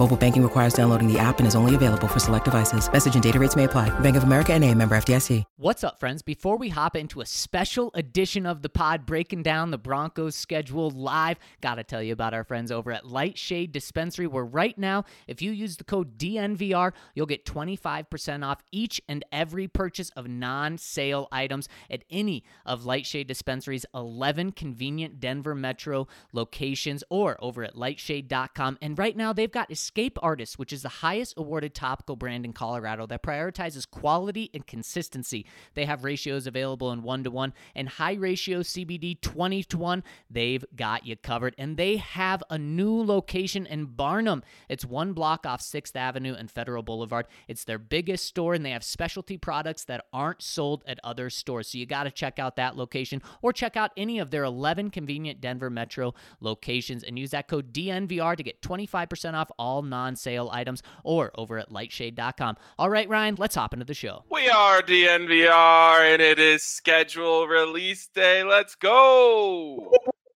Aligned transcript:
Mobile 0.00 0.16
banking 0.16 0.42
requires 0.42 0.72
downloading 0.72 1.12
the 1.12 1.18
app 1.18 1.40
and 1.40 1.46
is 1.46 1.54
only 1.54 1.74
available 1.74 2.08
for 2.08 2.18
select 2.18 2.46
devices. 2.46 2.90
Message 2.90 3.12
and 3.12 3.22
data 3.22 3.38
rates 3.38 3.54
may 3.54 3.64
apply. 3.64 3.90
Bank 4.00 4.16
of 4.16 4.22
America 4.22 4.54
and 4.54 4.64
a 4.64 4.74
member 4.74 4.94
FDIC. 4.94 5.44
What's 5.58 5.84
up, 5.84 6.00
friends? 6.00 6.22
Before 6.22 6.56
we 6.56 6.70
hop 6.70 6.96
into 6.96 7.20
a 7.20 7.26
special 7.26 7.90
edition 7.92 8.46
of 8.46 8.62
the 8.62 8.70
pod 8.70 9.04
breaking 9.04 9.42
down 9.42 9.70
the 9.70 9.76
Broncos 9.76 10.34
schedule 10.34 10.90
live, 10.90 11.38
gotta 11.60 11.84
tell 11.84 12.02
you 12.02 12.14
about 12.14 12.32
our 12.32 12.44
friends 12.44 12.72
over 12.72 12.90
at 12.90 13.06
Lightshade 13.06 13.72
Dispensary, 13.72 14.26
where 14.26 14.42
right 14.42 14.78
now, 14.78 15.04
if 15.26 15.42
you 15.42 15.52
use 15.52 15.76
the 15.76 15.84
code 15.84 16.16
DNVR, 16.16 16.92
you'll 17.14 17.26
get 17.26 17.44
25% 17.44 18.42
off 18.42 18.62
each 18.72 19.02
and 19.06 19.22
every 19.30 19.68
purchase 19.68 20.08
of 20.16 20.26
non 20.26 20.78
sale 20.78 21.28
items 21.30 21.68
at 21.90 22.04
any 22.08 22.42
of 22.64 22.86
Lightshade 22.86 23.26
Dispensary's 23.26 23.84
11 23.94 24.52
convenient 24.52 25.20
Denver 25.20 25.54
Metro 25.54 26.08
locations 26.32 27.04
or 27.10 27.36
over 27.44 27.64
at 27.64 27.74
lightshade.com. 27.74 28.78
And 28.80 28.98
right 28.98 29.14
now, 29.14 29.34
they've 29.34 29.52
got 29.52 29.68
Escape 29.90 30.18
Artist, 30.22 30.56
which 30.56 30.72
is 30.72 30.82
the 30.82 30.88
highest 30.88 31.34
awarded 31.36 31.74
topical 31.74 32.14
brand 32.14 32.44
in 32.44 32.52
Colorado 32.52 33.08
that 33.08 33.24
prioritizes 33.24 33.90
quality 33.90 34.48
and 34.54 34.64
consistency. 34.64 35.44
They 35.74 35.84
have 35.84 36.04
ratios 36.04 36.46
available 36.46 36.92
in 36.92 37.02
1 37.02 37.24
to 37.24 37.30
1 37.32 37.52
and 37.74 37.88
high 37.88 38.12
ratio 38.12 38.60
CBD 38.60 39.20
20 39.20 39.64
to 39.64 39.78
1. 39.78 40.04
They've 40.30 40.64
got 40.76 41.06
you 41.06 41.16
covered. 41.16 41.56
And 41.58 41.76
they 41.76 41.96
have 41.96 42.40
a 42.50 42.56
new 42.56 43.02
location 43.02 43.66
in 43.66 43.86
Barnum. 43.86 44.44
It's 44.68 44.84
one 44.84 45.12
block 45.12 45.44
off 45.44 45.60
6th 45.60 45.96
Avenue 45.96 46.34
and 46.34 46.48
Federal 46.48 46.84
Boulevard. 46.84 47.26
It's 47.48 47.64
their 47.64 47.80
biggest 47.80 48.26
store, 48.26 48.54
and 48.54 48.64
they 48.64 48.70
have 48.70 48.84
specialty 48.84 49.38
products 49.38 49.82
that 49.86 50.06
aren't 50.12 50.40
sold 50.40 50.84
at 50.86 51.00
other 51.02 51.30
stores. 51.30 51.66
So 51.66 51.78
you 51.78 51.86
got 51.86 52.04
to 52.04 52.12
check 52.12 52.38
out 52.38 52.54
that 52.54 52.76
location 52.76 53.22
or 53.42 53.52
check 53.52 53.76
out 53.76 53.90
any 53.96 54.20
of 54.20 54.30
their 54.30 54.44
11 54.44 54.90
convenient 54.90 55.40
Denver 55.40 55.68
Metro 55.68 56.14
locations 56.38 57.02
and 57.02 57.18
use 57.18 57.32
that 57.32 57.48
code 57.48 57.72
DNVR 57.72 58.36
to 58.36 58.44
get 58.44 58.62
25% 58.62 59.34
off 59.34 59.50
all 59.58 59.69
non 59.78 60.16
sale 60.16 60.50
items 60.52 60.82
or 61.04 61.30
over 61.36 61.58
at 61.58 61.70
lightshade.com. 61.70 62.56
All 62.78 62.90
right, 62.90 63.08
Ryan, 63.08 63.36
let's 63.38 63.54
hop 63.54 63.72
into 63.72 63.84
the 63.84 63.94
show. 63.94 64.24
We 64.30 64.48
are 64.48 64.82
DNVR, 64.82 66.12
and 66.12 66.20
it 66.20 66.38
is 66.38 66.64
schedule 66.64 67.46
release 67.46 68.08
day. 68.08 68.42
Let's 68.42 68.74
go! 68.74 69.92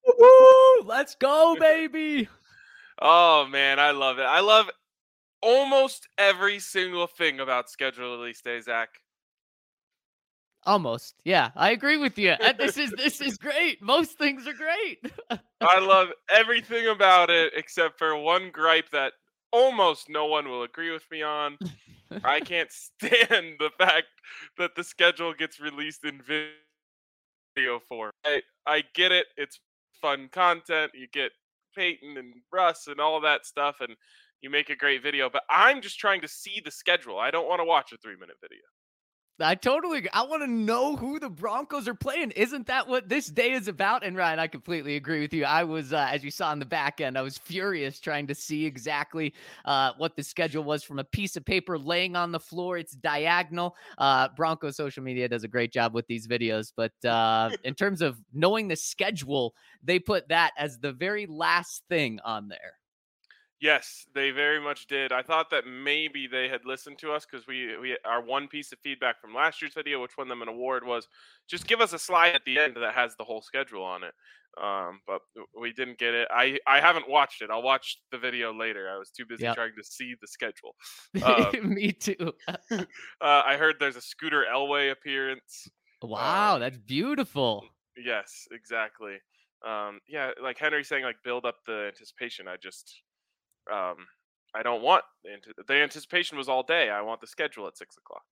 Woo! 0.07 0.83
Let's 0.85 1.17
go, 1.17 1.57
baby. 1.59 2.29
Oh 3.01 3.47
man, 3.47 3.79
I 3.79 3.91
love 3.91 4.19
it. 4.19 4.27
I 4.27 4.41
love 4.41 4.71
almost 5.43 6.09
every 6.17 6.59
single 6.59 7.07
thing 7.07 7.41
about 7.41 7.69
schedule 7.71 8.17
release 8.17 8.41
day, 8.41 8.61
Zac. 8.61 8.89
Almost. 10.67 11.17
Yeah, 11.25 11.51
I 11.55 11.73
agree 11.73 11.99
with 11.99 12.19
you. 12.19 12.35
This 12.59 12.79
is 12.79 12.91
this 12.93 13.21
is 13.21 13.37
great. 13.37 13.83
Most 13.83 14.17
things 14.17 14.47
are 14.47 14.55
great. 14.55 15.13
I 15.61 15.79
love 15.79 16.09
everything 16.35 16.89
about 16.89 17.29
it 17.29 17.53
except 17.55 17.99
for 17.99 18.17
one 18.17 18.51
gripe 18.51 18.91
that 18.91 19.13
almost 19.55 20.09
no 20.11 20.27
one 20.27 20.49
will 20.49 20.65
agree 20.65 20.91
with 20.91 21.09
me 21.11 21.23
on. 21.23 21.57
I 22.25 22.41
can't 22.45 22.71
stand 22.71 23.57
the 23.59 23.71
fact 23.79 24.09
that 24.59 24.75
the 24.75 24.83
schedule 24.83 25.33
gets 25.33 25.61
released 25.61 26.05
in 26.05 26.21
video 26.23 27.81
form. 27.89 28.11
I, 28.25 28.43
I 28.67 28.83
get 28.95 29.13
it. 29.13 29.27
It's 29.37 29.61
fun 30.03 30.29
content. 30.33 30.93
You 30.95 31.07
get 31.13 31.31
Peyton 31.77 32.17
and 32.19 32.35
Russ 32.53 32.89
and 32.89 33.01
all 33.01 33.21
that 33.21 33.47
stuff, 33.47 33.77
and 33.81 33.95
you 34.43 34.51
make 34.51 34.71
a 34.71 34.77
great 34.77 35.03
video. 35.03 35.31
But 35.31 35.45
I'm 35.49 35.81
just 35.81 35.99
trying 35.99 36.21
to 36.23 36.29
see 36.29 36.61
the 36.63 36.71
schedule. 36.71 37.19
I 37.19 37.31
don't 37.31 37.49
want 37.49 37.61
to 37.61 37.65
watch 37.65 37.93
a 37.93 37.97
three 37.99 38.17
minute 38.17 38.37
video. 38.43 38.61
I 39.41 39.57
totally. 39.57 40.09
I 40.13 40.23
want 40.23 40.43
to 40.43 40.47
know 40.47 40.95
who 40.95 41.19
the 41.19 41.29
Broncos 41.29 41.89
are 41.89 41.95
playing. 41.95 42.31
Isn't 42.33 42.69
that 42.69 42.87
what 42.87 43.09
this 43.09 43.27
day 43.27 43.51
is 43.51 43.67
about? 43.67 44.05
And 44.05 44.17
Ryan, 44.17 44.39
I 44.39 44.47
completely 44.47 44.95
agree 44.95 45.21
with 45.21 45.35
you. 45.35 45.45
I 45.45 45.65
was, 45.65 45.93
uh, 45.93 46.07
as 46.09 46.23
you 46.23 46.31
saw 46.31 46.53
in 46.53 46.61
the 46.61 46.65
back 46.65 47.01
end, 47.01 47.19
I 47.19 47.23
was 47.23 47.37
furious 47.37 47.99
trying 47.99 48.29
to 48.29 48.35
see 48.35 48.65
exactly 48.65 49.35
uh, 49.65 49.93
what 49.99 50.15
the 50.15 50.23
schedule 50.23 50.63
was 50.63 50.85
from 50.85 51.01
a 51.01 51.05
piece 51.05 51.35
of 51.35 51.45
paper 51.45 51.77
laying 51.77 52.15
on 52.15 52.31
the 52.31 52.39
floor. 52.39 52.79
It's 52.79 52.93
diagonal. 52.93 53.75
Uh, 53.99 54.29
Broncos 54.37 54.77
social 54.77 55.03
media 55.03 55.29
does 55.29 55.43
a 55.43 55.49
great 55.49 55.73
job 55.73 55.95
with 55.95 56.07
these 56.07 56.29
videos, 56.29 56.73
but 56.77 56.93
uh, 57.05 57.51
in 57.65 57.75
terms 57.75 58.03
of 58.03 58.17
knowing 58.33 58.69
the 58.69 58.77
schedule, 58.77 59.55
they 59.83 59.99
put 59.99 60.29
that 60.29 60.53
as 60.57 60.79
the 60.79 60.93
very 60.93 61.27
last 61.27 61.83
thing 61.89 62.21
on 62.25 62.47
there. 62.47 62.75
Yes, 63.61 64.07
they 64.15 64.31
very 64.31 64.61
much 64.61 64.87
did. 64.89 65.11
I 65.13 65.23
thought 65.23 65.49
that 65.51 65.67
maybe 65.67 66.27
they 66.27 66.49
had 66.49 66.65
listened 66.67 66.99
to 66.99 67.13
us 67.13 67.25
because 67.25 67.47
we 67.47 67.77
we 67.79 67.97
our 68.05 68.21
one 68.21 68.49
piece 68.49 68.73
of 68.73 68.79
feedback 68.81 69.21
from 69.21 69.33
last 69.35 69.63
year's 69.63 69.75
video, 69.75 70.03
which 70.03 70.17
won 70.19 70.29
them 70.29 70.43
an 70.43 70.49
award, 70.49 70.85
was 70.85 71.09
just 71.49 71.67
give 71.67 71.81
us 71.81 71.93
a 71.93 71.99
slide 71.99 72.35
at 72.35 72.45
the 72.45 72.59
end 72.59 72.77
that 72.77 72.95
has 72.95 73.17
the 73.17 73.25
whole 73.25 73.41
schedule 73.41 73.83
on 73.85 74.03
it. 74.05 74.15
Um, 74.61 75.01
but 75.07 75.23
we 75.59 75.73
didn't 75.73 75.99
get 75.99 76.15
it. 76.15 76.29
I 76.31 76.59
I 76.67 76.81
haven't 76.81 77.09
watched 77.09 77.43
it. 77.43 77.51
I'll 77.51 77.63
watch 77.63 77.99
the 78.11 78.19
video 78.19 78.53
later. 78.53 78.91
I 78.91 78.99
was 78.99 79.11
too 79.11 79.25
busy 79.27 79.49
Yep. 79.49 79.55
trying 79.55 79.73
to 79.77 79.85
see 79.85 80.15
the 80.21 80.27
schedule. 80.27 80.75
Um, 81.23 81.55
Me 81.63 81.93
too. 81.93 82.35
uh, 82.71 82.85
I 83.21 83.57
heard 83.57 83.77
there's 83.79 83.97
a 83.97 84.01
Scooter 84.01 84.45
Elway 84.51 84.91
appearance. 84.91 85.69
wow, 86.03 86.59
that's 86.59 86.79
beautiful. 86.79 87.69
Yes, 87.97 88.47
exactly. 88.51 89.19
Um, 89.65 90.01
yeah, 90.09 90.33
like 90.43 90.59
Henry 90.59 90.85
saying, 90.85 91.05
like 91.05 91.23
build 91.23 91.45
up 91.47 91.57
the 91.67 91.87
anticipation. 91.89 92.49
I 92.49 92.57
just, 92.57 93.03
um, 93.73 93.97
I 94.55 94.63
don't 94.63 94.83
want 94.83 95.05
the, 95.25 95.65
the 95.67 95.75
anticipation 95.75 96.39
was 96.39 96.49
all 96.49 96.63
day. 96.63 96.91
I 96.91 97.01
want 97.01 97.21
the 97.21 97.27
schedule 97.27 97.67
at 97.67 97.77
six 97.77 97.97
o'clock. 97.97 98.23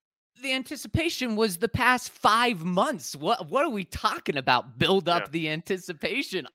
the 0.42 0.52
anticipation 0.52 1.36
was 1.36 1.56
the 1.58 1.68
past 1.68 2.10
five 2.10 2.64
months. 2.64 3.14
What 3.16 3.48
what 3.50 3.64
are 3.64 3.70
we 3.70 3.84
talking 3.84 4.36
about? 4.36 4.78
Build 4.78 5.08
up 5.08 5.22
Yeah. 5.24 5.28
the 5.30 5.48
anticipation. 5.50 6.46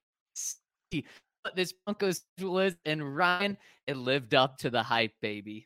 What 1.43 1.55
this 1.55 1.73
Broncos 1.85 2.21
schedule 2.35 2.59
is, 2.59 2.75
and 2.85 3.15
Ryan, 3.15 3.57
it 3.87 3.95
lived 3.97 4.33
up 4.33 4.57
to 4.59 4.69
the 4.69 4.83
hype, 4.83 5.13
baby. 5.21 5.65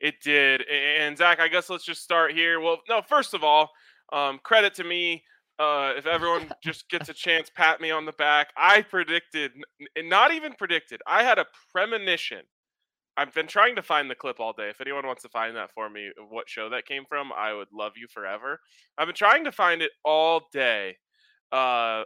It 0.00 0.14
did. 0.22 0.62
And 0.62 1.16
Zac, 1.18 1.40
I 1.40 1.48
guess 1.48 1.68
let's 1.68 1.84
just 1.84 2.02
start 2.02 2.32
here. 2.32 2.60
Well, 2.60 2.78
no, 2.88 3.02
first 3.02 3.34
of 3.34 3.44
all, 3.44 3.70
um, 4.12 4.40
credit 4.42 4.72
to 4.74 4.84
me. 4.84 5.22
Uh, 5.60 5.92
if 5.96 6.06
everyone 6.06 6.50
just 6.64 6.88
gets 6.88 7.10
a 7.10 7.14
chance, 7.14 7.50
pat 7.54 7.80
me 7.80 7.90
on 7.90 8.06
the 8.06 8.12
back. 8.12 8.48
I 8.56 8.80
predicted, 8.80 9.52
n- 9.98 10.08
not 10.08 10.32
even 10.32 10.54
predicted, 10.54 11.02
I 11.06 11.22
had 11.22 11.38
a 11.38 11.46
premonition. 11.70 12.40
I've 13.16 13.34
been 13.34 13.48
trying 13.48 13.76
to 13.76 13.82
find 13.82 14.10
the 14.10 14.14
clip 14.14 14.40
all 14.40 14.54
day. 14.54 14.70
If 14.70 14.80
anyone 14.80 15.06
wants 15.06 15.22
to 15.22 15.28
find 15.28 15.54
that 15.56 15.70
for 15.72 15.90
me, 15.90 16.06
of 16.06 16.30
what 16.30 16.48
show 16.48 16.70
that 16.70 16.86
came 16.86 17.04
from, 17.06 17.30
I 17.36 17.52
would 17.52 17.68
love 17.72 17.92
you 17.96 18.06
forever. 18.08 18.58
I've 18.96 19.08
been 19.08 19.14
trying 19.14 19.44
to 19.44 19.52
find 19.52 19.82
it 19.82 19.90
all 20.04 20.42
day. 20.52 20.96
Uh, 21.52 22.04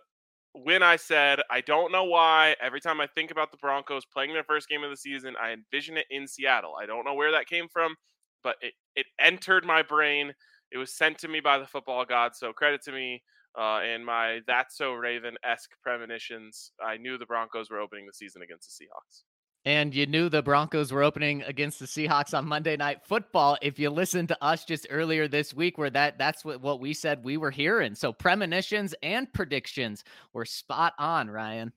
when 0.55 0.83
I 0.83 0.97
said, 0.97 1.41
I 1.51 1.61
don't 1.61 1.93
know 1.93 2.05
why, 2.05 2.57
every 2.61 2.81
time 2.81 3.01
I 3.01 3.07
think 3.07 3.31
about 3.31 3.53
the 3.53 3.59
Broncos 3.59 4.05
playing 4.07 4.33
their 4.33 4.45
first 4.45 4.69
game 4.69 4.83
of 4.83 4.91
the 4.91 4.97
season, 4.97 5.35
I 5.41 5.53
envision 5.53 5.97
it 5.97 6.07
in 6.11 6.27
Seattle. 6.27 6.75
I 6.81 6.87
don't 6.87 7.05
know 7.05 7.15
where 7.15 7.33
that 7.33 7.47
came 7.47 7.69
from, 7.73 7.95
but 8.43 8.57
it, 8.61 8.73
it 8.97 9.07
entered 9.21 9.65
my 9.65 9.83
brain. 9.83 10.33
It 10.73 10.79
was 10.79 10.93
sent 10.93 11.19
to 11.19 11.29
me 11.29 11.39
by 11.39 11.59
the 11.59 11.67
football 11.67 12.05
god. 12.05 12.33
So 12.35 12.53
credit 12.53 12.83
to 12.85 12.93
me 12.93 13.23
uh, 13.59 13.79
and 13.79 14.05
my 14.05 14.41
That's 14.47 14.77
So 14.77 14.93
Raven 14.93 15.37
esque 15.45 15.71
premonitions. 15.83 16.73
I 16.85 16.97
knew 16.97 17.19
the 17.19 17.27
Broncos 17.27 17.71
were 17.71 17.81
opening 17.81 18.07
the 18.07 18.13
season 18.13 18.43
against 18.43 18.79
the 18.79 18.85
Seahawks. 18.85 19.23
And 19.67 19.95
you 19.95 20.05
knew 20.05 20.29
the 20.29 20.43
Broncos 20.43 20.93
were 20.93 21.03
opening 21.03 21.43
against 21.43 21.79
the 21.79 21.87
Seahawks 21.87 22.37
on 22.37 22.47
Monday 22.47 22.77
Night 22.77 22.99
Football. 23.03 23.57
If 23.63 23.79
you 23.79 23.89
listened 23.89 24.29
to 24.29 24.45
us 24.45 24.67
just 24.67 24.87
earlier 24.91 25.27
this 25.27 25.55
week, 25.55 25.79
where 25.79 25.89
that 25.91 26.19
that's 26.19 26.45
what, 26.45 26.61
what 26.61 26.81
we 26.81 26.93
said 26.93 27.25
we 27.25 27.39
were 27.39 27.51
hearing. 27.51 27.95
So 27.95 28.13
premonitions 28.13 28.95
and 29.03 29.33
predictions 29.33 30.05
were 30.35 30.45
spot 30.45 30.93
on, 30.99 31.31
Ryan. 31.31 31.73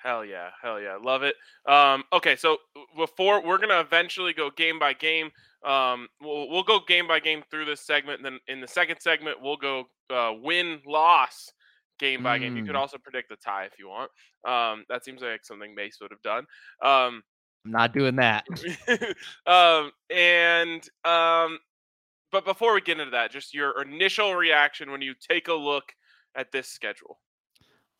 Hell 0.00 0.24
yeah, 0.24 0.50
hell 0.62 0.80
yeah, 0.80 0.98
love 1.02 1.24
it. 1.24 1.34
Um, 1.66 2.04
okay, 2.12 2.36
so 2.36 2.58
before 2.96 3.44
we're 3.44 3.58
gonna 3.58 3.80
eventually 3.80 4.32
go 4.32 4.50
game 4.50 4.78
by 4.78 4.92
game. 4.92 5.30
Um, 5.64 6.08
we'll 6.20 6.48
we'll 6.48 6.62
go 6.62 6.80
game 6.86 7.06
by 7.06 7.20
game 7.20 7.42
through 7.50 7.66
this 7.66 7.80
segment, 7.80 8.18
and 8.18 8.24
then 8.24 8.40
in 8.48 8.60
the 8.60 8.68
second 8.68 9.00
segment 9.00 9.40
we'll 9.40 9.56
go 9.56 9.84
uh, 10.10 10.32
win 10.42 10.80
loss 10.86 11.52
game 11.98 12.22
by 12.22 12.38
game. 12.38 12.56
You 12.56 12.64
could 12.64 12.74
mm. 12.74 12.78
also 12.78 12.98
predict 12.98 13.28
the 13.28 13.36
tie 13.36 13.64
if 13.64 13.78
you 13.78 13.88
want. 13.88 14.10
Um, 14.46 14.84
that 14.88 15.04
seems 15.04 15.22
like 15.22 15.44
something 15.44 15.74
Mace 15.74 15.98
would 16.00 16.10
have 16.10 16.22
done. 16.22 16.44
Um, 16.82 17.22
I'm 17.64 17.70
not 17.70 17.92
doing 17.92 18.16
that. 18.16 18.44
um, 19.46 19.92
and 20.10 20.88
um, 21.04 21.58
but 22.32 22.44
before 22.44 22.74
we 22.74 22.80
get 22.80 22.98
into 22.98 23.12
that, 23.12 23.30
just 23.30 23.54
your 23.54 23.80
initial 23.82 24.34
reaction 24.34 24.90
when 24.90 25.02
you 25.02 25.14
take 25.14 25.48
a 25.48 25.54
look 25.54 25.92
at 26.34 26.50
this 26.50 26.68
schedule. 26.68 27.20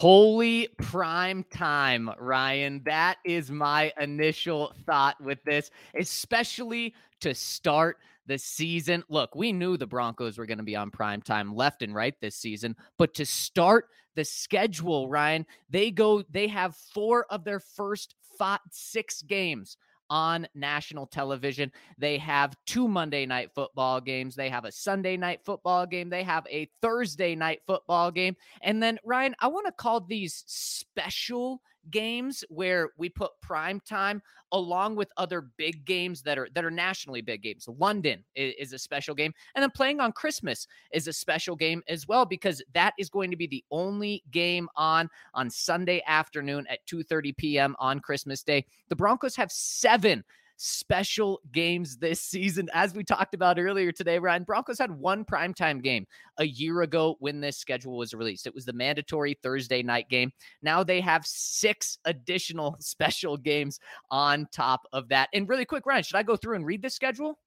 Holy 0.02 0.66
prime 0.78 1.44
time, 1.44 2.10
Ryan. 2.18 2.82
That 2.84 3.18
is 3.24 3.52
my 3.52 3.92
initial 4.00 4.74
thought 4.84 5.14
with 5.20 5.38
this, 5.44 5.70
especially 5.96 6.92
to 7.20 7.36
start 7.36 7.98
the 8.26 8.36
season. 8.36 9.04
Look, 9.08 9.36
we 9.36 9.52
knew 9.52 9.76
the 9.76 9.86
Broncos 9.86 10.38
were 10.38 10.46
going 10.46 10.58
to 10.58 10.64
be 10.64 10.74
on 10.74 10.90
prime 10.90 11.22
time 11.22 11.54
left 11.54 11.82
and 11.82 11.94
right 11.94 12.16
this 12.20 12.34
season, 12.34 12.74
but 12.98 13.14
to 13.14 13.24
start 13.24 13.90
the 14.16 14.24
schedule, 14.24 15.08
Ryan, 15.08 15.46
they 15.70 15.92
go, 15.92 16.24
they 16.32 16.48
have 16.48 16.74
four 16.74 17.26
of 17.30 17.44
their 17.44 17.60
first 17.60 18.16
five, 18.36 18.58
six 18.72 19.22
games 19.22 19.76
on 20.12 20.46
national 20.54 21.06
television. 21.06 21.72
They 21.96 22.18
have 22.18 22.54
two 22.66 22.86
Monday 22.86 23.24
night 23.24 23.50
football 23.54 23.98
games. 23.98 24.36
They 24.36 24.50
have 24.50 24.66
a 24.66 24.70
Sunday 24.70 25.16
night 25.16 25.40
football 25.42 25.86
game. 25.86 26.10
They 26.10 26.22
have 26.22 26.46
a 26.50 26.68
Thursday 26.82 27.34
night 27.34 27.62
football 27.66 28.10
game. 28.10 28.36
And 28.60 28.82
then, 28.82 28.98
Ryan, 29.06 29.34
I 29.40 29.46
want 29.46 29.64
to 29.66 29.72
call 29.72 30.00
these 30.00 30.44
special 30.46 31.62
games 31.90 32.44
where 32.48 32.90
we 32.96 33.08
put 33.08 33.30
prime 33.40 33.80
time 33.80 34.22
along 34.52 34.96
with 34.96 35.10
other 35.16 35.48
big 35.56 35.84
games 35.84 36.22
that 36.22 36.38
are 36.38 36.48
that 36.54 36.64
are 36.64 36.70
nationally 36.70 37.20
big 37.20 37.42
games. 37.42 37.68
London 37.78 38.22
is, 38.34 38.54
is, 38.58 38.72
a 38.72 38.78
special 38.78 39.14
game, 39.14 39.32
and 39.54 39.62
then 39.62 39.70
playing 39.70 40.00
on 40.00 40.12
Christmas 40.12 40.66
is 40.92 41.08
a 41.08 41.12
special 41.12 41.56
game 41.56 41.82
as 41.88 42.06
well 42.06 42.24
because 42.24 42.62
that 42.74 42.94
is 42.98 43.08
going 43.08 43.30
to 43.30 43.36
be 43.36 43.46
the 43.46 43.64
only 43.70 44.22
game 44.30 44.68
on 44.76 45.08
on 45.34 45.50
Sunday 45.50 46.02
afternoon 46.06 46.66
at 46.68 46.86
2:30 46.86 47.36
p.m. 47.36 47.76
on 47.78 48.00
Christmas 48.00 48.42
Day. 48.42 48.64
The 48.88 48.96
Broncos 48.96 49.36
have 49.36 49.50
seven 49.50 50.24
special 50.62 51.40
games 51.50 51.96
this 51.96 52.20
season. 52.20 52.68
As 52.72 52.94
we 52.94 53.02
talked 53.02 53.34
about 53.34 53.58
earlier 53.58 53.90
today, 53.90 54.20
Ryan, 54.20 54.44
Broncos 54.44 54.78
had 54.78 54.92
one 54.92 55.24
primetime 55.24 55.82
game 55.82 56.06
a 56.38 56.44
year 56.44 56.82
ago 56.82 57.16
when 57.18 57.40
this 57.40 57.58
schedule 57.58 57.96
was 57.96 58.14
released. 58.14 58.46
It 58.46 58.54
was 58.54 58.64
the 58.64 58.72
mandatory 58.72 59.36
Thursday 59.42 59.82
night 59.82 60.08
game. 60.08 60.32
Now 60.62 60.84
they 60.84 61.00
have 61.00 61.26
six 61.26 61.98
additional 62.04 62.76
special 62.80 63.36
games 63.36 63.80
on 64.12 64.46
top 64.52 64.86
of 64.92 65.08
that. 65.08 65.30
And 65.34 65.48
really 65.48 65.64
quick, 65.64 65.84
Ryan, 65.84 66.04
should 66.04 66.16
I 66.16 66.22
go 66.22 66.36
through 66.36 66.54
and 66.54 66.64
read 66.64 66.80
this 66.80 66.94
schedule? 66.94 67.40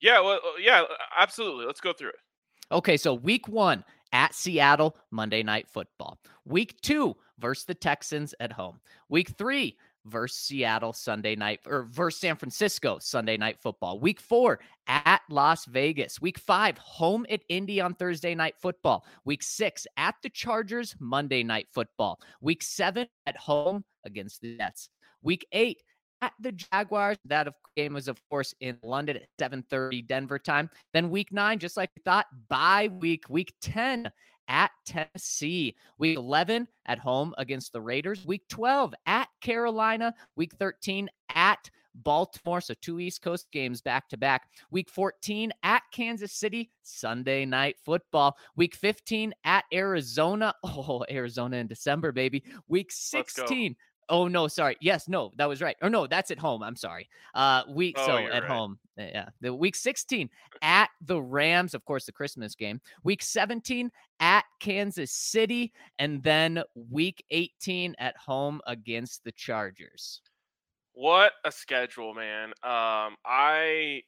Yeah, 0.00 0.20
well, 0.20 0.38
uh, 0.44 0.58
yeah, 0.60 0.84
absolutely. 1.18 1.66
Let's 1.66 1.80
go 1.80 1.92
through 1.92 2.10
it. 2.10 2.20
Okay, 2.70 2.96
so 2.96 3.14
week 3.14 3.48
one 3.48 3.84
at 4.12 4.34
Seattle, 4.34 4.96
Monday 5.10 5.42
Night 5.42 5.66
Football. 5.68 6.18
Week 6.44 6.80
two 6.80 7.16
versus 7.40 7.64
the 7.64 7.74
Texans 7.74 8.36
at 8.38 8.52
home. 8.52 8.80
Week 9.08 9.30
three 9.36 9.76
versus 10.06 10.38
Seattle 10.38 10.92
Sunday 10.92 11.36
night 11.36 11.60
or 11.66 11.84
versus 11.84 12.20
San 12.20 12.36
Francisco 12.36 12.98
Sunday 13.00 13.36
night 13.36 13.58
football. 13.60 14.00
Week 14.00 14.20
four 14.20 14.60
at 14.86 15.22
Las 15.30 15.64
Vegas. 15.66 16.20
Week 16.20 16.38
five, 16.38 16.78
home 16.78 17.26
at 17.30 17.40
Indy 17.48 17.80
on 17.80 17.94
Thursday 17.94 18.34
night 18.34 18.54
football. 18.60 19.04
Week 19.24 19.42
six 19.42 19.86
at 19.96 20.14
the 20.22 20.30
Chargers 20.30 20.94
Monday 20.98 21.42
night 21.42 21.68
football. 21.72 22.20
Week 22.40 22.62
seven 22.62 23.06
at 23.26 23.36
home 23.36 23.84
against 24.04 24.40
the 24.40 24.56
Jets. 24.56 24.88
Week 25.22 25.46
eight 25.52 25.82
at 26.20 26.32
the 26.40 26.52
Jaguars. 26.52 27.18
That 27.26 27.52
game 27.76 27.94
was, 27.94 28.08
of 28.08 28.18
course, 28.30 28.54
in 28.60 28.78
London 28.82 29.16
at 29.16 29.28
7:30 29.38 30.06
Denver 30.06 30.38
time. 30.38 30.70
Then 30.92 31.10
week 31.10 31.32
nine, 31.32 31.58
just 31.58 31.76
like 31.76 31.90
we 31.96 32.02
thought, 32.02 32.26
bye 32.48 32.88
week. 32.92 33.24
Week 33.28 33.52
10 33.60 34.10
at 34.48 34.70
Tennessee. 34.86 35.76
Week 35.98 36.16
11 36.16 36.68
at 36.86 36.98
home 36.98 37.34
against 37.38 37.72
the 37.72 37.80
Raiders. 37.80 38.24
Week 38.24 38.42
12 38.48 38.94
at 39.06 39.28
Carolina. 39.42 40.14
Week 40.36 40.54
13 40.54 41.10
at 41.34 41.70
Baltimore. 41.94 42.60
So 42.60 42.74
two 42.80 43.00
East 43.00 43.22
Coast 43.22 43.48
games 43.52 43.80
back 43.80 44.08
to 44.08 44.16
back. 44.16 44.48
Week 44.70 44.88
14 44.88 45.52
at 45.62 45.82
Kansas 45.92 46.32
City, 46.32 46.70
Sunday 46.82 47.44
night 47.44 47.76
football. 47.84 48.36
Week 48.56 48.74
15 48.74 49.34
at 49.44 49.64
Arizona. 49.72 50.54
Oh, 50.64 51.04
Arizona 51.10 51.58
in 51.58 51.66
December, 51.66 52.12
baby. 52.12 52.42
Week 52.66 52.90
16 52.90 53.76
Oh 54.08 54.28
no, 54.28 54.48
sorry. 54.48 54.76
Yes, 54.80 55.08
no, 55.08 55.32
that 55.36 55.48
was 55.48 55.62
right. 55.62 55.76
Or 55.82 55.90
no, 55.90 56.06
that's 56.06 56.30
at 56.30 56.38
home. 56.38 56.62
I'm 56.62 56.76
sorry. 56.76 57.08
Uh 57.34 57.62
week 57.68 57.96
oh, 57.98 58.06
so 58.06 58.16
at 58.18 58.30
right. 58.30 58.44
home. 58.44 58.78
Yeah. 58.96 59.28
The 59.40 59.54
week 59.54 59.74
16 59.74 60.28
at 60.60 60.90
the 61.00 61.20
Rams, 61.20 61.74
of 61.74 61.84
course, 61.84 62.06
the 62.06 62.12
Christmas 62.12 62.54
game. 62.54 62.80
Week 63.04 63.22
17 63.22 63.90
at 64.20 64.44
Kansas 64.60 65.12
City 65.12 65.72
and 65.98 66.22
then 66.22 66.62
week 66.90 67.24
18 67.30 67.94
at 67.98 68.16
home 68.16 68.60
against 68.66 69.24
the 69.24 69.32
Chargers. 69.32 70.20
What 70.92 71.32
a 71.44 71.52
schedule, 71.52 72.14
man. 72.14 72.48
Um 72.62 73.16
I 73.24 74.02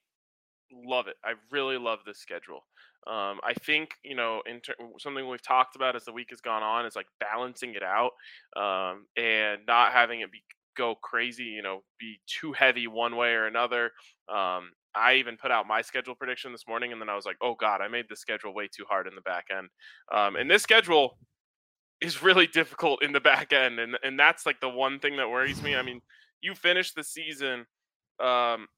love 0.73 1.06
it. 1.06 1.17
I 1.25 1.35
really 1.50 1.79
love 1.79 2.00
this 2.05 2.19
schedule. 2.19 2.64
Um, 3.06 3.41
I 3.45 3.55
think 3.55 3.95
you 4.03 4.15
know, 4.15 4.43
ter- 4.62 4.75
something 4.99 5.29
we've 5.29 5.43
talked 5.43 5.77
about 5.77 5.97
as 5.97 6.05
the 6.05 6.12
week 6.12 6.29
has 6.31 6.41
gone 6.41 6.62
on 6.62 6.87
is 6.87 6.97
like 6.97 7.06
balancing 7.21 7.75
it 7.75 7.83
out 7.83 8.12
um, 8.56 9.06
and 9.17 9.61
not 9.67 9.93
having 9.93 10.21
it 10.21 10.33
be 10.33 10.43
go 10.77 10.95
crazy. 10.95 11.45
You 11.45 11.62
know, 11.62 11.83
be 11.99 12.21
too 12.27 12.53
heavy 12.53 12.87
one 12.87 13.17
way 13.17 13.33
or 13.33 13.47
another. 13.47 13.93
Um, 14.29 14.73
I 14.95 15.15
even 15.15 15.37
put 15.37 15.51
out 15.51 15.67
my 15.67 15.83
schedule 15.83 16.15
prediction 16.15 16.53
this 16.53 16.67
morning, 16.69 16.93
and 16.93 17.01
then 17.01 17.09
I 17.09 17.15
was 17.15 17.27
like, 17.27 17.37
"Oh 17.41 17.55
God, 17.55 17.81
I 17.81 17.89
made 17.89 18.06
the 18.09 18.17
schedule 18.17 18.55
way 18.55 18.69
too 18.69 18.85
hard 18.89 19.06
in 19.06 19.15
the 19.15 19.21
back 19.21 19.47
end." 19.56 19.69
Um, 20.12 20.37
and 20.37 20.51
this 20.51 20.62
schedule 20.62 21.19
is 22.01 22.23
really 22.23 22.47
difficult 22.53 23.03
in 23.03 23.12
the 23.12 23.21
back 23.21 23.53
end, 23.53 23.79
and 23.81 23.97
and 24.03 24.19
that's 24.19 24.47
like 24.47 24.61
the 24.61 24.69
one 24.69 24.99
thing 24.99 25.17
that 25.17 25.29
worries 25.31 25.62
me. 25.62 25.75
I 25.77 25.83
mean, 25.83 26.01
you 26.41 26.55
finish 26.55 26.93
the 26.93 27.05
season, 27.05 27.67
um, 28.21 28.69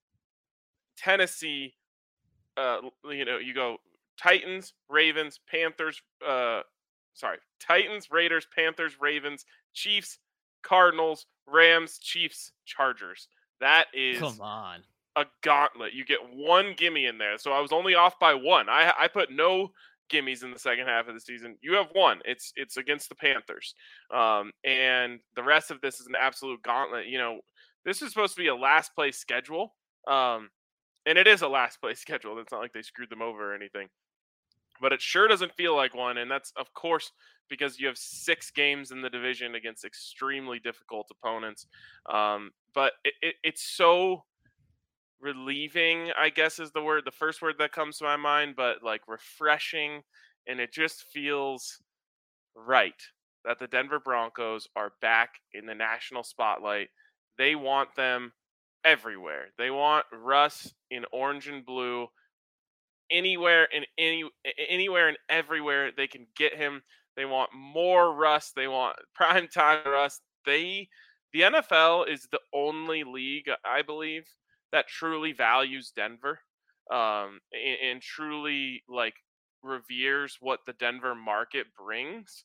Tennessee. 0.96 1.74
Uh, 2.56 2.78
you 3.10 3.26
know, 3.26 3.36
you 3.36 3.52
go 3.52 3.76
Titans, 4.20 4.72
Ravens, 4.88 5.40
Panthers, 5.48 6.00
uh, 6.26 6.60
sorry, 7.14 7.38
Titans, 7.60 8.08
Raiders, 8.10 8.46
Panthers, 8.54 8.94
Ravens, 9.00 9.44
Chiefs, 9.74 10.18
Cardinals, 10.62 11.26
Rams, 11.46 11.98
Chiefs, 11.98 12.52
Chargers. 12.64 13.28
That 13.60 13.86
is 13.94 14.18
come 14.18 14.40
on 14.40 14.82
a 15.16 15.24
gauntlet. 15.42 15.94
You 15.94 16.04
get 16.04 16.18
one 16.32 16.74
gimme 16.76 17.06
in 17.06 17.18
there. 17.18 17.38
So 17.38 17.52
I 17.52 17.60
was 17.60 17.72
only 17.72 17.94
off 17.94 18.18
by 18.18 18.34
one. 18.34 18.68
I 18.68 18.92
I 18.98 19.08
put 19.08 19.32
no 19.32 19.70
gimmies 20.12 20.44
in 20.44 20.52
the 20.52 20.58
second 20.58 20.86
half 20.86 21.08
of 21.08 21.14
the 21.14 21.20
season. 21.20 21.56
You 21.62 21.74
have 21.74 21.88
one. 21.92 22.20
It's 22.24 22.52
it's 22.54 22.76
against 22.76 23.08
the 23.08 23.14
Panthers. 23.14 23.74
Um, 24.14 24.52
and 24.64 25.20
the 25.34 25.42
rest 25.42 25.70
of 25.70 25.80
this 25.80 26.00
is 26.00 26.06
an 26.06 26.14
absolute 26.20 26.62
gauntlet. 26.62 27.06
You 27.06 27.18
know, 27.18 27.40
this 27.84 28.02
is 28.02 28.10
supposed 28.10 28.36
to 28.36 28.42
be 28.42 28.48
a 28.48 28.54
last 28.54 28.94
place 28.94 29.18
schedule. 29.18 29.74
Um, 30.06 30.50
and 31.06 31.18
it 31.18 31.26
is 31.26 31.42
a 31.42 31.48
last 31.48 31.80
place 31.80 32.00
schedule. 32.00 32.38
It's 32.38 32.52
not 32.52 32.60
like 32.60 32.72
they 32.72 32.82
screwed 32.82 33.10
them 33.10 33.22
over 33.22 33.52
or 33.52 33.54
anything 33.54 33.88
but 34.80 34.92
it 34.92 35.00
sure 35.00 35.28
doesn't 35.28 35.54
feel 35.54 35.74
like 35.74 35.94
one. 35.94 36.18
And 36.18 36.30
that's, 36.30 36.52
of 36.56 36.72
course, 36.74 37.12
because 37.48 37.78
you 37.78 37.86
have 37.86 37.98
six 37.98 38.50
games 38.50 38.90
in 38.90 39.02
the 39.02 39.10
division 39.10 39.54
against 39.54 39.84
extremely 39.84 40.58
difficult 40.58 41.08
opponents. 41.10 41.66
Um, 42.12 42.50
but 42.74 42.92
it, 43.04 43.14
it, 43.22 43.34
it's 43.42 43.62
so 43.62 44.24
relieving, 45.20 46.10
I 46.18 46.30
guess, 46.30 46.58
is 46.58 46.72
the 46.72 46.82
word, 46.82 47.04
the 47.04 47.10
first 47.10 47.42
word 47.42 47.56
that 47.58 47.72
comes 47.72 47.98
to 47.98 48.04
my 48.04 48.16
mind, 48.16 48.54
but 48.56 48.82
like 48.82 49.02
refreshing. 49.06 50.02
And 50.46 50.60
it 50.60 50.72
just 50.72 51.04
feels 51.12 51.78
right 52.54 53.00
that 53.44 53.58
the 53.58 53.66
Denver 53.68 54.00
Broncos 54.00 54.66
are 54.74 54.92
back 55.00 55.30
in 55.54 55.66
the 55.66 55.74
national 55.74 56.24
spotlight. 56.24 56.88
They 57.38 57.54
want 57.54 57.94
them 57.96 58.32
everywhere. 58.84 59.46
They 59.58 59.70
want 59.70 60.06
Russ 60.12 60.72
in 60.90 61.04
orange 61.12 61.48
and 61.48 61.64
blue 61.64 62.08
anywhere 63.10 63.68
and 63.74 63.86
any 63.98 64.24
anywhere 64.68 65.08
and 65.08 65.18
everywhere 65.28 65.90
they 65.96 66.06
can 66.06 66.26
get 66.36 66.56
him. 66.56 66.82
They 67.16 67.24
want 67.24 67.50
more 67.54 68.14
Russ. 68.14 68.52
They 68.54 68.68
want 68.68 68.96
prime 69.14 69.48
time 69.48 69.80
Russ. 69.86 70.20
They 70.44 70.88
the 71.32 71.42
NFL 71.42 72.08
is 72.08 72.28
the 72.30 72.40
only 72.54 73.04
league 73.04 73.50
I 73.64 73.82
believe 73.82 74.26
that 74.72 74.88
truly 74.88 75.32
values 75.32 75.92
Denver 75.94 76.40
um, 76.90 77.40
and, 77.52 77.78
and 77.90 78.02
truly 78.02 78.82
like 78.88 79.14
reveres 79.62 80.38
what 80.40 80.60
the 80.66 80.72
Denver 80.74 81.14
market 81.14 81.66
brings. 81.76 82.44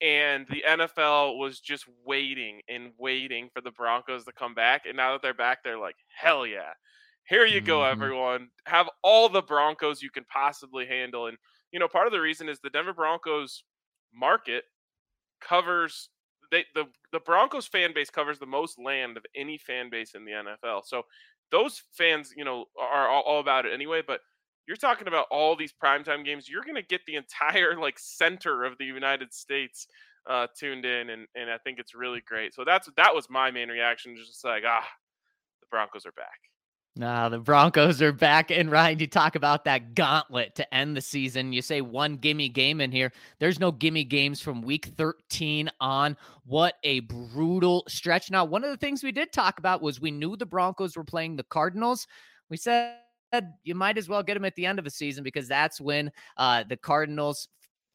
And 0.00 0.46
the 0.48 0.64
NFL 0.68 1.38
was 1.38 1.60
just 1.60 1.84
waiting 2.04 2.60
and 2.68 2.92
waiting 2.98 3.48
for 3.54 3.60
the 3.60 3.70
Broncos 3.70 4.24
to 4.24 4.32
come 4.32 4.54
back. 4.54 4.82
And 4.86 4.96
now 4.96 5.12
that 5.12 5.22
they're 5.22 5.32
back, 5.32 5.62
they're 5.62 5.78
like, 5.78 5.96
hell 6.08 6.46
yeah. 6.46 6.72
Here 7.28 7.46
you 7.46 7.60
go, 7.60 7.78
mm-hmm. 7.78 7.92
everyone. 7.92 8.48
Have 8.66 8.88
all 9.02 9.28
the 9.28 9.42
Broncos 9.42 10.02
you 10.02 10.10
can 10.10 10.24
possibly 10.24 10.86
handle. 10.86 11.26
And, 11.26 11.38
you 11.72 11.78
know, 11.78 11.88
part 11.88 12.06
of 12.06 12.12
the 12.12 12.20
reason 12.20 12.48
is 12.48 12.60
the 12.60 12.70
Denver 12.70 12.92
Broncos 12.92 13.64
market 14.14 14.64
covers 15.40 16.10
they 16.50 16.64
the, 16.74 16.84
the 17.12 17.20
Broncos 17.20 17.66
fan 17.66 17.92
base 17.94 18.10
covers 18.10 18.38
the 18.38 18.46
most 18.46 18.78
land 18.78 19.16
of 19.16 19.24
any 19.34 19.58
fan 19.58 19.90
base 19.90 20.14
in 20.14 20.24
the 20.24 20.32
NFL. 20.32 20.82
So 20.84 21.02
those 21.50 21.82
fans, 21.92 22.32
you 22.36 22.44
know, 22.44 22.66
are 22.78 23.08
all, 23.08 23.22
all 23.22 23.40
about 23.40 23.66
it 23.66 23.72
anyway. 23.72 24.02
But 24.06 24.20
you're 24.66 24.76
talking 24.76 25.08
about 25.08 25.26
all 25.30 25.56
these 25.56 25.72
primetime 25.72 26.24
games. 26.24 26.48
You're 26.48 26.62
going 26.62 26.76
to 26.76 26.82
get 26.82 27.02
the 27.06 27.16
entire 27.16 27.78
like 27.78 27.98
center 27.98 28.64
of 28.64 28.78
the 28.78 28.84
United 28.84 29.32
States 29.32 29.86
uh, 30.28 30.46
tuned 30.58 30.84
in, 30.84 31.10
and 31.10 31.26
and 31.34 31.50
I 31.50 31.58
think 31.58 31.78
it's 31.78 31.94
really 31.94 32.22
great. 32.26 32.54
So 32.54 32.64
that's 32.64 32.88
that 32.96 33.14
was 33.14 33.28
my 33.28 33.50
main 33.50 33.68
reaction, 33.68 34.16
just 34.16 34.44
like 34.44 34.64
ah, 34.66 34.86
the 35.60 35.66
Broncos 35.70 36.06
are 36.06 36.12
back. 36.12 36.38
Nah, 36.96 37.28
the 37.28 37.40
Broncos 37.40 38.00
are 38.02 38.12
back. 38.12 38.52
And 38.52 38.70
Ryan, 38.70 39.00
you 39.00 39.08
talk 39.08 39.34
about 39.34 39.64
that 39.64 39.96
gauntlet 39.96 40.54
to 40.54 40.74
end 40.74 40.96
the 40.96 41.00
season. 41.00 41.52
You 41.52 41.60
say 41.60 41.80
one 41.80 42.16
gimme 42.16 42.48
game 42.48 42.80
in 42.80 42.92
here. 42.92 43.12
There's 43.40 43.58
no 43.58 43.72
gimme 43.72 44.04
games 44.04 44.40
from 44.40 44.62
week 44.62 44.92
13 44.96 45.70
on. 45.80 46.16
What 46.44 46.74
a 46.84 47.00
brutal 47.00 47.82
stretch. 47.88 48.30
Now, 48.30 48.44
one 48.44 48.62
of 48.62 48.70
the 48.70 48.76
things 48.76 49.02
we 49.02 49.10
did 49.10 49.32
talk 49.32 49.58
about 49.58 49.82
was 49.82 50.00
we 50.00 50.12
knew 50.12 50.36
the 50.36 50.46
Broncos 50.46 50.96
were 50.96 51.02
playing 51.02 51.34
the 51.34 51.42
Cardinals. 51.42 52.06
We 52.48 52.56
said 52.56 52.98
you 53.64 53.74
might 53.74 53.98
as 53.98 54.08
well 54.08 54.22
get 54.22 54.34
them 54.34 54.44
at 54.44 54.54
the 54.54 54.66
end 54.66 54.78
of 54.78 54.84
the 54.84 54.90
season 54.90 55.24
because 55.24 55.48
that's 55.48 55.80
when 55.80 56.12
uh, 56.36 56.62
the 56.68 56.76
Cardinals 56.76 57.48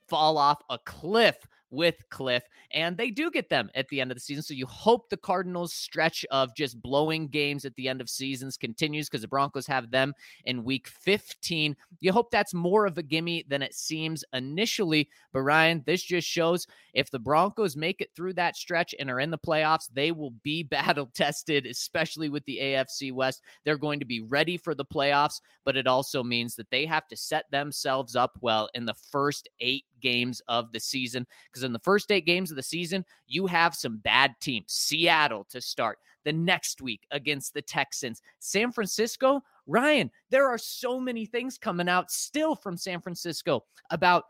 fall 0.09 0.37
off 0.37 0.61
a 0.69 0.77
cliff 0.85 1.37
with 1.71 1.95
Cliff, 2.09 2.43
and 2.71 2.97
they 2.97 3.11
do 3.11 3.31
get 3.31 3.49
them 3.49 3.69
at 3.75 3.88
the 3.89 4.01
end 4.01 4.11
of 4.11 4.15
the 4.15 4.21
season. 4.21 4.43
So 4.43 4.53
you 4.53 4.65
hope 4.65 5.09
the 5.09 5.17
Cardinals' 5.17 5.73
stretch 5.73 6.25
of 6.31 6.55
just 6.55 6.81
blowing 6.81 7.27
games 7.27 7.65
at 7.65 7.75
the 7.75 7.88
end 7.88 8.01
of 8.01 8.09
seasons 8.09 8.57
continues 8.57 9.07
because 9.07 9.21
the 9.21 9.27
Broncos 9.27 9.67
have 9.67 9.91
them 9.91 10.13
in 10.45 10.63
week 10.63 10.88
15. 10.88 11.75
You 11.99 12.11
hope 12.11 12.31
that's 12.31 12.53
more 12.53 12.85
of 12.85 12.97
a 12.97 13.03
gimme 13.03 13.45
than 13.47 13.61
it 13.61 13.73
seems 13.73 14.23
initially. 14.33 15.09
But 15.33 15.41
Ryan, 15.41 15.83
this 15.85 16.03
just 16.03 16.27
shows 16.27 16.67
if 16.93 17.11
the 17.11 17.19
Broncos 17.19 17.75
make 17.75 18.01
it 18.01 18.11
through 18.15 18.33
that 18.33 18.55
stretch 18.55 18.95
and 18.99 19.09
are 19.09 19.19
in 19.19 19.31
the 19.31 19.38
playoffs, 19.38 19.89
they 19.93 20.11
will 20.11 20.33
be 20.43 20.63
battle 20.69 21.09
tested, 21.13 21.65
especially 21.65 22.29
with 22.29 22.45
the 22.45 22.59
AFC 22.61 23.11
West. 23.11 23.41
They're 23.63 23.77
going 23.77 23.99
to 23.99 24.05
be 24.05 24.21
ready 24.21 24.57
for 24.57 24.73
the 24.73 24.85
playoffs, 24.85 25.41
but 25.65 25.77
it 25.77 25.88
also 25.88 26.23
means 26.23 26.55
that 26.55 26.69
they 26.71 26.85
have 26.85 27.07
to 27.07 27.17
set 27.17 27.45
themselves 27.51 28.15
up 28.15 28.38
well 28.41 28.69
in 28.73 28.85
the 28.85 28.93
first 28.93 29.49
eight 29.59 29.85
games 30.01 30.41
of 30.47 30.71
the 30.71 30.79
season. 30.79 31.25
Because 31.51 31.63
in 31.63 31.73
the 31.73 31.79
first 31.79 32.11
eight 32.11 32.25
games 32.25 32.51
of 32.51 32.57
the 32.57 32.63
season, 32.63 33.05
you 33.27 33.47
have 33.47 33.75
some 33.75 33.97
bad 33.97 34.35
teams. 34.41 34.71
Seattle 34.71 35.45
to 35.49 35.61
start 35.61 35.99
the 36.25 36.33
next 36.33 36.81
week 36.81 37.05
against 37.11 37.53
the 37.53 37.61
Texans. 37.61 38.21
San 38.39 38.71
Francisco, 38.71 39.41
Ryan, 39.67 40.11
there 40.29 40.47
are 40.47 40.57
so 40.57 40.99
many 40.99 41.25
things 41.25 41.57
coming 41.57 41.89
out 41.89 42.11
still 42.11 42.55
from 42.55 42.77
San 42.77 43.01
Francisco 43.01 43.63
about 43.89 44.25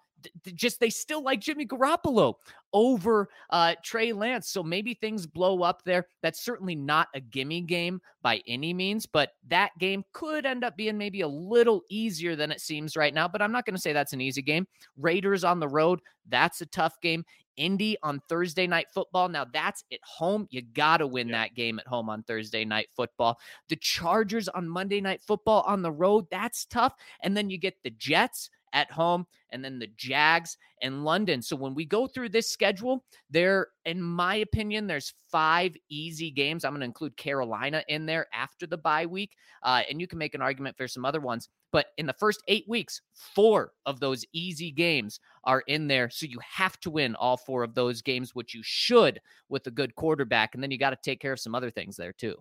just 0.54 0.80
they 0.80 0.90
still 0.90 1.24
like 1.24 1.40
Jimmy 1.40 1.66
Garoppolo 1.66 2.36
over 2.74 3.30
uh, 3.50 3.76
Trey 3.84 4.14
Lance. 4.14 4.50
So 4.50 4.64
maybe 4.64 4.94
things 4.94 5.26
blow 5.26 5.64
up 5.64 5.84
there. 5.84 6.08
That's 6.22 6.42
certainly 6.42 6.76
not 6.76 7.08
a 7.14 7.20
gimme 7.20 7.62
game 7.62 8.02
by 8.22 8.42
any 8.48 8.74
means, 8.74 9.06
but 9.06 9.32
that 9.48 9.72
game 9.80 10.04
could 10.14 10.46
end 10.46 10.64
up 10.64 10.78
being 10.78 10.98
maybe 10.98 11.22
a 11.22 11.28
little 11.28 11.82
easier 11.90 12.36
than 12.36 12.52
it 12.52 12.62
seems 12.62 12.96
right 12.96 13.14
now. 13.14 13.28
But 13.28 13.42
I'm 13.42 13.52
not 13.52 13.66
going 13.66 13.76
to 13.76 13.82
say 13.82 13.94
that's 13.94 14.14
an 14.14 14.22
easy 14.22 14.42
game. 14.42 14.68
Raiders 14.98 15.44
on 15.44 15.60
the 15.60 15.68
road, 15.68 16.00
that's 16.28 16.62
a 16.62 16.66
tough 16.66 17.00
game. 17.02 17.26
Indy 17.60 17.98
on 18.02 18.22
Thursday 18.30 18.66
night 18.66 18.88
football. 18.92 19.28
Now 19.30 19.46
that's 19.46 19.84
at 19.92 20.00
home. 20.04 20.48
You 20.50 20.62
got 20.62 20.98
to 20.98 21.08
win 21.08 21.28
yeah. 21.28 21.44
that 21.44 21.56
game 21.56 21.78
at 21.78 21.88
home 21.88 22.10
on 22.10 22.24
Thursday 22.24 22.66
night 22.66 22.88
football. 22.96 23.38
The 23.68 23.76
Chargers 23.76 24.48
on 24.48 24.68
Monday 24.68 25.02
night 25.02 25.22
football 25.22 25.62
on 25.68 25.82
the 25.82 25.92
road. 25.92 26.26
That's 26.32 26.66
tough. 26.66 26.96
And 27.22 27.36
then 27.36 27.50
you 27.50 27.58
get 27.58 27.76
the 27.84 27.92
Jets 27.92 28.50
at 28.74 28.92
home, 28.92 29.26
and 29.52 29.64
then 29.64 29.80
the 29.80 29.88
Jags 29.98 30.58
and 30.82 31.04
London. 31.04 31.42
So 31.42 31.56
when 31.56 31.74
we 31.74 31.86
go 31.86 32.08
through 32.08 32.30
this 32.30 32.50
schedule, 32.50 33.04
there, 33.30 33.68
in 33.86 34.02
my 34.02 34.36
opinion, 34.36 34.88
there's 34.88 35.14
five 35.32 35.76
easy 35.90 36.32
games. 36.32 36.64
I'm 36.64 36.72
going 36.72 36.82
to 36.82 36.86
include 36.86 37.18
Carolina 37.18 37.84
in 37.88 38.06
there 38.06 38.28
after 38.34 38.68
the 38.68 38.78
bye 38.78 39.06
week, 39.06 39.32
uh, 39.64 39.82
and 39.90 40.00
you 40.00 40.08
can 40.08 40.20
make 40.20 40.36
an 40.36 40.42
argument 40.42 40.78
for 40.78 40.88
some 40.88 41.06
other 41.06 41.20
ones. 41.20 41.50
But 41.72 41.88
in 41.98 42.06
the 42.06 42.14
first 42.14 42.42
eight 42.48 42.66
weeks, 42.68 43.02
four 43.14 43.74
of 43.86 44.00
those 44.00 44.26
easy 44.34 44.72
games 44.72 45.20
are 45.44 45.62
in 45.68 45.88
there. 45.88 46.10
So 46.10 46.26
you 46.26 46.40
have 46.44 46.80
to 46.82 46.90
win 46.90 47.16
all 47.16 47.38
four 47.38 47.64
of 47.64 47.76
those 47.76 48.02
games, 48.02 48.34
which 48.34 48.56
you 48.56 48.62
should 48.64 49.20
with 49.50 49.68
a 49.68 49.72
good 49.72 49.96
quarterback. 49.96 50.56
And 50.56 50.64
then 50.64 50.72
you 50.72 50.80
got 50.80 50.92
to 50.92 50.98
take 51.04 51.20
care 51.20 51.34
of 51.34 51.40
some 51.40 51.54
other 51.54 51.70
things 51.70 51.96
there 51.96 52.14
too. 52.14 52.36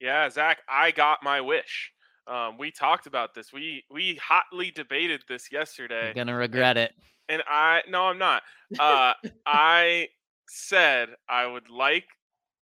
Yeah, 0.00 0.28
Zac, 0.28 0.58
I 0.68 0.90
got 0.90 1.22
my 1.22 1.40
wish. 1.40 1.92
Um, 2.26 2.56
we 2.58 2.70
talked 2.70 3.06
about 3.06 3.34
this. 3.34 3.52
We 3.52 3.84
we 3.90 4.18
hotly 4.22 4.70
debated 4.70 5.22
this 5.28 5.52
yesterday. 5.52 6.06
You're 6.06 6.14
gonna 6.14 6.36
regret 6.36 6.76
and, 6.76 6.86
it. 6.86 6.94
And 7.28 7.42
I 7.48 7.82
no, 7.88 8.04
I'm 8.04 8.18
not. 8.18 8.42
Uh, 8.78 9.14
I 9.46 10.08
said 10.48 11.10
I 11.28 11.46
would 11.46 11.68
like. 11.68 12.06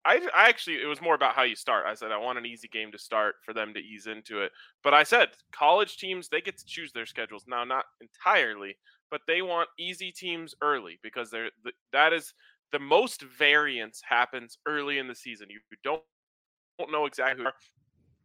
I, 0.03 0.15
I 0.35 0.49
actually 0.49 0.81
it 0.81 0.87
was 0.87 1.01
more 1.01 1.13
about 1.13 1.35
how 1.35 1.43
you 1.43 1.55
start. 1.55 1.85
I 1.85 1.93
said 1.93 2.11
I 2.11 2.17
want 2.17 2.39
an 2.39 2.45
easy 2.45 2.67
game 2.67 2.91
to 2.91 2.97
start 2.97 3.35
for 3.45 3.53
them 3.53 3.73
to 3.75 3.79
ease 3.79 4.07
into 4.07 4.41
it. 4.41 4.51
But 4.83 4.95
I 4.95 5.03
said 5.03 5.29
college 5.51 5.97
teams 5.97 6.27
they 6.27 6.41
get 6.41 6.57
to 6.57 6.65
choose 6.65 6.91
their 6.91 7.05
schedules 7.05 7.45
now, 7.47 7.63
not 7.63 7.85
entirely, 8.01 8.77
but 9.11 9.21
they 9.27 9.43
want 9.43 9.69
easy 9.77 10.11
teams 10.11 10.55
early 10.63 10.99
because 11.03 11.29
they're 11.29 11.51
that 11.93 12.13
is 12.13 12.33
the 12.71 12.79
most 12.79 13.21
variance 13.21 14.01
happens 14.03 14.57
early 14.65 14.97
in 14.97 15.07
the 15.07 15.15
season. 15.15 15.47
You 15.51 15.59
don't 15.83 16.01
don't 16.79 16.91
know 16.91 17.05
exactly 17.05 17.43
who 17.43 17.51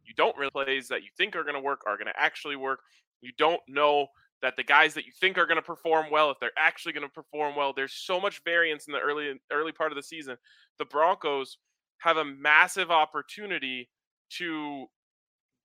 you 0.07 0.13
don't 0.15 0.37
really 0.37 0.51
plays 0.51 0.87
that 0.87 1.03
you 1.03 1.09
think 1.17 1.35
are 1.35 1.43
going 1.43 1.55
to 1.55 1.61
work 1.61 1.81
are 1.85 1.97
going 1.97 2.07
to 2.07 2.19
actually 2.19 2.55
work. 2.55 2.79
You 3.21 3.31
don't 3.37 3.61
know 3.67 4.07
that 4.41 4.55
the 4.55 4.63
guys 4.63 4.93
that 4.93 5.05
you 5.05 5.11
think 5.19 5.37
are 5.37 5.45
going 5.45 5.57
to 5.57 5.61
perform 5.63 6.07
well 6.11 6.29
if 6.29 6.37
they're 6.39 6.51
actually 6.57 6.93
going 6.93 7.07
to 7.07 7.13
perform 7.13 7.55
well. 7.55 7.73
There's 7.73 7.93
so 7.93 8.19
much 8.19 8.41
variance 8.45 8.87
in 8.87 8.93
the 8.93 8.99
early 8.99 9.33
early 9.51 9.71
part 9.71 9.91
of 9.91 9.95
the 9.95 10.03
season. 10.03 10.37
The 10.79 10.85
Broncos 10.85 11.57
have 11.99 12.17
a 12.17 12.25
massive 12.25 12.91
opportunity 12.91 13.89
to 14.37 14.85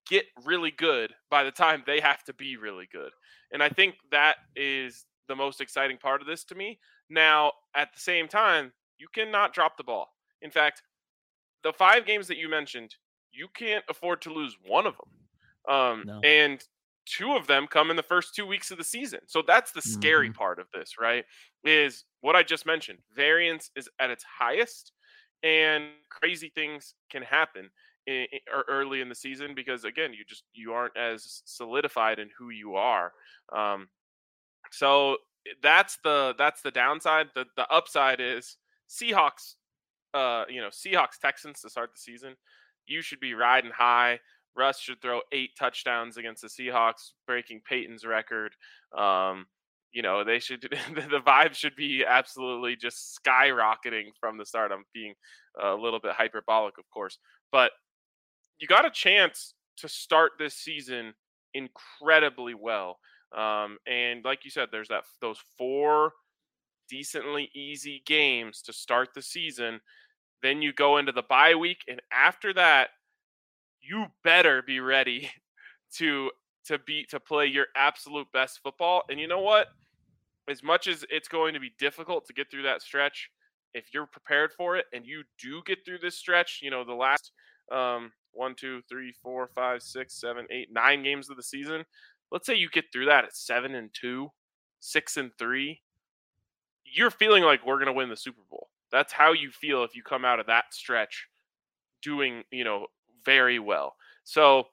get 0.09 0.25
really 0.43 0.71
good 0.71 1.13
by 1.29 1.43
the 1.43 1.51
time 1.51 1.83
they 1.85 1.99
have 1.99 2.23
to 2.25 2.33
be 2.33 2.57
really 2.57 2.87
good. 2.91 3.11
And 3.51 3.61
I 3.61 3.69
think 3.69 3.95
that 4.11 4.37
is 4.55 5.05
the 5.27 5.35
most 5.35 5.61
exciting 5.61 5.97
part 5.97 6.21
of 6.21 6.27
this 6.27 6.43
to 6.45 6.55
me. 6.55 6.79
Now, 7.09 7.51
at 7.75 7.93
the 7.93 7.99
same 7.99 8.27
time, 8.27 8.73
you 8.97 9.07
cannot 9.13 9.53
drop 9.53 9.77
the 9.77 9.83
ball. 9.83 10.09
In 10.41 10.51
fact, 10.51 10.81
the 11.63 11.73
five 11.73 12.05
games 12.05 12.27
that 12.27 12.37
you 12.37 12.49
mentioned, 12.49 12.95
you 13.33 13.47
can't 13.53 13.83
afford 13.89 14.21
to 14.21 14.33
lose 14.33 14.55
one 14.65 14.85
of 14.85 14.95
them. 14.95 15.75
Um, 15.75 16.03
no. 16.05 16.19
And 16.23 16.63
two 17.05 17.35
of 17.35 17.47
them 17.47 17.67
come 17.67 17.89
in 17.89 17.97
the 17.97 18.03
first 18.03 18.35
two 18.35 18.45
weeks 18.45 18.71
of 18.71 18.77
the 18.77 18.83
season. 18.83 19.19
So 19.27 19.43
that's 19.45 19.71
the 19.71 19.81
scary 19.81 20.29
mm-hmm. 20.29 20.37
part 20.37 20.59
of 20.59 20.67
this, 20.73 20.95
right? 20.99 21.25
Is 21.63 22.05
what 22.21 22.35
I 22.35 22.43
just 22.43 22.65
mentioned. 22.65 22.99
Variance 23.15 23.71
is 23.75 23.89
at 23.99 24.09
its 24.09 24.23
highest, 24.23 24.91
and 25.41 25.85
crazy 26.09 26.51
things 26.53 26.93
can 27.09 27.23
happen 27.23 27.69
in, 28.07 28.25
in, 28.31 28.39
early 28.69 29.01
in 29.01 29.09
the 29.09 29.15
season 29.15 29.53
because 29.55 29.83
again, 29.83 30.13
you 30.13 30.23
just 30.27 30.43
you 30.53 30.73
aren't 30.73 30.95
as 30.97 31.41
solidified 31.45 32.19
in 32.19 32.29
who 32.37 32.49
you 32.49 32.75
are. 32.75 33.11
Um, 33.55 33.87
so 34.71 35.17
that's 35.61 35.97
the 36.03 36.35
that's 36.37 36.61
the 36.61 36.71
downside. 36.71 37.27
The 37.35 37.45
the 37.57 37.67
upside 37.69 38.19
is 38.19 38.57
Seahawks. 38.89 39.55
Uh, 40.13 40.45
you 40.47 40.61
know, 40.61 40.67
Seahawks 40.67 41.17
Texans 41.19 41.61
to 41.61 41.69
start 41.71 41.91
the 41.91 41.99
season 41.99 42.35
you 42.85 43.01
should 43.01 43.19
be 43.19 43.33
riding 43.33 43.71
high. 43.71 44.19
Russ 44.55 44.79
should 44.79 45.01
throw 45.01 45.21
eight 45.31 45.51
touchdowns 45.57 46.17
against 46.17 46.41
the 46.41 46.47
Seahawks, 46.47 47.11
breaking 47.25 47.61
Peyton's 47.67 48.05
record. 48.05 48.53
Um, 48.97 49.47
you 49.91 50.01
know, 50.01 50.23
they 50.23 50.39
should 50.39 50.61
the 50.93 51.21
vibe 51.25 51.53
should 51.53 51.75
be 51.75 52.03
absolutely 52.07 52.75
just 52.75 53.19
skyrocketing 53.25 54.11
from 54.19 54.37
the 54.37 54.45
start. 54.45 54.71
I'm 54.71 54.85
being 54.93 55.13
a 55.61 55.73
little 55.73 55.99
bit 55.99 56.13
hyperbolic, 56.13 56.77
of 56.77 56.89
course, 56.91 57.19
but 57.51 57.71
you 58.59 58.67
got 58.67 58.85
a 58.85 58.91
chance 58.91 59.53
to 59.77 59.87
start 59.87 60.33
this 60.37 60.55
season 60.55 61.13
incredibly 61.53 62.53
well. 62.53 62.99
Um, 63.35 63.77
and 63.87 64.23
like 64.23 64.45
you 64.45 64.51
said, 64.51 64.69
there's 64.71 64.89
that 64.89 65.03
those 65.21 65.39
four 65.57 66.11
decently 66.89 67.49
easy 67.55 68.03
games 68.05 68.61
to 68.61 68.73
start 68.73 69.09
the 69.15 69.21
season 69.21 69.79
then 70.43 70.61
you 70.61 70.73
go 70.73 70.97
into 70.97 71.11
the 71.11 71.23
bye 71.23 71.55
week, 71.55 71.79
and 71.87 72.01
after 72.11 72.53
that, 72.53 72.89
you 73.81 74.05
better 74.23 74.61
be 74.61 74.79
ready 74.79 75.31
to 75.95 76.29
to 76.65 76.79
beat 76.79 77.09
to 77.09 77.19
play 77.19 77.45
your 77.45 77.67
absolute 77.75 78.27
best 78.31 78.59
football. 78.63 79.03
And 79.09 79.19
you 79.19 79.27
know 79.27 79.41
what? 79.41 79.67
As 80.47 80.63
much 80.63 80.87
as 80.87 81.05
it's 81.09 81.27
going 81.27 81.53
to 81.53 81.59
be 81.59 81.73
difficult 81.77 82.25
to 82.27 82.33
get 82.33 82.49
through 82.51 82.63
that 82.63 82.81
stretch, 82.81 83.29
if 83.73 83.93
you're 83.93 84.05
prepared 84.05 84.51
for 84.53 84.77
it 84.77 84.85
and 84.93 85.05
you 85.05 85.23
do 85.41 85.61
get 85.65 85.79
through 85.85 85.99
this 85.99 86.17
stretch, 86.17 86.59
you 86.61 86.69
know, 86.69 86.83
the 86.83 86.93
last 86.93 87.31
um, 87.71 88.11
one, 88.31 88.55
two, 88.55 88.81
three, 88.89 89.13
four, 89.21 89.49
five, 89.55 89.81
six, 89.81 90.19
seven, 90.19 90.45
eight, 90.51 90.69
nine 90.71 91.03
games 91.03 91.29
of 91.29 91.37
the 91.37 91.43
season, 91.43 91.83
let's 92.31 92.45
say 92.45 92.55
you 92.55 92.69
get 92.69 92.85
through 92.91 93.05
that 93.05 93.23
at 93.23 93.35
seven 93.35 93.75
and 93.75 93.89
two, 93.93 94.29
six 94.79 95.17
and 95.17 95.31
three, 95.37 95.81
you're 96.85 97.11
feeling 97.11 97.43
like 97.43 97.65
we're 97.65 97.77
going 97.77 97.87
to 97.87 97.93
win 97.93 98.09
the 98.09 98.17
Super 98.17 98.41
Bowl. 98.49 98.69
That's 98.93 99.11
how 99.11 99.33
you 99.33 99.49
feel 99.49 99.83
if 99.83 99.95
you 99.95 100.03
come 100.03 100.23
out 100.23 100.39
of 100.39 100.45
that 100.45 100.65
stretch 100.71 101.27
doing, 102.03 102.43
you 102.51 102.63
know, 102.63 102.85
very 103.25 103.57
well. 103.57 103.95
So 104.23 104.67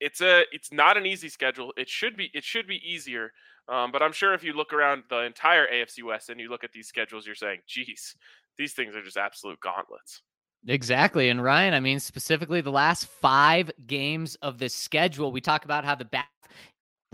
it's 0.00 0.22
a 0.22 0.44
it's 0.50 0.72
not 0.72 0.96
an 0.96 1.04
easy 1.06 1.28
schedule. 1.28 1.72
It 1.76 1.88
should 1.88 2.16
be 2.16 2.30
it 2.32 2.42
should 2.42 2.66
be 2.66 2.80
easier. 2.82 3.32
Um, 3.68 3.92
but 3.92 4.02
I'm 4.02 4.12
sure 4.12 4.32
if 4.32 4.42
you 4.42 4.54
look 4.54 4.72
around 4.72 5.04
the 5.10 5.22
entire 5.24 5.66
AFC 5.66 6.02
West 6.02 6.30
and 6.30 6.40
you 6.40 6.48
look 6.48 6.64
at 6.64 6.72
these 6.72 6.88
schedules, 6.88 7.26
you're 7.26 7.34
saying, 7.34 7.60
geez, 7.66 8.16
these 8.56 8.72
things 8.72 8.96
are 8.96 9.02
just 9.02 9.16
absolute 9.16 9.60
gauntlets. 9.60 10.22
Exactly. 10.68 11.28
And 11.28 11.42
Ryan, 11.42 11.74
I 11.74 11.80
mean, 11.80 12.00
specifically 12.00 12.60
the 12.60 12.70
last 12.70 13.06
five 13.06 13.70
games 13.86 14.36
of 14.36 14.58
this 14.58 14.74
schedule, 14.74 15.32
we 15.32 15.40
talk 15.40 15.64
about 15.64 15.84
how 15.84 15.94
the 15.94 16.04
back 16.04 16.28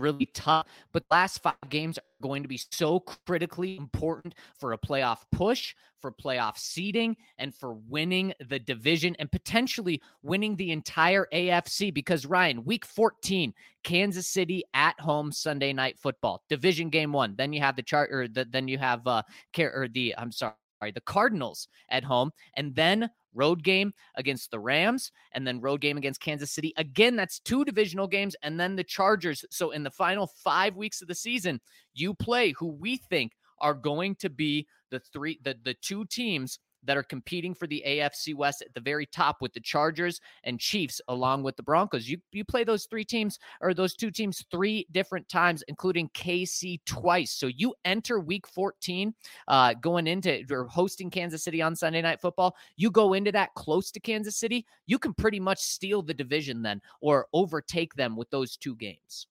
really 0.03 0.27
tough. 0.27 0.67
But 0.91 1.05
last 1.09 1.41
five 1.41 1.55
games 1.69 1.97
are 1.97 2.03
going 2.21 2.43
to 2.43 2.49
be 2.49 2.59
so 2.71 2.99
critically 2.99 3.77
important 3.77 4.35
for 4.59 4.73
a 4.73 4.77
playoff 4.77 5.19
push, 5.31 5.73
for 6.01 6.11
playoff 6.11 6.57
seeding, 6.57 7.15
and 7.37 7.55
for 7.55 7.73
winning 7.73 8.33
the 8.49 8.59
division 8.59 9.15
and 9.17 9.31
potentially 9.31 10.01
winning 10.21 10.55
the 10.55 10.71
entire 10.71 11.27
AFC. 11.33 11.93
Because 11.93 12.25
Ryan, 12.25 12.65
week 12.65 12.85
14, 12.85 13.53
Kansas 13.83 14.27
City 14.27 14.63
at 14.73 14.99
home 14.99 15.31
Sunday 15.31 15.73
night 15.73 15.97
football, 15.97 16.43
division 16.49 16.89
game 16.89 17.13
one. 17.13 17.35
Then 17.37 17.53
you 17.53 17.61
have 17.61 17.75
the 17.75 17.83
chart 17.83 18.11
or 18.11 18.27
the, 18.27 18.45
then 18.45 18.67
you 18.67 18.77
have 18.77 19.07
uh 19.07 19.23
care, 19.53 19.73
or 19.73 19.87
the 19.87 20.13
I'm 20.17 20.31
sorry 20.31 20.53
the 20.91 21.01
Cardinals 21.01 21.67
at 21.89 22.03
home, 22.03 22.31
and 22.55 22.75
then 22.75 23.09
road 23.33 23.63
game 23.63 23.93
against 24.15 24.51
the 24.51 24.59
Rams, 24.59 25.11
and 25.33 25.45
then 25.45 25.59
road 25.59 25.81
game 25.81 25.97
against 25.97 26.21
Kansas 26.21 26.51
City. 26.51 26.73
Again, 26.77 27.15
that's 27.15 27.39
two 27.39 27.65
divisional 27.65 28.07
games, 28.07 28.35
and 28.43 28.59
then 28.59 28.75
the 28.75 28.83
Chargers. 28.83 29.43
So 29.49 29.71
in 29.71 29.83
the 29.83 29.91
final 29.91 30.27
five 30.27 30.75
weeks 30.75 31.01
of 31.01 31.07
the 31.07 31.15
season, 31.15 31.59
you 31.93 32.13
play 32.13 32.51
who 32.51 32.67
we 32.67 32.97
think 32.97 33.33
are 33.59 33.73
going 33.73 34.15
to 34.15 34.29
be 34.29 34.67
the 34.91 34.99
three 34.99 35.39
the 35.43 35.55
the 35.63 35.73
two 35.75 36.05
teams 36.05 36.59
that 36.85 36.97
are 36.97 37.03
competing 37.03 37.53
for 37.53 37.67
the 37.67 37.83
AFC 37.85 38.35
West 38.35 38.61
at 38.61 38.73
the 38.73 38.79
very 38.79 39.05
top 39.05 39.41
with 39.41 39.53
the 39.53 39.59
Chargers 39.59 40.21
and 40.43 40.59
Chiefs, 40.59 41.01
along 41.07 41.43
with 41.43 41.55
the 41.55 41.63
Broncos. 41.63 42.07
You 42.07 42.17
you 42.31 42.43
play 42.43 42.63
those 42.63 42.85
three 42.85 43.05
teams 43.05 43.39
or 43.61 43.73
those 43.73 43.95
two 43.95 44.11
teams 44.11 44.43
three 44.51 44.87
different 44.91 45.27
times, 45.29 45.63
including 45.67 46.09
KC 46.09 46.79
twice. 46.85 47.31
So 47.31 47.47
you 47.47 47.73
enter 47.85 48.19
Week 48.19 48.47
14, 48.47 49.13
uh, 49.47 49.73
going 49.75 50.07
into 50.07 50.43
or 50.51 50.65
hosting 50.65 51.09
Kansas 51.09 51.43
City 51.43 51.61
on 51.61 51.75
Sunday 51.75 52.01
Night 52.01 52.21
Football. 52.21 52.55
You 52.75 52.91
go 52.91 53.13
into 53.13 53.31
that 53.31 53.53
close 53.55 53.91
to 53.91 53.99
Kansas 53.99 54.35
City, 54.35 54.65
you 54.85 54.99
can 54.99 55.13
pretty 55.13 55.39
much 55.39 55.59
steal 55.59 56.01
the 56.01 56.13
division 56.13 56.61
then 56.61 56.81
or 57.01 57.27
overtake 57.33 57.93
them 57.95 58.15
with 58.15 58.29
those 58.29 58.57
two 58.57 58.75
games. 58.75 59.27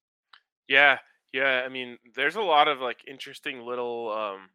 Yeah, 0.69 0.99
yeah. 1.33 1.63
I 1.65 1.69
mean, 1.69 1.99
there's 2.15 2.37
a 2.37 2.41
lot 2.41 2.69
of 2.69 2.81
like 2.81 3.05
interesting 3.07 3.67
little. 3.67 4.13
Um 4.13 4.51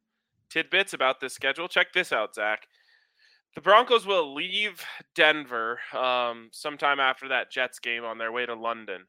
tidbits 0.50 0.94
about 0.94 1.20
this 1.20 1.34
schedule. 1.34 1.68
Check 1.68 1.94
this 1.94 2.12
out, 2.12 2.36
Zac. 2.36 2.68
The 3.56 3.62
Broncos 3.62 4.06
will 4.06 4.36
leave 4.36 4.84
Denver 5.16 5.80
um, 5.94 6.50
sometime 6.52 7.00
after 7.00 7.28
that 7.30 7.52
Jets 7.52 7.80
game 7.80 8.04
on 8.04 8.18
their 8.18 8.32
way 8.32 8.46
to 8.46 8.54
London. 8.54 9.06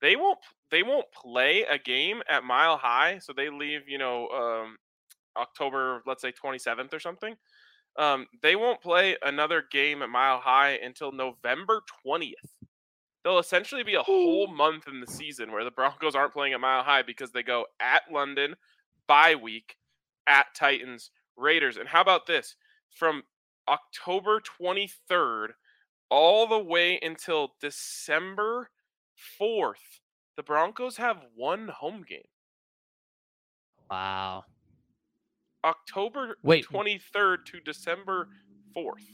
They 0.00 0.16
won't. 0.16 0.38
They 0.70 0.82
won't 0.82 1.06
play 1.12 1.62
a 1.62 1.78
game 1.78 2.22
at 2.28 2.44
Mile 2.44 2.76
High, 2.76 3.18
so 3.18 3.32
they 3.32 3.50
leave. 3.50 3.88
You 3.88 3.98
know, 3.98 4.28
um, 4.28 4.76
October, 5.36 6.02
let's 6.06 6.22
say 6.22 6.30
twenty 6.30 6.58
seventh 6.58 6.94
or 6.94 7.00
something. 7.00 7.36
Um, 7.98 8.26
they 8.42 8.56
won't 8.56 8.80
play 8.80 9.16
another 9.22 9.64
game 9.70 10.02
at 10.02 10.08
Mile 10.08 10.38
High 10.38 10.78
until 10.82 11.12
November 11.12 11.82
twentieth. 12.02 12.56
They'll 13.24 13.38
essentially 13.38 13.82
be 13.82 13.94
a 13.94 14.02
whole 14.02 14.46
month 14.54 14.88
in 14.88 15.00
the 15.00 15.06
season 15.06 15.52
where 15.52 15.64
the 15.64 15.70
Broncos 15.70 16.14
aren't 16.14 16.32
playing 16.32 16.54
at 16.54 16.60
Mile 16.60 16.82
High 16.82 17.02
because 17.02 17.32
they 17.32 17.42
go 17.42 17.66
at 17.80 18.02
London, 18.10 18.54
bye 19.06 19.34
week, 19.34 19.76
at 20.26 20.46
Titans, 20.54 21.10
Raiders, 21.36 21.76
and 21.76 21.88
how 21.88 22.00
about 22.00 22.26
this? 22.26 22.56
From 22.94 23.22
October 23.70 24.40
23rd 24.60 25.50
all 26.10 26.46
the 26.48 26.58
way 26.58 26.98
until 27.02 27.54
December 27.60 28.70
4th, 29.40 30.00
the 30.36 30.42
Broncos 30.42 30.96
have 30.96 31.18
one 31.36 31.68
home 31.68 32.04
game. 32.06 32.22
Wow. 33.90 34.44
October 35.64 36.36
Wait. 36.42 36.66
23rd 36.66 37.44
to 37.46 37.60
December 37.60 38.28
4th. 38.76 39.06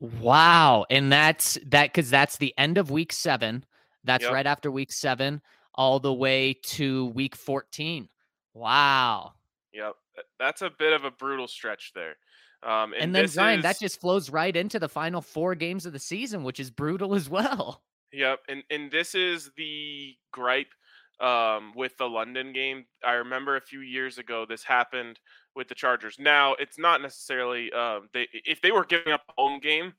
Wow. 0.00 0.86
And 0.90 1.12
that's 1.12 1.58
that 1.66 1.92
because 1.92 2.10
that's 2.10 2.36
the 2.38 2.54
end 2.56 2.78
of 2.78 2.90
week 2.90 3.12
seven. 3.12 3.64
That's 4.04 4.24
yep. 4.24 4.32
right 4.32 4.46
after 4.46 4.70
week 4.70 4.92
seven, 4.92 5.40
all 5.74 5.98
the 5.98 6.12
way 6.12 6.54
to 6.64 7.06
week 7.06 7.36
14. 7.36 8.08
Wow. 8.52 9.32
Yep. 9.72 9.94
That's 10.38 10.62
a 10.62 10.70
bit 10.70 10.92
of 10.92 11.04
a 11.04 11.10
brutal 11.10 11.48
stretch 11.48 11.92
there. 11.94 12.16
Um, 12.64 12.94
and, 12.94 13.02
and 13.02 13.14
then 13.14 13.28
Ryan, 13.36 13.58
is, 13.58 13.62
that 13.64 13.78
just 13.78 14.00
flows 14.00 14.30
right 14.30 14.54
into 14.54 14.78
the 14.78 14.88
final 14.88 15.20
four 15.20 15.54
games 15.54 15.84
of 15.84 15.92
the 15.92 15.98
season, 15.98 16.44
which 16.44 16.58
is 16.58 16.70
brutal 16.70 17.14
as 17.14 17.28
well. 17.28 17.82
Yep, 18.12 18.40
and 18.48 18.62
and 18.70 18.90
this 18.90 19.14
is 19.14 19.50
the 19.56 20.14
gripe 20.32 20.72
um, 21.20 21.72
with 21.74 21.96
the 21.98 22.08
London 22.08 22.52
game. 22.52 22.86
I 23.04 23.14
remember 23.14 23.56
a 23.56 23.60
few 23.60 23.80
years 23.80 24.18
ago 24.18 24.46
this 24.48 24.64
happened 24.64 25.18
with 25.54 25.68
the 25.68 25.74
Chargers. 25.74 26.16
Now 26.18 26.54
it's 26.54 26.78
not 26.78 27.02
necessarily 27.02 27.72
um, 27.72 28.08
they 28.14 28.28
if 28.32 28.60
they 28.60 28.70
were 28.70 28.84
giving 28.84 29.12
up 29.12 29.22
a 29.28 29.32
home 29.40 29.60
game, 29.60 29.92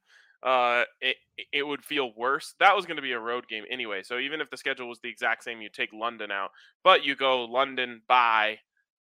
uh, 0.43 0.83
it 1.01 1.17
it 1.51 1.63
would 1.63 1.83
feel 1.83 2.13
worse. 2.15 2.55
That 2.59 2.75
was 2.75 2.85
going 2.85 2.97
to 2.97 3.01
be 3.01 3.11
a 3.11 3.19
road 3.19 3.47
game 3.47 3.65
anyway. 3.69 4.01
So 4.01 4.17
even 4.17 4.41
if 4.41 4.49
the 4.49 4.57
schedule 4.57 4.87
was 4.87 4.99
the 5.01 5.09
exact 5.09 5.43
same, 5.43 5.61
you 5.61 5.69
take 5.69 5.93
London 5.93 6.31
out, 6.31 6.51
but 6.83 7.03
you 7.05 7.15
go 7.15 7.43
London 7.45 8.01
by 8.07 8.59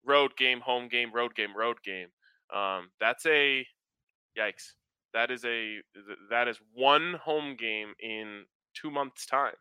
road 0.04 0.36
game, 0.36 0.60
home 0.60 0.88
game, 0.88 1.12
road 1.12 1.34
game, 1.34 1.56
road 1.56 1.82
game. 1.84 2.08
Um, 2.54 2.90
that's 3.00 3.26
a 3.26 3.66
yikes. 4.38 4.72
That 5.14 5.30
is 5.30 5.44
a 5.44 5.78
that 6.30 6.48
is 6.48 6.58
one 6.74 7.14
home 7.14 7.56
game 7.56 7.94
in 8.00 8.44
two 8.74 8.90
months' 8.90 9.26
time. 9.26 9.54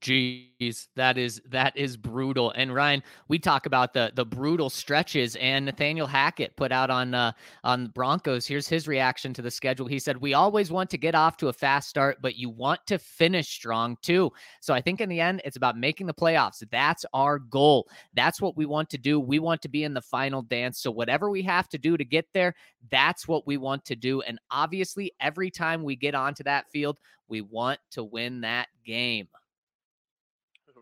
Jeez, 0.00 0.88
that 0.96 1.16
is 1.16 1.40
that 1.48 1.76
is 1.76 1.96
brutal. 1.96 2.50
And 2.56 2.74
Ryan, 2.74 3.04
we 3.28 3.38
talk 3.38 3.66
about 3.66 3.94
the 3.94 4.10
the 4.14 4.24
brutal 4.24 4.68
stretches, 4.68 5.36
and 5.36 5.64
Nathaniel 5.64 6.08
Hackett 6.08 6.56
put 6.56 6.72
out 6.72 6.90
on 6.90 7.14
uh, 7.14 7.30
on 7.62 7.86
Broncos. 7.88 8.44
Here's 8.46 8.66
his 8.66 8.88
reaction 8.88 9.32
to 9.34 9.42
the 9.42 9.50
schedule. 9.50 9.86
He 9.86 10.00
said, 10.00 10.16
"We 10.16 10.34
always 10.34 10.72
want 10.72 10.90
to 10.90 10.98
get 10.98 11.14
off 11.14 11.36
to 11.38 11.48
a 11.48 11.52
fast 11.52 11.88
start, 11.88 12.18
but 12.20 12.34
you 12.34 12.50
want 12.50 12.80
to 12.88 12.98
finish 12.98 13.48
strong 13.48 13.96
too. 14.02 14.32
So 14.60 14.74
I 14.74 14.80
think 14.80 15.00
in 15.00 15.08
the 15.08 15.20
end, 15.20 15.40
it's 15.44 15.56
about 15.56 15.76
making 15.78 16.08
the 16.08 16.14
playoffs. 16.14 16.64
That's 16.70 17.04
our 17.14 17.38
goal. 17.38 17.88
That's 18.14 18.40
what 18.40 18.56
we 18.56 18.66
want 18.66 18.90
to 18.90 18.98
do. 18.98 19.20
We 19.20 19.38
want 19.38 19.62
to 19.62 19.68
be 19.68 19.84
in 19.84 19.94
the 19.94 20.02
final 20.02 20.42
dance. 20.42 20.80
So 20.80 20.90
whatever 20.90 21.30
we 21.30 21.42
have 21.42 21.68
to 21.68 21.78
do 21.78 21.96
to 21.96 22.04
get 22.04 22.26
there, 22.34 22.54
that's 22.90 23.28
what 23.28 23.46
we 23.46 23.56
want 23.56 23.84
to 23.84 23.94
do. 23.96 24.20
And 24.22 24.40
obviously, 24.50 25.12
every 25.20 25.50
time 25.50 25.84
we 25.84 25.94
get 25.94 26.16
onto 26.16 26.42
that 26.42 26.68
field, 26.72 26.98
we 27.28 27.40
want 27.40 27.78
to 27.92 28.02
win 28.02 28.40
that 28.40 28.66
game." 28.84 29.28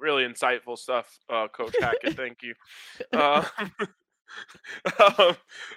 Really 0.01 0.25
insightful 0.25 0.77
stuff, 0.77 1.19
uh, 1.29 1.49
Coach 1.49 1.75
Hackett. 1.81 2.17
Thank 2.17 2.43
you. 2.43 2.55
Uh, 3.13 3.45
um, 3.59 5.37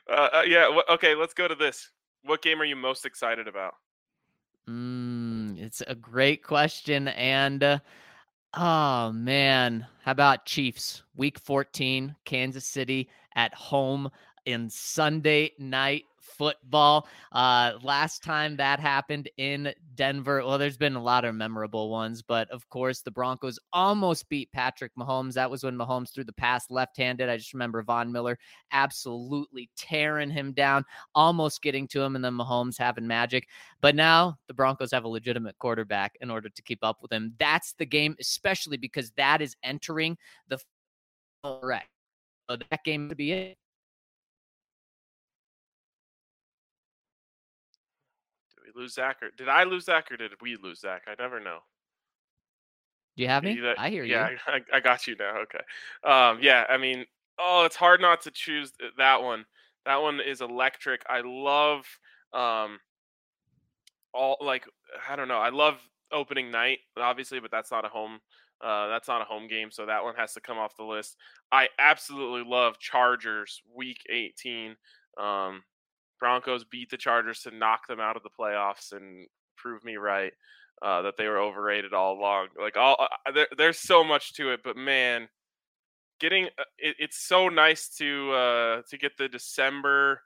uh, 0.10 0.12
uh, 0.12 0.44
yeah. 0.48 0.64
W- 0.64 0.84
okay, 0.90 1.16
let's 1.16 1.34
go 1.34 1.48
to 1.48 1.56
this. 1.56 1.92
What 2.24 2.42
game 2.42 2.62
are 2.62 2.66
you 2.66 2.76
most 2.76 3.06
excited 3.06 3.48
about? 3.48 3.76
Mm, 4.70 5.60
it's 5.60 5.82
a 5.88 5.96
great 5.96 6.44
question, 6.44 7.10
and 7.10 7.64
uh, 7.64 7.80
oh 8.54 9.12
man, 9.12 9.86
how 10.04 10.12
about 10.12 10.46
Chiefs? 10.46 11.04
Week 11.16 11.38
14, 11.38 12.16
Kansas 12.24 12.66
City 12.66 13.10
at 13.36 13.54
home 13.54 14.10
in 14.46 14.70
Sunday 14.70 15.52
night 15.60 16.06
football. 16.24 17.08
Uh, 17.32 17.74
last 17.84 18.24
time 18.24 18.56
that 18.58 18.80
happened 18.80 19.30
in 19.38 19.74
Denver, 19.96 20.44
well, 20.44 20.58
there's 20.58 20.78
been 20.78 20.96
a 20.96 21.04
lot 21.04 21.26
of 21.26 21.36
memorable 21.36 21.90
ones, 21.90 22.22
but 22.22 22.50
of 22.50 22.68
course, 22.70 23.02
the 23.02 23.12
Broncos 23.12 23.60
almost 23.72 24.28
beat 24.30 24.52
Patrick 24.52 24.92
Mahomes. 24.98 25.34
That 25.34 25.52
was 25.52 25.64
when 25.64 25.78
Mahomes 25.78 26.14
threw 26.14 26.24
the 26.24 26.34
pass 26.34 26.70
left 26.70 26.98
handed. 26.98 27.30
I 27.30 27.38
just 27.38 27.54
remember 27.54 27.84
Von 27.84 28.12
Miller 28.12 28.38
absolutely 28.72 29.70
tearing 29.78 30.30
him 30.30 30.54
down, 30.54 30.86
almost 31.14 31.62
getting 31.62 31.88
to 31.90 32.02
him, 32.02 32.16
and 32.16 32.24
then 32.24 32.34
Mahomes 32.34 32.78
having 32.78 33.06
magic. 33.06 33.48
But 33.82 33.96
now 33.96 34.38
the 34.48 34.54
Broncos 34.54 34.92
have 34.92 35.04
a 35.04 35.10
legitimate 35.10 35.58
quarterback 35.60 36.18
in 36.22 36.32
order 36.32 36.50
to 36.50 36.62
keep 36.62 36.80
up 36.84 36.98
with 37.02 37.12
him. 37.12 37.34
That's 37.38 37.74
the 37.74 37.86
game, 37.86 38.16
especially 38.20 38.78
because 38.78 39.12
that 39.12 39.42
is 39.42 39.56
entering 39.64 40.18
the 40.48 40.60
correct. 41.44 41.90
So 42.50 42.58
that 42.70 42.84
game 42.84 43.10
to 43.10 43.16
be 43.16 43.32
it. 43.32 43.58
Lose 48.76 48.96
Zac 48.96 49.22
or 49.22 49.30
did 49.38 49.50
I 49.50 49.64
lose 49.64 49.86
Zac 49.86 50.12
or 50.12 50.18
did 50.18 50.32
we 50.42 50.58
lose 50.62 50.82
Zac? 50.82 51.04
I 51.08 51.22
never 51.22 51.40
know. 51.40 51.60
Do 53.16 53.24
you 53.24 53.30
have 53.30 53.44
me? 53.44 53.60
I 53.78 53.90
hear 53.90 54.04
yeah, 54.04 54.30
you. 54.30 54.38
Yeah, 54.48 54.60
I, 54.74 54.78
I, 54.78 54.80
got 54.80 55.06
you 55.06 55.16
now. 55.16 55.38
Okay. 55.42 55.60
Um, 56.04 56.40
yeah, 56.42 56.66
I 56.68 56.78
mean, 56.78 57.06
oh, 57.40 57.64
it's 57.66 57.76
hard 57.76 58.02
not 58.02 58.22
to 58.22 58.32
choose 58.32 58.72
that 58.98 59.22
one. 59.22 59.46
That 59.86 60.02
one 60.02 60.20
is 60.20 60.42
electric. 60.42 61.04
I 61.08 61.22
love 61.24 61.86
um, 62.34 62.80
all 64.14 64.38
like 64.42 64.66
I 65.08 65.16
don't 65.16 65.28
know. 65.28 65.38
I 65.38 65.50
love 65.50 65.78
opening 66.12 66.52
night, 66.52 66.80
obviously, 66.98 67.40
but 67.40 67.52
that's 67.52 67.72
not 67.72 67.86
a 67.86 67.90
home. 67.90 68.20
Uh, 68.62 68.88
that's 68.88 69.08
not 69.08 69.22
a 69.22 69.26
home 69.26 69.48
game, 69.48 69.70
so 69.72 69.86
that 69.86 70.04
one 70.04 70.16
has 70.16 70.34
to 70.34 70.42
come 70.42 70.58
off 70.58 70.78
the 70.78 70.84
list. 70.84 71.18
I 71.52 71.68
absolutely 71.80 72.50
love 72.50 72.80
Chargers 72.80 73.62
Week 73.76 74.02
18. 74.10 74.76
Um, 75.20 75.64
Broncos 76.20 76.64
beat 76.64 76.90
the 76.90 76.98
Chargers 76.98 77.42
to 77.42 77.52
knock 77.52 77.88
them 77.88 78.00
out 78.00 78.16
of 78.16 78.24
the 78.24 78.30
playoffs 78.30 78.92
and 78.92 79.28
prove 79.58 79.84
me 79.84 79.98
right 79.98 80.34
uh, 80.82 81.02
that 81.04 81.18
they 81.18 81.28
were 81.28 81.40
overrated 81.40 81.94
all 81.94 82.18
along. 82.18 82.48
Like 82.60 82.78
all 82.78 82.98
uh, 83.00 83.32
there, 83.32 83.48
there's 83.58 83.80
so 83.80 84.04
much 84.04 84.34
to 84.34 84.52
it, 84.52 84.62
but 84.64 84.76
man, 84.76 85.28
getting 86.20 86.46
uh, 86.46 86.64
it, 86.78 86.96
it's 87.00 87.26
so 87.26 87.50
nice 87.50 87.90
to 87.98 88.32
uh, 88.32 88.82
to 88.90 88.98
get 88.98 89.18
the 89.18 89.28
December 89.28 90.22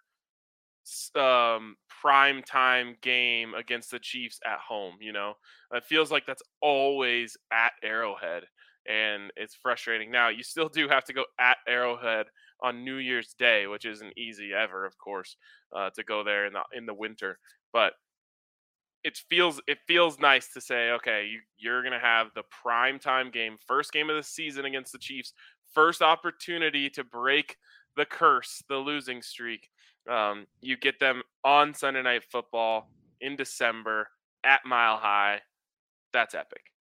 um, 1.16 1.76
prime 2.02 2.42
time 2.44 2.96
game 3.02 3.54
against 3.54 3.92
the 3.92 4.00
Chiefs 4.00 4.40
at 4.46 4.60
home. 4.60 4.96
You 5.00 5.14
know, 5.14 5.34
it 5.74 5.86
feels 5.86 6.12
like 6.12 6.26
that's 6.26 6.44
always 6.62 7.38
at 7.52 7.74
Arrowhead, 7.84 8.44
and 8.88 9.32
it's 9.36 9.56
frustrating. 9.56 10.12
Now 10.12 10.30
you 10.30 10.44
still 10.44 10.70
do 10.70 10.88
have 10.88 11.06
to 11.06 11.14
go 11.14 11.26
at 11.40 11.58
Arrowhead 11.68 12.28
on 12.62 12.84
New 12.84 12.96
Year's 12.96 13.36
Day, 13.38 13.68
which 13.68 13.86
isn't 13.86 14.18
easy 14.18 14.52
ever, 14.54 14.86
of 14.86 14.98
course, 14.98 15.36
uh, 15.76 15.90
to 15.92 16.04
go 16.04 16.24
there 16.24 16.46
in 16.46 16.54
the 16.54 16.62
in 16.76 16.86
the 16.86 16.94
winter. 16.94 17.40
But 17.74 17.94
it 19.04 19.18
feels 19.30 19.62
it 19.68 19.80
feels 19.88 20.20
nice 20.20 20.52
to 20.54 20.62
say, 20.62 20.92
okay, 20.92 21.28
you, 21.28 21.40
you're 21.58 21.84
gonna 21.84 22.00
have 22.00 22.28
the 22.36 22.44
prime 22.62 23.00
time 23.00 23.32
game, 23.32 23.58
first 23.66 23.92
game 23.92 24.10
of 24.10 24.16
the 24.16 24.24
season 24.24 24.66
against 24.66 24.92
the 24.92 24.98
Chiefs, 24.98 25.34
first 25.74 26.02
opportunity 26.02 26.90
to 26.92 27.04
break 27.04 27.58
the 27.96 28.06
curse, 28.06 28.64
the 28.70 28.78
losing 28.78 29.22
streak. 29.22 29.70
Um, 30.10 30.48
you 30.62 30.78
get 30.78 31.00
them 31.00 31.24
on 31.44 31.74
Sunday 31.74 32.02
Night 32.02 32.24
Football 32.32 32.90
in 33.22 33.36
December 33.36 34.08
at 34.44 34.62
Mile 34.66 34.98
High. 34.98 35.42
That's 36.14 36.36
epic. 36.36 36.72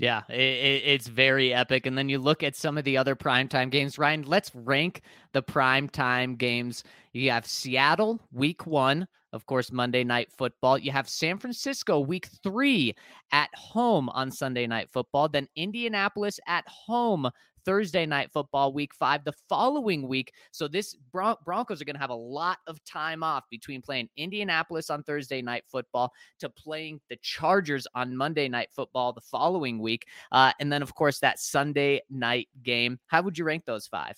Yeah, 0.00 0.22
it, 0.30 0.82
it's 0.84 1.08
very 1.08 1.52
epic. 1.52 1.84
And 1.84 1.96
then 1.96 2.08
you 2.08 2.18
look 2.18 2.42
at 2.42 2.56
some 2.56 2.78
of 2.78 2.84
the 2.84 2.96
other 2.96 3.14
primetime 3.14 3.70
games. 3.70 3.98
Ryan, 3.98 4.22
let's 4.22 4.50
rank 4.54 5.02
the 5.32 5.42
primetime 5.42 6.38
games. 6.38 6.84
You 7.12 7.30
have 7.30 7.46
Seattle, 7.46 8.20
week 8.32 8.66
one, 8.66 9.06
of 9.32 9.46
course, 9.46 9.72
Monday 9.72 10.04
Night 10.04 10.30
Football. 10.36 10.78
You 10.78 10.92
have 10.92 11.08
San 11.08 11.38
Francisco, 11.38 12.00
week 12.00 12.28
three, 12.42 12.94
at 13.32 13.50
home 13.54 14.08
on 14.10 14.30
Sunday 14.30 14.66
Night 14.66 14.88
Football. 14.92 15.28
Then 15.28 15.48
Indianapolis 15.56 16.38
at 16.46 16.64
home 16.68 17.30
Thursday 17.64 18.06
night 18.06 18.30
football 18.32 18.72
week 18.72 18.94
five 18.94 19.24
the 19.24 19.34
following 19.48 20.08
week. 20.08 20.32
So 20.50 20.68
this 20.68 20.94
Bron- 21.12 21.36
Broncos 21.44 21.80
are 21.80 21.84
going 21.84 21.94
to 21.96 22.00
have 22.00 22.10
a 22.10 22.14
lot 22.14 22.58
of 22.66 22.82
time 22.84 23.22
off 23.22 23.44
between 23.50 23.82
playing 23.82 24.08
Indianapolis 24.16 24.90
on 24.90 25.02
Thursday 25.02 25.42
night 25.42 25.64
football 25.70 26.12
to 26.40 26.48
playing 26.48 27.00
the 27.08 27.18
Chargers 27.22 27.86
on 27.94 28.16
Monday 28.16 28.48
night 28.48 28.68
football 28.74 29.12
the 29.12 29.20
following 29.20 29.78
week. 29.78 30.06
Uh, 30.32 30.52
and 30.60 30.72
then, 30.72 30.82
of 30.82 30.94
course, 30.94 31.18
that 31.20 31.38
Sunday 31.38 32.00
night 32.08 32.48
game. 32.62 32.98
How 33.08 33.22
would 33.22 33.36
you 33.36 33.44
rank 33.44 33.64
those 33.66 33.86
five? 33.86 34.16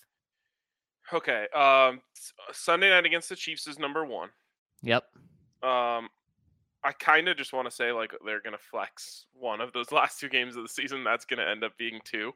Okay. 1.12 1.46
Um, 1.54 2.00
Sunday 2.52 2.90
night 2.90 3.04
against 3.04 3.28
the 3.28 3.36
Chiefs 3.36 3.66
is 3.66 3.78
number 3.78 4.04
one. 4.04 4.30
Yep. 4.82 5.04
Um, 5.62 6.08
I 6.84 6.92
kind 6.98 7.28
of 7.28 7.36
just 7.36 7.52
want 7.52 7.68
to 7.68 7.74
say 7.74 7.92
like 7.92 8.12
they're 8.24 8.40
gonna 8.40 8.58
flex 8.58 9.26
one 9.32 9.60
of 9.60 9.72
those 9.72 9.92
last 9.92 10.18
two 10.18 10.28
games 10.28 10.56
of 10.56 10.62
the 10.62 10.68
season. 10.68 11.04
That's 11.04 11.24
gonna 11.24 11.44
end 11.44 11.64
up 11.64 11.76
being 11.76 12.00
two. 12.04 12.28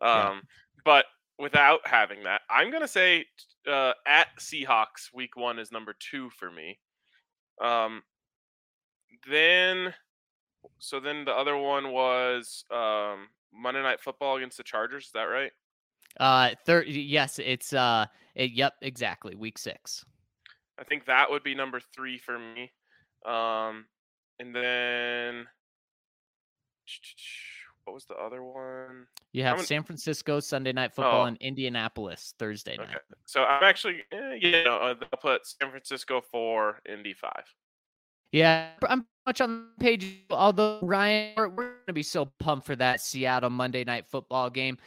Um, 0.00 0.08
yeah. 0.10 0.40
But 0.84 1.04
without 1.38 1.80
having 1.84 2.22
that, 2.24 2.42
I'm 2.50 2.70
gonna 2.70 2.88
say 2.88 3.26
uh, 3.66 3.92
at 4.06 4.28
Seahawks 4.38 5.12
week 5.14 5.36
one 5.36 5.58
is 5.58 5.70
number 5.70 5.94
two 5.98 6.30
for 6.30 6.50
me. 6.50 6.78
Um, 7.60 8.02
then, 9.28 9.94
so 10.78 10.98
then 10.98 11.24
the 11.24 11.32
other 11.32 11.56
one 11.56 11.92
was 11.92 12.64
um, 12.72 13.28
Monday 13.54 13.82
Night 13.82 14.00
Football 14.00 14.36
against 14.36 14.56
the 14.56 14.64
Chargers. 14.64 15.06
Is 15.06 15.12
that 15.12 15.24
right? 15.24 15.52
Uh, 16.18 16.50
third. 16.66 16.88
Yes, 16.88 17.38
it's 17.38 17.72
uh, 17.72 18.06
it, 18.34 18.52
yep, 18.52 18.74
exactly. 18.82 19.34
Week 19.34 19.58
six. 19.58 20.04
I 20.78 20.84
think 20.84 21.06
that 21.06 21.30
would 21.30 21.42
be 21.42 21.54
number 21.54 21.80
three 21.94 22.18
for 22.18 22.38
me. 22.38 22.72
Um, 23.26 23.86
and 24.38 24.54
then 24.54 25.46
what 27.84 27.94
was 27.94 28.04
the 28.06 28.14
other 28.14 28.42
one? 28.42 29.06
You 29.32 29.44
have 29.44 29.60
San 29.62 29.82
Francisco 29.82 30.40
Sunday 30.40 30.72
night 30.72 30.94
football 30.94 31.22
oh. 31.22 31.26
and 31.26 31.36
Indianapolis 31.38 32.34
Thursday 32.38 32.76
night. 32.76 32.88
Okay. 32.88 32.98
So 33.26 33.44
I'm 33.44 33.64
actually, 33.64 34.02
eh, 34.12 34.34
you 34.40 34.64
know, 34.64 34.76
uh, 34.76 34.94
I'll 35.00 35.18
put 35.20 35.46
San 35.46 35.70
Francisco 35.70 36.20
four, 36.20 36.80
Indy 36.88 37.14
five. 37.14 37.44
Yeah, 38.32 38.70
I'm 38.88 39.06
much 39.26 39.40
on 39.40 39.68
the 39.78 39.84
page. 39.84 40.24
Although 40.30 40.80
Ryan, 40.82 41.34
we're, 41.36 41.48
we're 41.48 41.64
going 41.64 41.86
to 41.88 41.92
be 41.92 42.02
so 42.02 42.26
pumped 42.40 42.66
for 42.66 42.76
that 42.76 43.00
Seattle 43.00 43.50
Monday 43.50 43.84
night 43.84 44.06
football 44.06 44.48
game, 44.50 44.78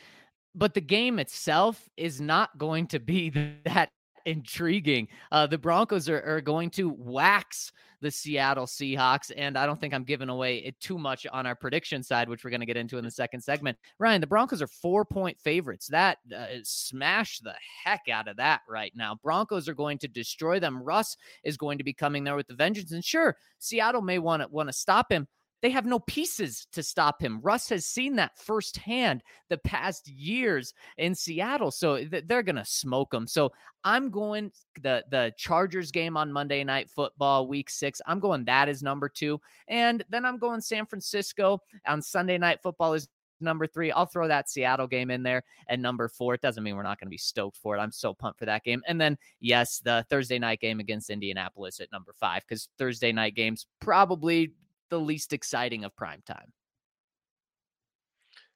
but 0.56 0.74
the 0.74 0.82
game 0.82 1.20
itself 1.20 1.90
is 1.98 2.22
not 2.22 2.58
going 2.58 2.88
to 2.88 3.00
be 3.00 3.30
that 3.66 3.90
intriguing. 4.26 5.08
Uh, 5.32 5.48
the 5.48 5.58
Broncos 5.58 6.10
are, 6.10 6.22
are 6.24 6.42
going 6.42 6.70
to 6.72 6.90
wax 6.98 7.72
the 8.02 8.12
Seattle 8.12 8.66
Seahawks. 8.66 9.32
And 9.36 9.58
I 9.58 9.66
don't 9.66 9.80
think 9.80 9.94
I'm 9.94 10.04
giving 10.04 10.30
away 10.30 10.58
it 10.58 10.80
too 10.80 10.98
much 10.98 11.26
on 11.32 11.46
our 11.46 11.56
prediction 11.56 12.04
side, 12.04 12.30
which 12.30 12.44
we're 12.44 12.52
going 12.52 12.60
to 12.60 12.66
get 12.66 12.78
into 12.78 12.98
in 12.98 13.04
the 13.04 13.12
second 13.12 13.42
segment. 13.42 13.78
Ryan, 14.00 14.22
the 14.22 14.28
Broncos 14.28 14.62
are 14.62 14.68
four 14.68 15.06
point 15.06 15.40
favorites. 15.40 15.88
That 15.88 16.20
uh, 16.36 16.46
smash 16.64 17.40
the 17.40 17.56
heck 17.84 18.02
out 18.12 18.28
of 18.28 18.38
that 18.38 18.62
right 18.70 18.94
now. 18.96 19.18
Broncos 19.24 19.68
are 19.68 19.74
going 19.74 19.98
to 20.00 20.08
destroy 20.08 20.60
them. 20.60 20.82
Russ 20.82 21.18
is 21.44 21.58
going 21.58 21.78
to 21.78 21.84
be 21.84 21.94
coming 21.94 22.24
there 22.24 22.36
with 22.36 22.48
the 22.48 22.56
vengeance. 22.56 22.92
And 22.92 23.04
sure, 23.04 23.36
Seattle 23.60 24.02
may 24.02 24.20
want 24.20 24.44
to 24.44 24.48
want 24.50 24.70
to 24.70 24.74
stop 24.74 25.12
him, 25.12 25.28
they 25.62 25.70
have 25.70 25.86
no 25.86 26.00
pieces 26.00 26.68
to 26.74 26.84
stop 26.84 27.22
him. 27.22 27.40
Russ 27.42 27.70
has 27.70 27.86
seen 27.86 28.16
that 28.18 28.38
firsthand 28.38 29.24
the 29.50 29.58
past 29.58 30.08
years 30.08 30.74
in 30.98 31.16
Seattle, 31.16 31.72
so 31.72 32.04
they're 32.06 32.44
going 32.44 32.56
to 32.56 32.66
smoke 32.66 33.14
him. 33.14 33.28
So 33.28 33.52
I'm 33.84 34.10
going 34.10 34.52
the 34.82 35.04
the 35.10 35.34
Chargers 35.38 35.92
game 35.92 36.18
on 36.18 36.32
Monday 36.32 36.64
Night 36.64 36.90
Football, 36.90 37.48
Week 37.48 37.70
Six. 37.70 38.02
I'm 38.06 38.20
going 38.20 38.46
that 38.46 38.70
is 38.70 38.84
number 38.84 39.10
two, 39.10 39.40
and 39.68 40.04
then 40.10 40.26
I'm 40.26 40.38
going 40.38 40.62
San 40.62 40.86
Francisco 40.86 41.60
on 41.88 42.02
Sunday 42.02 42.38
Night 42.38 42.62
Football 42.62 42.94
is 42.94 43.08
number 43.42 43.68
three. 43.68 43.92
I'll 43.92 44.06
throw 44.06 44.28
that 44.28 44.50
Seattle 44.50 44.88
game 44.88 45.12
in 45.12 45.24
there 45.24 45.44
and 45.68 45.82
number 45.82 46.08
four. 46.08 46.34
It 46.34 46.42
doesn't 46.42 46.64
mean 46.64 46.76
we're 46.76 46.84
not 46.84 47.00
going 47.00 47.08
to 47.08 47.12
be 47.12 47.18
stoked 47.18 47.58
for 47.58 47.76
it. 47.76 47.80
I'm 47.80 47.92
so 47.92 48.14
pumped 48.14 48.40
for 48.40 48.46
that 48.46 48.64
game. 48.64 48.82
And 48.88 49.00
then, 49.00 49.18
yes, 49.40 49.80
the 49.80 50.06
Thursday 50.10 50.40
night 50.40 50.62
game 50.62 50.80
against 50.80 51.10
Indianapolis 51.10 51.80
at 51.80 51.92
number 51.92 52.14
five, 52.20 52.44
because 52.48 52.70
Thursday 52.78 53.12
night 53.12 53.36
games 53.36 53.68
probably 53.80 54.54
the 54.90 55.00
least 55.00 55.34
exciting 55.34 55.84
of 55.84 55.96
prime 55.96 56.22
time. 56.26 56.52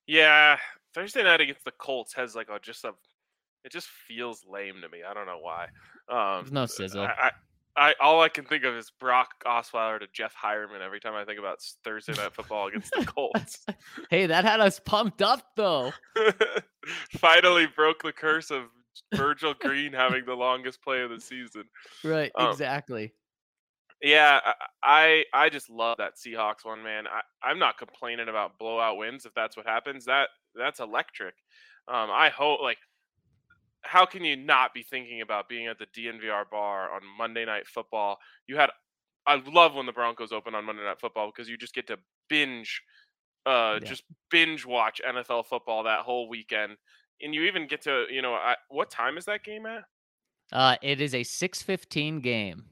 Yeah, 0.07 0.57
Thursday 0.93 1.23
night 1.23 1.41
against 1.41 1.65
the 1.65 1.71
Colts 1.71 2.13
has 2.13 2.35
like 2.35 2.49
a 2.49 2.59
just 2.59 2.83
a 2.83 2.93
it 3.63 3.71
just 3.71 3.87
feels 3.87 4.45
lame 4.49 4.81
to 4.81 4.89
me. 4.89 4.99
I 5.07 5.13
don't 5.13 5.25
know 5.25 5.39
why. 5.39 5.65
Um, 6.09 6.43
There's 6.43 6.51
no 6.51 6.65
sizzle. 6.65 7.01
I, 7.03 7.07
I, 7.07 7.31
I, 7.75 7.93
all 8.01 8.21
I 8.21 8.29
can 8.29 8.45
think 8.45 8.63
of 8.63 8.73
is 8.75 8.91
Brock 8.99 9.29
Osweiler 9.45 9.99
to 9.99 10.07
Jeff 10.13 10.33
Heuerman 10.35 10.81
every 10.81 10.99
time 10.99 11.13
I 11.13 11.25
think 11.25 11.39
about 11.39 11.59
Thursday 11.83 12.13
night 12.13 12.33
football 12.33 12.67
against 12.67 12.91
the 12.97 13.05
Colts. 13.05 13.65
hey, 14.09 14.25
that 14.25 14.45
had 14.45 14.59
us 14.59 14.79
pumped 14.79 15.21
up 15.21 15.43
though. 15.55 15.93
Finally 17.17 17.67
broke 17.75 18.03
the 18.03 18.11
curse 18.11 18.51
of 18.51 18.63
Virgil 19.13 19.53
Green 19.53 19.93
having 19.93 20.25
the 20.25 20.33
longest 20.33 20.81
play 20.81 21.01
of 21.01 21.09
the 21.09 21.21
season. 21.21 21.63
Right, 22.03 22.31
um, 22.35 22.49
exactly. 22.49 23.13
Yeah, 24.01 24.39
I 24.81 25.25
I 25.33 25.49
just 25.49 25.69
love 25.69 25.97
that 25.97 26.13
Seahawks 26.15 26.63
one, 26.63 26.83
man. 26.83 27.05
I, 27.07 27.21
I'm 27.43 27.59
not 27.59 27.77
complaining 27.77 28.29
about 28.29 28.57
blowout 28.57 28.97
wins 28.97 29.25
if 29.25 29.33
that's 29.33 29.57
what 29.57 29.65
happens. 29.65 30.05
That 30.05 30.29
that's 30.55 30.79
electric. 30.79 31.33
Um, 31.88 32.09
I 32.12 32.29
hope 32.29 32.62
like 32.62 32.77
how 33.81 34.05
can 34.05 34.23
you 34.23 34.35
not 34.35 34.73
be 34.73 34.83
thinking 34.83 35.21
about 35.21 35.49
being 35.49 35.67
at 35.67 35.77
the 35.79 35.85
DNVR 35.88 36.49
bar 36.49 36.93
on 36.93 37.01
Monday 37.17 37.45
Night 37.45 37.67
Football? 37.67 38.17
You 38.47 38.57
had 38.57 38.69
I 39.27 39.41
love 39.51 39.75
when 39.75 39.85
the 39.85 39.91
Broncos 39.91 40.31
open 40.31 40.55
on 40.55 40.65
Monday 40.65 40.83
Night 40.83 40.99
Football 40.99 41.31
because 41.33 41.49
you 41.49 41.57
just 41.57 41.73
get 41.73 41.88
to 41.88 41.97
binge, 42.29 42.81
uh, 43.45 43.79
yeah. 43.81 43.88
just 43.88 44.03
binge 44.31 44.65
watch 44.65 45.01
NFL 45.07 45.45
football 45.45 45.83
that 45.83 45.99
whole 45.99 46.29
weekend, 46.29 46.77
and 47.21 47.33
you 47.33 47.43
even 47.43 47.67
get 47.67 47.81
to 47.83 48.05
you 48.09 48.21
know 48.21 48.33
I, 48.33 48.55
what 48.69 48.89
time 48.89 49.17
is 49.17 49.25
that 49.25 49.43
game 49.43 49.65
at? 49.65 49.83
Uh, 50.51 50.77
it 50.81 51.01
is 51.01 51.13
a 51.13 51.23
six 51.23 51.62
fifteen 51.62 52.21
game. 52.21 52.65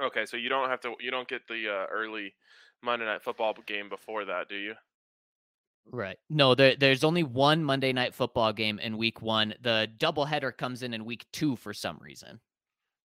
Okay, 0.00 0.26
so 0.26 0.36
you 0.36 0.48
don't 0.48 0.68
have 0.68 0.80
to. 0.80 0.94
You 1.00 1.10
don't 1.10 1.28
get 1.28 1.46
the 1.48 1.68
uh, 1.68 1.86
early 1.90 2.34
Monday 2.82 3.06
night 3.06 3.22
football 3.22 3.54
game 3.66 3.88
before 3.88 4.24
that, 4.26 4.48
do 4.48 4.56
you? 4.56 4.74
Right. 5.90 6.18
No, 6.28 6.54
there, 6.54 6.74
there's 6.76 7.04
only 7.04 7.22
one 7.22 7.62
Monday 7.62 7.92
night 7.92 8.14
football 8.14 8.52
game 8.52 8.78
in 8.78 8.98
week 8.98 9.22
one. 9.22 9.54
The 9.62 9.88
doubleheader 9.98 10.56
comes 10.56 10.82
in 10.82 10.92
in 10.92 11.04
week 11.04 11.24
two 11.32 11.56
for 11.56 11.72
some 11.72 11.98
reason. 12.00 12.40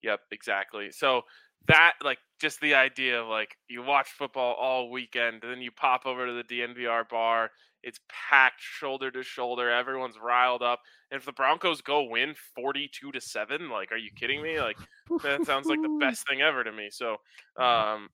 Yep, 0.04 0.19
exactly. 0.32 0.91
So 0.91 1.23
that, 1.67 1.93
like, 2.04 2.19
just 2.39 2.62
the 2.62 2.76
idea 2.76 3.19
of 3.21 3.28
like 3.28 3.58
you 3.67 3.82
watch 3.82 4.10
football 4.10 4.54
all 4.54 4.91
weekend, 4.91 5.41
then 5.41 5.62
you 5.62 5.71
pop 5.71 6.06
over 6.06 6.28
to 6.28 6.34
the 6.34 6.43
DNVR 6.43 7.10
bar. 7.10 7.52
It's 7.84 8.00
packed 8.10 8.62
shoulder 8.62 9.12
to 9.12 9.24
shoulder. 9.24 9.70
Everyone's 9.70 10.18
riled 10.22 10.62
up. 10.62 10.82
And 11.12 11.20
if 11.20 11.26
the 11.26 11.32
Broncos 11.32 11.82
go 11.82 12.04
win 12.04 12.36
42 12.56 13.12
to 13.12 13.22
7, 13.22 13.70
like, 13.70 13.92
are 13.92 13.98
you 13.98 14.10
kidding 14.16 14.42
me? 14.42 14.60
Like, 14.60 14.78
that 15.24 15.46
sounds 15.46 15.68
like 15.68 15.82
the 15.82 15.98
best 16.00 16.28
thing 16.28 16.42
ever 16.42 16.63
to 16.63 16.72
me. 16.72 16.90
So, 16.92 17.13
um, 17.58 18.10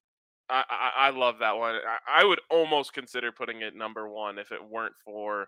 I, 0.50 0.64
I, 0.70 0.92
I 0.98 1.10
love 1.12 1.40
that 1.40 1.58
one. 1.58 1.76
I, 1.76 2.22
I 2.22 2.26
would 2.26 2.42
almost 2.50 2.94
consider 2.94 3.32
putting 3.32 3.62
it 3.62 3.76
number 3.76 4.08
one 4.08 4.38
if 4.38 4.52
it 4.52 4.64
weren't 4.64 4.96
for 5.04 5.48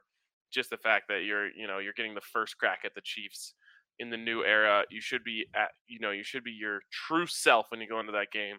just 0.52 0.70
the 0.70 0.78
fact 0.78 1.06
that 1.10 1.24
you're, 1.26 1.50
you 1.52 1.68
know, 1.68 1.80
you're 1.80 1.94
getting 1.94 2.16
the 2.16 2.22
first 2.22 2.58
crack 2.58 2.80
at 2.86 2.96
the 2.96 3.02
Chiefs 3.02 3.54
in 4.00 4.10
the 4.10 4.18
new 4.18 4.44
era. 4.44 4.84
You 4.90 5.02
should 5.02 5.24
be 5.24 5.46
at, 5.56 5.72
you 5.88 6.00
know, 6.00 6.12
you 6.12 6.24
should 6.24 6.44
be 6.44 6.52
your 6.52 6.82
true 6.92 7.28
self 7.28 7.68
when 7.70 7.82
you 7.82 7.88
go 7.88 8.00
into 8.00 8.14
that 8.14 8.32
game. 8.32 8.58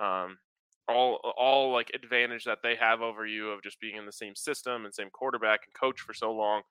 Um, 0.00 0.38
all 0.88 1.18
all 1.38 1.72
like 1.72 1.90
advantage 1.94 2.44
that 2.44 2.58
they 2.62 2.76
have 2.76 3.00
over 3.00 3.26
you 3.26 3.50
of 3.50 3.62
just 3.62 3.80
being 3.80 3.96
in 3.96 4.06
the 4.06 4.12
same 4.12 4.34
system 4.34 4.84
and 4.84 4.94
same 4.94 5.10
quarterback 5.10 5.60
and 5.66 5.74
coach 5.74 6.00
for 6.00 6.12
so 6.12 6.32
long 6.32 6.62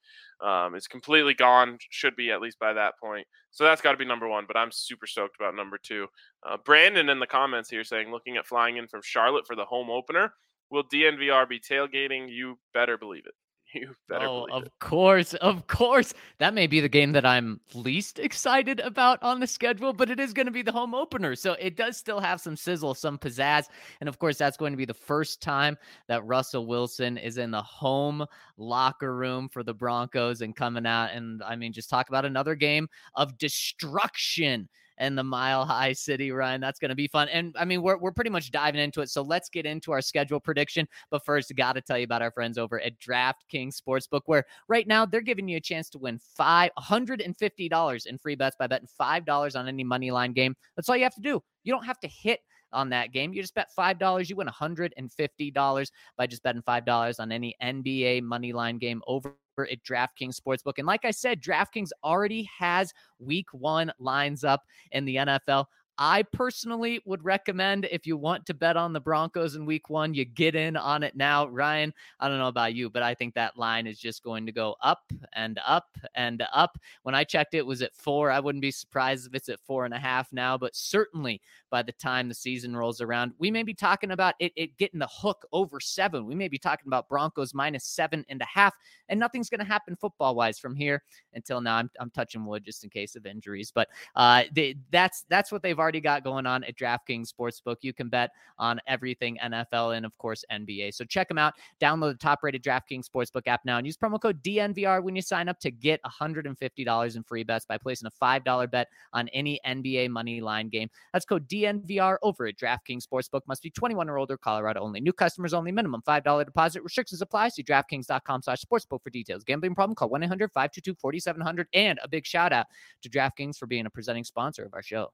um, 0.41 0.75
is 0.75 0.87
completely 0.87 1.33
gone. 1.33 1.77
Should 1.89 2.15
be 2.15 2.31
at 2.31 2.41
least 2.41 2.59
by 2.59 2.73
that 2.73 2.99
point. 2.99 3.25
So 3.51 3.63
that's 3.63 3.81
got 3.81 3.91
to 3.91 3.97
be 3.97 4.05
number 4.05 4.27
one. 4.27 4.45
But 4.47 4.57
I'm 4.57 4.71
super 4.71 5.07
stoked 5.07 5.35
about 5.39 5.55
number 5.55 5.77
two. 5.81 6.07
Uh, 6.47 6.57
Brandon 6.63 7.09
in 7.09 7.19
the 7.19 7.27
comments 7.27 7.69
here 7.69 7.83
saying 7.83 8.11
looking 8.11 8.37
at 8.37 8.45
flying 8.45 8.77
in 8.77 8.87
from 8.87 9.01
Charlotte 9.03 9.47
for 9.47 9.55
the 9.55 9.65
home 9.65 9.89
opener. 9.89 10.33
Will 10.69 10.83
DNVR 10.83 11.47
be 11.47 11.59
tailgating? 11.59 12.29
You 12.29 12.57
better 12.73 12.97
believe 12.97 13.25
it. 13.25 13.33
You 13.73 13.95
better 14.09 14.25
oh, 14.25 14.47
of 14.51 14.65
it. 14.65 14.71
course, 14.79 15.33
of 15.35 15.67
course. 15.67 16.13
That 16.39 16.53
may 16.53 16.67
be 16.67 16.79
the 16.79 16.89
game 16.89 17.11
that 17.13 17.25
I'm 17.25 17.59
least 17.73 18.19
excited 18.19 18.79
about 18.79 19.21
on 19.23 19.39
the 19.39 19.47
schedule, 19.47 19.93
but 19.93 20.09
it 20.09 20.19
is 20.19 20.33
going 20.33 20.45
to 20.45 20.51
be 20.51 20.61
the 20.61 20.71
home 20.71 20.93
opener. 20.93 21.35
So 21.35 21.53
it 21.53 21.75
does 21.75 21.97
still 21.97 22.19
have 22.19 22.41
some 22.41 22.55
sizzle, 22.55 22.93
some 22.93 23.17
pizzazz. 23.17 23.65
And 23.99 24.07
of 24.07 24.19
course, 24.19 24.37
that's 24.37 24.57
going 24.57 24.73
to 24.73 24.77
be 24.77 24.85
the 24.85 24.93
first 24.93 25.41
time 25.41 25.77
that 26.07 26.25
Russell 26.25 26.65
Wilson 26.65 27.17
is 27.17 27.37
in 27.37 27.51
the 27.51 27.61
home 27.61 28.25
locker 28.57 29.15
room 29.15 29.49
for 29.49 29.63
the 29.63 29.73
Broncos 29.73 30.41
and 30.41 30.55
coming 30.55 30.85
out. 30.85 31.11
And 31.13 31.41
I 31.43 31.55
mean, 31.55 31.73
just 31.73 31.89
talk 31.89 32.09
about 32.09 32.25
another 32.25 32.55
game 32.55 32.87
of 33.15 33.37
destruction 33.37 34.69
and 34.97 35.17
the 35.17 35.23
Mile 35.23 35.65
High 35.65 35.93
City, 35.93 36.31
Run. 36.31 36.61
That's 36.61 36.79
going 36.79 36.89
to 36.89 36.95
be 36.95 37.07
fun. 37.07 37.27
And 37.29 37.55
I 37.57 37.65
mean, 37.65 37.81
we're, 37.81 37.97
we're 37.97 38.11
pretty 38.11 38.29
much 38.29 38.51
diving 38.51 38.81
into 38.81 39.01
it. 39.01 39.09
So 39.09 39.21
let's 39.21 39.49
get 39.49 39.65
into 39.65 39.91
our 39.91 40.01
schedule 40.01 40.39
prediction. 40.39 40.87
But 41.09 41.25
first, 41.25 41.53
got 41.55 41.73
to 41.73 41.81
tell 41.81 41.97
you 41.97 42.03
about 42.03 42.21
our 42.21 42.31
friends 42.31 42.57
over 42.57 42.79
at 42.81 42.99
DraftKings 42.99 43.79
Sportsbook, 43.79 44.21
where 44.25 44.45
right 44.67 44.87
now 44.87 45.05
they're 45.05 45.21
giving 45.21 45.47
you 45.47 45.57
a 45.57 45.61
chance 45.61 45.89
to 45.91 45.97
win 45.97 46.19
five 46.35 46.71
hundred 46.77 47.21
and 47.21 47.37
fifty 47.37 47.69
dollars 47.69 48.05
in 48.05 48.17
free 48.17 48.35
bets 48.35 48.55
by 48.57 48.67
betting 48.67 48.87
five 48.97 49.25
dollars 49.25 49.55
on 49.55 49.67
any 49.67 49.83
money 49.83 50.11
line 50.11 50.33
game. 50.33 50.55
That's 50.75 50.89
all 50.89 50.97
you 50.97 51.03
have 51.03 51.15
to 51.15 51.21
do. 51.21 51.41
You 51.63 51.73
don't 51.73 51.85
have 51.85 51.99
to 52.01 52.07
hit 52.07 52.39
on 52.73 52.89
that 52.89 53.11
game. 53.11 53.33
You 53.33 53.41
just 53.41 53.55
bet 53.55 53.69
$5, 53.77 54.29
you 54.29 54.35
win 54.35 54.47
$150 54.47 55.91
by 56.17 56.27
just 56.27 56.43
betting 56.43 56.61
$5 56.61 57.19
on 57.19 57.31
any 57.31 57.55
NBA 57.61 58.23
money 58.23 58.53
line 58.53 58.77
game 58.77 59.01
over 59.07 59.35
at 59.59 59.83
DraftKings 59.83 60.39
Sportsbook. 60.39 60.73
And 60.77 60.87
like 60.87 61.05
I 61.05 61.11
said, 61.11 61.41
DraftKings 61.41 61.89
already 62.03 62.49
has 62.57 62.91
week 63.19 63.47
one 63.51 63.91
lines 63.99 64.43
up 64.43 64.63
in 64.91 65.05
the 65.05 65.17
NFL. 65.17 65.65
I 65.97 66.23
personally 66.23 67.01
would 67.05 67.23
recommend 67.23 67.85
if 67.85 68.07
you 68.07 68.17
want 68.17 68.45
to 68.47 68.53
bet 68.53 68.77
on 68.77 68.93
the 68.93 68.99
Broncos 68.99 69.55
in 69.55 69.65
week 69.65 69.89
one, 69.89 70.13
you 70.13 70.25
get 70.25 70.55
in 70.55 70.75
on 70.75 71.03
it 71.03 71.15
now. 71.15 71.47
Ryan, 71.47 71.93
I 72.19 72.27
don't 72.27 72.39
know 72.39 72.47
about 72.47 72.73
you, 72.73 72.89
but 72.89 73.03
I 73.03 73.13
think 73.13 73.35
that 73.35 73.57
line 73.57 73.85
is 73.85 73.99
just 73.99 74.23
going 74.23 74.45
to 74.47 74.51
go 74.51 74.75
up 74.81 75.11
and 75.33 75.59
up 75.65 75.97
and 76.15 76.43
up. 76.51 76.79
When 77.03 77.13
I 77.13 77.23
checked, 77.23 77.53
it 77.53 77.65
was 77.65 77.81
at 77.83 77.93
four. 77.93 78.31
I 78.31 78.39
wouldn't 78.39 78.61
be 78.61 78.71
surprised 78.71 79.27
if 79.27 79.35
it's 79.35 79.49
at 79.49 79.59
four 79.59 79.85
and 79.85 79.93
a 79.93 79.99
half 79.99 80.33
now, 80.33 80.57
but 80.57 80.75
certainly 80.75 81.41
by 81.69 81.83
the 81.83 81.91
time 81.91 82.27
the 82.27 82.35
season 82.35 82.75
rolls 82.75 83.01
around, 83.01 83.33
we 83.37 83.51
may 83.51 83.63
be 83.63 83.73
talking 83.73 84.11
about 84.11 84.35
it, 84.39 84.51
it 84.55 84.77
getting 84.77 84.99
the 84.99 85.09
hook 85.11 85.45
over 85.51 85.79
seven. 85.79 86.25
We 86.25 86.35
may 86.35 86.47
be 86.47 86.57
talking 86.57 86.87
about 86.87 87.07
Broncos 87.07 87.53
minus 87.53 87.85
seven 87.85 88.25
and 88.29 88.41
a 88.41 88.45
half, 88.45 88.75
and 89.09 89.19
nothing's 89.19 89.49
going 89.49 89.59
to 89.59 89.65
happen 89.65 89.95
football 89.95 90.35
wise 90.35 90.57
from 90.57 90.75
here 90.75 91.03
until 91.33 91.61
now. 91.61 91.75
I'm, 91.75 91.89
I'm 91.99 92.09
touching 92.09 92.45
wood 92.45 92.63
just 92.63 92.83
in 92.83 92.89
case 92.89 93.15
of 93.15 93.25
injuries, 93.25 93.71
but 93.73 93.89
uh, 94.15 94.43
they, 94.53 94.75
that's 94.91 95.25
that's 95.29 95.51
what 95.51 95.61
they've 95.61 95.79
already 95.83 96.01
got 96.01 96.23
going 96.23 96.45
on 96.45 96.63
at 96.63 96.77
DraftKings 96.77 97.29
Sportsbook. 97.29 97.77
You 97.81 97.93
can 97.93 98.07
bet 98.07 98.31
on 98.57 98.79
everything 98.87 99.37
NFL 99.43 99.97
and, 99.97 100.05
of 100.05 100.17
course, 100.17 100.45
NBA. 100.51 100.93
So 100.93 101.03
check 101.03 101.27
them 101.27 101.37
out. 101.37 101.53
Download 101.81 102.13
the 102.13 102.17
top 102.17 102.39
rated 102.41 102.63
DraftKings 102.63 103.05
Sportsbook 103.07 103.47
app 103.47 103.61
now 103.65 103.77
and 103.77 103.85
use 103.85 103.97
promo 103.97 104.19
code 104.19 104.41
DNVR 104.41 105.03
when 105.03 105.15
you 105.15 105.21
sign 105.21 105.49
up 105.49 105.59
to 105.59 105.71
get 105.71 105.99
$150 106.03 107.15
in 107.15 107.23
free 107.23 107.43
bets 107.43 107.65
by 107.65 107.77
placing 107.77 108.07
a 108.07 108.25
$5 108.25 108.71
bet 108.71 108.87
on 109.11 109.27
any 109.29 109.59
NBA 109.67 110.09
money 110.09 110.39
line 110.41 110.69
game. 110.69 110.89
That's 111.11 111.25
code 111.25 111.47
DNVR 111.49 112.17
over 112.21 112.47
at 112.47 112.57
DraftKings 112.57 113.05
Sportsbook. 113.05 113.41
Must 113.47 113.61
be 113.61 113.69
21 113.69 114.09
or 114.09 114.17
older, 114.17 114.37
Colorado 114.37 114.79
only. 114.79 115.01
New 115.01 115.13
customers 115.13 115.53
only, 115.53 115.71
minimum 115.71 116.01
$5 116.07 116.45
deposit. 116.45 116.83
Restrictions 116.83 117.21
apply. 117.21 117.49
See 117.49 117.63
DraftKings.com 117.63 118.41
slash 118.41 118.61
sportsbook 118.61 119.03
for 119.03 119.09
details. 119.09 119.43
Gambling 119.43 119.75
problem? 119.75 119.95
Call 119.95 120.09
1 120.09 120.23
800 120.23 120.51
522 120.51 120.95
4700. 120.95 121.67
And 121.73 121.99
a 122.01 122.07
big 122.07 122.25
shout 122.25 122.53
out 122.53 122.67
to 123.01 123.09
DraftKings 123.09 123.57
for 123.57 123.67
being 123.67 123.85
a 123.85 123.89
presenting 123.89 124.23
sponsor 124.23 124.63
of 124.63 124.73
our 124.73 124.83
show. 124.83 125.11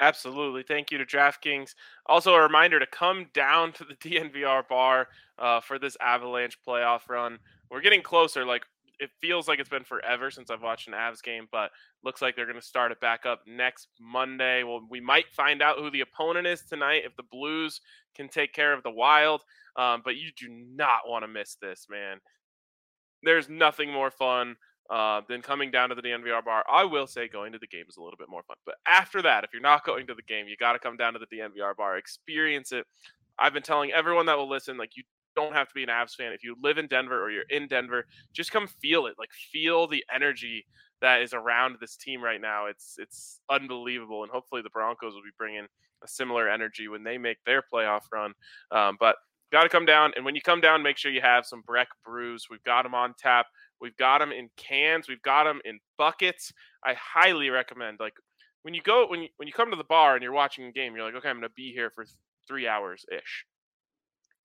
Absolutely. 0.00 0.62
Thank 0.64 0.90
you 0.90 0.98
to 0.98 1.04
DraftKings. 1.04 1.74
Also, 2.06 2.34
a 2.34 2.40
reminder 2.42 2.80
to 2.80 2.86
come 2.86 3.26
down 3.32 3.72
to 3.72 3.84
the 3.84 3.94
DNVR 3.96 4.66
bar 4.68 5.08
uh, 5.38 5.60
for 5.60 5.78
this 5.78 5.96
Avalanche 6.00 6.58
playoff 6.66 7.08
run. 7.08 7.38
We're 7.70 7.80
getting 7.80 8.02
closer. 8.02 8.44
Like, 8.44 8.64
it 9.00 9.10
feels 9.20 9.48
like 9.48 9.58
it's 9.58 9.68
been 9.68 9.84
forever 9.84 10.30
since 10.30 10.50
I've 10.50 10.62
watched 10.62 10.88
an 10.88 10.94
Avs 10.94 11.22
game, 11.22 11.48
but 11.50 11.70
looks 12.04 12.22
like 12.22 12.36
they're 12.36 12.46
going 12.46 12.60
to 12.60 12.64
start 12.64 12.92
it 12.92 13.00
back 13.00 13.26
up 13.26 13.40
next 13.46 13.88
Monday. 14.00 14.62
Well, 14.62 14.80
we 14.88 15.00
might 15.00 15.26
find 15.32 15.62
out 15.62 15.78
who 15.78 15.90
the 15.90 16.00
opponent 16.00 16.46
is 16.46 16.62
tonight 16.62 17.02
if 17.04 17.16
the 17.16 17.24
Blues 17.24 17.80
can 18.16 18.28
take 18.28 18.52
care 18.52 18.72
of 18.72 18.82
the 18.82 18.90
Wild. 18.90 19.42
Um, 19.76 20.02
but 20.04 20.16
you 20.16 20.30
do 20.36 20.48
not 20.48 21.08
want 21.08 21.24
to 21.24 21.28
miss 21.28 21.56
this, 21.60 21.86
man. 21.90 22.18
There's 23.22 23.48
nothing 23.48 23.90
more 23.92 24.10
fun 24.10 24.56
uh, 24.90 25.22
than 25.28 25.42
coming 25.42 25.70
down 25.70 25.88
to 25.88 25.94
the 25.94 26.02
DNVR 26.02 26.44
bar. 26.44 26.64
I 26.70 26.84
will 26.84 27.06
say 27.06 27.28
going 27.28 27.52
to 27.52 27.58
the 27.58 27.66
game 27.66 27.84
is 27.88 27.96
a 27.96 28.02
little 28.02 28.18
bit 28.18 28.28
more 28.28 28.42
fun. 28.42 28.56
But 28.66 28.76
after 28.86 29.22
that, 29.22 29.44
if 29.44 29.50
you're 29.52 29.62
not 29.62 29.84
going 29.84 30.06
to 30.06 30.14
the 30.14 30.22
game, 30.22 30.46
you 30.46 30.56
got 30.56 30.72
to 30.74 30.78
come 30.78 30.96
down 30.96 31.14
to 31.14 31.18
the 31.18 31.36
DNVR 31.36 31.76
bar, 31.76 31.96
experience 31.96 32.72
it. 32.72 32.86
I've 33.38 33.52
been 33.52 33.62
telling 33.62 33.92
everyone 33.92 34.26
that 34.26 34.36
will 34.36 34.48
listen, 34.48 34.76
like, 34.76 34.96
you 34.96 35.02
don't 35.34 35.54
have 35.54 35.68
to 35.68 35.74
be 35.74 35.82
an 35.82 35.88
Avs 35.88 36.14
fan. 36.14 36.32
If 36.32 36.44
you 36.44 36.56
live 36.62 36.78
in 36.78 36.86
Denver 36.86 37.20
or 37.22 37.30
you're 37.30 37.44
in 37.50 37.66
Denver, 37.66 38.04
just 38.32 38.52
come 38.52 38.68
feel 38.80 39.06
it. 39.06 39.14
Like, 39.18 39.30
feel 39.52 39.86
the 39.86 40.04
energy 40.14 40.66
that 41.00 41.22
is 41.22 41.34
around 41.34 41.76
this 41.80 41.96
team 41.96 42.22
right 42.22 42.40
now. 42.40 42.66
It's 42.66 42.94
it's 42.98 43.40
unbelievable, 43.50 44.22
and 44.22 44.32
hopefully 44.32 44.62
the 44.62 44.70
Broncos 44.70 45.14
will 45.14 45.22
be 45.22 45.36
bringing 45.36 45.66
a 46.02 46.08
similar 46.08 46.48
energy 46.48 46.88
when 46.88 47.04
they 47.04 47.18
make 47.18 47.38
their 47.44 47.62
playoff 47.62 48.02
run. 48.12 48.32
Um, 48.70 48.96
but 48.98 49.16
got 49.52 49.64
to 49.64 49.68
come 49.68 49.86
down, 49.86 50.12
and 50.16 50.24
when 50.24 50.34
you 50.34 50.40
come 50.40 50.60
down, 50.60 50.82
make 50.82 50.96
sure 50.96 51.12
you 51.12 51.20
have 51.20 51.46
some 51.46 51.62
Breck 51.66 51.88
brews. 52.04 52.46
We've 52.50 52.62
got 52.64 52.82
them 52.84 52.94
on 52.94 53.14
tap. 53.18 53.46
We've 53.80 53.96
got 53.96 54.18
them 54.18 54.32
in 54.32 54.48
cans. 54.56 55.08
We've 55.08 55.22
got 55.22 55.44
them 55.44 55.60
in 55.64 55.78
buckets. 55.98 56.52
I 56.84 56.94
highly 56.94 57.50
recommend. 57.50 57.98
Like 58.00 58.14
when 58.62 58.74
you 58.74 58.82
go 58.82 59.06
when 59.08 59.22
you 59.22 59.28
when 59.36 59.46
you 59.46 59.52
come 59.52 59.70
to 59.70 59.76
the 59.76 59.84
bar 59.84 60.14
and 60.14 60.22
you're 60.22 60.32
watching 60.32 60.64
a 60.64 60.72
game, 60.72 60.94
you're 60.94 61.04
like, 61.04 61.14
okay, 61.14 61.28
I'm 61.28 61.36
gonna 61.36 61.48
be 61.54 61.72
here 61.72 61.90
for 61.90 62.04
three 62.48 62.66
hours 62.66 63.04
ish. 63.12 63.44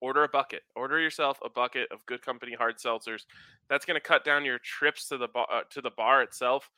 Order 0.00 0.24
a 0.24 0.28
bucket. 0.28 0.62
Order 0.76 0.98
yourself 0.98 1.38
a 1.44 1.50
bucket 1.50 1.88
of 1.90 2.04
good 2.06 2.22
company 2.22 2.54
hard 2.54 2.76
seltzers. 2.78 3.22
That's 3.68 3.84
gonna 3.84 4.00
cut 4.00 4.24
down 4.24 4.44
your 4.44 4.58
trips 4.58 5.08
to 5.08 5.18
the 5.18 5.28
bar 5.28 5.46
uh, 5.52 5.62
to 5.70 5.80
the 5.80 5.90
bar 5.96 6.22
itself 6.22 6.68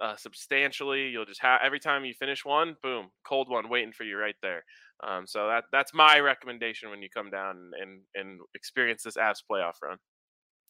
uh, 0.00 0.16
substantially. 0.16 1.08
You'll 1.08 1.24
just 1.24 1.42
have 1.42 1.60
every 1.62 1.80
time 1.80 2.04
you 2.04 2.14
finish 2.14 2.44
one, 2.44 2.76
boom, 2.82 3.08
cold 3.26 3.48
one 3.48 3.68
waiting 3.68 3.92
for 3.92 4.04
you 4.04 4.16
right 4.16 4.36
there. 4.42 4.64
Um, 5.06 5.26
so 5.26 5.46
that 5.48 5.64
that's 5.72 5.92
my 5.94 6.20
recommendation 6.20 6.90
when 6.90 7.02
you 7.02 7.08
come 7.14 7.30
down 7.30 7.72
and 7.80 8.00
and 8.14 8.40
experience 8.54 9.02
this 9.02 9.16
Avs 9.16 9.42
playoff 9.50 9.74
run. 9.82 9.98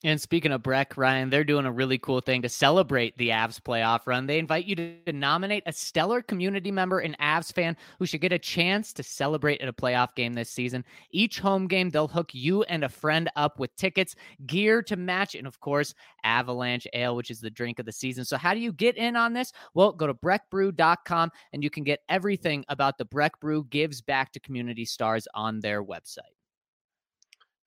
And 0.07 0.21
speaking 0.21 0.53
of 0.53 0.63
Breck, 0.63 0.97
Ryan, 0.97 1.31
they're 1.31 1.43
doing 1.43 1.67
a 1.67 1.73
really 1.73 1.99
cool 1.99 2.21
thing 2.21 2.41
to 2.43 2.49
celebrate 2.49 3.19
the 3.19 3.31
Avs 3.31 3.61
playoff 3.61 4.07
run. 4.07 4.29
They 4.29 4.39
invite 4.39 4.65
you 4.65 4.77
to 4.77 5.13
nominate 5.13 5.65
a 5.67 5.73
stellar 5.73 6.23
community 6.23 6.71
member 6.71 7.01
and 7.01 7.19
Avs 7.19 7.53
fan 7.53 7.77
who 7.99 8.07
should 8.07 8.21
get 8.21 8.31
a 8.31 8.39
chance 8.39 8.93
to 8.93 9.03
celebrate 9.03 9.61
at 9.61 9.69
a 9.69 9.73
playoff 9.73 10.15
game 10.15 10.33
this 10.33 10.49
season. 10.49 10.85
Each 11.11 11.41
home 11.41 11.67
game, 11.67 11.91
they'll 11.91 12.07
hook 12.07 12.33
you 12.33 12.63
and 12.63 12.85
a 12.85 12.89
friend 12.89 13.29
up 13.35 13.59
with 13.59 13.75
tickets, 13.75 14.15
gear 14.47 14.81
to 14.85 14.95
match, 14.95 15.35
and 15.35 15.45
of 15.45 15.59
course, 15.59 15.93
Avalanche 16.23 16.87
Ale, 16.93 17.17
which 17.17 17.33
is 17.33 17.41
the 17.41 17.51
drink 17.51 17.81
of 17.81 17.85
the 17.85 17.91
season. 17.91 18.25
So, 18.25 18.37
how 18.37 18.55
do 18.55 18.61
you 18.61 18.73
get 18.73 18.97
in 18.97 19.17
on 19.17 19.33
this? 19.33 19.53
Well, 19.75 19.91
go 19.91 20.07
to 20.07 20.15
breckbrew.com 20.15 21.33
and 21.53 21.65
you 21.65 21.71
can 21.71 21.83
get 21.83 21.99
everything 22.09 22.65
about 22.69 22.97
the 22.97 23.07
Breck 23.07 23.41
Brew 23.41 23.65
gives 23.71 24.03
back 24.03 24.33
to 24.35 24.39
community 24.39 24.85
stars 24.85 25.27
on 25.35 25.59
their 25.59 25.83
website. 25.83 26.36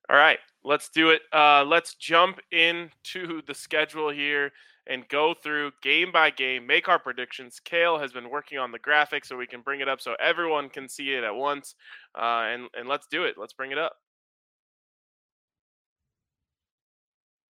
All 0.10 0.18
right, 0.18 0.40
let's 0.64 0.90
do 0.90 1.12
it. 1.12 1.22
Uh, 1.32 1.64
let's 1.64 1.94
jump 1.96 2.40
into 2.52 3.42
the 3.46 3.54
schedule 3.54 4.10
here 4.10 4.52
and 4.88 5.08
go 5.08 5.36
through 5.36 5.72
game 5.84 6.12
by 6.12 6.32
game, 6.32 6.66
make 6.66 6.90
our 6.90 6.98
predictions. 6.98 7.60
Kale 7.64 8.00
has 8.00 8.12
been 8.12 8.30
working 8.30 8.58
on 8.58 8.72
the 8.72 8.80
graphics 8.80 9.28
so 9.28 9.38
we 9.38 9.46
can 9.46 9.62
bring 9.62 9.82
it 9.82 9.88
up 9.88 10.02
so 10.02 10.16
everyone 10.20 10.68
can 10.70 10.90
see 10.90 11.12
it 11.12 11.24
at 11.24 11.36
once. 11.36 11.76
Uh, 12.18 12.46
and 12.52 12.70
and 12.76 12.90
let's 12.90 13.06
do 13.12 13.24
it. 13.24 13.36
Let's 13.38 13.54
bring 13.54 13.72
it 13.72 13.78
up. 13.78 13.94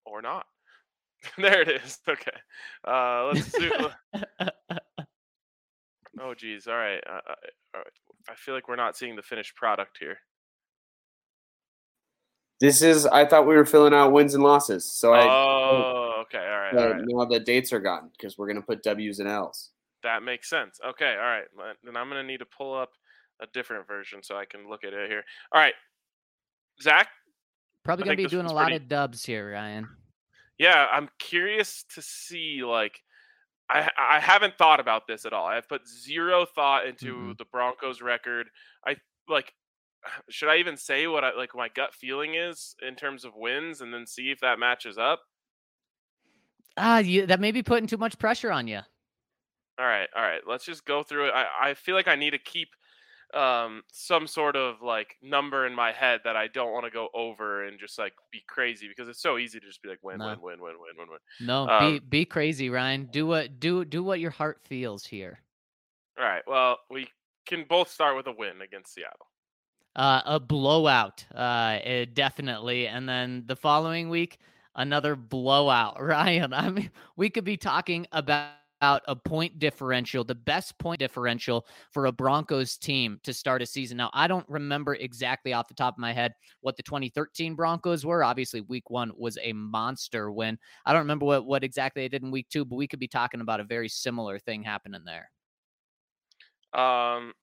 Or 0.06 0.22
not. 0.22 0.46
there 1.38 1.62
it 1.62 1.70
is. 1.70 2.00
Okay. 2.10 2.32
Uh, 2.86 3.32
let's 3.34 3.52
do. 3.52 3.72
oh, 6.20 6.34
geez. 6.36 6.68
All 6.68 6.76
right. 6.76 7.02
Uh, 7.08 7.22
uh, 7.30 7.36
all 7.76 7.82
right. 7.82 7.94
I 8.30 8.36
feel 8.36 8.54
like 8.54 8.68
we're 8.68 8.76
not 8.76 8.98
seeing 8.98 9.16
the 9.16 9.22
finished 9.22 9.56
product 9.56 9.98
here. 10.00 10.18
This 12.60 12.82
is. 12.82 13.06
I 13.06 13.26
thought 13.26 13.48
we 13.48 13.56
were 13.56 13.66
filling 13.66 13.94
out 13.94 14.12
wins 14.12 14.34
and 14.34 14.44
losses. 14.44 14.86
So 14.86 15.14
I. 15.14 15.24
Oh, 15.24 16.24
okay. 16.24 16.38
All 16.38 16.60
right. 16.60 16.76
All 16.76 16.90
right. 16.92 17.02
Now 17.06 17.26
the 17.26 17.40
dates 17.40 17.72
are 17.72 17.80
gone 17.80 18.10
because 18.12 18.38
we're 18.38 18.48
gonna 18.48 18.62
put 18.62 18.84
W's 18.84 19.20
and 19.20 19.30
L's. 19.30 19.72
That 20.04 20.24
makes 20.24 20.50
sense. 20.50 20.80
Okay. 20.86 21.16
All 21.18 21.26
right. 21.26 21.46
Then 21.84 21.96
I'm 21.96 22.10
gonna 22.10 22.24
need 22.24 22.40
to 22.40 22.46
pull 22.46 22.78
up 22.78 22.92
a 23.42 23.48
different 23.54 23.88
version 23.88 24.22
so 24.22 24.36
I 24.36 24.46
can 24.46 24.70
look 24.70 24.84
at 24.84 24.94
it 24.94 25.10
here. 25.10 25.24
All 25.54 25.62
right. 25.62 25.74
Zac. 26.82 27.08
Probably 27.84 28.06
gonna 28.06 28.18
be 28.18 28.26
doing 28.26 28.46
a 28.46 28.54
lot 28.54 28.68
pretty... 28.68 28.84
of 28.84 28.90
dubs 28.90 29.26
here, 29.26 29.54
Ryan. 29.54 29.88
Yeah, 30.58 30.88
I'm 30.92 31.10
curious 31.20 31.86
to 31.96 32.02
see 32.02 32.62
like. 32.64 33.02
I, 33.72 33.88
I 34.00 34.20
haven't 34.20 34.58
thought 34.58 34.80
about 34.80 35.06
this 35.08 35.26
at 35.26 35.34
all. 35.34 35.46
I've 35.46 35.70
put 35.70 35.88
zero 35.88 36.44
thought 36.56 36.88
into 36.88 37.14
mm-hmm. 37.14 37.32
the 37.38 37.46
Broncos 37.46 38.02
record. 38.02 38.50
I 38.84 38.96
like 39.28 39.54
should 40.30 40.50
I 40.50 40.58
even 40.58 40.78
say 40.78 41.08
what 41.08 41.24
I 41.24 41.34
like 41.36 41.56
my 41.56 41.70
gut 41.70 41.94
feeling 41.94 42.36
is 42.36 42.76
in 42.82 42.96
terms 42.96 43.26
of 43.26 43.36
wins 43.36 43.82
and 43.82 43.94
then 43.94 44.06
see 44.06 44.32
if 44.32 44.40
that 44.42 44.60
matches 44.60 44.98
up? 44.98 45.22
Ah, 46.78 47.00
you 47.00 47.26
that 47.28 47.40
may 47.40 47.52
be 47.52 47.62
putting 47.64 47.88
too 47.88 47.98
much 47.98 48.18
pressure 48.18 48.52
on 48.52 48.68
you. 48.68 48.82
All 49.78 49.86
right, 49.86 50.10
all 50.16 50.22
right. 50.22 50.42
Let's 50.46 50.66
just 50.66 50.86
go 50.86 51.04
through 51.04 51.28
it. 51.28 51.32
I, 51.34 51.70
I 51.70 51.74
feel 51.74 51.96
like 51.96 52.08
I 52.08 52.16
need 52.16 52.32
to 52.32 52.38
keep 52.38 52.70
um 53.34 53.84
some 53.92 54.26
sort 54.26 54.56
of 54.56 54.82
like 54.82 55.16
number 55.22 55.68
in 55.68 55.76
my 55.76 55.92
head 55.92 56.22
that 56.24 56.36
I 56.36 56.48
don't 56.48 56.72
want 56.74 56.86
to 56.86 56.92
go 56.92 57.10
over 57.14 57.66
and 57.66 57.80
just 57.80 58.00
like 58.00 58.14
be 58.32 58.42
crazy 58.48 58.88
because 58.88 59.08
it's 59.08 59.22
so 59.22 59.38
easy 59.38 59.60
to 59.60 59.66
just 59.68 59.84
be 59.84 59.90
like 59.90 60.04
win, 60.04 60.18
No. 60.18 60.30
win, 60.30 60.40
win, 60.42 60.60
win, 60.62 60.74
win, 60.80 60.98
win, 60.98 61.08
win. 61.10 61.20
No, 61.40 61.68
Um, 61.72 61.80
be 61.80 62.00
be 62.00 62.26
crazy, 62.26 62.70
Ryan. 62.70 63.06
Do 63.06 63.28
what 63.28 63.60
do 63.60 63.86
do 63.86 64.04
what 64.04 64.20
your 64.20 64.32
heart 64.32 64.62
feels 64.64 65.06
here. 65.06 65.40
All 66.18 66.26
right. 66.26 66.44
Well, 66.48 66.80
we 66.90 67.08
can 67.46 67.66
both 67.68 67.90
start 67.90 68.16
with 68.16 68.28
a 68.28 68.32
win 68.32 68.62
against 68.62 68.94
Seattle. 68.94 69.29
Uh, 70.00 70.22
a 70.26 70.40
blowout, 70.40 71.26
uh, 71.36 71.78
eh, 71.84 72.06
definitely. 72.14 72.88
And 72.88 73.08
then 73.08 73.44
the 73.48 73.56
following 73.58 74.08
week, 74.08 74.38
another 74.76 75.18
blowout. 75.18 76.02
Ryan, 76.02 76.54
I 76.54 76.70
mean, 76.70 76.90
we 77.18 77.30
could 77.30 77.44
be 77.44 77.58
talking 77.58 78.08
about 78.14 78.54
a 78.82 79.14
point 79.14 79.60
differential, 79.60 80.24
the 80.24 80.36
best 80.36 80.78
point 80.78 81.00
differential 81.02 81.68
for 81.92 82.06
a 82.06 82.14
Broncos 82.14 82.78
team 82.78 83.20
to 83.24 83.34
start 83.34 83.62
a 83.62 83.66
season. 83.66 83.98
Now, 83.98 84.10
I 84.14 84.28
don't 84.28 84.48
remember 84.48 84.96
exactly 84.96 85.52
off 85.52 85.68
the 85.68 85.74
top 85.74 85.96
of 85.96 86.00
my 86.00 86.14
head 86.14 86.32
what 86.62 86.78
the 86.78 86.84
2013 86.84 87.56
Broncos 87.56 88.06
were. 88.06 88.24
Obviously, 88.24 88.62
week 88.62 88.90
one 88.90 89.12
was 89.18 89.38
a 89.44 89.52
monster 89.52 90.32
win. 90.32 90.58
I 90.86 90.94
don't 90.94 91.02
remember 91.02 91.26
what, 91.26 91.46
what 91.46 91.66
exactly 91.66 92.04
they 92.04 92.08
did 92.08 92.24
in 92.24 92.32
week 92.32 92.48
two, 92.48 92.64
but 92.64 92.78
we 92.78 92.88
could 92.88 93.00
be 93.00 93.10
talking 93.10 93.42
about 93.42 93.60
a 93.60 93.66
very 93.66 93.90
similar 93.90 94.40
thing 94.40 94.64
happening 94.64 95.02
there. 95.04 95.30
Um, 96.74 97.34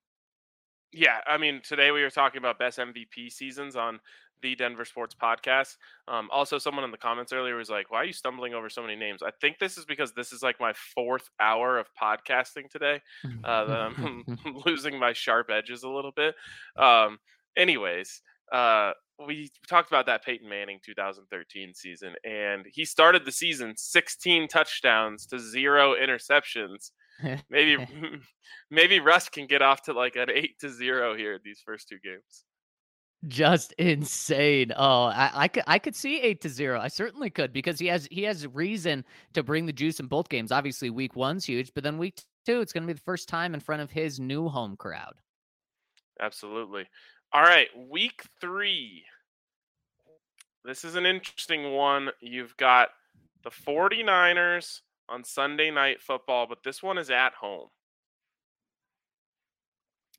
yeah, 0.93 1.21
I 1.27 1.39
mean, 1.39 1.61
today 1.63 1.91
we 1.91 2.03
were 2.03 2.11
talking 2.11 2.39
about 2.39 2.59
best 2.59 2.79
MVP 2.79 3.31
seasons 3.31 3.77
on 3.77 4.01
the 4.43 4.55
Denver 4.55 4.85
Sports 4.85 5.15
Podcast. 5.21 5.77
Um, 6.09 6.29
also, 6.31 6.59
someone 6.59 6.85
in 6.85 6.91
the 6.91 6.99
comments 6.99 7.33
earlier 7.33 7.57
was 7.57 7.71
like, 7.71 7.91
"Why 7.91 7.99
are 7.99 8.05
you 8.05 8.13
stumbling 8.13 8.55
over 8.55 8.69
so 8.69 8.83
many 8.83 8.97
names?" 8.97 9.23
I 9.23 9.31
think 9.41 9.59
this 9.59 9.79
is 9.79 9.85
because 9.85 10.13
this 10.13 10.33
is 10.33 10.43
like 10.43 10.61
my 10.61 10.73
fourth 10.95 11.29
hour 11.41 11.79
of 11.79 11.89
podcasting 12.01 12.71
today. 12.71 13.01
Uh, 13.45 13.49
I'm 13.49 14.25
losing 14.67 14.99
my 14.99 15.13
sharp 15.13 15.51
edges 15.51 15.83
a 15.83 15.89
little 15.89 16.13
bit. 16.13 16.35
Um, 16.77 17.19
anyways, 17.57 18.23
uh, 18.53 18.93
we 19.25 19.51
talked 19.69 19.91
about 19.91 20.07
that 20.07 20.25
Peyton 20.25 20.49
Manning 20.49 20.79
2013 20.85 21.75
season, 21.75 22.15
and 22.25 22.67
he 22.71 22.85
started 22.85 23.25
the 23.25 23.33
season 23.33 23.75
16 23.77 24.49
touchdowns 24.49 25.27
to 25.27 25.39
zero 25.39 25.95
interceptions. 25.95 26.91
Maybe 27.51 27.79
maybe 28.71 29.01
Russ 29.01 29.29
can 29.29 29.47
get 29.47 29.63
off 29.63 29.83
to 29.85 29.93
like 29.93 30.17
an 30.17 30.31
eight 30.31 30.59
to 30.61 30.69
zero 30.71 31.15
here 31.17 31.39
these 31.43 31.63
first 31.65 31.89
two 31.89 31.99
games. 32.03 32.45
just 33.29 33.73
insane. 33.75 34.73
Oh, 34.77 35.05
I, 35.05 35.31
I 35.35 35.49
could 35.49 35.65
I 35.67 35.79
could 35.79 35.97
see 35.97 36.21
eight 36.21 36.41
to 36.43 36.49
zero. 36.49 36.81
I 36.81 36.89
certainly 36.89 37.31
could 37.31 37.53
because 37.53 37.79
he 37.79 37.87
has 37.87 38.07
he 38.11 38.23
has 38.25 38.47
reason 38.47 39.05
to 39.35 39.43
bring 39.43 39.67
the 39.67 39.73
juice 39.73 40.01
in 40.01 40.07
both 40.07 40.29
games. 40.29 40.53
Obviously, 40.53 40.91
week 40.91 41.17
one's 41.17 41.45
huge, 41.45 41.73
but 41.75 41.83
then 41.85 41.99
week 41.99 42.21
two, 42.45 42.61
it's 42.61 42.73
going 42.73 42.83
to 42.83 42.87
be 42.87 42.93
the 42.93 43.01
first 43.01 43.29
time 43.29 43.55
in 43.55 43.61
front 43.61 43.83
of 43.83 43.91
his 43.91 44.21
new 44.21 44.49
home 44.49 44.77
crowd. 44.77 45.15
Absolutely. 46.21 46.85
All 47.33 47.43
right, 47.43 47.69
week 47.91 48.23
three. 48.41 49.05
This 50.65 50.85
is 50.85 50.95
an 50.97 51.07
interesting 51.07 51.73
one. 51.73 52.11
You've 52.21 52.57
got 52.57 52.89
the 53.45 53.51
49ers 53.51 54.81
on 55.09 55.25
Sunday 55.25 55.71
night 55.71 56.03
football, 56.03 56.47
but 56.47 56.63
this 56.63 56.83
one 56.83 56.99
is 56.99 57.11
at 57.11 57.35
home. 57.35 57.69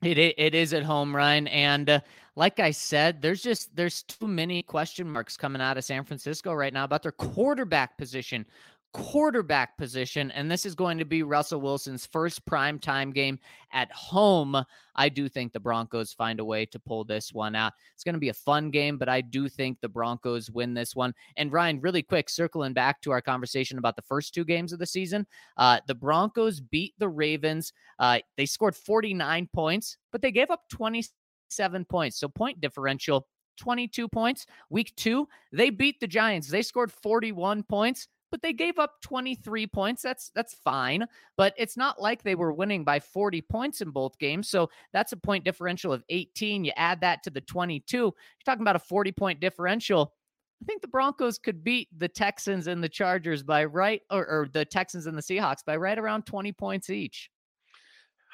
It 0.02 0.18
it 0.18 0.54
is 0.54 0.72
at 0.72 0.84
home, 0.84 1.14
Ryan, 1.14 1.48
and 1.48 1.90
uh, 1.90 2.00
like 2.36 2.60
I 2.60 2.70
said, 2.70 3.20
there's 3.20 3.42
just 3.42 3.74
there's 3.74 4.04
too 4.04 4.28
many 4.28 4.62
question 4.62 5.10
marks 5.10 5.36
coming 5.36 5.60
out 5.60 5.76
of 5.76 5.84
San 5.84 6.04
Francisco 6.04 6.54
right 6.54 6.72
now 6.72 6.84
about 6.84 7.02
their 7.02 7.12
quarterback 7.12 7.98
position. 7.98 8.46
Quarterback 8.92 9.76
position, 9.76 10.30
and 10.30 10.50
this 10.50 10.64
is 10.64 10.74
going 10.74 10.98
to 10.98 11.04
be 11.04 11.22
Russell 11.22 11.60
Wilson's 11.60 12.06
first 12.06 12.44
prime 12.46 12.78
time 12.78 13.12
game 13.12 13.38
at 13.72 13.92
home. 13.92 14.64
I 14.94 15.08
do 15.08 15.28
think 15.28 15.52
the 15.52 15.60
Broncos 15.60 16.12
find 16.12 16.40
a 16.40 16.44
way 16.44 16.64
to 16.66 16.78
pull 16.78 17.04
this 17.04 17.32
one 17.32 17.54
out. 17.54 17.74
It's 17.94 18.02
going 18.02 18.14
to 18.14 18.18
be 18.18 18.30
a 18.30 18.34
fun 18.34 18.70
game, 18.70 18.96
but 18.96 19.08
I 19.08 19.20
do 19.20 19.48
think 19.48 19.78
the 19.80 19.88
Broncos 19.88 20.50
win 20.50 20.74
this 20.74 20.96
one. 20.96 21.14
And 21.36 21.52
Ryan, 21.52 21.80
really 21.80 22.02
quick, 22.02 22.30
circling 22.30 22.72
back 22.72 23.00
to 23.02 23.10
our 23.10 23.20
conversation 23.20 23.78
about 23.78 23.94
the 23.94 24.02
first 24.02 24.34
two 24.34 24.44
games 24.44 24.72
of 24.72 24.78
the 24.78 24.86
season, 24.86 25.26
uh, 25.58 25.80
the 25.86 25.94
Broncos 25.94 26.60
beat 26.60 26.94
the 26.98 27.08
Ravens 27.08 27.72
uh, 27.98 28.18
they 28.36 28.46
scored 28.46 28.76
49 28.76 29.48
points, 29.52 29.96
but 30.12 30.22
they 30.22 30.30
gave 30.30 30.50
up 30.50 30.62
27 30.70 31.84
points. 31.84 32.18
So 32.18 32.28
point 32.28 32.60
differential, 32.60 33.26
22 33.58 34.08
points. 34.08 34.46
Week 34.70 34.92
two, 34.96 35.28
they 35.52 35.70
beat 35.70 36.00
the 36.00 36.06
Giants. 36.06 36.48
They 36.48 36.62
scored 36.62 36.92
41 36.92 37.64
points, 37.64 38.08
but 38.30 38.42
they 38.42 38.52
gave 38.52 38.78
up 38.78 39.00
23 39.02 39.66
points. 39.66 40.02
That's 40.02 40.30
that's 40.34 40.54
fine, 40.54 41.06
but 41.36 41.54
it's 41.56 41.76
not 41.76 42.00
like 42.00 42.22
they 42.22 42.34
were 42.34 42.52
winning 42.52 42.84
by 42.84 43.00
40 43.00 43.42
points 43.42 43.80
in 43.80 43.90
both 43.90 44.18
games. 44.18 44.48
So 44.48 44.70
that's 44.92 45.12
a 45.12 45.16
point 45.16 45.44
differential 45.44 45.92
of 45.92 46.04
18. 46.08 46.64
You 46.64 46.72
add 46.76 47.00
that 47.00 47.22
to 47.24 47.30
the 47.30 47.40
22. 47.40 47.96
You're 47.96 48.12
talking 48.44 48.62
about 48.62 48.76
a 48.76 48.80
40 48.80 49.12
point 49.12 49.40
differential. 49.40 50.14
I 50.62 50.64
think 50.64 50.82
the 50.82 50.88
Broncos 50.88 51.38
could 51.38 51.62
beat 51.62 51.88
the 51.96 52.08
Texans 52.08 52.66
and 52.66 52.82
the 52.82 52.88
Chargers 52.88 53.44
by 53.44 53.64
right, 53.64 54.02
or, 54.10 54.26
or 54.26 54.48
the 54.52 54.64
Texans 54.64 55.06
and 55.06 55.16
the 55.16 55.22
Seahawks 55.22 55.64
by 55.64 55.76
right 55.76 55.98
around 55.98 56.26
20 56.26 56.52
points 56.52 56.90
each. 56.90 57.30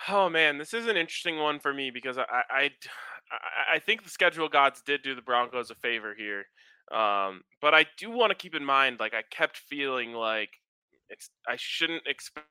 Oh 0.09 0.29
man, 0.29 0.59
this 0.59 0.75
is 0.75 0.87
an 0.87 0.97
interesting 0.97 1.39
one 1.39 1.61
for 1.61 1.73
me 1.73 1.91
because 1.91 2.19
i 2.19 2.25
i 2.51 2.71
i 3.73 3.79
think 3.79 4.03
the 4.03 4.11
schedule 4.11 4.49
gods 4.49 4.83
did 4.85 5.03
do 5.03 5.15
the 5.15 5.23
Broncos 5.23 5.71
a 5.71 5.75
favor 5.75 6.15
here. 6.17 6.47
Um, 6.93 7.43
but 7.61 7.75
I 7.75 7.87
do 7.99 8.11
want 8.11 8.31
to 8.31 8.37
keep 8.37 8.55
in 8.55 8.65
mind, 8.65 9.01
like 9.01 9.15
I 9.15 9.23
kept 9.31 9.57
feeling 9.57 10.13
like 10.13 10.51
it's 11.09 11.31
I 11.49 11.57
shouldn't 11.57 12.07
expect 12.07 12.49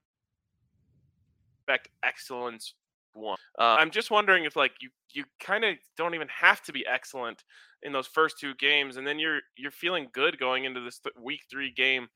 excellence 2.03 2.73
one. 3.13 3.37
Uh, 3.57 3.75
I'm 3.79 3.91
just 3.91 4.11
wondering 4.11 4.45
if 4.45 4.55
like 4.55 4.73
you 4.81 4.89
you 5.11 5.25
kind 5.39 5.63
of 5.63 5.75
don't 5.97 6.15
even 6.15 6.27
have 6.29 6.61
to 6.63 6.73
be 6.73 6.85
excellent 6.87 7.43
in 7.83 7.91
those 7.91 8.07
first 8.07 8.39
two 8.39 8.53
games, 8.55 8.97
and 8.97 9.05
then 9.05 9.19
you're 9.19 9.41
you're 9.55 9.71
feeling 9.71 10.07
good 10.13 10.39
going 10.39 10.65
into 10.65 10.81
this 10.81 10.99
th- 10.99 11.15
week 11.21 11.41
three 11.49 11.71
game. 11.71 12.07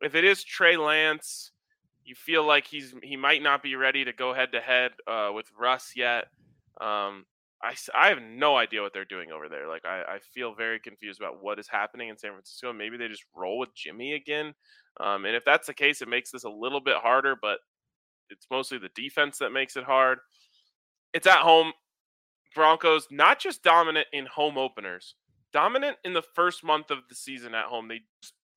If 0.00 0.14
it 0.14 0.24
is 0.24 0.44
Trey 0.44 0.76
Lance, 0.76 1.50
you 2.04 2.14
feel 2.14 2.44
like 2.44 2.66
he's 2.66 2.94
he 3.02 3.16
might 3.16 3.42
not 3.42 3.62
be 3.62 3.76
ready 3.76 4.04
to 4.04 4.12
go 4.12 4.32
head 4.32 4.52
to 4.52 4.60
head 4.60 4.92
uh, 5.06 5.30
with 5.34 5.46
Russ 5.58 5.92
yet. 5.96 6.26
Um, 6.80 7.24
I, 7.62 7.74
I 7.94 8.08
have 8.08 8.18
no 8.22 8.56
idea 8.56 8.82
what 8.82 8.92
they're 8.92 9.04
doing 9.04 9.30
over 9.32 9.48
there. 9.48 9.68
Like 9.68 9.84
I, 9.84 10.02
I 10.02 10.18
feel 10.34 10.54
very 10.54 10.78
confused 10.78 11.20
about 11.20 11.42
what 11.42 11.58
is 11.58 11.68
happening 11.68 12.08
in 12.08 12.18
San 12.18 12.32
Francisco. 12.32 12.72
Maybe 12.72 12.96
they 12.96 13.08
just 13.08 13.24
roll 13.34 13.58
with 13.58 13.74
Jimmy 13.74 14.14
again. 14.14 14.54
Um, 15.00 15.24
and 15.24 15.34
if 15.34 15.44
that's 15.44 15.66
the 15.66 15.74
case, 15.74 16.02
it 16.02 16.08
makes 16.08 16.30
this 16.30 16.44
a 16.44 16.50
little 16.50 16.80
bit 16.80 16.96
harder. 16.96 17.36
But 17.40 17.58
it's 18.30 18.46
mostly 18.50 18.78
the 18.78 18.90
defense 18.94 19.38
that 19.38 19.50
makes 19.50 19.76
it 19.76 19.84
hard. 19.84 20.18
It's 21.12 21.26
at 21.26 21.38
home. 21.38 21.72
Broncos 22.54 23.08
not 23.10 23.40
just 23.40 23.62
dominant 23.64 24.06
in 24.12 24.26
home 24.26 24.56
openers, 24.56 25.16
dominant 25.52 25.96
in 26.04 26.12
the 26.12 26.22
first 26.34 26.62
month 26.62 26.90
of 26.90 26.98
the 27.08 27.14
season 27.14 27.54
at 27.54 27.66
home. 27.66 27.88
They 27.88 28.02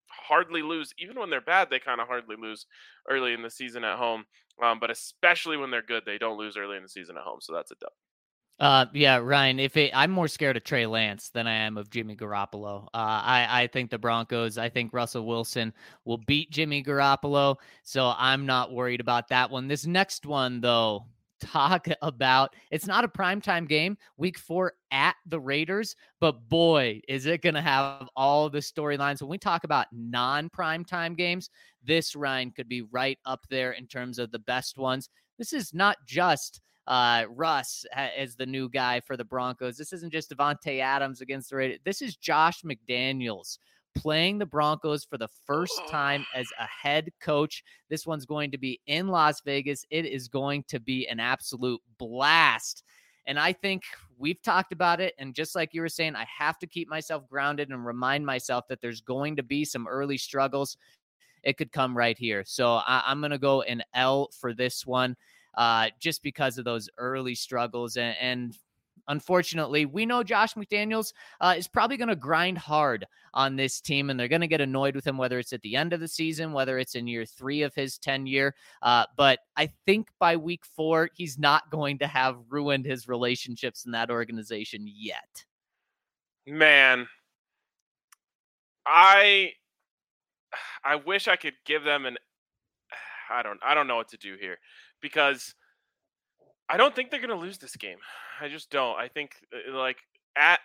hardly 0.08 0.62
lose, 0.62 0.94
even 1.00 1.20
when 1.20 1.30
they're 1.30 1.42
bad. 1.42 1.70
They 1.70 1.80
kind 1.80 2.00
of 2.00 2.08
hardly 2.08 2.36
lose 2.40 2.68
early 3.10 3.34
in 3.34 3.42
the 3.42 3.50
season 3.50 3.84
at 3.84 3.98
home. 3.98 4.26
Um, 4.62 4.80
but 4.80 4.92
especially 4.92 5.58
when 5.58 5.72
they're 5.72 5.82
good, 5.82 6.04
they 6.06 6.18
don't 6.18 6.38
lose 6.38 6.58
early 6.58 6.78
in 6.78 6.84
the 6.84 6.90
season 6.90 7.18
at 7.18 7.24
home. 7.24 7.40
So 7.42 7.54
that's 7.54 7.72
a 7.72 7.76
dub. 7.80 7.92
Uh, 8.60 8.88
yeah, 8.94 9.18
Ryan. 9.18 9.60
If 9.60 9.78
it, 9.78 9.92
I'm 9.94 10.10
more 10.10 10.28
scared 10.28 10.58
of 10.58 10.64
Trey 10.64 10.88
Lance 10.88 11.30
than 11.30 11.46
I 11.46 11.54
am 11.54 11.78
of 11.78 11.92
Jimmy 11.92 12.16
Garoppolo. 12.16 12.86
Uh, 12.86 12.88
I 12.94 13.48
I 13.50 13.68
think 13.68 13.92
the 13.92 14.00
Broncos. 14.00 14.58
I 14.58 14.68
think 14.68 14.94
Russell 14.94 15.28
Wilson 15.28 15.72
will 16.06 16.18
beat 16.18 16.50
Jimmy 16.50 16.84
Garoppolo. 16.84 17.58
So 17.84 18.14
I'm 18.18 18.48
not 18.48 18.72
worried 18.74 19.00
about 19.00 19.28
that 19.28 19.52
one. 19.52 19.68
This 19.68 19.86
next 19.86 20.26
one, 20.26 20.60
though, 20.60 21.06
talk 21.40 21.88
about 22.02 22.56
it's 22.72 22.88
not 22.88 23.04
a 23.04 23.08
primetime 23.08 23.68
game. 23.68 23.96
Week 24.18 24.40
four 24.40 24.74
at 24.90 25.16
the 25.28 25.40
Raiders, 25.40 25.96
but 26.20 26.50
boy, 26.50 27.00
is 27.08 27.28
it 27.28 27.44
going 27.44 27.54
to 27.54 27.62
have 27.62 28.10
all 28.16 28.50
the 28.50 28.58
storylines. 28.58 29.22
When 29.22 29.30
we 29.30 29.38
talk 29.38 29.66
about 29.66 29.86
non-primetime 29.92 31.16
games, 31.16 31.52
this 31.84 32.16
Ryan 32.16 32.50
could 32.50 32.68
be 32.68 32.82
right 32.82 33.20
up 33.24 33.46
there 33.52 33.74
in 33.74 33.86
terms 33.86 34.18
of 34.18 34.32
the 34.32 34.40
best 34.40 34.80
ones. 34.80 35.10
This 35.38 35.54
is 35.54 35.76
not 35.76 35.98
just 36.08 36.62
uh, 36.88 37.26
Russ 37.30 37.86
is 38.18 38.36
the 38.36 38.46
new 38.46 38.70
guy 38.70 39.02
for 39.02 39.18
the 39.18 39.26
Broncos. 39.26 39.78
This 39.78 39.92
isn't 39.92 40.12
just 40.12 40.32
Davante 40.32 40.80
Adams 40.80 41.22
against 41.22 41.50
the 41.50 41.58
Raiders. 41.58 41.80
This 41.84 42.02
is 42.02 42.16
Josh 42.16 42.62
McDaniels 42.64 43.58
playing 43.94 44.38
the 44.38 44.46
Broncos 44.46 45.04
for 45.04 45.18
the 45.18 45.28
first 45.46 45.80
time 45.90 46.26
as 46.34 46.48
a 46.60 46.66
head 46.66 47.12
coach. 47.20 47.64
This 47.90 48.06
one's 48.06 48.26
going 48.26 48.52
to 48.52 48.58
be 48.58 48.80
in 48.88 49.08
Las 49.10 49.42
Vegas. 49.42 49.86
It 49.90 50.06
is 50.06 50.28
going 50.28 50.64
to 50.70 50.80
be 50.80 51.08
an 51.08 51.20
absolute 51.20 51.82
blast. 51.98 52.84
And 53.26 53.38
I 53.38 53.52
think 53.52 53.84
we've 54.18 54.42
talked 54.42 54.72
about 54.72 55.02
it. 55.02 55.14
And 55.18 55.36
just 55.36 55.56
like 55.56 55.74
you 55.74 55.82
were 55.82 55.90
saying, 55.90 56.16
I 56.16 56.26
have 56.38 56.58
to 56.60 56.68
keep 56.68 56.88
myself 56.88 57.28
grounded 57.28 57.70
and 57.70 57.86
remind 57.86 58.26
myself 58.26 58.66
that 58.70 58.80
there's 58.80 59.02
going 59.02 59.36
to 59.36 59.44
be 59.44 59.66
some 59.66 59.88
early 59.88 60.18
struggles. 60.18 60.78
It 61.44 61.58
could 61.58 61.74
come 61.74 61.98
right 61.98 62.18
here. 62.18 62.44
So 62.46 62.76
I, 62.76 63.04
I'm 63.06 63.20
going 63.20 63.32
to 63.32 63.38
go 63.38 63.64
an 63.64 63.84
L 63.94 64.30
for 64.40 64.54
this 64.54 64.86
one 64.86 65.18
uh, 65.58 65.90
just 66.00 66.24
because 66.24 66.58
of 66.58 66.66
those 66.66 66.90
early 66.98 67.36
struggles. 67.36 67.98
And, 67.98 68.16
and 68.22 68.58
unfortunately, 69.08 69.86
we 69.86 70.06
know 70.06 70.24
Josh 70.24 70.54
McDaniels 70.54 71.14
uh, 71.42 71.56
is 71.58 71.68
probably 71.68 71.98
going 71.98 72.10
to 72.10 72.16
grind 72.16 72.58
hard 72.58 73.06
on 73.34 73.56
this 73.56 73.82
team, 73.82 74.10
and 74.10 74.20
they're 74.20 74.28
going 74.28 74.42
to 74.42 74.48
get 74.48 74.62
annoyed 74.62 74.96
with 74.96 75.06
him, 75.06 75.18
whether 75.18 75.40
it's 75.40 75.54
at 75.54 75.62
the 75.64 75.76
end 75.76 75.94
of 75.94 76.00
the 76.00 76.08
season, 76.08 76.54
whether 76.54 76.78
it's 76.78 76.96
in 76.96 77.08
year 77.08 77.26
three 77.26 77.64
of 77.64 77.74
his 77.74 77.98
tenure. 77.98 78.54
Uh, 78.82 79.06
but 79.18 79.40
I 79.56 79.70
think 79.86 80.10
by 80.20 80.36
week 80.36 80.64
four, 80.64 81.10
he's 81.16 81.38
not 81.40 81.70
going 81.72 81.98
to 82.00 82.08
have 82.08 82.38
ruined 82.50 82.86
his 82.86 83.08
relationships 83.08 83.86
in 83.86 83.92
that 83.92 84.12
organization 84.12 84.86
yet. 84.88 85.44
Man, 86.46 87.08
I 88.86 89.54
I 90.84 90.96
wish 90.96 91.28
I 91.28 91.36
could 91.36 91.56
give 91.66 91.84
them 91.84 92.06
an 92.06 92.18
I 93.30 93.44
don't 93.44 93.60
I 93.66 93.74
don't 93.74 93.88
know 93.88 93.98
what 93.98 94.10
to 94.10 94.18
do 94.18 94.38
here 94.40 94.58
because 95.02 95.56
I 96.70 96.78
don't 96.78 96.96
think 96.96 97.12
they're 97.12 97.20
going 97.20 97.30
to 97.30 97.36
lose 97.46 97.58
this 97.58 97.76
game. 97.76 97.98
I 98.42 98.48
just 98.50 98.70
don't. 98.70 98.98
I 98.98 99.08
think 99.08 99.32
uh, 99.54 99.76
like 99.76 99.98
at 100.36 100.60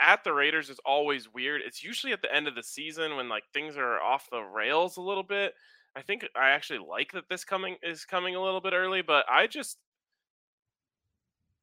at 0.00 0.24
the 0.24 0.32
Raiders 0.32 0.70
is 0.70 0.80
always 0.84 1.32
weird. 1.32 1.60
It's 1.64 1.82
usually 1.82 2.12
at 2.12 2.22
the 2.22 2.34
end 2.34 2.48
of 2.48 2.54
the 2.54 2.62
season 2.62 3.16
when 3.16 3.28
like 3.28 3.44
things 3.52 3.76
are 3.76 4.00
off 4.00 4.28
the 4.30 4.42
rails 4.42 4.96
a 4.96 5.02
little 5.02 5.22
bit. 5.22 5.54
I 5.94 6.02
think 6.02 6.26
I 6.34 6.50
actually 6.50 6.78
like 6.78 7.12
that 7.12 7.28
this 7.28 7.44
coming 7.44 7.76
is 7.82 8.04
coming 8.04 8.34
a 8.34 8.42
little 8.42 8.60
bit 8.60 8.72
early, 8.72 9.02
but 9.02 9.24
I 9.30 9.46
just 9.46 9.78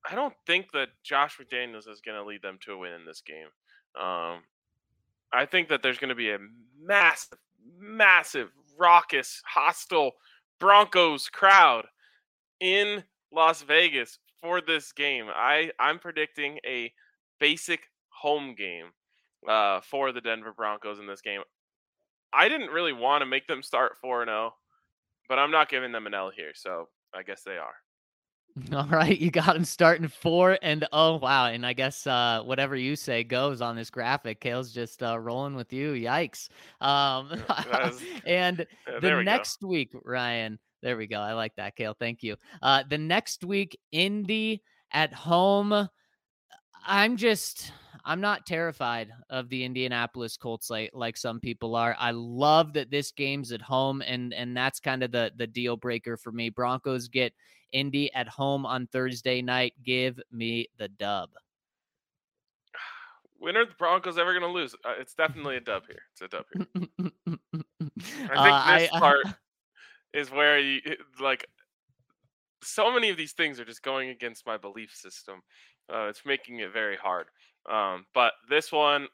I 0.10 0.16
don't 0.16 0.36
think 0.46 0.72
that 0.74 0.90
Josh 1.04 1.38
McDaniels 1.38 1.90
is 1.90 2.02
going 2.06 2.18
to 2.18 2.26
lead 2.26 2.42
them 2.42 2.58
to 2.62 2.74
a 2.74 2.78
win 2.78 2.94
in 2.94 3.06
this 3.06 3.22
game. 3.22 3.48
Um, 4.00 4.44
I 5.34 5.46
think 5.46 5.70
that 5.70 5.84
there's 5.84 5.98
going 5.98 6.10
to 6.10 6.16
be 6.16 6.32
a 6.32 6.38
massive, 6.82 7.40
massive, 7.78 8.50
raucous, 8.78 9.42
hostile 9.46 10.12
Broncos 10.60 11.28
crowd 11.30 11.86
in 12.60 13.04
Las 13.32 13.62
Vegas 13.62 14.20
for 14.42 14.62
this 14.62 14.92
game. 14.92 15.28
I 15.34 15.72
I'm 15.80 16.00
predicting 16.00 16.60
a 16.66 16.92
basic 17.40 17.82
home 18.10 18.56
game 18.56 18.88
uh, 19.48 19.82
for 19.82 20.12
the 20.12 20.22
Denver 20.22 20.54
Broncos 20.56 21.00
in 21.00 21.08
this 21.08 21.22
game. 21.22 21.42
I 22.34 22.50
didn't 22.50 22.70
really 22.70 22.94
want 22.94 23.22
to 23.22 23.26
make 23.26 23.48
them 23.48 23.64
start 23.64 23.94
4 24.02 24.26
0, 24.26 24.54
but 25.28 25.40
I'm 25.40 25.52
not 25.52 25.70
giving 25.70 25.92
them 25.92 26.06
an 26.06 26.14
L 26.14 26.32
here, 26.36 26.52
so 26.54 26.90
I 27.14 27.24
guess 27.24 27.42
they 27.44 27.58
are. 27.58 27.74
All 28.74 28.88
right, 28.88 29.18
you 29.18 29.32
got 29.32 29.56
him 29.56 29.66
starting 29.66 30.08
four 30.08 30.58
and 30.62 30.88
oh 30.92 31.18
wow, 31.18 31.48
and 31.48 31.66
I 31.66 31.74
guess 31.74 32.06
uh, 32.08 32.42
whatever 32.44 32.76
you 32.76 32.96
say 32.96 33.24
goes 33.24 33.62
on 33.62 33.76
this 33.76 33.90
graphic. 33.90 34.40
Kale's 34.40 34.74
just 34.74 35.04
uh, 35.04 35.18
rolling 35.20 35.56
with 35.56 35.72
you. 35.72 35.94
Yikes! 35.94 36.50
Um, 36.82 37.42
and 38.26 38.66
the 39.02 39.24
next 39.24 39.62
go. 39.62 39.68
week, 39.68 39.92
Ryan. 40.04 40.60
There 40.82 40.98
we 40.98 41.08
go. 41.08 41.20
I 41.20 41.34
like 41.34 41.56
that, 41.56 41.76
Kale. 41.76 41.96
Thank 41.98 42.24
you. 42.24 42.36
Uh, 42.62 42.84
the 42.90 42.98
next 42.98 43.44
week, 43.44 43.78
Indy 43.92 44.64
at 44.92 45.14
home. 45.14 45.88
I'm 46.86 47.18
just 47.18 47.72
I'm 48.06 48.22
not 48.22 48.46
terrified 48.46 49.12
of 49.30 49.50
the 49.50 49.64
Indianapolis 49.64 50.38
Colts 50.38 50.70
like 50.70 50.92
like 50.94 51.18
some 51.18 51.40
people 51.40 51.76
are. 51.76 51.96
I 52.00 52.12
love 52.12 52.74
that 52.74 52.90
this 52.90 53.12
game's 53.12 53.52
at 53.52 53.62
home 53.62 54.02
and 54.02 54.34
and 54.34 54.56
that's 54.56 54.80
kind 54.80 55.04
of 55.04 55.12
the 55.12 55.32
the 55.36 55.48
deal 55.48 55.76
breaker 55.78 56.18
for 56.18 56.32
me. 56.32 56.50
Broncos 56.50 57.08
get 57.08 57.34
Indy 57.72 58.14
at 58.14 58.28
home 58.28 58.66
on 58.66 58.88
Thursday 58.88 59.42
night. 59.42 59.74
Give 59.84 60.20
me 60.32 60.68
the 60.78 60.88
dub. 60.88 61.30
When 63.38 63.56
are 63.56 63.66
the 63.66 63.76
Broncos 63.78 64.18
ever 64.18 64.32
going 64.38 64.44
to 64.44 64.50
lose? 64.50 64.76
Uh, 64.84 64.96
it's 65.00 65.14
definitely 65.14 65.56
a 65.56 65.62
dub 65.62 65.84
here. 65.88 66.02
It's 66.12 66.22
a 66.22 66.28
dub 66.28 66.46
here. 66.54 66.68
I 68.32 68.44
think 68.44 68.56
uh, 68.56 68.78
this 68.78 68.90
I, 68.92 69.00
part 69.00 69.20
is 70.14 70.32
where 70.32 70.60
you 70.60 70.82
like 71.20 71.46
so 72.64 72.92
many 72.94 73.10
of 73.10 73.18
these 73.18 73.34
things 73.34 73.60
are 73.60 73.66
just 73.66 73.84
going 73.84 74.10
against 74.10 74.46
my 74.46 74.58
belief 74.58 74.92
system. 74.94 75.42
Uh, 75.92 76.08
it's 76.08 76.22
making 76.26 76.60
it 76.60 76.74
very 76.74 76.98
hard. 76.98 77.28
Um, 77.70 78.06
but 78.14 78.34
this 78.50 78.72
one, 78.72 79.08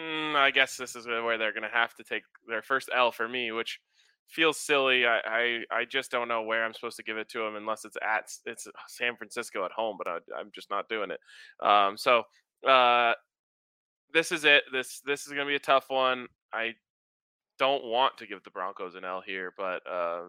mm, 0.00 0.34
I 0.34 0.50
guess 0.50 0.76
this 0.76 0.94
is 0.96 1.06
where 1.06 1.38
they're 1.38 1.52
going 1.52 1.62
to 1.62 1.68
have 1.68 1.94
to 1.94 2.04
take 2.04 2.22
their 2.46 2.62
first 2.62 2.90
L 2.94 3.10
for 3.10 3.28
me, 3.28 3.52
which 3.52 3.80
feels 4.28 4.58
silly. 4.58 5.06
I, 5.06 5.18
I, 5.24 5.60
I 5.70 5.84
just 5.84 6.10
don't 6.10 6.28
know 6.28 6.42
where 6.42 6.64
I'm 6.64 6.74
supposed 6.74 6.96
to 6.96 7.02
give 7.02 7.16
it 7.16 7.28
to 7.30 7.38
them 7.38 7.56
unless 7.56 7.84
it's 7.84 7.96
at 8.02 8.30
it's 8.44 8.66
San 8.88 9.16
Francisco 9.16 9.64
at 9.64 9.72
home, 9.72 9.96
but 9.98 10.08
I, 10.08 10.40
am 10.40 10.50
just 10.54 10.70
not 10.70 10.88
doing 10.88 11.10
it. 11.10 11.20
Um, 11.66 11.96
so 11.96 12.22
uh, 12.68 13.14
this 14.12 14.32
is 14.32 14.44
it. 14.44 14.64
This 14.72 15.00
this 15.04 15.26
is 15.26 15.32
going 15.32 15.46
to 15.46 15.50
be 15.50 15.56
a 15.56 15.60
tough 15.60 15.86
one. 15.88 16.26
I 16.52 16.74
don't 17.58 17.84
want 17.84 18.16
to 18.18 18.26
give 18.26 18.42
the 18.44 18.50
Broncos 18.50 18.94
an 18.94 19.04
L 19.04 19.22
here, 19.24 19.52
but 19.56 19.82
uh, 19.90 20.24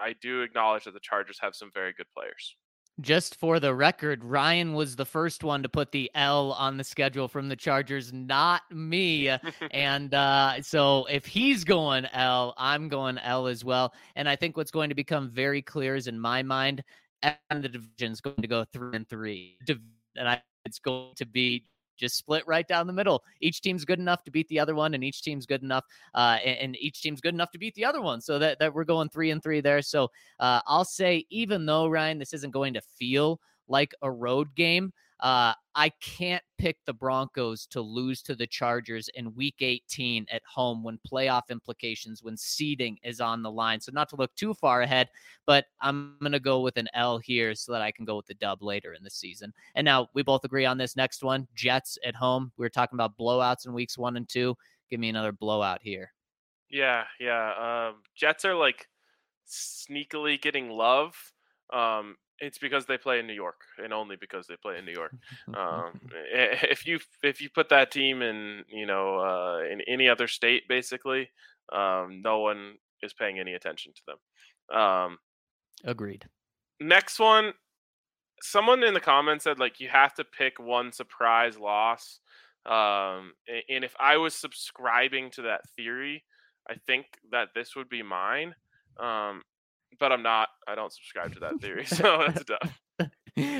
I 0.00 0.14
do 0.20 0.42
acknowledge 0.42 0.84
that 0.84 0.94
the 0.94 1.00
Chargers 1.00 1.38
have 1.40 1.54
some 1.54 1.70
very 1.72 1.92
good 1.92 2.06
players. 2.16 2.56
Just 3.00 3.36
for 3.36 3.58
the 3.58 3.74
record, 3.74 4.22
Ryan 4.22 4.74
was 4.74 4.96
the 4.96 5.06
first 5.06 5.42
one 5.42 5.62
to 5.62 5.68
put 5.68 5.92
the 5.92 6.10
L 6.14 6.52
on 6.52 6.76
the 6.76 6.84
schedule 6.84 7.26
from 7.26 7.48
the 7.48 7.56
Chargers, 7.56 8.12
not 8.12 8.62
me. 8.70 9.30
and 9.70 10.12
uh, 10.12 10.60
so 10.60 11.06
if 11.06 11.24
he's 11.24 11.64
going 11.64 12.06
L, 12.12 12.54
I'm 12.58 12.88
going 12.88 13.16
L 13.18 13.46
as 13.46 13.64
well. 13.64 13.94
And 14.14 14.28
I 14.28 14.36
think 14.36 14.58
what's 14.58 14.70
going 14.70 14.90
to 14.90 14.94
become 14.94 15.30
very 15.30 15.62
clear 15.62 15.96
is 15.96 16.06
in 16.06 16.20
my 16.20 16.42
mind, 16.42 16.84
and 17.22 17.64
the 17.64 17.68
division 17.68 18.12
is 18.12 18.20
going 18.20 18.42
to 18.42 18.48
go 18.48 18.64
three 18.72 18.94
and 18.94 19.08
three. 19.08 19.56
And 20.16 20.28
I, 20.28 20.42
it's 20.66 20.78
going 20.78 21.14
to 21.16 21.24
be 21.24 21.64
just 22.02 22.16
split 22.16 22.46
right 22.46 22.66
down 22.66 22.86
the 22.86 22.92
middle. 22.92 23.22
Each 23.40 23.60
team's 23.60 23.84
good 23.84 23.98
enough 23.98 24.24
to 24.24 24.30
beat 24.30 24.48
the 24.48 24.60
other 24.60 24.74
one, 24.74 24.94
and 24.94 25.04
each 25.04 25.22
team's 25.22 25.46
good 25.46 25.62
enough, 25.62 25.84
uh, 26.14 26.38
and, 26.44 26.58
and, 26.58 26.76
each 26.76 27.00
team's 27.00 27.20
good 27.20 27.32
enough 27.32 27.50
to 27.52 27.58
beat 27.58 27.74
the 27.74 27.84
other 27.84 28.02
one. 28.02 28.20
So 28.20 28.38
that, 28.40 28.58
that 28.58 28.74
we're 28.74 28.84
going 28.84 29.08
three 29.08 29.30
and 29.30 29.42
three 29.42 29.60
there. 29.60 29.80
So 29.82 30.10
uh, 30.40 30.60
I'll 30.66 30.84
say, 30.84 31.24
even 31.30 31.64
though 31.64 31.86
Ryan, 31.86 32.18
this 32.18 32.34
isn't 32.34 32.50
going 32.50 32.74
to 32.74 32.80
feel 32.80 33.40
like 33.68 33.94
a 34.02 34.10
road 34.10 34.54
game, 34.56 34.92
uh, 35.22 35.54
I 35.76 35.88
can't 36.00 36.42
pick 36.58 36.78
the 36.84 36.92
Broncos 36.92 37.66
to 37.66 37.80
lose 37.80 38.22
to 38.22 38.34
the 38.34 38.46
Chargers 38.46 39.08
in 39.14 39.34
week 39.36 39.54
18 39.60 40.26
at 40.32 40.42
home 40.44 40.82
when 40.82 40.98
playoff 41.10 41.42
implications, 41.48 42.24
when 42.24 42.36
seeding 42.36 42.98
is 43.04 43.20
on 43.20 43.40
the 43.40 43.50
line. 43.50 43.80
So, 43.80 43.92
not 43.92 44.08
to 44.08 44.16
look 44.16 44.34
too 44.34 44.52
far 44.52 44.82
ahead, 44.82 45.08
but 45.46 45.66
I'm 45.80 46.16
going 46.20 46.32
to 46.32 46.40
go 46.40 46.60
with 46.60 46.76
an 46.76 46.88
L 46.92 47.18
here 47.18 47.54
so 47.54 47.70
that 47.70 47.82
I 47.82 47.92
can 47.92 48.04
go 48.04 48.16
with 48.16 48.26
the 48.26 48.34
dub 48.34 48.64
later 48.64 48.94
in 48.94 49.04
the 49.04 49.10
season. 49.10 49.54
And 49.76 49.84
now 49.84 50.08
we 50.12 50.24
both 50.24 50.44
agree 50.44 50.66
on 50.66 50.76
this 50.76 50.96
next 50.96 51.22
one 51.22 51.46
Jets 51.54 51.98
at 52.04 52.16
home. 52.16 52.50
We 52.56 52.64
were 52.64 52.70
talking 52.70 52.96
about 52.96 53.16
blowouts 53.16 53.64
in 53.64 53.72
weeks 53.72 53.96
one 53.96 54.16
and 54.16 54.28
two. 54.28 54.56
Give 54.90 54.98
me 54.98 55.08
another 55.08 55.32
blowout 55.32 55.78
here. 55.82 56.12
Yeah, 56.68 57.04
yeah. 57.20 57.90
Um, 57.90 58.02
Jets 58.16 58.44
are 58.44 58.56
like 58.56 58.88
sneakily 59.48 60.42
getting 60.42 60.68
love. 60.68 61.14
Um, 61.72 62.16
it's 62.38 62.58
because 62.58 62.86
they 62.86 62.98
play 62.98 63.18
in 63.18 63.26
New 63.26 63.34
York, 63.34 63.60
and 63.82 63.92
only 63.92 64.16
because 64.16 64.46
they 64.46 64.56
play 64.56 64.78
in 64.78 64.84
New 64.84 64.92
York. 64.92 65.14
Um, 65.54 66.00
if 66.32 66.86
you 66.86 66.98
if 67.22 67.40
you 67.40 67.50
put 67.50 67.68
that 67.68 67.90
team 67.90 68.22
in 68.22 68.64
you 68.68 68.86
know 68.86 69.18
uh, 69.18 69.60
in 69.70 69.80
any 69.82 70.08
other 70.08 70.28
state, 70.28 70.62
basically, 70.68 71.30
um, 71.72 72.20
no 72.22 72.40
one 72.40 72.74
is 73.02 73.12
paying 73.12 73.38
any 73.38 73.54
attention 73.54 73.92
to 73.92 74.02
them. 74.06 74.78
Um, 74.78 75.18
Agreed. 75.84 76.26
Next 76.80 77.18
one, 77.18 77.52
someone 78.40 78.82
in 78.82 78.94
the 78.94 79.00
comments 79.00 79.44
said 79.44 79.58
like 79.58 79.80
you 79.80 79.88
have 79.88 80.14
to 80.14 80.24
pick 80.24 80.58
one 80.58 80.92
surprise 80.92 81.58
loss. 81.58 82.20
Um, 82.64 83.32
and 83.68 83.84
if 83.84 83.94
I 83.98 84.18
was 84.18 84.34
subscribing 84.34 85.30
to 85.32 85.42
that 85.42 85.62
theory, 85.76 86.24
I 86.68 86.74
think 86.86 87.06
that 87.32 87.48
this 87.54 87.74
would 87.74 87.88
be 87.88 88.02
mine. 88.02 88.54
Um, 89.00 89.42
but 89.98 90.12
I'm 90.12 90.22
not. 90.22 90.48
I 90.68 90.74
don't 90.74 90.92
subscribe 90.92 91.32
to 91.34 91.40
that 91.40 91.60
theory, 91.60 91.84
so 91.86 92.24
that's 92.26 92.40
a 92.40 92.44
dub. 92.44 93.10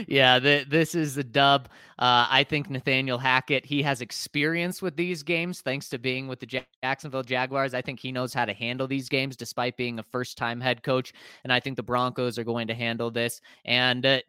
yeah, 0.09 0.39
the, 0.39 0.65
this 0.69 0.95
is 0.95 1.15
the 1.15 1.25
dub. 1.25 1.69
Uh, 1.99 2.27
I 2.31 2.45
think 2.45 2.71
Nathaniel 2.71 3.19
Hackett, 3.19 3.65
he 3.65 3.83
has 3.83 4.01
experience 4.01 4.83
with 4.83 4.97
these 4.97 5.23
games 5.23 5.61
thanks 5.61 5.89
to 5.91 5.99
being 5.99 6.29
with 6.29 6.41
the 6.41 6.65
Jacksonville 6.83 7.23
Jaguars. 7.23 7.75
I 7.75 7.83
think 7.83 8.01
he 8.01 8.13
knows 8.13 8.35
how 8.35 8.45
to 8.45 8.53
handle 8.53 8.87
these 8.87 9.09
games 9.09 9.37
despite 9.37 9.77
being 9.77 9.99
a 9.99 10.05
first 10.13 10.37
time 10.37 10.61
head 10.61 10.83
coach. 10.83 11.13
And 11.45 11.53
I 11.53 11.61
think 11.61 11.77
the 11.77 11.83
Broncos 11.83 12.39
are 12.39 12.45
going 12.45 12.69
to 12.69 12.75
handle 12.75 13.11
this. 13.11 13.41
And 13.65 14.05
uh, 14.05 14.21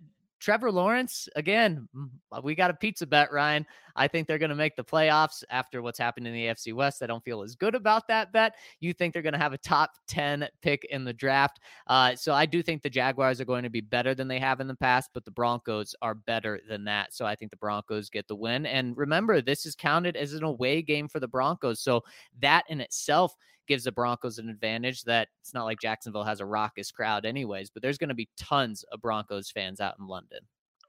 Trevor 0.44 0.72
Lawrence, 0.72 1.30
again, 1.38 1.88
we 2.44 2.54
got 2.54 2.70
a 2.70 2.74
pizza 2.74 3.08
bet, 3.08 3.32
Ryan. 3.32 3.66
I 3.96 4.08
think 4.08 4.28
they're 4.28 4.38
going 4.38 4.50
to 4.50 4.56
make 4.56 4.76
the 4.76 4.84
playoffs 4.84 5.44
after 5.50 5.82
what's 5.82 6.00
happened 6.00 6.28
in 6.28 6.34
the 6.34 6.46
AFC 6.46 6.74
West. 6.74 7.04
I 7.04 7.08
don't 7.08 7.24
feel 7.24 7.42
as 7.42 7.56
good 7.56 7.76
about 7.76 8.08
that 8.08 8.32
bet. 8.32 8.56
You 8.80 8.94
think 8.94 9.14
they're 9.14 9.22
going 9.22 9.34
to 9.34 9.40
have 9.40 9.54
a 9.54 9.58
top 9.58 9.92
10 10.08 10.48
pick 10.62 10.86
in 10.86 11.04
the 11.04 11.14
draft. 11.14 11.60
Uh, 11.88 12.16
so 12.16 12.34
I 12.34 12.46
do 12.46 12.62
think 12.62 12.82
the 12.82 12.90
Jaguars 12.90 13.40
are 13.40 13.46
going 13.46 13.64
to 13.64 13.70
be 13.70 13.82
better 13.82 14.16
than 14.16 14.28
they 14.28 14.40
have 14.40 14.60
in 14.60 14.68
the 14.68 14.76
past, 14.76 15.12
but 15.14 15.26
the 15.26 15.32
Broncos 15.32 15.96
are 16.02 16.16
better 16.16 16.60
than 16.68 16.84
that. 16.86 17.14
So 17.14 17.26
I 17.26 17.36
think 17.36 17.52
the 17.52 17.58
Broncos 17.58 18.10
get 18.10 18.28
the 18.28 18.36
win. 18.36 18.66
And 18.66 18.98
remember, 18.98 19.42
this 19.42 19.66
is 19.66 19.76
counted 19.76 20.16
as 20.16 20.34
an 20.34 20.44
away 20.44 20.82
game 20.82 21.08
for 21.08 21.20
the 21.20 21.28
Broncos. 21.28 21.80
So 21.80 22.04
that 22.42 22.64
in 22.70 22.82
itself 22.82 23.36
gives 23.68 23.86
the 23.86 23.92
Broncos 23.92 24.40
an 24.40 24.50
advantage 24.50 25.04
that 25.04 25.30
it's 25.42 25.54
not 25.54 25.66
like 25.66 25.80
Jacksonville 25.80 26.24
has 26.24 26.40
a 26.40 26.46
raucous 26.46 26.92
crowd, 26.92 27.26
anyways, 27.26 27.70
but 27.70 27.82
there's 27.82 27.98
going 27.98 28.10
to 28.10 28.16
be 28.16 28.30
tons 28.38 28.84
of 28.92 29.02
Broncos 29.02 29.50
fans 29.52 29.80
out 29.80 29.96
in 30.00 30.08
London. 30.08 30.40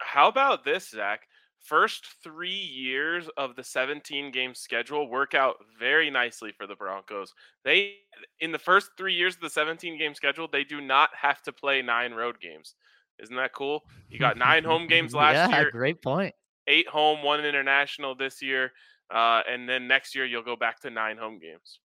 How 0.00 0.28
about 0.28 0.64
this, 0.64 0.90
Zac? 0.90 1.28
First 1.64 2.06
three 2.22 2.50
years 2.50 3.26
of 3.38 3.56
the 3.56 3.64
17 3.64 4.30
game 4.32 4.54
schedule 4.54 5.08
work 5.08 5.32
out 5.34 5.56
very 5.78 6.10
nicely 6.10 6.52
for 6.52 6.66
the 6.66 6.76
Broncos. 6.76 7.32
They, 7.64 7.94
in 8.38 8.52
the 8.52 8.58
first 8.58 8.90
three 8.98 9.14
years 9.14 9.34
of 9.36 9.40
the 9.40 9.48
17 9.48 9.98
game 9.98 10.14
schedule, 10.14 10.46
they 10.46 10.62
do 10.62 10.82
not 10.82 11.08
have 11.18 11.40
to 11.44 11.52
play 11.54 11.80
nine 11.80 12.12
road 12.12 12.38
games. 12.38 12.74
Isn't 13.18 13.36
that 13.36 13.54
cool? 13.54 13.82
You 14.10 14.18
got 14.18 14.36
nine 14.36 14.62
home 14.62 14.86
games 14.86 15.14
last 15.24 15.50
yeah, 15.50 15.60
year, 15.60 15.70
great 15.70 16.02
point. 16.02 16.34
eight 16.66 16.86
home, 16.86 17.22
one 17.22 17.42
international 17.42 18.14
this 18.14 18.42
year, 18.42 18.72
uh, 19.10 19.40
and 19.48 19.66
then 19.66 19.88
next 19.88 20.14
year 20.14 20.26
you'll 20.26 20.42
go 20.42 20.56
back 20.56 20.80
to 20.80 20.90
nine 20.90 21.16
home 21.16 21.38
games. 21.38 21.78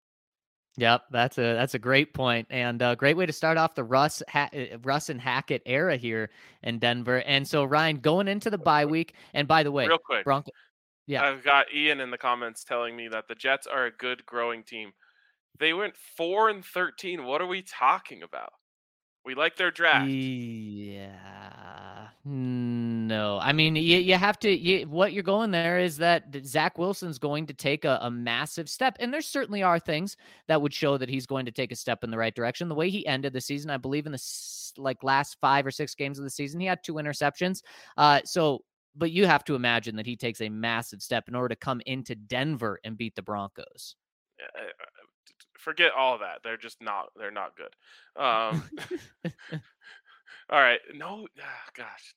Yep, 0.78 1.04
that's 1.10 1.38
a 1.38 1.54
that's 1.54 1.74
a 1.74 1.78
great 1.78 2.12
point 2.12 2.46
and 2.50 2.82
a 2.82 2.94
great 2.96 3.16
way 3.16 3.24
to 3.24 3.32
start 3.32 3.56
off 3.56 3.74
the 3.74 3.84
Russ 3.84 4.22
ha- 4.28 4.50
uh, 4.54 4.78
Russ 4.82 5.08
and 5.08 5.18
Hackett 5.20 5.62
era 5.64 5.96
here 5.96 6.30
in 6.62 6.78
Denver. 6.78 7.22
And 7.22 7.48
so 7.48 7.64
Ryan 7.64 7.96
going 7.98 8.28
into 8.28 8.50
the 8.50 8.58
bye 8.58 8.84
week, 8.84 9.14
and 9.32 9.48
by 9.48 9.62
the 9.62 9.72
way, 9.72 9.86
Real 9.86 9.98
quick, 9.98 10.24
Bronco. 10.24 10.50
Yeah. 11.06 11.24
I've 11.24 11.42
got 11.44 11.72
Ian 11.72 12.00
in 12.00 12.10
the 12.10 12.18
comments 12.18 12.64
telling 12.64 12.94
me 12.96 13.08
that 13.08 13.28
the 13.28 13.34
Jets 13.34 13.66
are 13.66 13.86
a 13.86 13.90
good 13.90 14.26
growing 14.26 14.64
team. 14.64 14.92
They 15.58 15.72
went 15.72 15.94
four 16.16 16.50
and 16.50 16.62
thirteen. 16.64 17.24
What 17.24 17.40
are 17.40 17.46
we 17.46 17.62
talking 17.62 18.22
about? 18.22 18.52
We 19.24 19.34
like 19.34 19.56
their 19.56 19.70
draft. 19.70 20.08
Yeah. 20.08 21.12
Hmm. 22.22 22.85
No. 23.06 23.38
I 23.40 23.52
mean, 23.52 23.76
you, 23.76 23.98
you 23.98 24.14
have 24.14 24.38
to, 24.40 24.50
you, 24.50 24.86
what 24.88 25.12
you're 25.12 25.22
going 25.22 25.52
there 25.52 25.78
is 25.78 25.96
that 25.98 26.24
Zach 26.44 26.76
Wilson's 26.76 27.18
going 27.18 27.46
to 27.46 27.54
take 27.54 27.84
a, 27.84 27.98
a 28.02 28.10
massive 28.10 28.68
step. 28.68 28.96
And 28.98 29.14
there 29.14 29.20
certainly 29.20 29.62
are 29.62 29.78
things 29.78 30.16
that 30.48 30.60
would 30.60 30.74
show 30.74 30.98
that 30.98 31.08
he's 31.08 31.26
going 31.26 31.46
to 31.46 31.52
take 31.52 31.70
a 31.70 31.76
step 31.76 32.02
in 32.02 32.10
the 32.10 32.18
right 32.18 32.34
direction. 32.34 32.68
The 32.68 32.74
way 32.74 32.90
he 32.90 33.06
ended 33.06 33.32
the 33.32 33.40
season, 33.40 33.70
I 33.70 33.76
believe 33.76 34.06
in 34.06 34.12
the 34.12 34.72
like 34.76 35.04
last 35.04 35.36
five 35.40 35.64
or 35.64 35.70
six 35.70 35.94
games 35.94 36.18
of 36.18 36.24
the 36.24 36.30
season, 36.30 36.58
he 36.58 36.66
had 36.66 36.82
two 36.82 36.94
interceptions. 36.94 37.62
Uh, 37.96 38.20
so, 38.24 38.64
but 38.96 39.12
you 39.12 39.26
have 39.26 39.44
to 39.44 39.54
imagine 39.54 39.94
that 39.96 40.06
he 40.06 40.16
takes 40.16 40.40
a 40.40 40.48
massive 40.48 41.00
step 41.00 41.28
in 41.28 41.34
order 41.34 41.54
to 41.54 41.56
come 41.56 41.80
into 41.86 42.14
Denver 42.14 42.80
and 42.82 42.96
beat 42.96 43.14
the 43.14 43.22
Broncos. 43.22 43.94
Uh, 44.42 44.62
Forget 45.58 45.92
all 45.96 46.18
that. 46.18 46.40
They're 46.42 46.56
just 46.56 46.80
not. 46.80 47.10
They're 47.16 47.30
not 47.30 47.52
good. 47.56 48.20
Um, 48.20 48.62
all 50.50 50.60
right. 50.60 50.80
No. 50.94 51.26
ah, 51.40 51.70
gosh. 51.74 52.14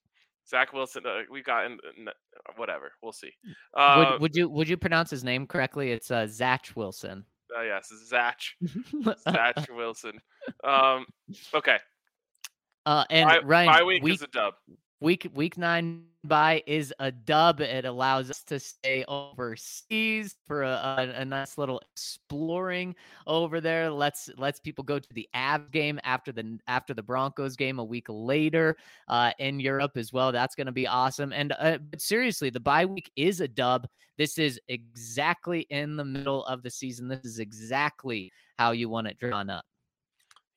Zach 0.49 0.73
Wilson. 0.73 1.05
Uh, 1.05 1.21
we've 1.29 1.43
in, 1.65 1.77
in- 1.97 2.07
whatever. 2.55 2.91
We'll 3.03 3.11
see. 3.11 3.31
Uh, 3.75 4.11
would, 4.13 4.21
would 4.21 4.35
you 4.35 4.49
would 4.49 4.67
you 4.69 4.77
pronounce 4.77 5.09
his 5.09 5.23
name 5.23 5.45
correctly? 5.47 5.91
It's 5.91 6.11
uh, 6.11 6.27
Zach 6.27 6.69
Wilson. 6.75 7.25
uh, 7.57 7.61
yes, 7.61 7.91
Zach. 8.07 8.39
Zach 9.29 9.67
Wilson. 9.71 10.19
Um, 10.63 11.05
okay. 11.53 11.77
Uh, 12.85 13.05
and 13.09 13.29
Bye, 13.29 13.39
Ryan, 13.43 13.87
week 13.87 14.03
week, 14.03 14.13
is 14.15 14.21
a 14.23 14.27
dub. 14.27 14.53
Week 15.01 15.29
week 15.33 15.57
nine 15.57 16.03
bye 16.23 16.61
is 16.67 16.93
a 16.99 17.11
dub. 17.11 17.61
It 17.61 17.85
allows 17.85 18.29
us 18.29 18.43
to 18.43 18.59
stay 18.59 19.05
overseas 19.07 20.35
for 20.47 20.63
a, 20.63 20.69
a, 21.15 21.21
a 21.21 21.25
nice 21.25 21.57
little 21.57 21.81
exploring 21.93 22.95
over 23.25 23.61
there. 23.61 23.89
Let's 23.89 24.29
let's 24.37 24.59
people 24.59 24.83
go 24.83 24.99
to 24.99 25.13
the 25.13 25.27
Avs 25.35 25.71
game 25.71 25.99
after 26.03 26.31
the 26.31 26.59
after 26.67 26.93
the 26.93 27.03
Broncos 27.03 27.55
game 27.55 27.79
a 27.79 27.83
week 27.83 28.07
later 28.09 28.77
uh, 29.07 29.31
in 29.39 29.59
Europe 29.59 29.95
as 29.95 30.11
well. 30.11 30.31
That's 30.31 30.55
going 30.55 30.67
to 30.67 30.73
be 30.73 30.87
awesome. 30.87 31.31
And 31.31 31.53
uh, 31.59 31.77
but 31.77 32.01
seriously, 32.01 32.49
the 32.49 32.59
bye 32.59 32.85
week 32.85 33.11
is 33.15 33.41
a 33.41 33.47
dub. 33.47 33.87
This 34.17 34.37
is 34.37 34.59
exactly 34.67 35.61
in 35.69 35.95
the 35.95 36.05
middle 36.05 36.45
of 36.45 36.61
the 36.61 36.69
season. 36.69 37.07
This 37.07 37.23
is 37.23 37.39
exactly 37.39 38.31
how 38.57 38.71
you 38.71 38.89
want 38.89 39.07
it 39.07 39.17
drawn 39.17 39.49
up. 39.49 39.63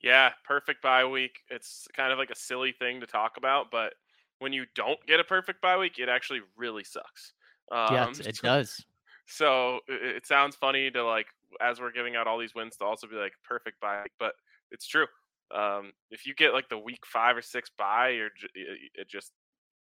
Yeah, 0.02 0.32
perfect 0.44 0.82
bye 0.82 1.04
week. 1.04 1.38
It's 1.48 1.86
kind 1.94 2.12
of 2.12 2.18
like 2.18 2.30
a 2.30 2.36
silly 2.36 2.72
thing 2.72 2.98
to 3.00 3.06
talk 3.06 3.36
about, 3.36 3.70
but 3.70 3.94
when 4.42 4.52
you 4.52 4.66
don't 4.74 5.04
get 5.06 5.20
a 5.20 5.24
perfect 5.24 5.60
bye 5.62 5.78
week, 5.78 5.98
it 5.98 6.08
actually 6.08 6.40
really 6.56 6.84
sucks. 6.84 7.32
Um, 7.70 7.94
yes, 7.94 8.20
it 8.20 8.40
does. 8.42 8.84
So 9.26 9.76
it, 9.88 10.16
it 10.16 10.26
sounds 10.26 10.56
funny 10.56 10.90
to 10.90 11.04
like 11.04 11.26
as 11.60 11.80
we're 11.80 11.92
giving 11.92 12.16
out 12.16 12.26
all 12.26 12.38
these 12.38 12.54
wins 12.54 12.76
to 12.76 12.84
also 12.84 13.06
be 13.06 13.16
like 13.16 13.32
perfect 13.44 13.80
bye, 13.80 14.02
week, 14.02 14.12
but 14.18 14.34
it's 14.70 14.86
true. 14.86 15.06
Um, 15.54 15.92
if 16.10 16.26
you 16.26 16.34
get 16.34 16.52
like 16.52 16.68
the 16.68 16.78
week 16.78 17.04
five 17.06 17.36
or 17.36 17.42
six 17.42 17.70
bye, 17.78 18.10
you're 18.10 18.30
it, 18.54 18.90
it 18.94 19.08
just 19.08 19.32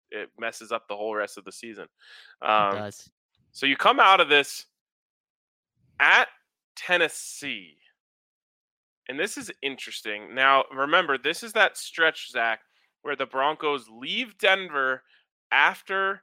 it 0.10 0.30
messes 0.40 0.72
up 0.72 0.88
the 0.88 0.96
whole 0.96 1.16
rest 1.16 1.38
of 1.38 1.46
the 1.46 1.52
season. 1.52 1.86
it 2.42 2.50
Um, 2.50 2.76
does. 2.76 3.10
so 3.52 3.66
you 3.66 3.78
come 3.78 4.00
out 4.00 4.20
of 4.20 4.30
this 4.30 4.66
at 6.00 6.28
Tennessee. 6.76 7.78
And 9.08 9.20
this 9.20 9.38
is 9.38 9.52
interesting. 9.62 10.34
Now, 10.34 10.64
remember, 10.74 11.18
this 11.18 11.44
is 11.44 11.54
that 11.54 11.78
stretch, 11.78 12.32
Zac, 12.32 12.62
where 13.02 13.16
the 13.16 13.26
Broncos 13.26 13.88
leave 13.90 14.38
Denver 14.38 15.04
after 15.52 16.22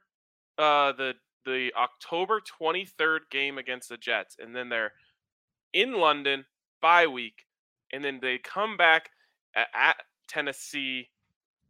uh, 0.57 0.91
the 0.93 1.13
the 1.45 1.71
October 1.77 2.41
23rd 2.61 3.19
game 3.31 3.57
against 3.57 3.89
the 3.89 3.97
Jets, 3.97 4.35
and 4.39 4.55
then 4.55 4.69
they're 4.69 4.91
in 5.73 5.93
London 5.93 6.45
bye 6.81 7.07
week, 7.07 7.45
and 7.91 8.03
then 8.03 8.19
they 8.21 8.37
come 8.37 8.77
back 8.77 9.09
at, 9.55 9.67
at 9.73 9.95
Tennessee 10.27 11.09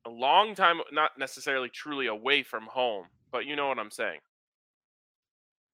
a 0.05 0.10
long 0.10 0.55
time, 0.55 0.80
not 0.91 1.12
necessarily 1.18 1.70
truly 1.70 2.07
away 2.07 2.43
from 2.43 2.64
home, 2.68 3.05
but 3.32 3.45
you 3.45 3.55
know 3.55 3.68
what 3.68 3.80
I'm 3.80 3.91
saying. 3.91 4.20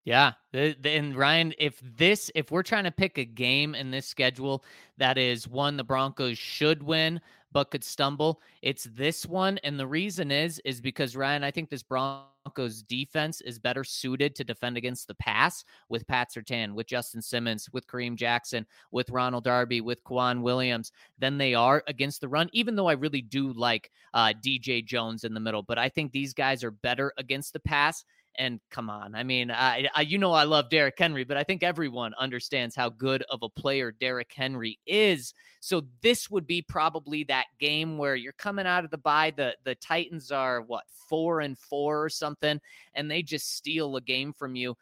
Yeah. 0.05 0.33
And 0.53 1.15
Ryan, 1.15 1.53
if 1.57 1.81
this, 1.97 2.29
if 2.35 2.51
we're 2.51 2.63
trying 2.63 2.83
to 2.83 2.91
pick 2.91 3.17
a 3.17 3.25
game 3.25 3.73
in 3.73 3.89
this 3.89 4.07
schedule 4.07 4.63
that 4.97 5.17
is 5.17 5.47
one 5.47 5.77
the 5.77 5.83
Broncos 5.83 6.37
should 6.37 6.83
win 6.83 7.19
but 7.51 7.71
could 7.71 7.83
stumble, 7.83 8.39
it's 8.61 8.83
this 8.83 9.25
one. 9.25 9.57
And 9.63 9.79
the 9.79 9.87
reason 9.87 10.29
is, 10.29 10.61
is 10.63 10.79
because 10.79 11.15
Ryan, 11.15 11.43
I 11.43 11.49
think 11.49 11.69
this 11.69 11.81
Broncos 11.81 12.83
defense 12.83 13.41
is 13.41 13.57
better 13.57 13.83
suited 13.83 14.35
to 14.35 14.43
defend 14.43 14.77
against 14.77 15.07
the 15.07 15.15
pass 15.15 15.63
with 15.89 16.05
Pat 16.05 16.29
Surtain, 16.31 16.73
with 16.73 16.85
Justin 16.85 17.21
Simmons, 17.21 17.67
with 17.73 17.87
Kareem 17.87 18.15
Jackson, 18.15 18.67
with 18.91 19.09
Ronald 19.09 19.45
Darby, 19.45 19.81
with 19.81 20.03
K'Waun 20.03 20.41
Williams 20.41 20.91
than 21.17 21.39
they 21.39 21.55
are 21.55 21.81
against 21.87 22.21
the 22.21 22.27
run, 22.27 22.47
even 22.53 22.75
though 22.75 22.87
I 22.87 22.93
really 22.93 23.21
do 23.21 23.53
like 23.53 23.89
uh, 24.13 24.33
DJ 24.43 24.85
Jones 24.85 25.23
in 25.23 25.33
the 25.33 25.39
middle. 25.39 25.63
But 25.63 25.79
I 25.79 25.89
think 25.89 26.11
these 26.11 26.33
guys 26.33 26.63
are 26.63 26.71
better 26.71 27.11
against 27.17 27.53
the 27.53 27.59
pass. 27.59 28.05
And 28.37 28.59
come 28.69 28.89
on, 28.89 29.15
I 29.15 29.23
mean, 29.23 29.49
I, 29.51 29.87
I 29.95 30.01
you 30.01 30.17
know 30.17 30.33
I 30.33 30.43
love 30.43 30.69
Derrick 30.69 30.95
Henry, 30.97 31.23
but 31.23 31.37
I 31.37 31.43
think 31.43 31.63
everyone 31.63 32.13
understands 32.19 32.75
how 32.75 32.89
good 32.89 33.23
of 33.29 33.43
a 33.43 33.49
player 33.49 33.91
Derrick 33.91 34.31
Henry 34.35 34.79
is. 34.85 35.33
So 35.61 35.83
this 36.01 36.29
would 36.29 36.45
be 36.45 36.61
probably 36.61 37.23
that 37.25 37.45
game 37.59 37.97
where 37.97 38.15
you're 38.15 38.33
coming 38.33 38.67
out 38.67 38.83
of 38.83 38.91
the 38.91 38.97
bye. 38.97 39.33
The 39.35 39.55
the 39.63 39.75
Titans 39.75 40.31
are 40.31 40.61
what 40.61 40.83
four 41.09 41.41
and 41.41 41.57
four 41.57 42.03
or 42.03 42.09
something, 42.09 42.59
and 42.93 43.09
they 43.09 43.23
just 43.23 43.55
steal 43.55 43.95
a 43.95 44.01
game 44.01 44.33
from 44.33 44.55
you. 44.55 44.75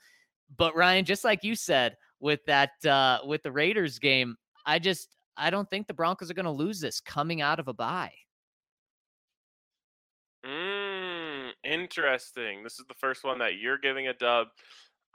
But 0.58 0.76
Ryan, 0.76 1.06
just 1.06 1.24
like 1.24 1.44
you 1.44 1.56
said 1.56 1.96
with 2.20 2.40
that 2.48 2.72
uh, 2.86 3.20
with 3.26 3.44
the 3.44 3.52
Raiders 3.52 4.00
game, 4.00 4.36
I 4.66 4.80
just 4.80 5.10
I 5.38 5.50
don't 5.50 5.70
think 5.70 5.88
the 5.88 5.94
Broncos 5.94 6.30
are 6.30 6.36
going 6.36 6.46
to 6.46 6.52
lose 6.52 6.80
this 6.80 7.02
coming 7.02 7.42
out 7.42 7.60
of 7.60 7.68
a 7.68 7.74
bye. 7.74 8.14
Mm, 10.46 10.83
interesting. 11.64 12.64
This 12.64 12.80
is 12.80 12.86
the 12.88 12.94
first 12.96 13.24
one 13.24 13.40
that 13.40 13.58
you're 13.58 13.78
giving 13.78 14.08
a 14.08 14.14
dub. 14.14 14.48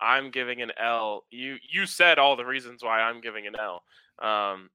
I'm 0.01 0.31
giving 0.31 0.63
an 0.63 0.73
L. 0.79 1.25
You 1.31 1.57
you 1.69 1.87
said 1.87 2.19
all 2.19 2.37
the 2.37 2.45
reasons 2.45 2.83
why 2.83 3.01
I'm 3.01 3.21
giving 3.21 3.47
an 3.47 3.55
L. 3.59 3.83
Um, 4.21 4.71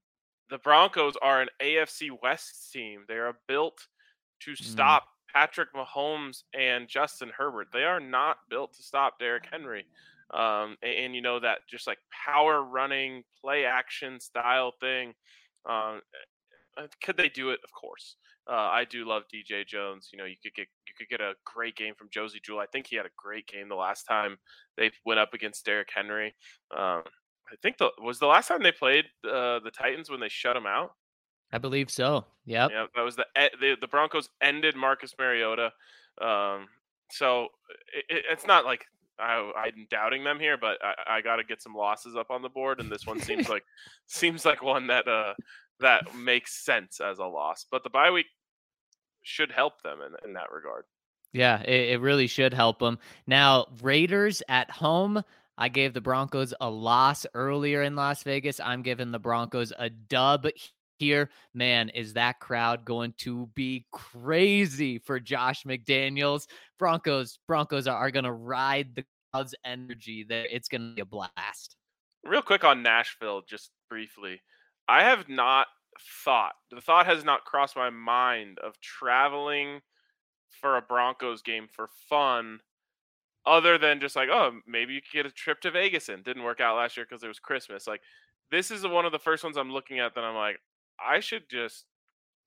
the 0.50 0.58
Broncos 0.58 1.14
are 1.22 1.40
an 1.40 1.48
AFC 1.62 2.10
West 2.22 2.72
team. 2.72 3.04
They 3.08 3.14
are 3.14 3.36
built 3.48 3.86
to 4.40 4.54
stop 4.54 5.04
Patrick 5.32 5.70
Mahomes 5.74 6.42
and 6.52 6.88
Justin 6.88 7.30
Herbert. 7.36 7.68
They 7.72 7.84
are 7.84 8.00
not 8.00 8.38
built 8.50 8.74
to 8.74 8.82
stop 8.82 9.18
Derrick 9.18 9.46
Henry. 9.50 9.86
Um, 10.32 10.76
and, 10.82 10.92
and 10.96 11.14
you 11.14 11.22
know 11.22 11.40
that 11.40 11.60
just 11.68 11.86
like 11.86 11.98
power 12.10 12.62
running, 12.62 13.24
play 13.40 13.64
action 13.64 14.20
style 14.20 14.72
thing. 14.80 15.14
Um, 15.66 16.00
uh, 16.76 16.86
could 17.02 17.16
they 17.16 17.28
do 17.28 17.50
it? 17.50 17.60
Of 17.64 17.72
course. 17.72 18.16
Uh, 18.48 18.54
I 18.54 18.84
do 18.84 19.06
love 19.06 19.22
DJ 19.32 19.66
Jones. 19.66 20.10
You 20.12 20.18
know, 20.18 20.24
you 20.26 20.36
could 20.42 20.54
get 20.54 20.68
you 20.86 20.92
could 20.96 21.08
get 21.08 21.20
a 21.20 21.32
great 21.44 21.76
game 21.76 21.94
from 21.96 22.08
Josey 22.10 22.40
Jewell. 22.44 22.60
I 22.60 22.66
think 22.66 22.86
he 22.86 22.96
had 22.96 23.06
a 23.06 23.10
great 23.16 23.46
game 23.46 23.68
the 23.68 23.74
last 23.74 24.04
time 24.04 24.36
they 24.76 24.90
went 25.06 25.18
up 25.20 25.32
against 25.34 25.64
Derrick 25.64 25.88
Henry. 25.94 26.34
Um, 26.76 27.02
I 27.50 27.56
think 27.62 27.78
the 27.78 27.90
was 28.02 28.18
the 28.18 28.26
last 28.26 28.48
time 28.48 28.62
they 28.62 28.72
played 28.72 29.06
uh, 29.26 29.60
the 29.60 29.70
Titans 29.72 30.10
when 30.10 30.20
they 30.20 30.28
shut 30.28 30.56
him 30.56 30.66
out. 30.66 30.92
I 31.52 31.58
believe 31.58 31.90
so. 31.90 32.26
Yep. 32.46 32.70
Yeah, 32.72 32.86
that 32.94 33.02
was 33.02 33.16
the 33.16 33.26
the, 33.60 33.76
the 33.80 33.88
Broncos 33.88 34.28
ended 34.42 34.76
Marcus 34.76 35.14
Mariota. 35.18 35.72
Um, 36.20 36.66
so 37.10 37.48
it- 38.08 38.24
it's 38.30 38.46
not 38.46 38.64
like 38.64 38.86
I, 39.18 39.52
I'm 39.56 39.86
doubting 39.90 40.24
them 40.24 40.40
here, 40.40 40.56
but 40.56 40.78
I, 40.82 41.18
I 41.18 41.20
got 41.20 41.36
to 41.36 41.44
get 41.44 41.62
some 41.62 41.74
losses 41.74 42.16
up 42.16 42.30
on 42.30 42.42
the 42.42 42.48
board, 42.48 42.80
and 42.80 42.90
this 42.90 43.06
one 43.06 43.20
seems 43.20 43.48
like 43.50 43.64
seems 44.06 44.44
like 44.44 44.62
one 44.62 44.88
that 44.88 45.08
uh 45.08 45.34
that 45.80 46.14
makes 46.16 46.64
sense 46.64 47.00
as 47.00 47.18
a 47.18 47.24
loss. 47.24 47.66
But 47.70 47.82
the 47.82 47.90
bye 47.90 48.10
week 48.10 48.26
should 49.22 49.50
help 49.50 49.82
them 49.82 49.98
in, 50.00 50.28
in 50.28 50.34
that 50.34 50.52
regard. 50.52 50.84
Yeah, 51.32 51.62
it, 51.62 51.90
it 51.90 52.00
really 52.00 52.26
should 52.26 52.54
help 52.54 52.78
them. 52.78 52.98
Now, 53.26 53.66
Raiders 53.82 54.42
at 54.48 54.70
home. 54.70 55.22
I 55.56 55.68
gave 55.68 55.94
the 55.94 56.00
Broncos 56.00 56.52
a 56.60 56.68
loss 56.68 57.26
earlier 57.32 57.82
in 57.82 57.94
Las 57.94 58.24
Vegas. 58.24 58.58
I'm 58.58 58.82
giving 58.82 59.12
the 59.12 59.20
Broncos 59.20 59.72
a 59.78 59.88
dub 59.88 60.48
here. 61.04 61.30
Man, 61.54 61.88
is 61.90 62.14
that 62.14 62.40
crowd 62.40 62.84
going 62.84 63.14
to 63.18 63.48
be 63.54 63.86
crazy 63.92 64.98
for 64.98 65.20
Josh 65.20 65.64
McDaniels? 65.64 66.46
Broncos, 66.78 67.38
Broncos 67.46 67.86
are, 67.86 67.96
are 67.96 68.10
going 68.10 68.24
to 68.24 68.32
ride 68.32 68.94
the 68.94 69.04
crowd's 69.32 69.54
energy. 69.64 70.24
There, 70.28 70.46
it's 70.50 70.68
going 70.68 70.90
to 70.90 70.94
be 70.94 71.02
a 71.02 71.06
blast. 71.06 71.76
Real 72.24 72.42
quick 72.42 72.64
on 72.64 72.82
Nashville, 72.82 73.42
just 73.46 73.70
briefly. 73.88 74.40
I 74.88 75.02
have 75.02 75.28
not 75.28 75.66
thought 76.24 76.52
the 76.70 76.80
thought 76.80 77.06
has 77.06 77.24
not 77.24 77.44
crossed 77.44 77.76
my 77.76 77.90
mind 77.90 78.58
of 78.58 78.80
traveling 78.80 79.80
for 80.60 80.76
a 80.76 80.82
Broncos 80.82 81.42
game 81.42 81.68
for 81.70 81.88
fun, 82.08 82.60
other 83.46 83.78
than 83.78 84.00
just 84.00 84.16
like, 84.16 84.28
oh, 84.30 84.52
maybe 84.66 84.94
you 84.94 85.00
could 85.00 85.16
get 85.16 85.26
a 85.26 85.30
trip 85.30 85.60
to 85.60 85.70
Vegas 85.70 86.08
and 86.08 86.24
didn't 86.24 86.44
work 86.44 86.60
out 86.60 86.76
last 86.76 86.96
year 86.96 87.06
because 87.08 87.22
it 87.22 87.28
was 87.28 87.38
Christmas. 87.38 87.86
Like, 87.86 88.00
this 88.50 88.70
is 88.70 88.86
one 88.86 89.04
of 89.04 89.12
the 89.12 89.18
first 89.18 89.44
ones 89.44 89.56
I'm 89.56 89.72
looking 89.72 89.98
at 89.98 90.14
that 90.14 90.24
I'm 90.24 90.34
like, 90.34 90.58
I 90.98 91.20
should 91.20 91.48
just 91.50 91.84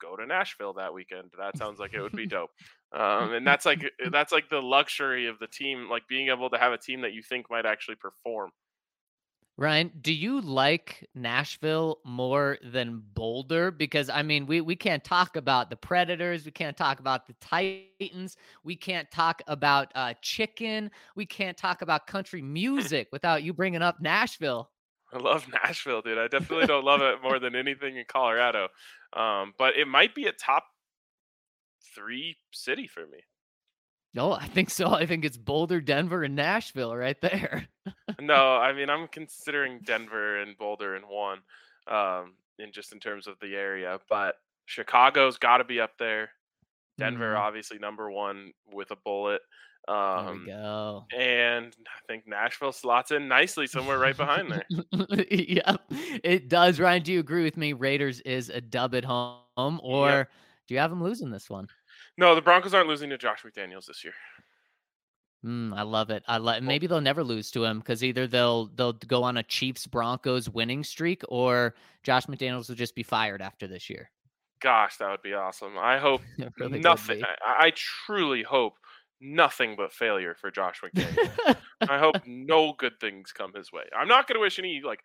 go 0.02 0.16
to 0.16 0.26
Nashville 0.26 0.74
that 0.74 0.94
weekend. 0.94 1.32
That 1.38 1.58
sounds 1.58 1.80
like 1.80 1.94
it 1.94 2.02
would 2.02 2.16
be 2.16 2.28
dope. 2.28 2.52
Um, 2.94 3.34
and 3.34 3.46
that's 3.46 3.66
like 3.66 3.84
that's 4.12 4.32
like 4.32 4.50
the 4.50 4.62
luxury 4.62 5.28
of 5.28 5.40
the 5.40 5.48
team, 5.48 5.90
like 5.90 6.08
being 6.08 6.30
able 6.30 6.50
to 6.50 6.58
have 6.58 6.74
a 6.74 6.78
team 6.78 7.02
that 7.02 7.14
you 7.14 7.22
think 7.22 7.50
might 7.50 7.66
actually 7.66 7.96
perform. 7.96 8.52
Ryan, 9.60 9.92
do 10.02 10.14
you 10.14 10.40
like 10.40 11.10
Nashville 11.16 11.98
more 12.06 12.60
than 12.64 13.02
Boulder? 13.16 13.72
Because 13.72 14.08
I 14.08 14.22
mean, 14.22 14.46
we 14.46 14.62
we 14.62 14.76
can't 14.76 15.04
talk 15.04 15.36
about 15.36 15.72
the 15.72 15.76
Predators, 15.76 16.46
we 16.46 16.52
can't 16.52 16.78
talk 16.78 17.00
about 17.00 17.26
the 17.26 17.34
Titans, 17.42 18.38
we 18.64 18.76
can't 18.76 19.10
talk 19.10 19.42
about 19.48 19.92
uh, 19.96 20.14
chicken, 20.22 20.92
we 21.16 21.26
can't 21.26 21.58
talk 21.58 21.82
about 21.82 22.06
country 22.06 22.42
music 22.44 23.08
without 23.12 23.42
you 23.42 23.52
bringing 23.52 23.82
up 23.82 24.00
Nashville. 24.00 24.70
I 25.14 25.20
love 25.20 25.48
Nashville, 25.52 26.02
dude. 26.02 26.18
I 26.18 26.28
definitely 26.28 26.68
don't 26.68 26.84
love 26.84 27.02
it 27.02 27.22
more 27.24 27.40
than 27.40 27.56
anything 27.56 27.98
in 27.98 28.06
Colorado, 28.08 28.68
um, 29.14 29.54
but 29.58 29.76
it 29.78 29.88
might 29.88 30.14
be 30.14 30.26
a 30.26 30.32
top 30.32 30.66
three 31.96 32.38
city 32.52 32.88
for 32.88 33.02
me. 33.02 33.20
No, 34.14 34.34
I 34.34 34.48
think 34.48 34.70
so. 34.70 34.90
I 34.90 35.06
think 35.06 35.26
it's 35.26 35.38
Boulder, 35.38 35.80
Denver, 35.80 36.24
and 36.24 36.36
Nashville 36.36 36.96
right 36.96 37.20
there. 37.22 37.68
no, 38.20 38.56
I 38.56 38.74
mean 38.74 38.90
I'm 38.90 39.08
considering 39.08 39.82
Denver 39.84 40.42
and 40.42 40.58
Boulder 40.58 40.96
in 40.96 41.04
one, 41.04 41.40
um, 41.88 42.34
in 42.60 42.72
just 42.72 42.94
in 42.94 43.00
terms 43.00 43.28
of 43.28 43.36
the 43.40 43.56
area. 43.56 44.00
But 44.10 44.36
Chicago's 44.66 45.38
got 45.38 45.58
to 45.58 45.64
be 45.64 45.80
up 45.80 45.92
there. 46.00 46.30
Denver, 46.98 47.36
mm. 47.36 47.40
obviously 47.40 47.78
number 47.78 48.10
one 48.10 48.54
with 48.72 48.92
a 48.92 48.96
bullet. 48.96 49.42
Um, 49.88 50.26
there 50.26 50.34
we 50.34 50.46
go. 50.48 51.06
And 51.18 51.76
I 51.88 52.00
think 52.08 52.28
Nashville 52.28 52.74
slots 52.74 53.12
in 53.12 53.28
nicely 53.28 53.68
somewhere 53.68 53.98
right 53.98 54.18
behind 54.18 54.52
there. 54.52 54.66
yep, 55.32 55.82
it 56.24 56.50
does. 56.50 56.80
Ryan, 56.80 57.04
do 57.04 57.14
you 57.14 57.20
agree 57.20 57.44
with 57.44 57.58
me? 57.58 57.74
Raiders 57.74 58.20
is 58.22 58.50
a 58.50 58.60
dub 58.60 58.96
at 58.96 59.06
home, 59.06 59.80
or 59.82 60.10
yep. 60.10 60.32
do 60.68 60.74
you 60.74 60.80
have 60.80 60.90
them 60.90 61.04
losing 61.04 61.32
this 61.32 61.50
one? 61.50 61.68
No, 62.18 62.36
the 62.36 62.42
Broncos 62.42 62.74
aren't 62.74 62.90
losing 62.90 63.10
to 63.12 63.18
Josh 63.18 63.44
McDaniels 63.44 63.86
this 63.86 64.04
year. 64.04 64.14
Mm, 65.46 65.78
I 65.78 65.84
love 65.84 66.10
it. 66.10 66.24
I 66.28 66.38
love. 66.38 66.64
Maybe 66.64 66.88
they'll 66.88 67.00
never 67.00 67.24
lose 67.24 67.52
to 67.52 67.64
him 67.64 67.80
because 67.80 68.04
either 68.04 68.28
they'll 68.28 68.66
they'll 68.76 68.94
go 68.94 69.24
on 69.24 69.38
a 69.38 69.44
Chiefs 69.44 69.86
Broncos 69.88 70.50
winning 70.50 70.84
streak, 70.84 71.22
or 71.30 71.76
Josh 72.04 72.26
McDaniels 72.26 72.68
will 72.68 72.76
just 72.76 72.96
be 72.96 73.04
fired 73.04 73.42
after 73.42 73.68
this 73.68 73.90
year. 73.90 74.10
Gosh, 74.60 74.98
that 74.98 75.10
would 75.10 75.22
be 75.22 75.34
awesome. 75.34 75.78
I 75.78 76.00
hope 76.00 76.22
really 76.60 76.80
nothing. 76.80 77.24
I, 77.24 77.68
I, 77.68 77.72
truly 77.76 78.42
hope 78.42 78.74
nothing 79.22 79.76
but 79.76 79.94
failure 79.94 80.36
for 80.36 80.52
Josh 80.52 80.82
McDaniels. 80.82 81.56
I 81.90 82.00
hope 82.00 82.16
no 82.26 82.74
good 82.78 83.00
things 83.00 83.32
come 83.32 83.54
his 83.54 83.72
way. 83.72 83.84
I'm 83.98 84.08
not 84.08 84.28
going 84.28 84.36
to 84.36 84.42
wish 84.42 84.60
any 84.60 84.82
like 84.84 85.00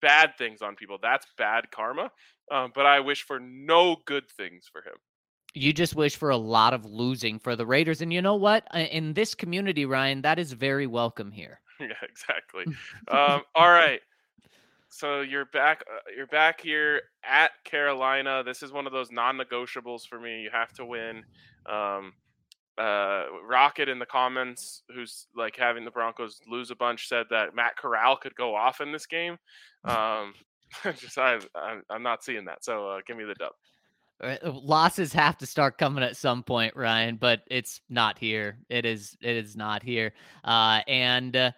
bad 0.00 0.36
things 0.36 0.60
on 0.60 0.74
people. 0.74 0.98
That's 1.00 1.26
bad 1.38 1.70
karma. 1.70 2.10
Um, 2.50 2.72
but 2.74 2.86
I 2.86 3.00
wish 3.00 3.22
for 3.22 3.40
no 3.40 3.96
good 4.04 4.28
things 4.30 4.68
for 4.70 4.80
him. 4.80 4.96
You 5.54 5.72
just 5.72 5.94
wish 5.94 6.16
for 6.16 6.30
a 6.30 6.36
lot 6.36 6.72
of 6.72 6.84
losing 6.84 7.38
for 7.38 7.56
the 7.56 7.66
Raiders. 7.66 8.00
And 8.00 8.12
you 8.12 8.22
know 8.22 8.36
what? 8.36 8.66
In 8.74 9.12
this 9.12 9.34
community, 9.34 9.84
Ryan, 9.84 10.22
that 10.22 10.38
is 10.38 10.52
very 10.52 10.86
welcome 10.86 11.30
here. 11.30 11.60
Yeah, 11.80 11.94
exactly. 12.08 12.64
um, 13.08 13.42
all 13.56 13.68
right. 13.68 13.98
So 14.88 15.22
you're 15.22 15.46
back. 15.46 15.82
Uh, 15.90 15.98
you're 16.16 16.28
back 16.28 16.60
here 16.60 17.00
at 17.24 17.50
Carolina. 17.64 18.44
This 18.44 18.62
is 18.62 18.70
one 18.70 18.86
of 18.86 18.92
those 18.92 19.10
non-negotiables 19.10 20.06
for 20.06 20.20
me. 20.20 20.42
You 20.42 20.50
have 20.52 20.72
to 20.74 20.84
win. 20.84 21.24
Um, 21.66 22.12
uh, 22.78 23.24
Rocket 23.46 23.88
in 23.88 23.98
the 23.98 24.06
comments, 24.06 24.82
who's 24.94 25.26
like 25.36 25.56
having 25.56 25.84
the 25.84 25.90
Broncos 25.90 26.40
lose 26.48 26.70
a 26.70 26.76
bunch, 26.76 27.08
said 27.08 27.26
that 27.30 27.54
Matt 27.54 27.76
Corral 27.76 28.16
could 28.16 28.34
go 28.34 28.54
off 28.54 28.80
in 28.80 28.92
this 28.92 29.06
game. 29.06 29.36
Um, 29.84 30.34
just 30.96 31.18
I, 31.18 31.38
I'm 31.90 32.02
not 32.02 32.24
seeing 32.24 32.44
that. 32.46 32.64
So 32.64 32.88
uh, 32.88 33.00
give 33.06 33.16
me 33.16 33.24
the 33.24 33.34
dub. 33.34 33.52
Uh, 34.22 34.36
losses 34.52 35.12
have 35.12 35.36
to 35.38 35.46
start 35.46 35.78
coming 35.78 36.04
at 36.04 36.16
some 36.16 36.42
point, 36.42 36.76
Ryan, 36.76 37.16
but 37.16 37.42
it's 37.50 37.80
not 37.88 38.18
here. 38.18 38.58
It 38.68 38.86
is 38.86 39.16
it 39.20 39.36
is 39.36 39.56
not 39.56 39.82
here. 39.82 40.12
Uh, 40.44 40.80
and 40.86 41.34
uh, 41.36 41.50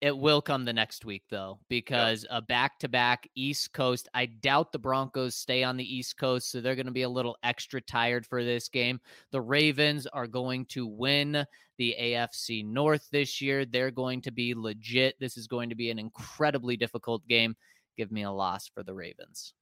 it 0.00 0.16
will 0.16 0.42
come 0.42 0.64
the 0.64 0.72
next 0.72 1.04
week 1.04 1.22
though, 1.30 1.58
because 1.68 2.26
a 2.30 2.42
back-to-back 2.42 3.28
East 3.34 3.72
Coast. 3.72 4.08
I 4.14 4.26
doubt 4.26 4.72
the 4.72 4.78
Broncos 4.78 5.34
stay 5.34 5.62
on 5.62 5.76
the 5.76 5.96
East 5.96 6.16
Coast, 6.16 6.50
so 6.50 6.60
they're 6.60 6.74
going 6.74 6.86
to 6.86 6.92
be 6.92 7.02
a 7.02 7.08
little 7.08 7.36
extra 7.42 7.80
tired 7.80 8.26
for 8.26 8.44
this 8.44 8.68
game. 8.68 9.00
The 9.30 9.40
Ravens 9.40 10.06
are 10.06 10.26
going 10.26 10.66
to 10.66 10.86
win 10.86 11.46
the 11.78 11.96
AFC 12.00 12.64
North 12.64 13.08
this 13.10 13.40
year. 13.40 13.64
They're 13.64 13.90
going 13.90 14.20
to 14.22 14.30
be 14.30 14.54
legit. 14.54 15.18
This 15.18 15.36
is 15.36 15.46
going 15.46 15.70
to 15.70 15.74
be 15.74 15.90
an 15.90 15.98
incredibly 15.98 16.76
difficult 16.76 17.26
game. 17.26 17.56
Give 17.96 18.12
me 18.12 18.22
a 18.22 18.30
loss 18.30 18.68
for 18.68 18.82
the 18.82 18.94
Ravens. 18.94 19.54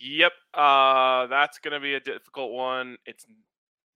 Yep, 0.00 0.32
uh, 0.54 1.26
that's 1.26 1.58
going 1.58 1.74
to 1.74 1.80
be 1.80 1.94
a 1.94 2.00
difficult 2.00 2.52
one. 2.52 2.96
It's 3.04 3.26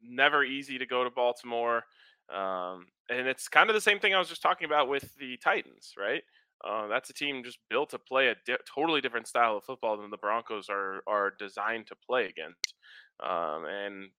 never 0.02 0.44
easy 0.44 0.78
to 0.78 0.86
go 0.86 1.04
to 1.04 1.10
Baltimore, 1.10 1.84
um, 2.30 2.86
and 3.08 3.26
it's 3.26 3.48
kind 3.48 3.70
of 3.70 3.74
the 3.74 3.80
same 3.80 3.98
thing 3.98 4.14
I 4.14 4.18
was 4.18 4.28
just 4.28 4.42
talking 4.42 4.64
about 4.64 4.88
with 4.88 5.14
the 5.16 5.36
Titans, 5.38 5.94
right? 5.98 6.22
Uh, 6.64 6.86
that's 6.86 7.10
a 7.10 7.14
team 7.14 7.42
just 7.44 7.58
built 7.68 7.90
to 7.90 7.98
play 7.98 8.28
a 8.28 8.36
di- 8.46 8.56
totally 8.72 9.00
different 9.00 9.26
style 9.26 9.56
of 9.56 9.64
football 9.64 9.96
than 9.96 10.10
the 10.10 10.16
Broncos 10.16 10.68
are 10.70 11.02
are 11.06 11.32
designed 11.38 11.88
to 11.88 11.96
play 12.06 12.26
against, 12.26 12.74
um, 13.22 13.64
and 13.66 14.10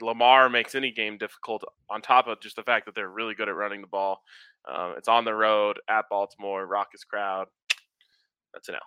Lamar 0.00 0.48
makes 0.48 0.74
any 0.74 0.92
game 0.92 1.18
difficult. 1.18 1.64
On 1.90 2.00
top 2.00 2.28
of 2.28 2.40
just 2.40 2.56
the 2.56 2.62
fact 2.62 2.86
that 2.86 2.94
they're 2.94 3.08
really 3.08 3.34
good 3.34 3.48
at 3.48 3.56
running 3.56 3.80
the 3.80 3.86
ball, 3.88 4.22
um, 4.72 4.94
it's 4.96 5.08
on 5.08 5.24
the 5.24 5.34
road 5.34 5.80
at 5.88 6.08
Baltimore, 6.08 6.66
raucous 6.66 7.04
crowd. 7.04 7.48
That's 8.52 8.68
an 8.68 8.76
L. 8.76 8.80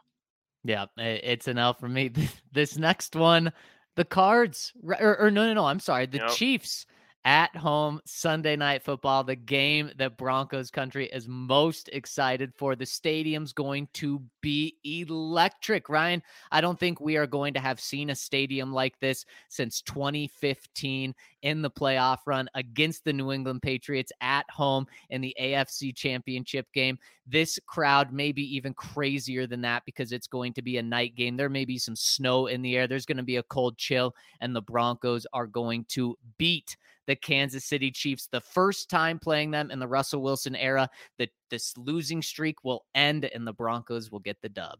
Yeah, 0.63 0.85
it's 0.97 1.47
an 1.47 1.57
L 1.57 1.73
for 1.73 1.89
me. 1.89 2.11
This 2.53 2.77
next 2.77 3.17
one, 3.17 3.51
the 3.97 4.05
Cards, 4.05 4.71
or, 4.81 5.19
or 5.19 5.29
no, 5.29 5.45
no, 5.45 5.53
no. 5.55 5.65
I'm 5.65 5.81
sorry, 5.81 6.05
the. 6.05 6.19
Chiefs 6.29 6.85
at 7.25 7.55
home 7.57 7.99
Sunday 8.05 8.55
night 8.55 8.83
football, 8.83 9.23
the 9.23 9.35
game 9.35 9.89
that 9.97 10.15
Broncos 10.15 10.69
country 10.69 11.07
is 11.07 11.27
most 11.27 11.89
excited 11.91 12.53
for. 12.55 12.75
The 12.75 12.85
stadium's 12.85 13.51
going 13.51 13.87
to 13.93 14.21
be 14.41 14.77
electric, 14.83 15.89
Ryan. 15.89 16.21
I 16.51 16.61
don't 16.61 16.79
think 16.79 17.01
we 17.01 17.17
are 17.17 17.25
going 17.25 17.55
to 17.55 17.59
have 17.59 17.79
seen 17.79 18.11
a 18.11 18.15
stadium 18.15 18.71
like 18.71 18.99
this 18.99 19.25
since 19.49 19.81
2015 19.81 21.15
in 21.41 21.61
the 21.63 21.71
playoff 21.71 22.19
run 22.27 22.47
against 22.53 23.03
the 23.03 23.13
New 23.13 23.31
England 23.31 23.63
Patriots 23.63 24.11
at 24.21 24.45
home 24.51 24.85
in 25.09 25.21
the 25.21 25.35
AFC 25.41 25.95
Championship 25.95 26.71
game. 26.73 26.99
This 27.25 27.59
crowd 27.65 28.13
may 28.13 28.31
be 28.33 28.55
even 28.55 28.75
crazier 28.75 29.47
than 29.47 29.61
that 29.61 29.81
because 29.87 30.11
it's 30.11 30.27
going 30.27 30.53
to 30.53 30.61
be 30.61 30.77
a 30.77 30.83
night 30.83 31.15
game. 31.15 31.37
There 31.37 31.49
may 31.49 31.65
be 31.65 31.79
some 31.79 31.95
snow 31.95 32.45
in 32.45 32.61
the 32.61 32.77
air. 32.77 32.87
There's 32.87 33.07
going 33.07 33.17
to 33.17 33.23
be 33.23 33.37
a 33.37 33.43
cold 33.43 33.79
chill, 33.79 34.13
and 34.41 34.55
the 34.55 34.61
Broncos 34.61 35.25
are 35.33 35.47
going 35.47 35.85
to 35.89 36.15
beat 36.37 36.77
the 37.07 37.15
Kansas 37.15 37.65
City 37.65 37.91
Chiefs. 37.91 38.27
The 38.31 38.41
first 38.41 38.89
time 38.89 39.19
playing 39.19 39.51
them 39.51 39.71
in 39.71 39.79
the 39.79 39.87
Russell 39.87 40.21
Wilson 40.21 40.55
era, 40.55 40.89
that 41.17 41.29
this 41.49 41.77
losing 41.77 42.21
streak 42.21 42.63
will 42.63 42.85
end 42.95 43.25
and 43.25 43.45
the 43.45 43.53
Broncos 43.53 44.11
will 44.11 44.19
get 44.19 44.41
the 44.41 44.49
dub. 44.49 44.79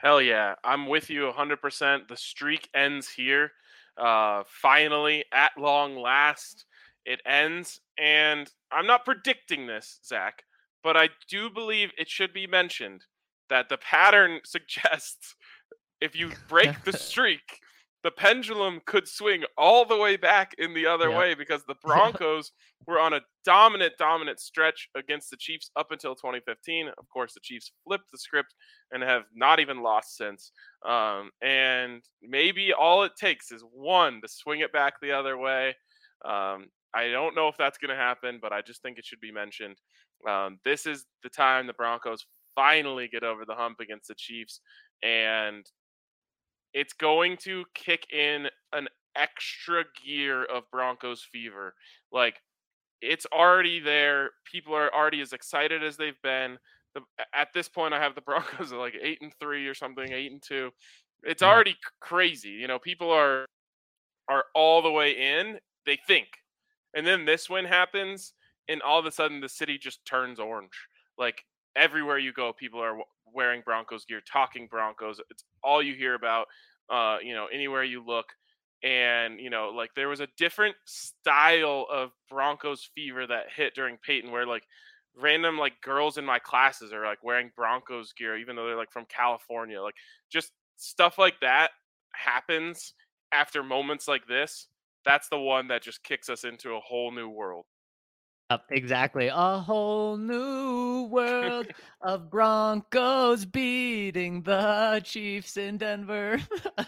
Hell 0.00 0.20
yeah. 0.20 0.54
I'm 0.64 0.86
with 0.86 1.10
you 1.10 1.30
100%. 1.30 2.08
The 2.08 2.16
streak 2.16 2.68
ends 2.74 3.08
here. 3.08 3.52
Uh, 3.96 4.42
finally, 4.46 5.24
at 5.32 5.52
long 5.56 5.96
last, 5.96 6.66
it 7.04 7.20
ends. 7.24 7.80
And 7.98 8.50
I'm 8.70 8.86
not 8.86 9.04
predicting 9.04 9.66
this, 9.66 10.00
Zac, 10.04 10.44
but 10.82 10.96
I 10.96 11.08
do 11.28 11.48
believe 11.48 11.90
it 11.96 12.08
should 12.08 12.32
be 12.32 12.46
mentioned 12.46 13.04
that 13.48 13.68
the 13.68 13.78
pattern 13.78 14.40
suggests 14.44 15.34
if 16.00 16.14
you 16.14 16.30
break 16.48 16.84
the 16.84 16.92
streak, 16.96 17.60
the 18.06 18.12
pendulum 18.12 18.80
could 18.86 19.08
swing 19.08 19.42
all 19.58 19.84
the 19.84 19.96
way 19.96 20.16
back 20.16 20.54
in 20.58 20.72
the 20.74 20.86
other 20.86 21.10
way 21.10 21.34
because 21.34 21.64
the 21.64 21.74
Broncos 21.82 22.52
were 22.86 23.00
on 23.00 23.14
a 23.14 23.20
dominant, 23.44 23.94
dominant 23.98 24.38
stretch 24.38 24.88
against 24.94 25.28
the 25.28 25.36
Chiefs 25.36 25.72
up 25.74 25.90
until 25.90 26.14
2015. 26.14 26.86
Of 26.86 27.08
course, 27.12 27.34
the 27.34 27.40
Chiefs 27.42 27.72
flipped 27.84 28.12
the 28.12 28.18
script 28.18 28.54
and 28.92 29.02
have 29.02 29.24
not 29.34 29.58
even 29.58 29.82
lost 29.82 30.16
since. 30.16 30.52
Um, 30.88 31.30
and 31.42 32.00
maybe 32.22 32.72
all 32.72 33.02
it 33.02 33.16
takes 33.18 33.50
is 33.50 33.64
one 33.72 34.20
to 34.22 34.28
swing 34.28 34.60
it 34.60 34.72
back 34.72 35.00
the 35.02 35.10
other 35.10 35.36
way. 35.36 35.74
Um, 36.24 36.66
I 36.94 37.08
don't 37.10 37.34
know 37.34 37.48
if 37.48 37.56
that's 37.56 37.78
going 37.78 37.90
to 37.90 38.00
happen, 38.00 38.38
but 38.40 38.52
I 38.52 38.62
just 38.62 38.82
think 38.82 38.98
it 38.98 39.04
should 39.04 39.20
be 39.20 39.32
mentioned. 39.32 39.78
Um, 40.28 40.60
this 40.64 40.86
is 40.86 41.06
the 41.24 41.28
time 41.28 41.66
the 41.66 41.72
Broncos 41.72 42.24
finally 42.54 43.08
get 43.08 43.24
over 43.24 43.44
the 43.44 43.56
hump 43.56 43.80
against 43.80 44.06
the 44.06 44.14
Chiefs. 44.14 44.60
And 45.02 45.66
it's 46.74 46.92
going 46.92 47.36
to 47.38 47.64
kick 47.74 48.12
in 48.12 48.48
an 48.72 48.88
extra 49.16 49.84
gear 50.04 50.44
of 50.44 50.70
Broncos 50.70 51.22
fever. 51.22 51.74
Like 52.12 52.40
it's 53.02 53.26
already 53.32 53.80
there. 53.80 54.30
People 54.50 54.74
are 54.74 54.92
already 54.94 55.20
as 55.20 55.32
excited 55.32 55.82
as 55.82 55.96
they've 55.96 56.20
been. 56.22 56.58
The, 56.94 57.02
at 57.34 57.48
this 57.54 57.68
point, 57.68 57.94
I 57.94 58.00
have 58.00 58.14
the 58.14 58.20
Broncos 58.26 58.72
at 58.72 58.78
like 58.78 58.94
eight 59.00 59.18
and 59.22 59.32
three 59.40 59.66
or 59.66 59.74
something, 59.74 60.12
eight 60.12 60.32
and 60.32 60.42
two. 60.42 60.70
It's 61.22 61.42
mm-hmm. 61.42 61.52
already 61.52 61.76
crazy. 62.00 62.50
You 62.50 62.68
know, 62.68 62.78
people 62.78 63.10
are 63.10 63.46
are 64.28 64.44
all 64.54 64.82
the 64.82 64.90
way 64.90 65.12
in. 65.12 65.58
they 65.84 65.98
think. 66.06 66.26
And 66.94 67.06
then 67.06 67.24
this 67.26 67.48
win 67.48 67.64
happens, 67.64 68.32
and 68.68 68.82
all 68.82 68.98
of 68.98 69.06
a 69.06 69.12
sudden 69.12 69.40
the 69.40 69.48
city 69.48 69.78
just 69.78 70.04
turns 70.04 70.40
orange. 70.40 70.88
Like 71.18 71.44
everywhere 71.76 72.18
you 72.18 72.32
go, 72.32 72.52
people 72.52 72.80
are 72.80 72.98
wearing 73.32 73.62
Broncos 73.64 74.04
gear, 74.04 74.20
talking 74.20 74.66
Broncos. 74.66 75.20
It's 75.30 75.44
all 75.62 75.82
you 75.82 75.94
hear 75.94 76.14
about. 76.14 76.46
Uh, 76.88 77.18
you 77.22 77.34
know, 77.34 77.46
anywhere 77.52 77.82
you 77.82 78.04
look, 78.04 78.26
and 78.82 79.40
you 79.40 79.50
know, 79.50 79.70
like 79.74 79.90
there 79.96 80.08
was 80.08 80.20
a 80.20 80.28
different 80.36 80.76
style 80.84 81.86
of 81.90 82.10
Broncos 82.30 82.88
fever 82.94 83.26
that 83.26 83.46
hit 83.54 83.74
during 83.74 83.96
Peyton, 83.98 84.30
where 84.30 84.46
like 84.46 84.62
random 85.18 85.58
like 85.58 85.80
girls 85.80 86.18
in 86.18 86.24
my 86.24 86.38
classes 86.38 86.92
are 86.92 87.04
like 87.04 87.22
wearing 87.24 87.50
Broncos 87.56 88.12
gear, 88.12 88.36
even 88.36 88.54
though 88.54 88.66
they're 88.66 88.76
like 88.76 88.92
from 88.92 89.06
California. 89.06 89.80
Like 89.82 89.94
just 90.30 90.52
stuff 90.76 91.18
like 91.18 91.40
that 91.40 91.70
happens 92.12 92.94
after 93.32 93.62
moments 93.62 94.06
like 94.06 94.26
this. 94.26 94.68
That's 95.04 95.28
the 95.28 95.38
one 95.38 95.68
that 95.68 95.82
just 95.82 96.02
kicks 96.02 96.28
us 96.28 96.44
into 96.44 96.72
a 96.74 96.80
whole 96.80 97.12
new 97.12 97.28
world. 97.28 97.64
Yep, 98.50 98.62
exactly. 98.70 99.28
A 99.32 99.58
whole 99.58 100.16
new 100.16 101.08
world 101.10 101.66
of 102.00 102.30
Broncos 102.30 103.44
beating 103.44 104.42
the 104.42 105.00
Chiefs 105.04 105.56
in 105.56 105.78
Denver. 105.78 106.38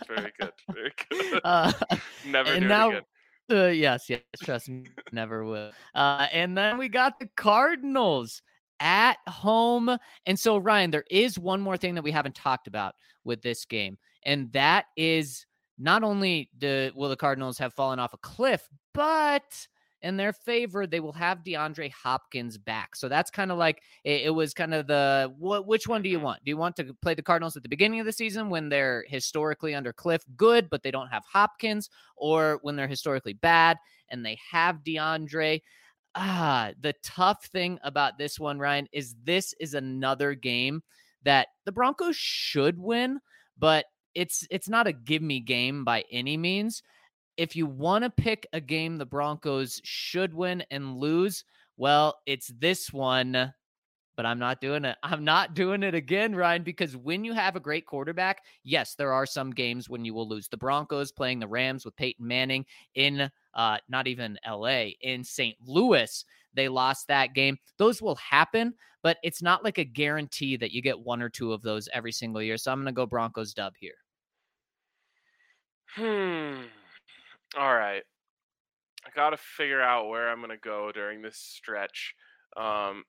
very 0.07 0.33
good. 0.39 0.53
Very 0.73 0.93
good. 1.11 1.41
Uh, 1.43 1.73
Never 2.27 2.53
and 2.53 2.63
do 2.63 2.69
now, 2.69 2.91
it 2.91 2.93
again. 2.93 3.03
Uh, 3.51 3.67
yes, 3.69 4.05
yes, 4.09 4.21
trust 4.45 4.69
me, 4.69 4.85
never 5.11 5.45
will. 5.45 5.73
Uh, 5.95 6.27
and 6.33 6.57
then 6.57 6.77
we 6.77 6.89
got 6.89 7.19
the 7.19 7.29
Cardinals 7.35 8.43
at 8.79 9.17
home. 9.27 9.97
And 10.27 10.39
so, 10.39 10.59
Ryan, 10.59 10.91
there 10.91 11.05
is 11.11 11.39
one 11.39 11.61
more 11.61 11.79
thing 11.79 11.95
that 11.95 12.05
we 12.05 12.13
haven't 12.13 12.35
talked 12.35 12.69
about 12.69 12.95
with 13.25 13.41
this 13.43 13.65
game, 13.65 13.97
and 14.25 14.53
that 14.53 14.85
is 14.97 15.47
not 15.79 16.05
only 16.05 16.51
the 16.59 16.93
will 16.95 17.09
the 17.09 17.17
Cardinals 17.17 17.59
have 17.59 17.73
fallen 17.73 17.99
off 17.99 18.13
a 18.13 18.19
cliff, 18.19 18.69
but 18.93 19.67
in 20.03 20.17
their 20.17 20.33
favor, 20.33 20.87
they 20.87 21.01
will 21.01 21.13
have 21.13 21.43
DeAndre 21.45 21.91
Hopkins 21.91 22.57
back. 22.57 22.95
So 22.95 23.09
that's 23.09 23.31
kind 23.31 23.51
of 23.51 23.59
like 23.59 23.83
it, 24.05 24.23
it, 24.27 24.31
was 24.31 24.55
kind 24.55 24.73
of 24.73 24.87
the 24.87 25.33
what 25.39 25.67
which 25.67 25.89
one 25.89 26.03
do 26.03 26.09
you 26.09 26.21
want? 26.21 26.45
Do 26.45 26.51
you 26.51 26.57
want 26.57 26.77
to 26.77 26.95
play 27.03 27.15
the 27.15 27.23
Cardinals 27.23 27.57
at 27.57 27.63
the 27.63 27.69
beginning 27.69 28.01
of 28.01 28.07
the 28.07 28.13
season 28.13 28.49
when 28.49 28.69
they're 28.69 29.05
historically 29.09 29.75
under 29.75 29.93
cliff 29.93 30.23
good, 30.37 30.71
but 30.71 30.83
they 30.83 30.91
don't 30.91 31.09
have 31.09 31.25
Hopkins, 31.31 31.91
or 32.17 32.59
when 32.63 32.77
they're 32.77 32.89
historically 32.89 33.33
bad 33.33 33.79
and 34.11 34.25
they 34.25 34.39
have 34.51 34.85
DeAndre? 34.85 35.63
Ah, 36.15 36.73
the 36.81 36.95
tough 37.03 37.45
thing 37.47 37.79
about 37.83 38.19
this 38.19 38.39
one, 38.39 38.59
Ryan, 38.59 38.89
is 38.93 39.15
this 39.25 39.55
is 39.61 39.75
another 39.75 40.35
game 40.35 40.83
that 41.25 41.49
the 41.65 41.73
Broncos 41.73 42.17
should 42.17 42.79
win, 42.79 43.19
but 43.59 43.87
it's 44.15 44.47
it's 44.51 44.69
not 44.69 44.87
a 44.87 44.93
give 44.93 45.23
me 45.23 45.41
game 45.41 45.85
by 45.85 46.05
any 46.11 46.37
means 46.37 46.83
if 47.39 47.55
you 47.55 47.67
want 47.67 48.03
to 48.05 48.11
pick 48.11 48.47
a 48.53 48.61
game 48.61 48.99
the 48.99 49.07
Broncos 49.07 49.81
should 49.85 50.35
win 50.35 50.65
and 50.71 50.97
lose, 50.99 51.45
well, 51.77 52.19
it's 52.27 52.53
this 52.59 52.93
one. 52.93 53.55
But 54.17 54.27
I'm 54.27 54.41
not 54.41 54.61
doing 54.61 54.85
it. 54.85 54.97
I'm 55.05 55.25
not 55.25 55.55
doing 55.55 55.85
it 55.85 55.95
again, 55.95 56.35
Ryan, 56.35 56.65
because 56.65 56.97
when 56.97 57.25
you 57.25 57.33
have 57.33 57.55
a 57.55 57.61
great 57.61 57.87
quarterback, 57.87 58.43
yes, 58.65 58.97
there 58.97 59.13
are 59.13 59.25
some 59.25 59.53
games 59.53 59.89
when 59.89 60.05
you 60.05 60.13
will 60.13 60.29
lose. 60.29 60.49
The 60.49 60.57
Broncos 60.57 61.13
playing 61.13 61.39
the 61.39 61.47
Rams 61.47 61.85
with 61.85 61.95
Peyton 61.95 62.27
Manning 62.27 62.67
in 62.97 63.31
uh, 63.55 63.79
not 63.89 64.09
even 64.09 64.37
LA, 64.47 64.89
in 65.03 65.23
St. 65.23 65.57
Louis, 65.65 66.25
they 66.55 66.69
lost 66.69 67.07
that 67.07 67.35
game. 67.35 67.57
Those 67.77 68.03
will 68.03 68.17
happen, 68.17 68.75
but 69.05 69.19
it's 69.23 69.43
not 69.43 69.63
like 69.63 69.79
a 69.79 69.85
guarantee 69.85 70.57
that 70.57 70.73
you 70.73 70.83
get 70.83 70.99
one 70.99 71.23
or 71.23 71.29
two 71.29 71.53
of 71.53 71.63
those 71.63 71.89
every 71.95 72.13
single 72.13 72.43
year. 72.43 72.57
So 72.57 72.73
I'm 72.73 72.79
going 72.79 72.87
to 72.87 72.93
go 72.93 73.07
Broncos 73.07 73.55
dub 73.55 73.75
here. 73.79 73.95
Hmm. 75.95 76.67
All 77.57 77.75
right. 77.75 78.03
I 79.07 79.11
got 79.15 79.31
to 79.31 79.37
figure 79.37 79.81
out 79.81 80.09
where 80.09 80.29
I'm 80.29 80.39
going 80.39 80.51
to 80.51 80.57
go 80.57 80.93
during 80.93 81.23
this 81.23 81.37
stretch. 81.37 82.15
Um, 82.57 83.05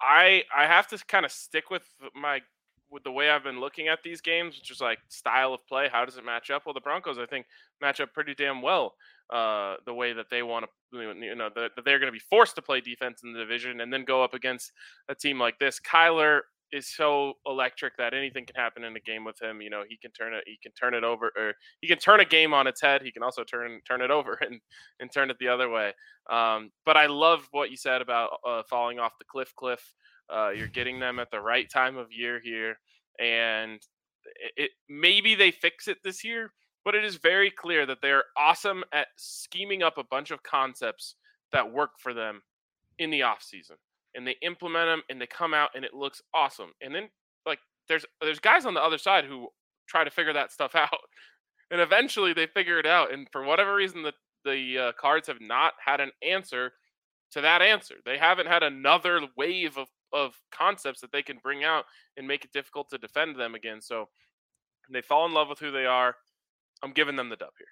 I 0.00 0.44
I 0.56 0.66
have 0.66 0.86
to 0.88 0.98
kind 1.06 1.26
of 1.26 1.32
stick 1.32 1.70
with 1.70 1.82
my 2.14 2.40
with 2.90 3.04
the 3.04 3.12
way 3.12 3.30
I've 3.30 3.44
been 3.44 3.60
looking 3.60 3.88
at 3.88 4.02
these 4.02 4.20
games, 4.20 4.56
which 4.56 4.70
is 4.70 4.80
like 4.80 4.98
style 5.08 5.54
of 5.54 5.66
play. 5.66 5.88
How 5.90 6.04
does 6.04 6.16
it 6.16 6.24
match 6.24 6.50
up? 6.50 6.62
Well, 6.64 6.74
the 6.74 6.80
Broncos 6.80 7.18
I 7.18 7.26
think 7.26 7.46
match 7.80 8.00
up 8.00 8.12
pretty 8.12 8.34
damn 8.34 8.62
well. 8.62 8.94
Uh, 9.28 9.76
the 9.86 9.94
way 9.94 10.12
that 10.12 10.26
they 10.28 10.42
want 10.42 10.66
to, 10.92 10.98
you 11.00 11.34
know, 11.36 11.50
that 11.54 11.70
they're 11.84 12.00
going 12.00 12.08
to 12.08 12.12
be 12.12 12.18
forced 12.18 12.56
to 12.56 12.62
play 12.62 12.80
defense 12.80 13.20
in 13.22 13.32
the 13.32 13.38
division 13.38 13.80
and 13.80 13.92
then 13.92 14.04
go 14.04 14.24
up 14.24 14.34
against 14.34 14.72
a 15.08 15.14
team 15.14 15.38
like 15.38 15.58
this. 15.60 15.78
Kyler 15.78 16.40
is 16.72 16.86
so 16.86 17.34
electric 17.46 17.96
that 17.96 18.14
anything 18.14 18.46
can 18.46 18.54
happen 18.54 18.84
in 18.84 18.96
a 18.96 19.00
game 19.00 19.24
with 19.24 19.40
him. 19.40 19.60
You 19.60 19.70
know, 19.70 19.82
he 19.88 19.96
can 19.96 20.10
turn 20.12 20.34
it, 20.34 20.44
he 20.46 20.58
can 20.62 20.72
turn 20.72 20.94
it 20.94 21.04
over, 21.04 21.32
or 21.36 21.54
he 21.80 21.88
can 21.88 21.98
turn 21.98 22.20
a 22.20 22.24
game 22.24 22.54
on 22.54 22.66
its 22.66 22.80
head. 22.80 23.02
He 23.02 23.10
can 23.10 23.22
also 23.22 23.44
turn 23.44 23.80
turn 23.86 24.00
it 24.00 24.10
over 24.10 24.34
and 24.46 24.60
and 25.00 25.12
turn 25.12 25.30
it 25.30 25.38
the 25.38 25.48
other 25.48 25.68
way. 25.68 25.92
Um, 26.30 26.70
but 26.84 26.96
I 26.96 27.06
love 27.06 27.48
what 27.52 27.70
you 27.70 27.76
said 27.76 28.02
about 28.02 28.30
uh, 28.46 28.62
falling 28.68 28.98
off 28.98 29.18
the 29.18 29.24
cliff. 29.24 29.54
Cliff, 29.56 29.94
uh, 30.32 30.50
you're 30.50 30.68
getting 30.68 31.00
them 31.00 31.18
at 31.18 31.30
the 31.30 31.40
right 31.40 31.68
time 31.70 31.96
of 31.96 32.12
year 32.12 32.40
here, 32.40 32.78
and 33.18 33.80
it, 34.40 34.52
it 34.56 34.70
maybe 34.88 35.34
they 35.34 35.50
fix 35.50 35.88
it 35.88 35.98
this 36.04 36.24
year. 36.24 36.52
But 36.82 36.94
it 36.94 37.04
is 37.04 37.16
very 37.16 37.50
clear 37.50 37.84
that 37.84 37.98
they're 38.00 38.24
awesome 38.38 38.84
at 38.92 39.08
scheming 39.16 39.82
up 39.82 39.98
a 39.98 40.04
bunch 40.04 40.30
of 40.30 40.42
concepts 40.42 41.16
that 41.52 41.70
work 41.70 41.90
for 41.98 42.14
them 42.14 42.40
in 42.98 43.10
the 43.10 43.22
off 43.22 43.42
season 43.42 43.76
and 44.14 44.26
they 44.26 44.36
implement 44.42 44.86
them 44.86 45.02
and 45.08 45.20
they 45.20 45.26
come 45.26 45.54
out 45.54 45.70
and 45.74 45.84
it 45.84 45.94
looks 45.94 46.22
awesome. 46.34 46.72
And 46.80 46.94
then 46.94 47.08
like 47.46 47.58
there's 47.88 48.04
there's 48.20 48.40
guys 48.40 48.66
on 48.66 48.74
the 48.74 48.82
other 48.82 48.98
side 48.98 49.24
who 49.24 49.48
try 49.88 50.04
to 50.04 50.10
figure 50.10 50.32
that 50.32 50.52
stuff 50.52 50.74
out, 50.74 50.98
and 51.70 51.80
eventually 51.80 52.32
they 52.32 52.46
figure 52.46 52.78
it 52.78 52.86
out. 52.86 53.12
And 53.12 53.28
for 53.32 53.44
whatever 53.44 53.74
reason, 53.74 54.02
the 54.02 54.12
the 54.44 54.78
uh, 54.78 54.92
cards 54.98 55.28
have 55.28 55.40
not 55.40 55.74
had 55.84 56.00
an 56.00 56.10
answer 56.26 56.72
to 57.32 57.40
that 57.42 57.62
answer. 57.62 57.96
They 58.04 58.18
haven't 58.18 58.48
had 58.48 58.62
another 58.62 59.20
wave 59.36 59.76
of 59.76 59.88
of 60.12 60.34
concepts 60.50 61.00
that 61.00 61.12
they 61.12 61.22
can 61.22 61.38
bring 61.42 61.62
out 61.64 61.84
and 62.16 62.26
make 62.26 62.44
it 62.44 62.52
difficult 62.52 62.88
to 62.90 62.98
defend 62.98 63.36
them 63.36 63.54
again. 63.54 63.80
So 63.80 64.08
they 64.92 65.02
fall 65.02 65.26
in 65.26 65.32
love 65.32 65.48
with 65.48 65.60
who 65.60 65.70
they 65.70 65.86
are. 65.86 66.16
I'm 66.82 66.92
giving 66.92 67.16
them 67.16 67.28
the 67.28 67.36
dub 67.36 67.52
here. 67.58 67.68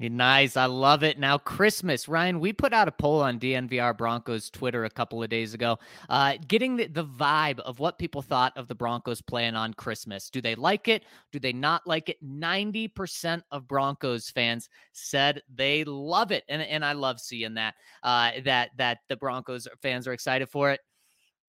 Nice. 0.00 0.56
I 0.56 0.66
love 0.66 1.04
it. 1.04 1.20
Now, 1.20 1.38
Christmas. 1.38 2.08
Ryan, 2.08 2.40
we 2.40 2.52
put 2.52 2.72
out 2.72 2.88
a 2.88 2.92
poll 2.92 3.22
on 3.22 3.38
DNVR 3.38 3.96
Broncos 3.96 4.50
Twitter 4.50 4.84
a 4.84 4.90
couple 4.90 5.22
of 5.22 5.30
days 5.30 5.54
ago, 5.54 5.78
uh, 6.08 6.34
getting 6.48 6.74
the, 6.74 6.88
the 6.88 7.04
vibe 7.04 7.60
of 7.60 7.78
what 7.78 7.96
people 7.96 8.20
thought 8.20 8.56
of 8.56 8.66
the 8.66 8.74
Broncos 8.74 9.22
plan 9.22 9.54
on 9.54 9.72
Christmas. 9.72 10.30
Do 10.30 10.40
they 10.40 10.56
like 10.56 10.88
it? 10.88 11.04
Do 11.30 11.38
they 11.38 11.52
not 11.52 11.86
like 11.86 12.08
it? 12.08 12.16
90% 12.24 13.42
of 13.52 13.68
Broncos 13.68 14.30
fans 14.30 14.68
said 14.92 15.42
they 15.54 15.84
love 15.84 16.32
it. 16.32 16.42
And, 16.48 16.60
and 16.62 16.84
I 16.84 16.92
love 16.92 17.20
seeing 17.20 17.54
that, 17.54 17.74
uh, 18.02 18.32
that, 18.44 18.70
that 18.76 18.98
the 19.08 19.16
Broncos 19.16 19.68
fans 19.80 20.08
are 20.08 20.12
excited 20.12 20.48
for 20.48 20.72
it. 20.72 20.80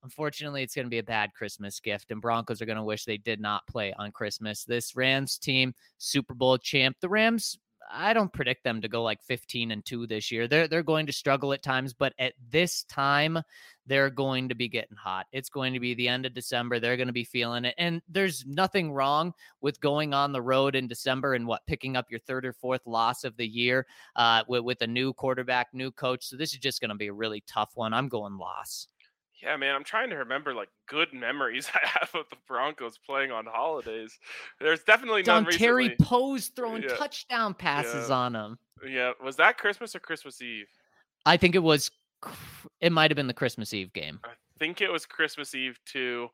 Unfortunately, 0.04 0.62
it's 0.62 0.76
going 0.76 0.86
to 0.86 0.92
be 0.92 1.00
a 1.00 1.04
bad 1.04 1.34
Christmas 1.34 1.80
gift, 1.80 2.12
and 2.12 2.22
Broncos 2.22 2.62
are 2.62 2.68
going 2.68 2.78
to 2.78 2.84
wish 2.84 3.06
they 3.06 3.18
did 3.18 3.42
not 3.42 3.66
play 3.66 3.92
on 3.98 4.12
Christmas. 4.12 4.64
This 4.64 4.96
Rams 4.96 5.40
team, 5.40 5.74
Super 5.98 6.36
Bowl 6.36 6.60
champ, 6.60 6.96
the 7.02 7.10
Rams 7.10 7.58
I 7.92 8.14
don't 8.14 8.32
predict 8.32 8.64
them 8.64 8.82
to 8.82 8.88
go 8.88 9.04
like 9.04 9.22
15 9.24 9.72
and 9.72 9.86
2 9.86 10.08
this 10.08 10.32
year. 10.32 10.48
They're 10.48 10.68
they're 10.68 10.84
going 10.84 11.06
to 11.08 11.14
struggle 11.14 11.54
at 11.54 11.64
times, 11.64 11.94
but 11.94 12.14
at 12.20 12.34
this 12.50 12.84
time 12.84 13.40
they're 13.86 14.10
going 14.10 14.50
to 14.50 14.56
be 14.56 14.68
getting 14.68 14.98
hot. 14.98 15.28
It's 15.32 15.50
going 15.50 15.74
to 15.74 15.80
be 15.80 15.94
the 15.94 16.08
end 16.08 16.26
of 16.26 16.34
December. 16.34 16.80
They're 16.80 16.98
going 16.98 17.08
to 17.08 17.14
be 17.14 17.24
feeling 17.24 17.66
it. 17.66 17.76
And 17.78 18.02
there's 18.10 18.46
nothing 18.46 18.92
wrong 18.92 19.34
with 19.62 19.80
going 19.80 20.14
on 20.14 20.32
the 20.32 20.42
road 20.42 20.76
in 20.76 20.88
December 20.88 21.36
and 21.36 21.46
what 21.46 21.66
picking 21.68 21.96
up 21.96 22.10
your 22.10 22.20
third 22.22 22.46
or 22.46 22.54
fourth 22.54 22.82
loss 22.86 23.24
of 23.24 23.38
the 23.38 23.48
year 23.48 23.86
uh, 24.16 24.44
with, 24.48 24.64
with 24.64 24.82
a 24.82 24.88
new 24.88 25.14
quarterback, 25.14 25.68
new 25.74 25.92
coach. 25.92 26.26
So 26.26 26.36
this 26.36 26.54
is 26.54 26.60
just 26.60 26.82
going 26.82 26.90
to 26.90 26.96
be 26.96 27.08
a 27.08 27.14
really 27.14 27.44
tough 27.48 27.72
one. 27.76 27.94
I'm 27.94 28.10
going 28.10 28.38
loss. 28.38 28.88
Yeah, 29.42 29.58
man, 29.58 29.76
I'm 29.76 29.84
trying 29.84 30.10
to 30.12 30.16
remember 30.16 30.54
like 30.54 30.70
good 30.88 31.14
memories 31.14 31.70
I 31.76 31.88
have 31.88 32.10
of 32.14 32.30
the 32.30 32.38
Broncos 32.48 32.98
playing 32.98 33.32
on 33.32 33.46
holidays. 33.46 34.18
There's 34.60 34.84
definitely 34.84 35.24
none 35.24 35.46
Terry 35.46 35.90
recently. 35.90 36.06
Pose 36.06 36.48
throwing 36.48 36.84
yeah. 36.84 36.96
touchdown 36.96 37.54
passes 37.54 38.10
yeah. 38.10 38.16
on 38.16 38.34
them. 38.34 38.60
Yeah, 38.88 39.12
was 39.24 39.36
that 39.38 39.58
Christmas 39.58 39.96
or 39.96 40.00
Christmas 40.00 40.42
Eve? 40.42 40.68
I 41.26 41.38
think 41.38 41.56
it 41.56 41.64
was. 41.64 41.92
It 42.82 42.92
might 42.92 43.12
have 43.12 43.16
been 43.16 43.28
the 43.28 43.34
Christmas 43.34 43.74
Eve 43.74 43.94
game. 43.94 44.20
I 44.24 44.30
think 44.60 44.82
it 44.82 44.92
was 44.92 45.06
Christmas 45.06 45.54
Eve 45.54 45.80
too. 45.86 46.30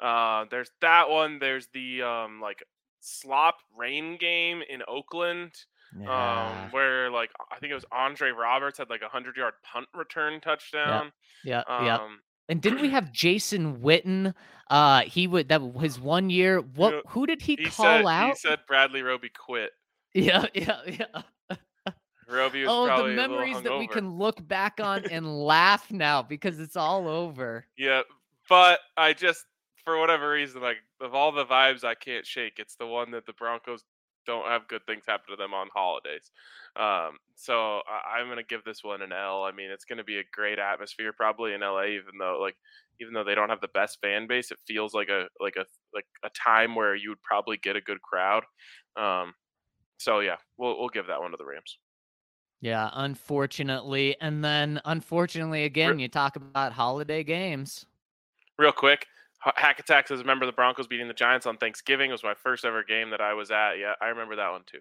Uh, 0.00 0.44
there's 0.50 0.70
that 0.80 1.08
one. 1.08 1.38
There's 1.38 1.68
the 1.72 2.02
um 2.02 2.40
like 2.40 2.62
slop 3.00 3.58
rain 3.76 4.16
game 4.18 4.62
in 4.68 4.82
Oakland. 4.88 5.52
Yeah. 5.98 6.64
Um, 6.64 6.70
where 6.72 7.10
like 7.10 7.30
I 7.50 7.58
think 7.58 7.70
it 7.70 7.74
was 7.74 7.84
Andre 7.92 8.30
Roberts 8.30 8.78
had 8.78 8.90
like 8.90 9.02
a 9.02 9.08
hundred 9.08 9.36
yard 9.36 9.54
punt 9.62 9.86
return 9.94 10.40
touchdown. 10.40 11.12
Yeah, 11.44 11.62
yeah, 11.68 11.76
um, 11.76 11.86
yeah. 11.86 11.98
And 12.48 12.60
didn't 12.60 12.80
we 12.80 12.90
have 12.90 13.12
Jason 13.12 13.78
Witten? 13.78 14.34
Uh, 14.68 15.02
he 15.02 15.26
would 15.26 15.48
that 15.48 15.60
his 15.80 15.98
one 15.98 16.30
year. 16.30 16.60
What? 16.60 16.90
You 16.90 16.96
know, 16.96 17.02
who 17.08 17.26
did 17.26 17.42
he, 17.42 17.56
he 17.56 17.64
call 17.66 17.86
said, 17.86 18.04
out? 18.04 18.30
He 18.30 18.34
said 18.36 18.60
Bradley 18.66 19.02
Roby 19.02 19.28
quit. 19.28 19.72
Yeah, 20.14 20.46
yeah, 20.54 20.80
yeah. 20.86 21.56
Roby 22.28 22.62
was 22.62 22.70
oh, 22.70 22.86
probably 22.86 23.10
the 23.10 23.16
memories 23.16 23.62
that 23.62 23.78
we 23.78 23.86
can 23.86 24.18
look 24.18 24.46
back 24.46 24.80
on 24.80 25.04
and 25.10 25.44
laugh 25.44 25.90
now 25.92 26.22
because 26.22 26.58
it's 26.58 26.76
all 26.76 27.06
over. 27.06 27.66
Yeah, 27.76 28.02
but 28.48 28.80
I 28.96 29.12
just 29.12 29.44
for 29.84 29.98
whatever 29.98 30.30
reason, 30.30 30.60
like 30.60 30.78
of 31.00 31.14
all 31.14 31.32
the 31.32 31.46
vibes 31.46 31.84
I 31.84 31.94
can't 31.94 32.26
shake, 32.26 32.58
it's 32.58 32.74
the 32.76 32.86
one 32.86 33.12
that 33.12 33.26
the 33.26 33.32
Broncos 33.32 33.84
don't 34.26 34.48
have 34.48 34.68
good 34.68 34.84
things 34.86 35.04
happen 35.06 35.30
to 35.30 35.36
them 35.36 35.54
on 35.54 35.68
holidays. 35.74 36.30
Um, 36.76 37.18
so 37.34 37.80
I, 37.88 38.18
I'm 38.18 38.28
gonna 38.28 38.42
give 38.42 38.64
this 38.64 38.82
one 38.82 39.02
an 39.02 39.12
L. 39.12 39.44
I 39.44 39.52
mean, 39.52 39.70
it's 39.70 39.84
gonna 39.84 40.04
be 40.04 40.18
a 40.18 40.24
great 40.32 40.58
atmosphere 40.58 41.12
probably 41.12 41.54
in 41.54 41.60
LA, 41.60 41.86
even 41.86 42.18
though 42.18 42.38
like 42.40 42.56
even 43.00 43.14
though 43.14 43.24
they 43.24 43.34
don't 43.34 43.48
have 43.48 43.60
the 43.60 43.68
best 43.68 43.98
fan 44.00 44.26
base, 44.26 44.50
it 44.50 44.58
feels 44.66 44.94
like 44.94 45.08
a 45.08 45.28
like 45.40 45.56
a 45.56 45.64
like 45.94 46.06
a 46.24 46.30
time 46.30 46.74
where 46.74 46.94
you 46.94 47.10
would 47.10 47.22
probably 47.22 47.56
get 47.56 47.76
a 47.76 47.80
good 47.80 48.02
crowd. 48.02 48.44
Um, 48.96 49.34
so 49.98 50.20
yeah, 50.20 50.36
we'll 50.56 50.78
we'll 50.78 50.88
give 50.88 51.06
that 51.06 51.20
one 51.20 51.30
to 51.30 51.36
the 51.36 51.46
Rams. 51.46 51.78
Yeah, 52.60 52.90
unfortunately, 52.92 54.16
and 54.20 54.44
then 54.44 54.80
unfortunately 54.84 55.64
again, 55.64 55.98
you 55.98 56.08
talk 56.08 56.36
about 56.36 56.72
holiday 56.72 57.22
games. 57.22 57.86
Real 58.58 58.72
quick, 58.72 59.06
Hack 59.40 59.78
Attack 59.78 60.08
says, 60.08 60.20
"Remember 60.20 60.46
the 60.46 60.52
Broncos 60.52 60.86
beating 60.86 61.08
the 61.08 61.14
Giants 61.14 61.46
on 61.46 61.56
Thanksgiving? 61.56 62.10
It 62.10 62.12
was 62.12 62.24
my 62.24 62.34
first 62.34 62.64
ever 62.64 62.82
game 62.82 63.10
that 63.10 63.20
I 63.20 63.34
was 63.34 63.50
at. 63.50 63.74
Yeah, 63.78 63.94
I 64.00 64.08
remember 64.08 64.36
that 64.36 64.50
one 64.50 64.62
too. 64.66 64.80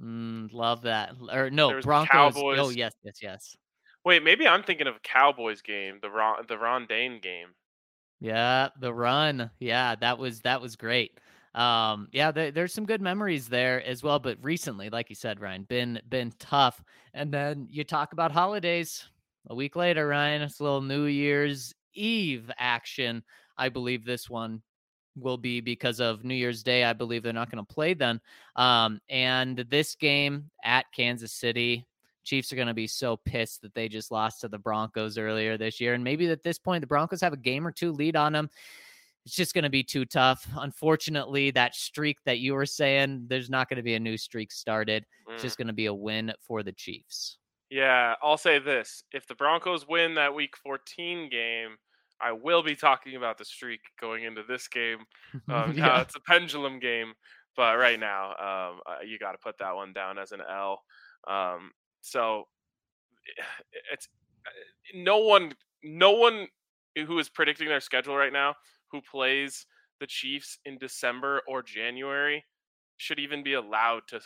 Mm, 0.00 0.52
love 0.52 0.82
that. 0.82 1.14
Or 1.32 1.50
no, 1.50 1.80
Broncos. 1.80 2.10
Cowboys. 2.10 2.58
Oh 2.60 2.70
yes, 2.70 2.92
yes, 3.04 3.18
yes. 3.22 3.56
Wait, 4.04 4.22
maybe 4.22 4.46
I'm 4.46 4.62
thinking 4.62 4.86
of 4.86 4.96
a 4.96 5.00
Cowboys 5.00 5.62
game, 5.62 5.98
the 6.02 6.10
Ron 6.10 6.44
the 6.48 6.58
Ron 6.58 6.86
Dayne 6.86 7.20
game. 7.20 7.48
Yeah, 8.20 8.68
the 8.80 8.92
run. 8.92 9.50
Yeah, 9.58 9.96
that 9.96 10.18
was 10.18 10.40
that 10.40 10.60
was 10.60 10.76
great. 10.76 11.18
Um, 11.54 12.08
yeah, 12.12 12.32
there, 12.32 12.50
there's 12.50 12.74
some 12.74 12.86
good 12.86 13.00
memories 13.00 13.48
there 13.48 13.82
as 13.84 14.02
well. 14.02 14.18
But 14.18 14.38
recently, 14.42 14.90
like 14.90 15.08
you 15.08 15.14
said, 15.14 15.40
Ryan, 15.40 15.64
been 15.64 16.00
been 16.08 16.32
tough. 16.38 16.82
And 17.12 17.32
then 17.32 17.68
you 17.70 17.84
talk 17.84 18.12
about 18.12 18.32
holidays. 18.32 19.04
A 19.48 19.54
week 19.54 19.76
later, 19.76 20.08
Ryan, 20.08 20.42
it's 20.42 20.58
a 20.58 20.62
little 20.62 20.80
New 20.80 21.04
Year's 21.04 21.74
Eve 21.92 22.50
action. 22.58 23.22
I 23.56 23.68
believe 23.68 24.04
this 24.04 24.28
one 24.28 24.62
will 25.16 25.36
be 25.38 25.60
because 25.60 26.00
of 26.00 26.24
New 26.24 26.34
Year's 26.34 26.62
Day. 26.62 26.84
I 26.84 26.92
believe 26.92 27.22
they're 27.22 27.32
not 27.32 27.50
going 27.50 27.64
to 27.64 27.74
play 27.74 27.94
then. 27.94 28.20
Um, 28.56 29.00
and 29.08 29.58
this 29.70 29.94
game 29.94 30.50
at 30.64 30.86
Kansas 30.94 31.32
City, 31.32 31.86
Chiefs 32.24 32.52
are 32.52 32.56
going 32.56 32.68
to 32.68 32.74
be 32.74 32.86
so 32.86 33.16
pissed 33.18 33.62
that 33.62 33.74
they 33.74 33.88
just 33.88 34.10
lost 34.10 34.40
to 34.40 34.48
the 34.48 34.58
Broncos 34.58 35.18
earlier 35.18 35.56
this 35.56 35.80
year. 35.80 35.94
And 35.94 36.02
maybe 36.02 36.28
at 36.30 36.42
this 36.42 36.58
point, 36.58 36.80
the 36.80 36.86
Broncos 36.86 37.20
have 37.20 37.32
a 37.32 37.36
game 37.36 37.66
or 37.66 37.70
two 37.70 37.92
lead 37.92 38.16
on 38.16 38.32
them. 38.32 38.50
It's 39.26 39.36
just 39.36 39.54
going 39.54 39.64
to 39.64 39.70
be 39.70 39.82
too 39.82 40.04
tough. 40.04 40.46
Unfortunately, 40.56 41.50
that 41.52 41.74
streak 41.74 42.18
that 42.24 42.40
you 42.40 42.54
were 42.54 42.66
saying, 42.66 43.26
there's 43.28 43.48
not 43.50 43.68
going 43.68 43.76
to 43.76 43.82
be 43.82 43.94
a 43.94 44.00
new 44.00 44.16
streak 44.18 44.50
started. 44.52 45.06
It's 45.28 45.40
Mm. 45.40 45.44
just 45.46 45.56
going 45.58 45.68
to 45.68 45.72
be 45.72 45.86
a 45.86 45.94
win 45.94 46.32
for 46.40 46.62
the 46.62 46.72
Chiefs. 46.72 47.38
Yeah, 47.70 48.14
I'll 48.22 48.36
say 48.36 48.58
this: 48.58 49.04
if 49.12 49.26
the 49.26 49.34
Broncos 49.34 49.88
win 49.88 50.14
that 50.14 50.34
Week 50.34 50.56
14 50.56 51.30
game, 51.30 51.76
I 52.20 52.32
will 52.32 52.62
be 52.62 52.76
talking 52.76 53.16
about 53.16 53.38
the 53.38 53.44
streak 53.44 53.80
going 54.00 54.24
into 54.24 54.42
this 54.42 54.68
game. 54.68 55.04
Um, 55.50 55.74
Now 55.76 55.98
Yeah. 55.98 56.00
it's 56.00 56.16
a 56.16 56.20
pendulum 56.20 56.78
game, 56.78 57.14
but 57.56 57.76
right 57.78 57.98
now, 57.98 58.30
um, 58.30 58.80
uh, 58.86 59.00
you 59.04 59.18
got 59.18 59.32
to 59.32 59.38
put 59.38 59.58
that 59.58 59.74
one 59.74 59.92
down 59.92 60.18
as 60.18 60.32
an 60.32 60.40
L. 60.48 60.82
Um, 61.26 61.72
so 62.00 62.44
it's 63.92 64.08
uh, 64.46 64.50
no 64.94 65.18
one, 65.18 65.52
no 65.82 66.12
one 66.12 66.48
who 66.96 67.18
is 67.18 67.28
predicting 67.28 67.68
their 67.68 67.80
schedule 67.80 68.16
right 68.16 68.32
now 68.32 68.54
who 68.90 69.00
plays 69.02 69.66
the 70.00 70.06
Chiefs 70.06 70.58
in 70.64 70.78
December 70.78 71.42
or 71.48 71.62
January 71.62 72.44
should 72.96 73.18
even 73.18 73.42
be 73.42 73.54
allowed 73.54 74.02
to 74.08 74.20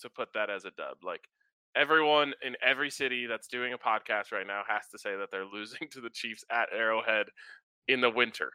to 0.00 0.10
put 0.10 0.32
that 0.34 0.50
as 0.50 0.64
a 0.64 0.70
dub. 0.72 0.98
Like 1.02 1.28
everyone 1.76 2.32
in 2.42 2.56
every 2.64 2.90
city 2.90 3.26
that's 3.26 3.48
doing 3.48 3.72
a 3.72 3.78
podcast 3.78 4.32
right 4.32 4.46
now 4.46 4.62
has 4.68 4.88
to 4.92 4.98
say 4.98 5.16
that 5.16 5.30
they're 5.30 5.44
losing 5.44 5.88
to 5.92 6.00
the 6.00 6.10
Chiefs 6.10 6.44
at 6.50 6.68
Arrowhead 6.72 7.26
in 7.88 8.00
the 8.00 8.10
winter. 8.10 8.50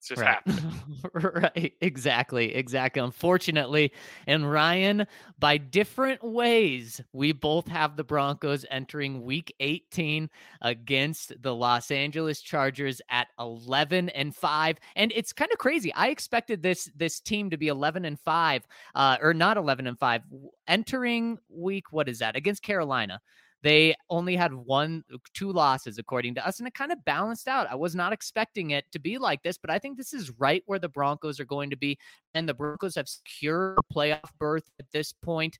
It's 0.00 0.08
just 0.08 0.22
right. 0.22 0.40
happening. 0.46 0.82
right. 1.12 1.74
Exactly. 1.82 2.54
Exactly. 2.54 3.02
Unfortunately, 3.02 3.92
and 4.26 4.50
Ryan, 4.50 5.06
by 5.38 5.58
different 5.58 6.24
ways, 6.24 7.02
we 7.12 7.32
both 7.32 7.68
have 7.68 7.96
the 7.96 8.04
Broncos 8.04 8.64
entering 8.70 9.26
week 9.26 9.54
18 9.60 10.30
against 10.62 11.34
the 11.42 11.54
Los 11.54 11.90
Angeles 11.90 12.40
Chargers 12.40 13.02
at 13.10 13.28
11 13.38 14.08
and 14.08 14.34
5. 14.34 14.78
And 14.96 15.12
it's 15.14 15.34
kind 15.34 15.52
of 15.52 15.58
crazy. 15.58 15.92
I 15.92 16.08
expected 16.08 16.62
this 16.62 16.90
this 16.96 17.20
team 17.20 17.50
to 17.50 17.58
be 17.58 17.68
11 17.68 18.06
and 18.06 18.18
5, 18.18 18.66
uh, 18.94 19.18
or 19.20 19.34
not 19.34 19.58
11 19.58 19.86
and 19.86 19.98
5, 19.98 20.22
entering 20.66 21.36
week, 21.50 21.92
what 21.92 22.08
is 22.08 22.20
that? 22.20 22.36
Against 22.36 22.62
Carolina. 22.62 23.20
They 23.62 23.94
only 24.08 24.36
had 24.36 24.54
one, 24.54 25.04
uh, 25.12 25.18
two 25.34 25.52
losses, 25.52 25.98
according 25.98 26.34
to 26.36 26.46
us, 26.46 26.58
and 26.58 26.68
it 26.68 26.74
kind 26.74 26.92
of 26.92 27.04
balanced 27.04 27.48
out. 27.48 27.70
I 27.70 27.74
was 27.74 27.94
not 27.94 28.12
expecting 28.12 28.70
it 28.70 28.84
to 28.92 28.98
be 28.98 29.18
like 29.18 29.42
this, 29.42 29.58
but 29.58 29.70
I 29.70 29.78
think 29.78 29.96
this 29.96 30.14
is 30.14 30.32
right 30.38 30.62
where 30.66 30.78
the 30.78 30.88
Broncos 30.88 31.40
are 31.40 31.44
going 31.44 31.70
to 31.70 31.76
be. 31.76 31.98
And 32.34 32.48
the 32.48 32.54
Broncos 32.54 32.94
have 32.94 33.08
secured 33.08 33.78
a 33.78 33.94
playoff 33.94 34.30
berth 34.38 34.70
at 34.78 34.86
this 34.92 35.12
point. 35.12 35.58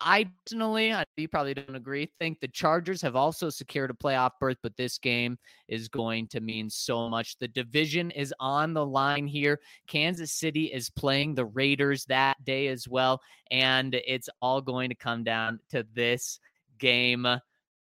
I 0.00 0.28
personally, 0.44 0.92
I, 0.92 1.04
you 1.16 1.28
probably 1.28 1.54
don't 1.54 1.76
agree, 1.76 2.10
think 2.18 2.40
the 2.40 2.48
Chargers 2.48 3.00
have 3.02 3.16
also 3.16 3.48
secured 3.48 3.90
a 3.90 3.94
playoff 3.94 4.32
berth, 4.38 4.58
but 4.62 4.76
this 4.76 4.98
game 4.98 5.38
is 5.68 5.88
going 5.88 6.26
to 6.28 6.40
mean 6.40 6.68
so 6.68 7.08
much. 7.08 7.38
The 7.38 7.48
division 7.48 8.10
is 8.10 8.34
on 8.40 8.74
the 8.74 8.84
line 8.84 9.26
here. 9.26 9.60
Kansas 9.86 10.32
City 10.32 10.66
is 10.66 10.90
playing 10.90 11.34
the 11.34 11.46
Raiders 11.46 12.04
that 12.06 12.44
day 12.44 12.68
as 12.68 12.88
well. 12.88 13.20
And 13.50 13.94
it's 13.94 14.28
all 14.42 14.60
going 14.60 14.90
to 14.90 14.96
come 14.96 15.24
down 15.24 15.60
to 15.70 15.86
this 15.94 16.38
game, 16.78 17.26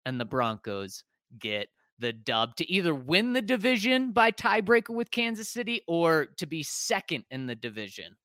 and 0.05 0.21
the 0.21 0.25
Broncos 0.25 1.05
get 1.39 1.69
the 1.99 2.13
dub 2.13 2.57
to 2.57 2.71
either 2.71 2.95
win 2.95 3.33
the 3.33 3.43
division 3.43 4.13
by 4.13 4.31
tiebreaker 4.31 4.91
with 4.91 5.11
Kansas 5.11 5.49
City 5.49 5.83
or 5.87 6.27
to 6.37 6.47
be 6.47 6.63
second 6.63 7.25
in 7.31 7.47
the 7.47 7.55
division. 7.55 8.17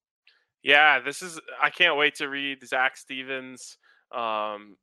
Yeah, 0.63 0.99
this 0.99 1.21
is. 1.21 1.39
I 1.61 1.69
can't 1.69 1.97
wait 1.97 2.15
to 2.15 2.27
read 2.27 2.67
Zac 2.67 2.97
Stevens' 2.97 3.77
um, 4.13 4.75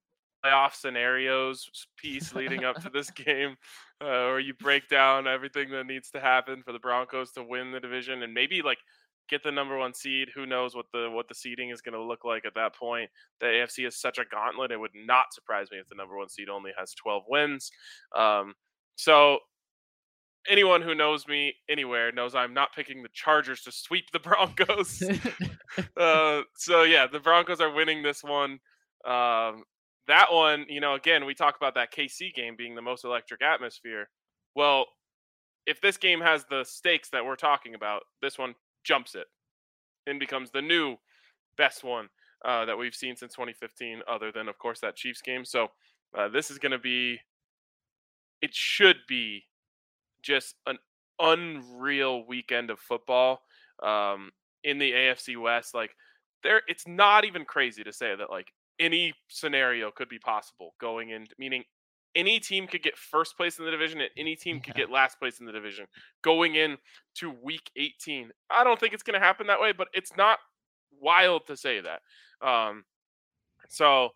playoff 0.45 0.75
scenarios 0.75 1.69
piece 1.97 2.35
leading 2.35 2.65
up 2.65 2.81
to 2.83 2.91
this 2.91 3.11
game, 3.25 3.57
uh, 4.01 4.31
where 4.31 4.39
you 4.39 4.55
break 4.55 4.89
down 4.89 5.27
everything 5.27 5.71
that 5.71 5.87
needs 5.87 6.11
to 6.11 6.21
happen 6.21 6.63
for 6.63 6.73
the 6.73 6.79
Broncos 6.79 7.33
to 7.33 7.43
win 7.43 7.73
the 7.73 7.81
division 7.81 8.23
and 8.23 8.33
maybe 8.33 8.63
like 8.63 8.79
get 9.29 9.43
the 9.43 9.53
number 9.53 9.77
one 9.79 9.95
seed. 9.95 10.29
Who 10.35 10.47
knows 10.47 10.75
what 10.75 10.87
the 10.93 11.11
what 11.11 11.29
the 11.29 11.35
seeding 11.35 11.71
is 11.71 11.81
going 11.81 11.95
to 11.95 12.03
look 12.03 12.25
like 12.25 12.45
at 12.45 12.55
that 12.55 12.75
point? 12.75 13.11
The 13.41 13.47
AFC 13.47 13.87
is 13.87 14.01
such 14.01 14.19
a 14.19 14.25
gauntlet. 14.25 14.71
It 14.71 14.81
would 14.81 14.91
not 14.95 15.33
surprise 15.33 15.71
me 15.71 15.79
if 15.79 15.89
the 15.89 15.95
number 15.95 16.17
one 16.17 16.29
seed 16.29 16.49
only 16.49 16.73
has 16.79 16.95
12 16.95 17.25
wins. 17.29 17.71
Um, 18.17 18.55
so 18.97 19.39
anyone 20.49 20.83
who 20.83 20.95
knows 20.95 21.27
me 21.27 21.55
anywhere 21.69 22.13
knows 22.13 22.35
I'm 22.35 22.55
not 22.55 22.75
picking 22.75 23.03
the 23.03 23.09
Chargers 23.13 23.63
to 23.63 23.73
sweep 23.73 24.11
the 24.13 24.19
Broncos. 24.21 25.03
uh, 25.97 26.43
so 26.57 26.83
yeah, 26.83 27.07
the 27.07 27.21
Broncos 27.21 27.61
are 27.61 27.73
winning 27.73 28.03
this 28.03 28.23
one. 28.23 28.59
Um, 29.07 29.65
that 30.07 30.27
one, 30.31 30.67
you 30.69 30.81
know, 30.81 30.95
again, 30.95 31.25
we 31.25 31.35
talk 31.35 31.57
about 31.57 31.75
that 31.75 31.93
KC 31.93 32.35
game 32.35 32.57
being 32.57 32.75
the 32.75 32.83
most 32.83 33.05
electric 33.05 33.43
atmosphere. 33.43 34.09
Well, 34.55 34.87
if 35.67 35.81
this 35.81 35.97
game 35.97 36.21
has 36.21 36.45
the 36.51 36.65
stakes 36.65 37.09
that 37.11 37.25
we're 37.25 37.37
talking 37.37 37.75
about, 37.75 38.03
this 38.21 38.39
one 38.39 38.55
jumps 38.85 39.15
it 39.15 39.27
and 40.07 40.21
becomes 40.21 40.51
the 40.51 40.63
new 40.63 40.97
best 41.57 41.83
one 41.85 42.09
uh, 42.45 42.65
that 42.67 42.77
we've 42.77 42.95
seen 42.95 43.17
since 43.17 43.33
2015, 43.33 44.03
other 44.09 44.31
than, 44.31 44.49
of 44.49 44.59
course, 44.59 44.81
that 44.81 44.97
Chiefs 44.97 45.23
game. 45.23 45.45
So 45.45 45.69
uh, 46.17 46.29
this 46.29 46.51
is 46.51 46.59
going 46.59 46.73
to 46.73 46.79
be, 46.79 47.19
it 48.43 48.55
should 48.55 48.97
be 49.09 49.45
just 50.23 50.57
an 50.67 50.79
unreal 51.19 52.27
weekend 52.27 52.71
of 52.71 52.79
football 52.79 53.43
um, 53.83 54.31
in 54.63 54.79
the 54.79 54.93
AFC 54.93 55.41
West. 55.41 55.75
Like, 55.75 55.91
there, 56.43 56.63
it's 56.67 56.87
not 56.87 57.25
even 57.25 57.45
crazy 57.45 57.83
to 57.83 57.93
say 57.93 58.15
that, 58.15 58.31
like, 58.31 58.49
any 58.79 59.15
scenario 59.29 59.91
could 59.91 60.09
be 60.09 60.19
possible 60.19 60.75
going 60.81 61.11
in, 61.11 61.27
meaning 61.39 61.65
any 62.15 62.39
team 62.41 62.67
could 62.67 62.83
get 62.83 62.97
first 62.97 63.37
place 63.37 63.59
in 63.59 63.65
the 63.65 63.71
division 63.71 64.01
and 64.01 64.11
any 64.17 64.37
team 64.37 64.61
could 64.61 64.75
Yeah. 64.77 64.83
get 64.85 64.91
last 64.91 65.19
place 65.19 65.41
in 65.41 65.47
the 65.47 65.53
division 65.53 65.87
going 66.23 66.55
in 66.55 66.79
to 67.17 67.31
week 67.31 67.71
18. 67.77 68.33
I 68.51 68.65
don't 68.65 68.79
think 68.79 68.95
it's 68.95 69.03
going 69.03 69.19
to 69.19 69.25
happen 69.25 69.47
that 69.49 69.61
way, 69.61 69.73
but 69.73 69.89
it's 69.93 70.17
not 70.17 70.39
wild 71.01 71.47
to 71.49 71.57
say 71.57 71.81
that. 71.81 72.03
Um, 72.47 72.85
so 73.69 74.11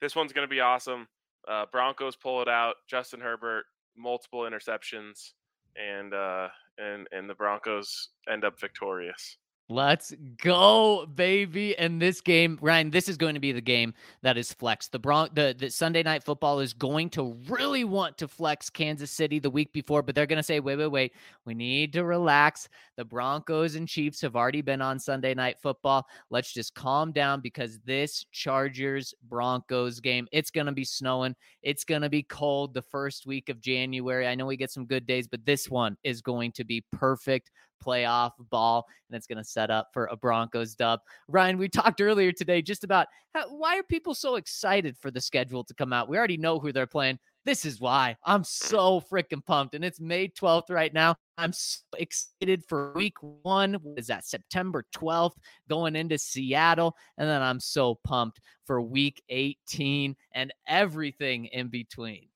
this 0.00 0.16
one's 0.16 0.32
going 0.32 0.46
to 0.46 0.50
be 0.50 0.60
awesome. 0.60 1.06
Uh, 1.46 1.66
Broncos 1.70 2.16
pull 2.16 2.42
it 2.42 2.48
out. 2.48 2.76
Justin 2.88 3.20
Herbert, 3.20 3.64
multiple 3.96 4.40
interceptions, 4.40 5.32
and 5.76 6.12
uh, 6.14 6.48
and 6.78 7.06
and 7.12 7.28
the 7.28 7.34
Broncos 7.34 8.08
end 8.28 8.44
up 8.44 8.58
victorious. 8.58 9.36
Let's 9.70 10.12
go, 10.42 11.06
baby. 11.06 11.76
And 11.78 12.00
this 12.00 12.20
game, 12.20 12.58
Ryan, 12.60 12.90
this 12.90 13.08
is 13.08 13.16
going 13.16 13.32
to 13.32 13.40
be 13.40 13.50
the 13.52 13.62
game 13.62 13.94
that 14.20 14.36
is 14.36 14.52
flexed. 14.52 14.92
The 14.92 14.98
Bron- 14.98 15.30
the, 15.32 15.56
the 15.58 15.70
Sunday 15.70 16.02
night 16.02 16.22
football 16.22 16.60
is 16.60 16.74
going 16.74 17.08
to 17.10 17.34
really 17.48 17.84
want 17.84 18.18
to 18.18 18.28
flex 18.28 18.68
Kansas 18.68 19.10
City 19.10 19.38
the 19.38 19.48
week 19.48 19.72
before, 19.72 20.02
but 20.02 20.14
they're 20.14 20.26
going 20.26 20.36
to 20.36 20.42
say, 20.42 20.60
wait, 20.60 20.76
wait, 20.76 20.88
wait. 20.88 21.12
We 21.46 21.54
need 21.54 21.94
to 21.94 22.04
relax. 22.04 22.68
The 22.98 23.06
Broncos 23.06 23.74
and 23.74 23.88
Chiefs 23.88 24.20
have 24.20 24.36
already 24.36 24.60
been 24.60 24.82
on 24.82 24.98
Sunday 24.98 25.32
night 25.32 25.56
football. 25.62 26.06
Let's 26.28 26.52
just 26.52 26.74
calm 26.74 27.10
down 27.10 27.40
because 27.40 27.78
this 27.86 28.26
Chargers 28.32 29.14
Broncos 29.30 29.98
game, 29.98 30.28
it's 30.30 30.50
going 30.50 30.66
to 30.66 30.72
be 30.72 30.84
snowing. 30.84 31.34
It's 31.62 31.84
going 31.84 32.02
to 32.02 32.10
be 32.10 32.22
cold 32.22 32.74
the 32.74 32.82
first 32.82 33.26
week 33.26 33.48
of 33.48 33.62
January. 33.62 34.28
I 34.28 34.34
know 34.34 34.44
we 34.44 34.58
get 34.58 34.70
some 34.70 34.84
good 34.84 35.06
days, 35.06 35.26
but 35.26 35.46
this 35.46 35.70
one 35.70 35.96
is 36.04 36.20
going 36.20 36.52
to 36.52 36.64
be 36.64 36.84
perfect 36.92 37.50
playoff 37.84 38.32
ball, 38.50 38.86
and 39.08 39.16
it's 39.16 39.26
going 39.26 39.38
to 39.38 39.44
set 39.44 39.70
up 39.70 39.88
for 39.92 40.06
a 40.06 40.16
Broncos 40.16 40.74
dub. 40.74 41.00
Ryan, 41.28 41.58
we 41.58 41.68
talked 41.68 42.00
earlier 42.00 42.32
today 42.32 42.62
just 42.62 42.84
about 42.84 43.06
how, 43.34 43.48
why 43.48 43.78
are 43.78 43.82
people 43.82 44.14
so 44.14 44.36
excited 44.36 44.96
for 44.98 45.10
the 45.10 45.20
schedule 45.20 45.64
to 45.64 45.74
come 45.74 45.92
out? 45.92 46.08
We 46.08 46.16
already 46.16 46.36
know 46.36 46.58
who 46.58 46.72
they're 46.72 46.86
playing. 46.86 47.18
This 47.44 47.66
is 47.66 47.78
why 47.78 48.16
I'm 48.24 48.42
so 48.42 49.00
freaking 49.00 49.44
pumped. 49.44 49.74
And 49.74 49.84
it's 49.84 50.00
May 50.00 50.28
12th 50.28 50.70
right 50.70 50.94
now. 50.94 51.14
I'm 51.36 51.52
so 51.52 51.80
excited 51.98 52.64
for 52.66 52.92
week 52.94 53.16
one. 53.20 53.74
What 53.74 53.98
is 53.98 54.06
that? 54.06 54.24
September 54.24 54.86
12th, 54.96 55.36
going 55.68 55.94
into 55.94 56.16
Seattle. 56.16 56.96
And 57.18 57.28
then 57.28 57.42
I'm 57.42 57.60
so 57.60 57.98
pumped 58.02 58.40
for 58.66 58.80
week 58.80 59.22
18 59.28 60.16
and 60.34 60.54
everything 60.66 61.46
in 61.46 61.68
between. 61.68 62.28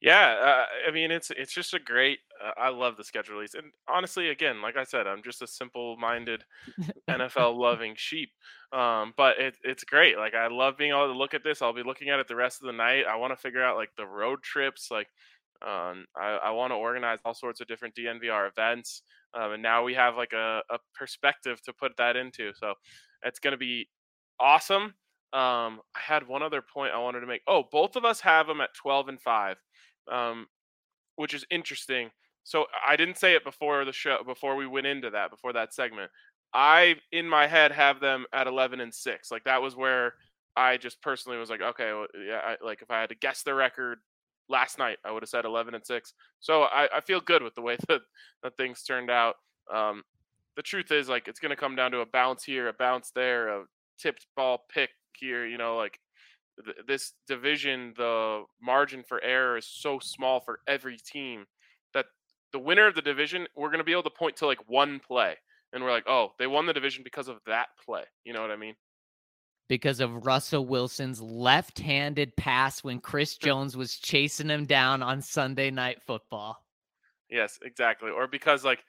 Yeah, 0.00 0.34
uh, 0.42 0.88
I 0.88 0.92
mean 0.92 1.10
it's 1.10 1.30
it's 1.30 1.52
just 1.52 1.74
a 1.74 1.78
great. 1.78 2.20
Uh, 2.42 2.52
I 2.58 2.68
love 2.70 2.96
the 2.96 3.04
schedule 3.04 3.34
release, 3.36 3.54
and 3.54 3.72
honestly, 3.88 4.28
again, 4.30 4.62
like 4.62 4.76
I 4.76 4.84
said, 4.84 5.06
I'm 5.06 5.22
just 5.22 5.42
a 5.42 5.46
simple-minded 5.46 6.44
NFL 7.10 7.56
loving 7.56 7.94
sheep. 7.96 8.30
Um, 8.72 9.12
but 9.16 9.38
it, 9.38 9.56
it's 9.62 9.84
great. 9.84 10.16
Like 10.16 10.34
I 10.34 10.48
love 10.48 10.76
being 10.76 10.90
able 10.92 11.12
to 11.12 11.18
look 11.18 11.34
at 11.34 11.42
this. 11.44 11.62
I'll 11.62 11.72
be 11.72 11.82
looking 11.82 12.08
at 12.08 12.20
it 12.20 12.28
the 12.28 12.36
rest 12.36 12.60
of 12.60 12.66
the 12.66 12.72
night. 12.72 13.04
I 13.08 13.16
want 13.16 13.32
to 13.32 13.36
figure 13.36 13.62
out 13.62 13.76
like 13.76 13.90
the 13.96 14.06
road 14.06 14.42
trips. 14.42 14.90
Like 14.90 15.08
um, 15.62 16.06
I, 16.16 16.38
I 16.44 16.50
want 16.50 16.70
to 16.70 16.76
organize 16.76 17.18
all 17.24 17.34
sorts 17.34 17.60
of 17.60 17.66
different 17.66 17.94
DNVR 17.94 18.48
events. 18.48 19.02
Um, 19.34 19.52
and 19.52 19.62
now 19.62 19.84
we 19.84 19.94
have 19.94 20.16
like 20.16 20.32
a, 20.32 20.62
a 20.70 20.78
perspective 20.94 21.60
to 21.62 21.72
put 21.72 21.96
that 21.98 22.16
into. 22.16 22.52
So 22.54 22.74
it's 23.24 23.38
going 23.38 23.52
to 23.52 23.58
be 23.58 23.88
awesome. 24.38 24.94
Um, 25.32 25.80
I 25.94 26.00
had 26.00 26.26
one 26.26 26.42
other 26.42 26.62
point 26.62 26.92
I 26.92 26.98
wanted 26.98 27.20
to 27.20 27.26
make. 27.26 27.42
Oh, 27.46 27.64
both 27.70 27.96
of 27.96 28.04
us 28.04 28.20
have 28.20 28.46
them 28.46 28.60
at 28.60 28.74
12 28.74 29.08
and 29.08 29.20
5 29.20 29.56
um, 30.10 30.46
which 31.16 31.34
is 31.34 31.44
interesting. 31.50 32.10
So 32.44 32.66
I 32.86 32.96
didn't 32.96 33.18
say 33.18 33.34
it 33.34 33.44
before 33.44 33.84
the 33.84 33.92
show, 33.92 34.18
before 34.24 34.56
we 34.56 34.66
went 34.66 34.86
into 34.86 35.10
that, 35.10 35.30
before 35.30 35.52
that 35.52 35.74
segment. 35.74 36.10
I, 36.52 36.96
in 37.12 37.28
my 37.28 37.46
head, 37.46 37.72
have 37.72 38.00
them 38.00 38.26
at 38.32 38.46
11 38.46 38.80
and 38.80 38.92
6. 38.92 39.30
Like 39.30 39.44
that 39.44 39.62
was 39.62 39.76
where 39.76 40.14
I 40.56 40.76
just 40.76 41.00
personally 41.00 41.38
was 41.38 41.50
like, 41.50 41.62
okay, 41.62 41.92
well, 41.92 42.06
yeah, 42.26 42.40
I, 42.44 42.56
like 42.64 42.82
if 42.82 42.90
I 42.90 43.00
had 43.00 43.10
to 43.10 43.14
guess 43.14 43.42
the 43.42 43.54
record 43.54 43.98
last 44.48 44.78
night, 44.78 44.98
I 45.04 45.12
would 45.12 45.22
have 45.22 45.30
said 45.30 45.44
11 45.44 45.74
and 45.74 45.86
6. 45.86 46.14
So 46.40 46.62
I, 46.62 46.88
I 46.96 47.00
feel 47.00 47.20
good 47.20 47.42
with 47.42 47.54
the 47.54 47.62
way 47.62 47.76
that, 47.88 48.00
that 48.42 48.56
things 48.56 48.82
turned 48.82 49.10
out. 49.10 49.36
Um, 49.72 50.02
the 50.56 50.62
truth 50.62 50.90
is, 50.90 51.08
like, 51.08 51.28
it's 51.28 51.38
going 51.38 51.50
to 51.50 51.56
come 51.56 51.76
down 51.76 51.92
to 51.92 52.00
a 52.00 52.06
bounce 52.06 52.42
here, 52.42 52.68
a 52.68 52.72
bounce 52.72 53.12
there, 53.14 53.48
a 53.48 53.64
tipped 53.98 54.26
ball 54.36 54.64
pick 54.68 54.90
here. 55.16 55.46
You 55.46 55.58
know, 55.58 55.76
like 55.76 56.00
this 56.86 57.12
division, 57.28 57.94
the 57.96 58.42
margin 58.60 59.04
for 59.06 59.22
error 59.22 59.56
is 59.56 59.66
so 59.66 59.98
small 60.00 60.40
for 60.40 60.60
every 60.66 60.98
team 60.98 61.46
the 62.52 62.58
winner 62.58 62.86
of 62.86 62.94
the 62.94 63.02
division, 63.02 63.46
we're 63.56 63.68
going 63.68 63.78
to 63.78 63.84
be 63.84 63.92
able 63.92 64.02
to 64.04 64.10
point 64.10 64.36
to 64.36 64.46
like 64.46 64.68
one 64.68 65.00
play. 65.06 65.36
And 65.72 65.84
we're 65.84 65.90
like, 65.90 66.08
oh, 66.08 66.32
they 66.38 66.46
won 66.46 66.66
the 66.66 66.72
division 66.72 67.04
because 67.04 67.28
of 67.28 67.36
that 67.46 67.68
play. 67.84 68.02
You 68.24 68.32
know 68.32 68.42
what 68.42 68.50
I 68.50 68.56
mean? 68.56 68.74
Because 69.68 70.00
of 70.00 70.26
Russell 70.26 70.66
Wilson's 70.66 71.20
left 71.22 71.78
handed 71.78 72.34
pass 72.36 72.82
when 72.82 73.00
Chris 73.00 73.36
Jones 73.36 73.76
was 73.76 73.96
chasing 73.96 74.48
him 74.48 74.66
down 74.66 75.00
on 75.02 75.22
Sunday 75.22 75.70
night 75.70 76.02
football. 76.04 76.64
Yes, 77.30 77.60
exactly. 77.62 78.10
Or 78.10 78.26
because 78.26 78.64
like 78.64 78.80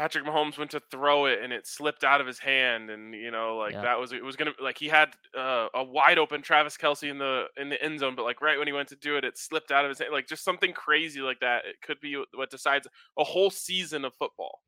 Patrick 0.00 0.24
Mahomes 0.24 0.56
went 0.56 0.70
to 0.70 0.80
throw 0.90 1.26
it 1.26 1.40
and 1.42 1.52
it 1.52 1.66
slipped 1.66 2.04
out 2.04 2.22
of 2.22 2.26
his 2.26 2.38
hand, 2.38 2.88
and 2.88 3.12
you 3.12 3.30
know, 3.30 3.58
like 3.58 3.74
yeah. 3.74 3.82
that 3.82 4.00
was 4.00 4.14
it 4.14 4.24
was 4.24 4.34
gonna 4.34 4.52
like 4.58 4.78
he 4.78 4.88
had 4.88 5.10
uh, 5.38 5.66
a 5.74 5.84
wide 5.84 6.16
open 6.16 6.40
Travis 6.40 6.78
Kelce 6.78 7.10
in 7.10 7.18
the 7.18 7.44
in 7.58 7.68
the 7.68 7.82
end 7.84 8.00
zone, 8.00 8.14
but 8.16 8.24
like 8.24 8.40
right 8.40 8.56
when 8.56 8.66
he 8.66 8.72
went 8.72 8.88
to 8.88 8.96
do 8.96 9.18
it, 9.18 9.26
it 9.26 9.36
slipped 9.36 9.70
out 9.70 9.84
of 9.84 9.90
his 9.90 9.98
hand. 9.98 10.10
Like 10.10 10.26
just 10.26 10.42
something 10.42 10.72
crazy 10.72 11.20
like 11.20 11.38
that. 11.40 11.66
It 11.66 11.82
could 11.82 12.00
be 12.00 12.16
what 12.34 12.50
decides 12.50 12.88
a 13.18 13.24
whole 13.24 13.50
season 13.50 14.06
of 14.06 14.14
football. 14.14 14.60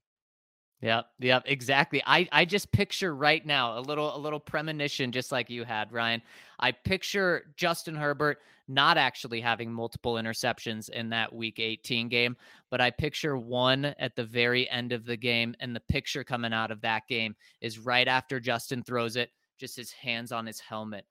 Yeah, 0.83 1.01
yeah, 1.19 1.41
exactly. 1.47 2.03
I 2.05 2.29
I 2.31 2.45
just 2.45 2.71
picture 2.71 3.15
right 3.15 3.47
now 3.47 3.79
a 3.79 3.81
little 3.81 4.15
a 4.15 4.19
little 4.19 4.41
premonition, 4.41 5.13
just 5.13 5.33
like 5.33 5.49
you 5.49 5.65
had, 5.65 5.91
Ryan. 5.93 6.21
I 6.59 6.73
picture 6.73 7.55
Justin 7.57 7.95
Herbert 7.95 8.37
not 8.69 8.97
actually 8.97 9.41
having 9.41 9.73
multiple 9.73 10.15
interceptions 10.15 10.89
in 10.91 11.09
that 11.11 11.33
Week 11.33 11.59
18 11.59 12.09
game, 12.09 12.37
but 12.71 12.81
I 12.81 12.91
picture 12.91 13.37
one 13.37 13.87
at 13.99 14.17
the 14.17 14.25
very 14.25 14.69
end 14.71 14.93
of 14.93 15.05
the 15.05 15.17
game, 15.17 15.55
and 15.61 15.75
the 15.75 15.83
picture 15.89 16.25
coming 16.25 16.53
out 16.53 16.71
of 16.71 16.81
that 16.83 17.03
game 17.09 17.35
is 17.61 17.79
right 17.79 18.09
after 18.09 18.41
Justin 18.41 18.83
throws 18.83 19.17
it, 19.17 19.31
just 19.59 19.77
his 19.77 19.93
hands 19.93 20.33
on 20.33 20.47
his 20.47 20.61
helmet 20.61 21.05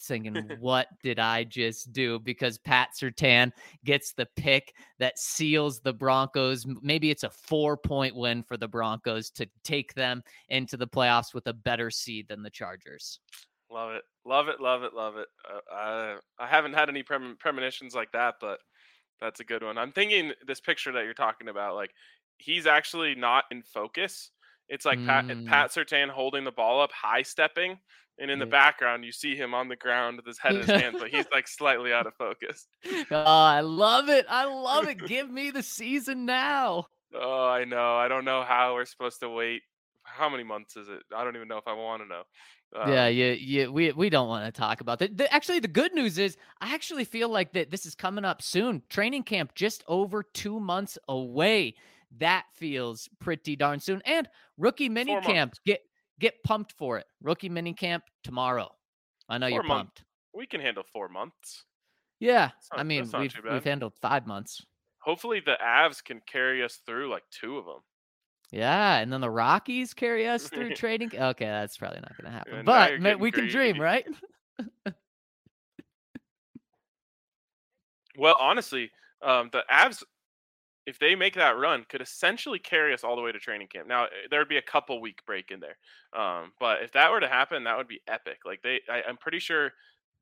thinking, 0.00 0.34
what 0.60 0.88
did 1.02 1.18
I 1.18 1.44
just 1.44 1.92
do? 1.92 2.18
Because 2.18 2.58
Pat 2.58 2.90
Surtain 2.98 3.52
gets 3.84 4.12
the 4.12 4.26
pick 4.36 4.74
that 4.98 5.18
seals 5.18 5.80
the 5.80 5.92
Broncos. 5.92 6.66
Maybe 6.82 7.10
it's 7.10 7.24
a 7.24 7.30
four 7.30 7.76
point 7.76 8.14
win 8.14 8.42
for 8.42 8.56
the 8.56 8.68
Broncos 8.68 9.30
to 9.32 9.48
take 9.64 9.94
them 9.94 10.22
into 10.48 10.76
the 10.76 10.86
playoffs 10.86 11.34
with 11.34 11.46
a 11.46 11.52
better 11.52 11.90
seed 11.90 12.28
than 12.28 12.42
the 12.42 12.50
Chargers. 12.50 13.20
Love 13.70 13.92
it. 13.92 14.02
Love 14.24 14.48
it. 14.48 14.60
Love 14.60 14.82
it. 14.82 14.94
Love 14.94 15.16
it. 15.16 15.26
Uh, 15.48 15.74
I, 15.74 16.16
I 16.38 16.46
haven't 16.46 16.74
had 16.74 16.88
any 16.88 17.02
premonitions 17.02 17.94
like 17.94 18.12
that, 18.12 18.36
but 18.40 18.60
that's 19.20 19.40
a 19.40 19.44
good 19.44 19.62
one. 19.62 19.78
I'm 19.78 19.92
thinking 19.92 20.32
this 20.46 20.60
picture 20.60 20.92
that 20.92 21.04
you're 21.04 21.14
talking 21.14 21.48
about, 21.48 21.74
like 21.74 21.90
he's 22.38 22.66
actually 22.66 23.14
not 23.14 23.44
in 23.50 23.62
focus. 23.62 24.30
It's 24.68 24.84
like 24.84 24.98
mm. 24.98 25.06
Pat 25.06 25.46
Pat 25.46 25.70
Surtain 25.70 26.08
holding 26.08 26.44
the 26.44 26.52
ball 26.52 26.80
up, 26.80 26.92
high 26.92 27.22
stepping, 27.22 27.78
and 28.18 28.30
in 28.30 28.38
the 28.38 28.46
background 28.46 29.04
you 29.04 29.12
see 29.12 29.34
him 29.34 29.54
on 29.54 29.68
the 29.68 29.76
ground 29.76 30.16
with 30.16 30.26
his 30.26 30.38
head 30.38 30.54
in 30.54 30.60
his 30.60 30.70
hands, 30.70 30.96
but 30.98 31.08
he's 31.08 31.26
like 31.32 31.48
slightly 31.48 31.92
out 31.92 32.06
of 32.06 32.14
focus. 32.14 32.66
Oh, 33.10 33.24
I 33.24 33.60
love 33.60 34.08
it! 34.08 34.26
I 34.28 34.44
love 34.44 34.88
it. 34.88 35.06
Give 35.06 35.30
me 35.30 35.50
the 35.50 35.62
season 35.62 36.26
now. 36.26 36.86
Oh, 37.14 37.46
I 37.46 37.64
know. 37.64 37.96
I 37.96 38.08
don't 38.08 38.24
know 38.24 38.42
how 38.42 38.74
we're 38.74 38.84
supposed 38.84 39.20
to 39.20 39.30
wait. 39.30 39.62
How 40.02 40.28
many 40.28 40.44
months 40.44 40.76
is 40.76 40.88
it? 40.88 41.02
I 41.14 41.24
don't 41.24 41.36
even 41.36 41.48
know 41.48 41.58
if 41.58 41.66
I 41.66 41.74
want 41.74 42.02
to 42.02 42.08
know. 42.08 42.22
Um, 42.76 42.92
yeah, 42.92 43.08
yeah, 43.08 43.32
yeah. 43.32 43.66
We 43.68 43.92
we 43.92 44.10
don't 44.10 44.28
want 44.28 44.52
to 44.52 44.58
talk 44.58 44.80
about 44.80 44.98
that. 44.98 45.16
The, 45.16 45.32
actually, 45.32 45.60
the 45.60 45.68
good 45.68 45.94
news 45.94 46.18
is 46.18 46.36
I 46.60 46.74
actually 46.74 47.04
feel 47.04 47.28
like 47.28 47.52
that 47.54 47.70
this 47.70 47.86
is 47.86 47.94
coming 47.94 48.24
up 48.24 48.42
soon. 48.42 48.82
Training 48.90 49.22
camp 49.22 49.54
just 49.54 49.84
over 49.88 50.22
two 50.22 50.60
months 50.60 50.98
away. 51.08 51.74
That 52.18 52.44
feels 52.52 53.08
pretty 53.20 53.56
darn 53.56 53.80
soon. 53.80 54.02
And 54.04 54.28
rookie 54.56 54.88
mini 54.88 55.18
camp 55.22 55.54
get 55.64 55.80
Get 56.20 56.42
pumped 56.42 56.72
for 56.72 56.98
it. 56.98 57.06
Rookie 57.22 57.48
mini 57.48 57.74
camp 57.74 58.04
tomorrow. 58.24 58.70
I 59.28 59.38
know 59.38 59.46
you 59.46 59.54
you're 59.54 59.62
month. 59.62 59.78
pumped. 59.78 60.04
We 60.34 60.46
can 60.46 60.60
handle 60.60 60.82
four 60.92 61.08
months. 61.08 61.64
Yeah, 62.20 62.50
not, 62.72 62.80
I 62.80 62.82
mean 62.82 63.08
we've 63.16 63.34
we've 63.48 63.64
handled 63.64 63.94
five 64.00 64.26
months. 64.26 64.64
Hopefully 64.98 65.40
the 65.44 65.56
Avs 65.64 66.02
can 66.02 66.20
carry 66.26 66.62
us 66.64 66.80
through 66.84 67.10
like 67.10 67.22
two 67.30 67.56
of 67.56 67.66
them. 67.66 67.80
Yeah, 68.50 68.98
and 68.98 69.12
then 69.12 69.20
the 69.20 69.30
Rockies 69.30 69.92
carry 69.94 70.26
us 70.26 70.48
through 70.48 70.74
trading. 70.74 71.10
Okay, 71.14 71.44
that's 71.44 71.76
probably 71.76 72.00
not 72.00 72.16
going 72.16 72.32
to 72.32 72.38
happen, 72.38 72.64
but 72.64 73.20
we 73.20 73.30
can 73.30 73.48
dream, 73.48 73.80
right? 73.80 74.06
well, 78.16 78.36
honestly, 78.38 78.90
um, 79.22 79.50
the 79.52 79.64
Avs 79.70 80.02
if 80.88 80.98
they 80.98 81.14
make 81.14 81.34
that 81.34 81.58
run, 81.58 81.84
could 81.90 82.00
essentially 82.00 82.58
carry 82.58 82.94
us 82.94 83.04
all 83.04 83.14
the 83.14 83.20
way 83.20 83.30
to 83.30 83.38
training 83.38 83.68
camp. 83.68 83.86
Now 83.86 84.04
eh, 84.04 84.26
there 84.30 84.40
would 84.40 84.48
be 84.48 84.56
a 84.56 84.62
couple 84.62 85.02
week 85.02 85.20
break 85.26 85.50
in 85.50 85.60
there, 85.60 85.76
um, 86.18 86.52
but 86.58 86.82
if 86.82 86.92
that 86.92 87.10
were 87.10 87.20
to 87.20 87.28
happen, 87.28 87.64
that 87.64 87.76
would 87.76 87.88
be 87.88 88.00
epic. 88.08 88.38
Like 88.46 88.62
they, 88.62 88.80
I, 88.88 89.02
I'm 89.06 89.18
pretty 89.18 89.38
sure 89.38 89.72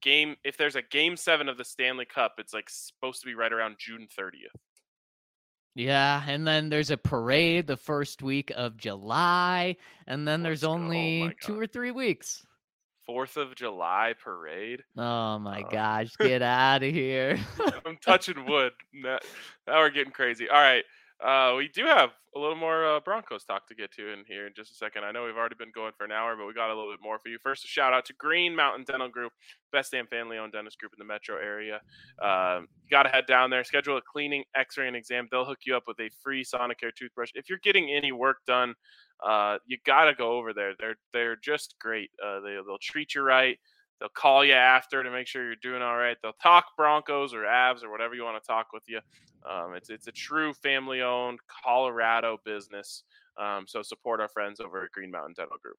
game 0.02 0.34
if 0.42 0.56
there's 0.56 0.74
a 0.74 0.82
game 0.82 1.16
seven 1.16 1.48
of 1.48 1.56
the 1.56 1.64
Stanley 1.64 2.04
Cup, 2.04 2.34
it's 2.38 2.52
like 2.52 2.68
supposed 2.68 3.20
to 3.20 3.26
be 3.26 3.36
right 3.36 3.52
around 3.52 3.76
June 3.78 4.08
30th. 4.18 4.58
Yeah, 5.76 6.22
and 6.26 6.46
then 6.46 6.70
there's 6.70 6.90
a 6.90 6.96
parade 6.96 7.66
the 7.66 7.76
first 7.76 8.22
week 8.22 8.50
of 8.56 8.78
July, 8.78 9.76
and 10.06 10.26
then 10.26 10.42
there's 10.42 10.64
only 10.64 11.24
oh 11.24 11.30
two 11.42 11.60
or 11.60 11.66
three 11.66 11.90
weeks. 11.90 12.46
Fourth 13.04 13.36
of 13.36 13.54
July 13.54 14.14
parade. 14.18 14.84
Oh 14.96 15.38
my 15.38 15.60
uh, 15.60 15.68
gosh, 15.68 16.16
get 16.18 16.40
out 16.40 16.82
of 16.82 16.90
here. 16.90 17.38
I'm 17.84 17.98
touching 17.98 18.46
wood. 18.46 18.72
Now, 18.94 19.18
now, 19.66 19.80
we're 19.80 19.90
getting 19.90 20.12
crazy. 20.12 20.48
All 20.48 20.56
right. 20.58 20.82
Uh, 21.24 21.54
we 21.56 21.68
do 21.68 21.84
have 21.86 22.10
a 22.34 22.38
little 22.38 22.56
more 22.56 22.86
uh, 22.86 23.00
Broncos 23.00 23.44
talk 23.44 23.66
to 23.68 23.74
get 23.74 23.90
to 23.92 24.12
in 24.12 24.24
here 24.28 24.46
in 24.46 24.52
just 24.54 24.70
a 24.70 24.74
second. 24.74 25.04
I 25.04 25.12
know 25.12 25.24
we've 25.24 25.36
already 25.36 25.54
been 25.54 25.72
going 25.74 25.92
for 25.96 26.04
an 26.04 26.12
hour, 26.12 26.36
but 26.36 26.46
we 26.46 26.52
got 26.52 26.68
a 26.68 26.74
little 26.74 26.92
bit 26.92 27.00
more 27.02 27.18
for 27.18 27.30
you. 27.30 27.38
First, 27.42 27.64
a 27.64 27.68
shout 27.68 27.94
out 27.94 28.04
to 28.06 28.12
Green 28.12 28.54
Mountain 28.54 28.84
Dental 28.84 29.08
Group, 29.08 29.32
best 29.72 29.92
damn 29.92 30.06
family 30.08 30.36
owned 30.36 30.52
dentist 30.52 30.78
group 30.78 30.92
in 30.92 30.98
the 30.98 31.10
metro 31.10 31.36
area. 31.36 31.80
Um, 32.22 32.68
you 32.84 32.90
got 32.90 33.04
to 33.04 33.08
head 33.08 33.24
down 33.26 33.48
there, 33.48 33.64
schedule 33.64 33.96
a 33.96 34.02
cleaning, 34.02 34.44
x 34.54 34.76
ray, 34.76 34.86
and 34.86 34.96
exam. 34.96 35.26
They'll 35.30 35.46
hook 35.46 35.60
you 35.64 35.74
up 35.74 35.84
with 35.86 35.98
a 36.00 36.10
free 36.22 36.44
Sonicare 36.44 36.94
toothbrush. 36.94 37.30
If 37.34 37.48
you're 37.48 37.60
getting 37.62 37.90
any 37.90 38.12
work 38.12 38.38
done, 38.46 38.74
uh, 39.26 39.56
you 39.66 39.78
got 39.86 40.04
to 40.04 40.14
go 40.14 40.32
over 40.32 40.52
there. 40.52 40.74
They're, 40.78 40.96
they're 41.14 41.36
just 41.36 41.76
great. 41.80 42.10
Uh, 42.22 42.40
they, 42.40 42.58
they'll 42.66 42.76
treat 42.82 43.14
you 43.14 43.22
right. 43.22 43.58
They'll 43.98 44.08
call 44.10 44.44
you 44.44 44.52
after 44.52 45.02
to 45.02 45.10
make 45.10 45.26
sure 45.26 45.44
you're 45.44 45.56
doing 45.56 45.82
all 45.82 45.96
right. 45.96 46.16
They'll 46.22 46.32
talk 46.42 46.76
Broncos 46.76 47.32
or 47.32 47.42
Avs 47.42 47.82
or 47.82 47.90
whatever 47.90 48.14
you 48.14 48.24
want 48.24 48.42
to 48.42 48.46
talk 48.46 48.68
with 48.72 48.82
you. 48.86 49.00
Um, 49.48 49.74
it's 49.74 49.90
it's 49.90 50.06
a 50.06 50.12
true 50.12 50.52
family 50.52 51.02
owned 51.02 51.38
Colorado 51.64 52.38
business. 52.44 53.04
Um, 53.38 53.64
so 53.66 53.82
support 53.82 54.20
our 54.20 54.28
friends 54.28 54.60
over 54.60 54.84
at 54.84 54.92
Green 54.92 55.10
Mountain 55.10 55.34
Dental 55.36 55.56
Group. 55.62 55.76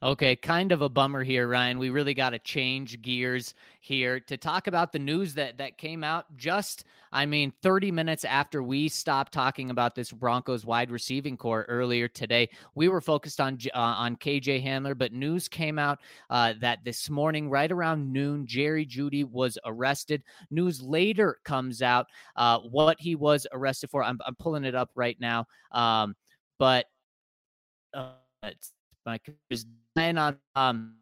Okay, 0.00 0.36
kind 0.36 0.70
of 0.70 0.80
a 0.80 0.88
bummer 0.88 1.24
here, 1.24 1.48
Ryan. 1.48 1.76
We 1.76 1.90
really 1.90 2.14
got 2.14 2.30
to 2.30 2.38
change 2.38 3.02
gears 3.02 3.54
here 3.80 4.20
to 4.20 4.36
talk 4.36 4.68
about 4.68 4.92
the 4.92 5.00
news 5.00 5.34
that 5.34 5.58
that 5.58 5.76
came 5.76 6.04
out 6.04 6.24
just, 6.36 6.84
I 7.10 7.26
mean, 7.26 7.52
30 7.62 7.90
minutes 7.90 8.24
after 8.24 8.62
we 8.62 8.88
stopped 8.88 9.32
talking 9.32 9.70
about 9.70 9.96
this 9.96 10.12
Broncos 10.12 10.64
wide 10.64 10.92
receiving 10.92 11.36
corps 11.36 11.64
earlier 11.68 12.06
today. 12.06 12.48
We 12.76 12.86
were 12.88 13.00
focused 13.00 13.40
on 13.40 13.58
uh, 13.74 13.78
on 13.78 14.14
KJ 14.14 14.64
Hamler, 14.64 14.96
but 14.96 15.12
news 15.12 15.48
came 15.48 15.80
out 15.80 15.98
uh, 16.30 16.54
that 16.60 16.84
this 16.84 17.10
morning, 17.10 17.50
right 17.50 17.72
around 17.72 18.12
noon, 18.12 18.46
Jerry 18.46 18.86
Jeudy 18.86 19.24
was 19.24 19.58
arrested. 19.64 20.22
News 20.52 20.80
later 20.80 21.38
comes 21.44 21.82
out 21.82 22.06
uh, 22.36 22.60
what 22.60 23.00
he 23.00 23.16
was 23.16 23.48
arrested 23.52 23.90
for. 23.90 24.04
I'm, 24.04 24.20
I'm 24.24 24.36
pulling 24.36 24.62
it 24.62 24.76
up 24.76 24.90
right 24.94 25.18
now, 25.18 25.46
um, 25.72 26.14
but. 26.56 26.86
Uh, 27.92 28.10
my 29.08 29.18
is 29.48 29.64
on 29.98 30.38
um 30.54 30.94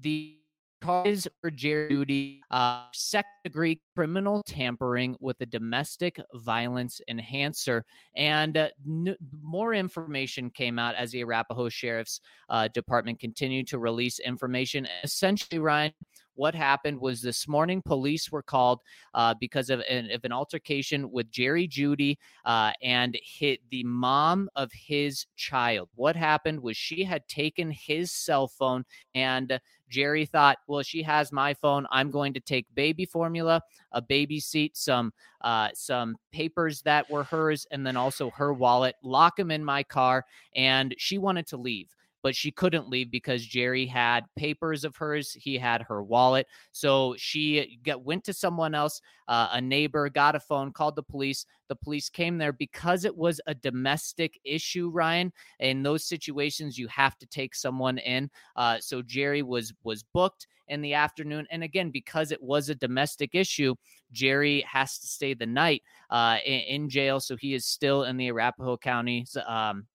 the 0.00 0.36
charges 0.82 1.28
for 1.40 1.50
Jerry 1.50 1.88
Jeudy, 1.90 2.40
uh, 2.50 2.86
second 2.92 3.30
degree 3.44 3.80
criminal 3.94 4.42
tampering 4.44 5.16
with 5.20 5.40
a 5.40 5.46
domestic 5.46 6.20
violence 6.34 7.00
enhancer. 7.08 7.84
And 8.16 8.56
uh, 8.56 8.68
n- 8.86 9.16
more 9.42 9.74
information 9.74 10.50
came 10.50 10.78
out 10.78 10.94
as 10.96 11.12
the 11.12 11.22
Arapahoe 11.22 11.68
Sheriff's 11.68 12.20
uh, 12.48 12.68
Department 12.68 13.20
continued 13.20 13.68
to 13.68 13.78
release 13.78 14.18
information. 14.18 14.88
Essentially, 15.04 15.58
Ryan, 15.58 15.92
what 16.34 16.54
happened 16.54 17.00
was 17.00 17.20
this 17.22 17.46
morning 17.46 17.82
police 17.82 18.30
were 18.30 18.42
called 18.42 18.80
uh, 19.14 19.34
because 19.38 19.70
of 19.70 19.80
an, 19.88 20.10
of 20.10 20.24
an, 20.24 20.32
altercation 20.32 21.10
with 21.10 21.30
Jerry 21.30 21.68
Jeudy 21.68 22.16
uh, 22.44 22.72
and 22.82 23.18
hit 23.22 23.60
the 23.70 23.84
mom 23.84 24.48
of 24.56 24.70
his 24.72 25.26
child. 25.36 25.88
What 25.94 26.16
happened 26.16 26.60
was 26.60 26.76
she 26.76 27.04
had 27.04 27.28
taken 27.28 27.70
his 27.70 28.12
cell 28.12 28.48
phone 28.48 28.84
and 29.14 29.60
Jerry 29.92 30.24
thought, 30.24 30.58
well, 30.66 30.82
she 30.82 31.02
has 31.02 31.32
my 31.32 31.52
phone. 31.52 31.86
I'm 31.90 32.10
going 32.10 32.32
to 32.32 32.40
take 32.40 32.66
baby 32.74 33.04
formula, 33.04 33.60
a 33.92 34.00
baby 34.00 34.40
seat, 34.40 34.74
some 34.74 35.12
uh, 35.42 35.68
some 35.74 36.16
papers 36.32 36.80
that 36.82 37.10
were 37.10 37.24
hers, 37.24 37.66
and 37.70 37.86
then 37.86 37.96
also 37.96 38.30
her 38.30 38.54
wallet. 38.54 38.94
Lock 39.02 39.36
them 39.36 39.50
in 39.50 39.62
my 39.62 39.82
car, 39.82 40.24
and 40.56 40.94
she 40.96 41.18
wanted 41.18 41.46
to 41.48 41.58
leave 41.58 41.94
but 42.22 42.36
she 42.36 42.50
couldn't 42.50 42.88
leave 42.88 43.10
because 43.10 43.44
Jerry 43.44 43.86
had 43.86 44.24
papers 44.36 44.84
of 44.84 44.96
hers. 44.96 45.32
He 45.32 45.58
had 45.58 45.82
her 45.82 46.02
wallet. 46.02 46.46
So 46.72 47.14
she 47.18 47.78
went 48.02 48.24
to 48.24 48.32
someone 48.32 48.74
else, 48.74 49.00
uh, 49.28 49.48
a 49.52 49.60
neighbor, 49.60 50.08
got 50.08 50.36
a 50.36 50.40
phone, 50.40 50.72
called 50.72 50.96
the 50.96 51.02
police. 51.02 51.44
The 51.68 51.76
police 51.76 52.08
came 52.08 52.38
there 52.38 52.52
because 52.52 53.04
it 53.04 53.16
was 53.16 53.40
a 53.46 53.54
domestic 53.54 54.38
issue, 54.44 54.90
Ryan. 54.90 55.32
In 55.60 55.82
those 55.82 56.04
situations, 56.04 56.78
you 56.78 56.88
have 56.88 57.18
to 57.18 57.26
take 57.26 57.54
someone 57.54 57.98
in. 57.98 58.30
Uh, 58.56 58.78
so 58.80 59.02
Jerry 59.02 59.42
was 59.42 59.72
was 59.82 60.02
booked 60.02 60.46
in 60.68 60.80
the 60.80 60.94
afternoon. 60.94 61.46
And 61.50 61.62
again, 61.62 61.90
because 61.90 62.32
it 62.32 62.42
was 62.42 62.68
a 62.68 62.74
domestic 62.74 63.34
issue, 63.34 63.74
Jerry 64.12 64.64
has 64.70 64.98
to 64.98 65.06
stay 65.06 65.34
the 65.34 65.46
night 65.46 65.82
uh, 66.10 66.38
in, 66.44 66.60
in, 66.60 66.88
jail. 66.88 67.20
So 67.20 67.36
he 67.36 67.54
is 67.54 67.66
still 67.66 68.04
in 68.04 68.16
the 68.16 68.28
Arapahoe 68.28 68.78
County 68.78 69.26
um, 69.46 69.86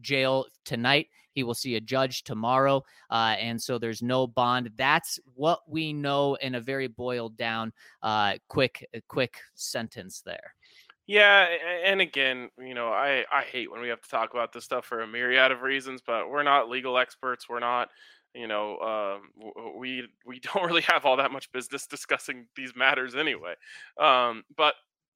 jail 0.00 0.46
tonight. 0.64 1.08
He 1.36 1.44
will 1.44 1.54
see 1.54 1.76
a 1.76 1.80
judge 1.80 2.24
tomorrow. 2.24 2.82
Uh, 3.10 3.36
and 3.38 3.62
so 3.62 3.78
there's 3.78 4.02
no 4.02 4.26
bond. 4.26 4.70
That's 4.74 5.20
what 5.34 5.60
we 5.68 5.92
know 5.92 6.34
in 6.36 6.54
a 6.54 6.60
very 6.60 6.88
boiled 6.88 7.36
down, 7.36 7.74
uh, 8.02 8.38
quick, 8.48 8.88
uh, 8.96 9.00
quick 9.06 9.36
sentence 9.54 10.22
there. 10.24 10.54
Yeah, 11.06 11.46
and 11.84 12.00
again, 12.00 12.50
you 12.58 12.74
know, 12.74 12.88
I 12.88 13.24
I 13.30 13.42
hate 13.42 13.70
when 13.70 13.80
we 13.80 13.88
have 13.90 14.00
to 14.00 14.08
talk 14.08 14.32
about 14.32 14.52
this 14.52 14.64
stuff 14.64 14.86
for 14.86 15.02
a 15.02 15.06
myriad 15.06 15.52
of 15.52 15.62
reasons, 15.62 16.02
but 16.04 16.28
we're 16.28 16.42
not 16.42 16.68
legal 16.68 16.98
experts. 16.98 17.48
We're 17.48 17.60
not, 17.60 17.90
you 18.34 18.48
know, 18.48 18.78
um, 18.80 19.52
we 19.76 20.08
we 20.24 20.40
don't 20.54 20.64
really 20.64 20.82
have 20.82 21.04
all 21.04 21.16
that 21.18 21.30
much 21.30 21.52
business 21.52 21.86
discussing 21.86 22.48
these 22.56 22.74
matters 22.74 23.14
anyway. 23.14 23.54
Um, 24.00 24.42
but 24.56 24.74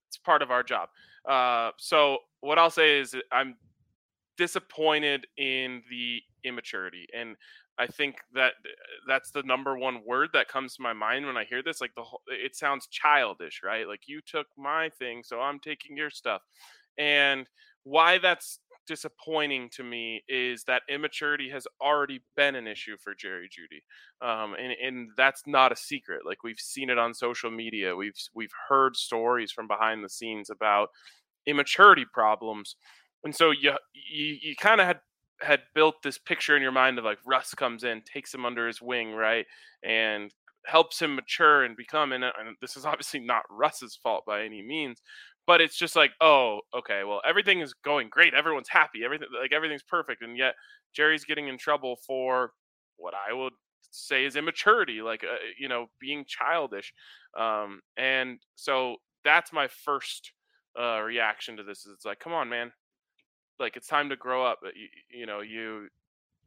it's 0.08 0.18
part 0.18 0.42
of 0.42 0.52
our 0.52 0.62
job. 0.62 0.90
Uh, 1.28 1.72
so 1.76 2.18
what 2.40 2.58
I'll 2.58 2.70
say 2.70 3.00
is 3.00 3.16
I'm 3.32 3.56
disappointed 4.40 5.26
in 5.36 5.82
the 5.90 6.22
immaturity 6.44 7.06
and 7.14 7.36
I 7.80 7.86
think 7.86 8.16
that 8.34 8.52
uh, 8.64 8.70
that's 9.08 9.30
the 9.30 9.42
number 9.42 9.76
one 9.78 10.02
word 10.06 10.28
that 10.34 10.48
comes 10.48 10.76
to 10.76 10.82
my 10.82 10.92
mind 10.92 11.24
when 11.24 11.38
I 11.38 11.44
hear 11.44 11.62
this. 11.62 11.80
Like 11.80 11.94
the 11.94 12.02
whole, 12.02 12.20
it 12.26 12.54
sounds 12.54 12.86
childish, 12.88 13.62
right? 13.64 13.88
Like 13.88 14.02
you 14.06 14.20
took 14.20 14.46
my 14.58 14.90
thing, 14.90 15.22
so 15.24 15.40
I'm 15.40 15.58
taking 15.58 15.96
your 15.96 16.10
stuff. 16.10 16.42
And 16.98 17.46
why 17.84 18.18
that's 18.18 18.58
disappointing 18.86 19.70
to 19.70 19.82
me 19.82 20.22
is 20.28 20.64
that 20.64 20.82
immaturity 20.90 21.48
has 21.48 21.66
already 21.80 22.20
been 22.36 22.54
an 22.54 22.66
issue 22.66 22.98
for 23.02 23.14
Jerry 23.14 23.48
Jeudy, 23.48 23.82
um, 24.20 24.54
and 24.60 24.72
and 24.72 25.08
that's 25.16 25.44
not 25.46 25.72
a 25.72 25.76
secret. 25.76 26.26
Like 26.26 26.42
we've 26.44 26.60
seen 26.60 26.90
it 26.90 26.98
on 26.98 27.14
social 27.14 27.50
media. 27.50 27.96
We've 27.96 28.18
we've 28.34 28.52
heard 28.68 28.94
stories 28.94 29.52
from 29.52 29.66
behind 29.66 30.04
the 30.04 30.10
scenes 30.10 30.50
about 30.50 30.90
immaturity 31.46 32.04
problems 32.12 32.76
and 33.24 33.34
so 33.34 33.50
you 33.50 33.72
you, 33.94 34.36
you 34.42 34.56
kind 34.56 34.80
of 34.80 34.86
had 34.86 35.00
had 35.42 35.60
built 35.74 36.02
this 36.02 36.18
picture 36.18 36.56
in 36.56 36.62
your 36.62 36.72
mind 36.72 36.98
of 36.98 37.04
like 37.04 37.18
Russ 37.26 37.54
comes 37.54 37.84
in, 37.84 38.02
takes 38.02 38.32
him 38.34 38.44
under 38.44 38.66
his 38.66 38.82
wing, 38.82 39.12
right, 39.12 39.46
and 39.82 40.32
helps 40.66 41.00
him 41.00 41.14
mature 41.14 41.64
and 41.64 41.76
become. 41.76 42.12
And, 42.12 42.24
and 42.24 42.56
this 42.60 42.76
is 42.76 42.84
obviously 42.84 43.20
not 43.20 43.44
Russ's 43.50 43.98
fault 44.02 44.24
by 44.26 44.42
any 44.42 44.62
means, 44.62 45.00
but 45.46 45.60
it's 45.60 45.78
just 45.78 45.96
like, 45.96 46.12
oh, 46.20 46.60
okay, 46.76 47.02
well, 47.04 47.22
everything 47.26 47.60
is 47.60 47.72
going 47.72 48.08
great, 48.10 48.34
everyone's 48.34 48.68
happy, 48.68 49.04
everything 49.04 49.28
like 49.40 49.52
everything's 49.52 49.82
perfect, 49.82 50.22
and 50.22 50.36
yet 50.36 50.54
Jerry's 50.94 51.24
getting 51.24 51.48
in 51.48 51.58
trouble 51.58 51.96
for 52.06 52.52
what 52.96 53.14
I 53.14 53.32
would 53.32 53.54
say 53.90 54.24
is 54.24 54.36
immaturity, 54.36 55.02
like 55.02 55.24
uh, 55.24 55.36
you 55.58 55.68
know, 55.68 55.86
being 56.00 56.24
childish, 56.26 56.92
um, 57.38 57.80
and 57.96 58.38
so 58.56 58.96
that's 59.24 59.52
my 59.52 59.68
first 59.68 60.32
uh, 60.78 61.00
reaction 61.00 61.56
to 61.56 61.62
this. 61.62 61.86
Is 61.86 61.92
it's 61.94 62.04
like, 62.04 62.20
come 62.20 62.32
on, 62.32 62.48
man, 62.48 62.72
like 63.60 63.76
it's 63.76 63.86
time 63.86 64.08
to 64.08 64.16
grow 64.16 64.44
up 64.44 64.60
you, 64.74 64.88
you 65.20 65.26
know 65.26 65.40
you 65.40 65.88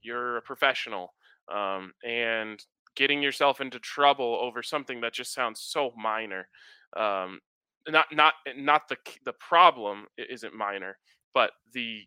you're 0.02 0.38
a 0.38 0.42
professional 0.42 1.14
um, 1.54 1.94
and 2.06 2.66
getting 2.96 3.22
yourself 3.22 3.62
into 3.62 3.80
trouble 3.80 4.38
over 4.42 4.62
something 4.62 5.02
that 5.02 5.14
just 5.14 5.34
sounds 5.34 5.62
so 5.62 5.92
minor 5.98 6.48
um, 6.98 7.40
not 7.88 8.06
not 8.12 8.34
not 8.58 8.88
the 8.90 8.98
the 9.26 9.34
problem 9.34 10.06
isn't 10.18 10.54
minor 10.54 10.98
but 11.34 11.52
the 11.74 12.02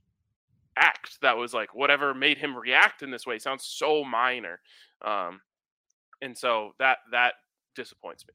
act 0.76 1.18
that 1.22 1.36
was 1.36 1.54
like 1.54 1.74
whatever 1.74 2.12
made 2.14 2.38
him 2.38 2.56
react 2.56 3.02
in 3.02 3.10
this 3.10 3.26
way 3.26 3.38
sounds 3.38 3.64
so 3.64 4.04
minor 4.04 4.60
um, 5.04 5.40
and 6.20 6.36
so 6.36 6.72
that 6.78 6.98
that 7.10 7.34
disappoints 7.74 8.24
me 8.26 8.34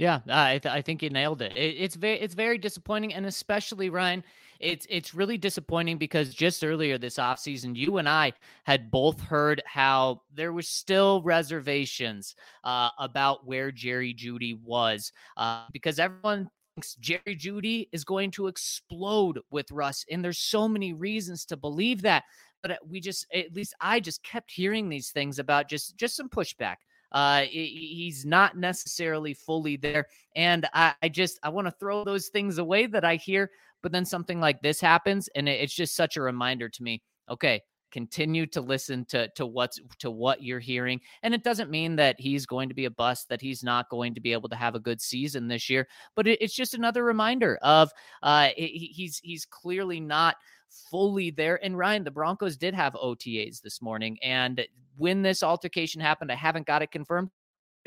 yeah, 0.00 0.20
I, 0.30 0.56
th- 0.56 0.74
I 0.74 0.80
think 0.80 1.02
you 1.02 1.10
nailed 1.10 1.42
it. 1.42 1.54
it. 1.54 1.76
It's 1.76 1.94
very 1.94 2.18
it's 2.18 2.32
very 2.32 2.56
disappointing, 2.56 3.12
and 3.12 3.26
especially 3.26 3.90
Ryan, 3.90 4.24
it's 4.60 4.86
it's 4.90 5.14
really 5.14 5.38
disappointing 5.38 5.98
because 5.98 6.34
just 6.34 6.62
earlier 6.62 6.98
this 6.98 7.16
offseason, 7.16 7.74
you 7.74 7.96
and 7.98 8.08
I 8.08 8.32
had 8.64 8.90
both 8.90 9.20
heard 9.20 9.62
how 9.66 10.22
there 10.32 10.52
was 10.52 10.68
still 10.68 11.22
reservations 11.22 12.34
uh, 12.64 12.90
about 12.98 13.46
where 13.46 13.72
Jerry 13.72 14.14
Jeudy 14.14 14.60
was 14.62 15.12
uh, 15.36 15.64
because 15.72 15.98
everyone 15.98 16.50
thinks 16.76 16.94
Jerry 16.96 17.36
Jeudy 17.36 17.88
is 17.92 18.04
going 18.04 18.30
to 18.32 18.46
explode 18.46 19.40
with 19.50 19.70
Russ, 19.72 20.04
and 20.10 20.24
there's 20.24 20.38
so 20.38 20.68
many 20.68 20.92
reasons 20.92 21.44
to 21.46 21.56
believe 21.56 22.02
that. 22.02 22.24
But 22.62 22.72
uh, 22.72 22.76
we 22.86 23.00
just, 23.00 23.26
at 23.34 23.54
least 23.54 23.74
I 23.80 24.00
just 24.00 24.22
kept 24.22 24.50
hearing 24.50 24.88
these 24.88 25.10
things 25.10 25.38
about 25.38 25.68
just 25.68 25.96
just 25.96 26.16
some 26.16 26.28
pushback 26.28 26.76
uh, 27.12 27.42
he's 27.42 28.24
not 28.24 28.56
necessarily 28.56 29.34
fully 29.34 29.76
there. 29.76 30.06
And 30.36 30.68
I, 30.72 30.94
I 31.02 31.08
just 31.08 31.38
I 31.42 31.48
want 31.48 31.66
to 31.66 31.72
throw 31.72 32.04
those 32.04 32.28
things 32.28 32.58
away 32.58 32.86
that 32.86 33.04
I 33.04 33.16
hear, 33.16 33.50
but 33.82 33.92
then 33.92 34.04
something 34.04 34.40
like 34.40 34.60
this 34.62 34.80
happens, 34.80 35.28
and 35.34 35.48
it's 35.48 35.74
just 35.74 35.94
such 35.94 36.16
a 36.16 36.22
reminder 36.22 36.68
to 36.68 36.82
me. 36.82 37.02
Okay, 37.30 37.60
continue 37.92 38.46
to 38.46 38.60
listen 38.60 39.04
to 39.06 39.28
to 39.36 39.46
what's 39.46 39.80
to 39.98 40.10
what 40.10 40.42
you're 40.44 40.60
hearing 40.60 41.00
and 41.24 41.34
it 41.34 41.42
doesn't 41.42 41.72
mean 41.72 41.96
that 41.96 42.14
he's 42.20 42.46
going 42.46 42.68
to 42.68 42.74
be 42.74 42.84
a 42.84 42.90
bust 42.90 43.28
that 43.28 43.40
he's 43.40 43.64
not 43.64 43.88
going 43.88 44.14
to 44.14 44.20
be 44.20 44.32
able 44.32 44.48
to 44.48 44.54
have 44.54 44.76
a 44.76 44.80
good 44.80 45.00
season 45.00 45.48
this 45.48 45.68
year 45.68 45.88
but 46.14 46.28
it, 46.28 46.40
it's 46.40 46.54
just 46.54 46.72
another 46.72 47.02
reminder 47.02 47.58
of 47.62 47.90
uh 48.22 48.50
he's 48.56 49.18
he's 49.24 49.44
clearly 49.44 49.98
not 49.98 50.36
fully 50.70 51.30
there. 51.30 51.62
And 51.64 51.76
Ryan, 51.76 52.04
the 52.04 52.10
Broncos 52.10 52.56
did 52.56 52.74
have 52.74 52.94
OTAs 52.94 53.60
this 53.60 53.82
morning. 53.82 54.18
And 54.22 54.64
when 54.96 55.22
this 55.22 55.42
altercation 55.42 56.00
happened, 56.00 56.30
I 56.30 56.36
haven't 56.36 56.66
got 56.66 56.82
it 56.82 56.90
confirmed. 56.90 57.30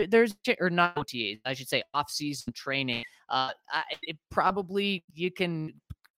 There's 0.10 0.36
or 0.60 0.72
not 0.72 0.96
OTAs, 0.96 1.40
I 1.46 1.54
should 1.54 1.70
say 1.70 1.84
off-season 1.94 2.54
training. 2.54 3.04
Uh, 3.30 3.52
I, 3.70 3.84
it 4.02 4.18
probably 4.32 5.04
you 5.14 5.32
can 5.32 5.72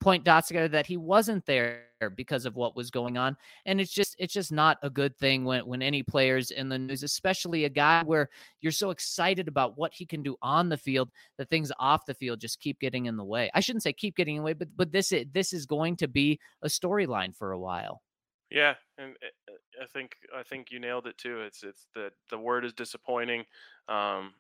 point 0.05 0.23
dots 0.23 0.47
together 0.49 0.67
that 0.67 0.85
he 0.85 0.97
wasn't 0.97 1.43
there 1.47 1.81
because 2.15 2.45
of 2.45 2.55
what 2.55 2.75
was 2.75 2.91
going 2.91 3.17
on 3.17 3.35
and 3.65 3.81
it's 3.81 3.91
just 3.91 4.15
it's 4.19 4.35
just 4.35 4.51
not 4.51 4.77
a 4.83 4.89
good 4.89 5.17
thing 5.17 5.43
when 5.43 5.65
when 5.65 5.81
any 5.81 6.03
players 6.03 6.51
in 6.51 6.69
the 6.69 6.77
news 6.77 7.01
especially 7.01 7.65
a 7.65 7.69
guy 7.69 8.03
where 8.03 8.29
you're 8.61 8.71
so 8.71 8.91
excited 8.91 9.47
about 9.47 9.79
what 9.79 9.91
he 9.91 10.05
can 10.05 10.21
do 10.21 10.35
on 10.43 10.69
the 10.69 10.77
field 10.77 11.09
the 11.39 11.45
things 11.45 11.71
off 11.79 12.05
the 12.05 12.13
field 12.13 12.39
just 12.39 12.59
keep 12.59 12.79
getting 12.79 13.07
in 13.07 13.17
the 13.17 13.23
way 13.23 13.49
i 13.55 13.59
shouldn't 13.59 13.81
say 13.81 13.91
keep 13.91 14.15
getting 14.15 14.35
in 14.35 14.43
the 14.43 14.45
way 14.45 14.53
but 14.53 14.67
but 14.77 14.91
this 14.91 15.11
this 15.33 15.53
is 15.53 15.65
going 15.65 15.95
to 15.95 16.07
be 16.07 16.39
a 16.61 16.67
storyline 16.67 17.35
for 17.35 17.53
a 17.53 17.59
while 17.59 18.03
Yeah, 18.51 18.75
and 18.97 19.15
eh, 19.23 19.27
eh, 19.49 19.83
I 19.83 19.87
think 19.87 20.15
I 20.35 20.43
think 20.43 20.71
you 20.71 20.79
nailed 20.79 21.07
it 21.07 21.17
too. 21.17 21.41
It's 21.41 21.63
it's 21.63 21.87
the 21.95 22.11
the 22.29 22.37
word 22.37 22.63
is 22.63 22.73
disappointing. 22.73 23.43
Um, 23.89 24.33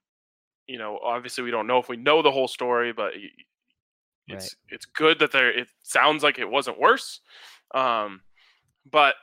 you 0.67 0.77
know, 0.77 0.99
obviously 1.03 1.43
we 1.43 1.51
don't 1.51 1.67
know 1.67 1.79
if 1.79 1.89
we 1.89 1.97
know 1.97 2.21
the 2.21 2.31
whole 2.31 2.47
story, 2.47 2.93
but 2.93 3.13
it's 4.27 4.55
right. 4.55 4.75
it's 4.75 4.85
good 4.85 5.19
that 5.19 5.31
there. 5.31 5.51
It 5.51 5.67
sounds 5.83 6.23
like 6.23 6.39
it 6.39 6.49
wasn't 6.49 6.79
worse, 6.79 7.21
um, 7.73 8.21
but 8.89 9.15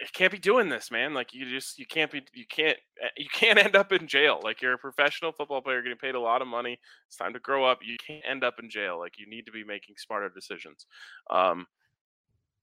it 0.00 0.12
can't 0.12 0.32
be 0.32 0.38
doing 0.38 0.68
this, 0.68 0.90
man. 0.90 1.14
Like 1.14 1.34
you 1.34 1.48
just 1.48 1.78
you 1.78 1.86
can't 1.86 2.10
be 2.10 2.22
you 2.32 2.46
can't 2.48 2.78
eh, 3.02 3.08
you 3.16 3.28
can't 3.32 3.58
end 3.64 3.76
up 3.76 3.92
in 3.92 4.06
jail. 4.08 4.40
Like 4.42 4.62
you're 4.62 4.72
a 4.72 4.78
professional 4.78 5.32
football 5.32 5.60
player 5.60 5.82
getting 5.82 5.98
paid 5.98 6.14
a 6.14 6.20
lot 6.20 6.42
of 6.42 6.48
money. 6.48 6.78
It's 7.06 7.16
time 7.16 7.32
to 7.34 7.40
grow 7.40 7.64
up. 7.64 7.80
You 7.82 7.96
can't 8.04 8.24
end 8.28 8.42
up 8.42 8.54
in 8.60 8.70
jail. 8.70 8.98
Like 8.98 9.18
you 9.18 9.28
need 9.28 9.46
to 9.46 9.52
be 9.52 9.64
making 9.64 9.96
smarter 9.98 10.28
decisions. 10.28 10.86
Um, 11.30 11.66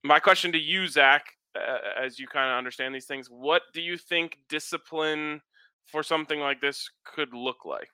my 0.04 0.18
question 0.18 0.52
to 0.52 0.58
you, 0.58 0.86
Zac, 0.86 1.24
as 2.00 2.18
you 2.18 2.26
kind 2.26 2.50
of 2.50 2.58
understand 2.58 2.94
these 2.94 3.06
things, 3.06 3.28
what 3.28 3.62
do 3.72 3.80
you 3.80 3.96
think 3.96 4.38
discipline 4.48 5.40
for 5.86 6.02
something 6.02 6.40
like 6.40 6.60
this 6.60 6.90
could 7.04 7.32
look 7.32 7.64
like? 7.64 7.90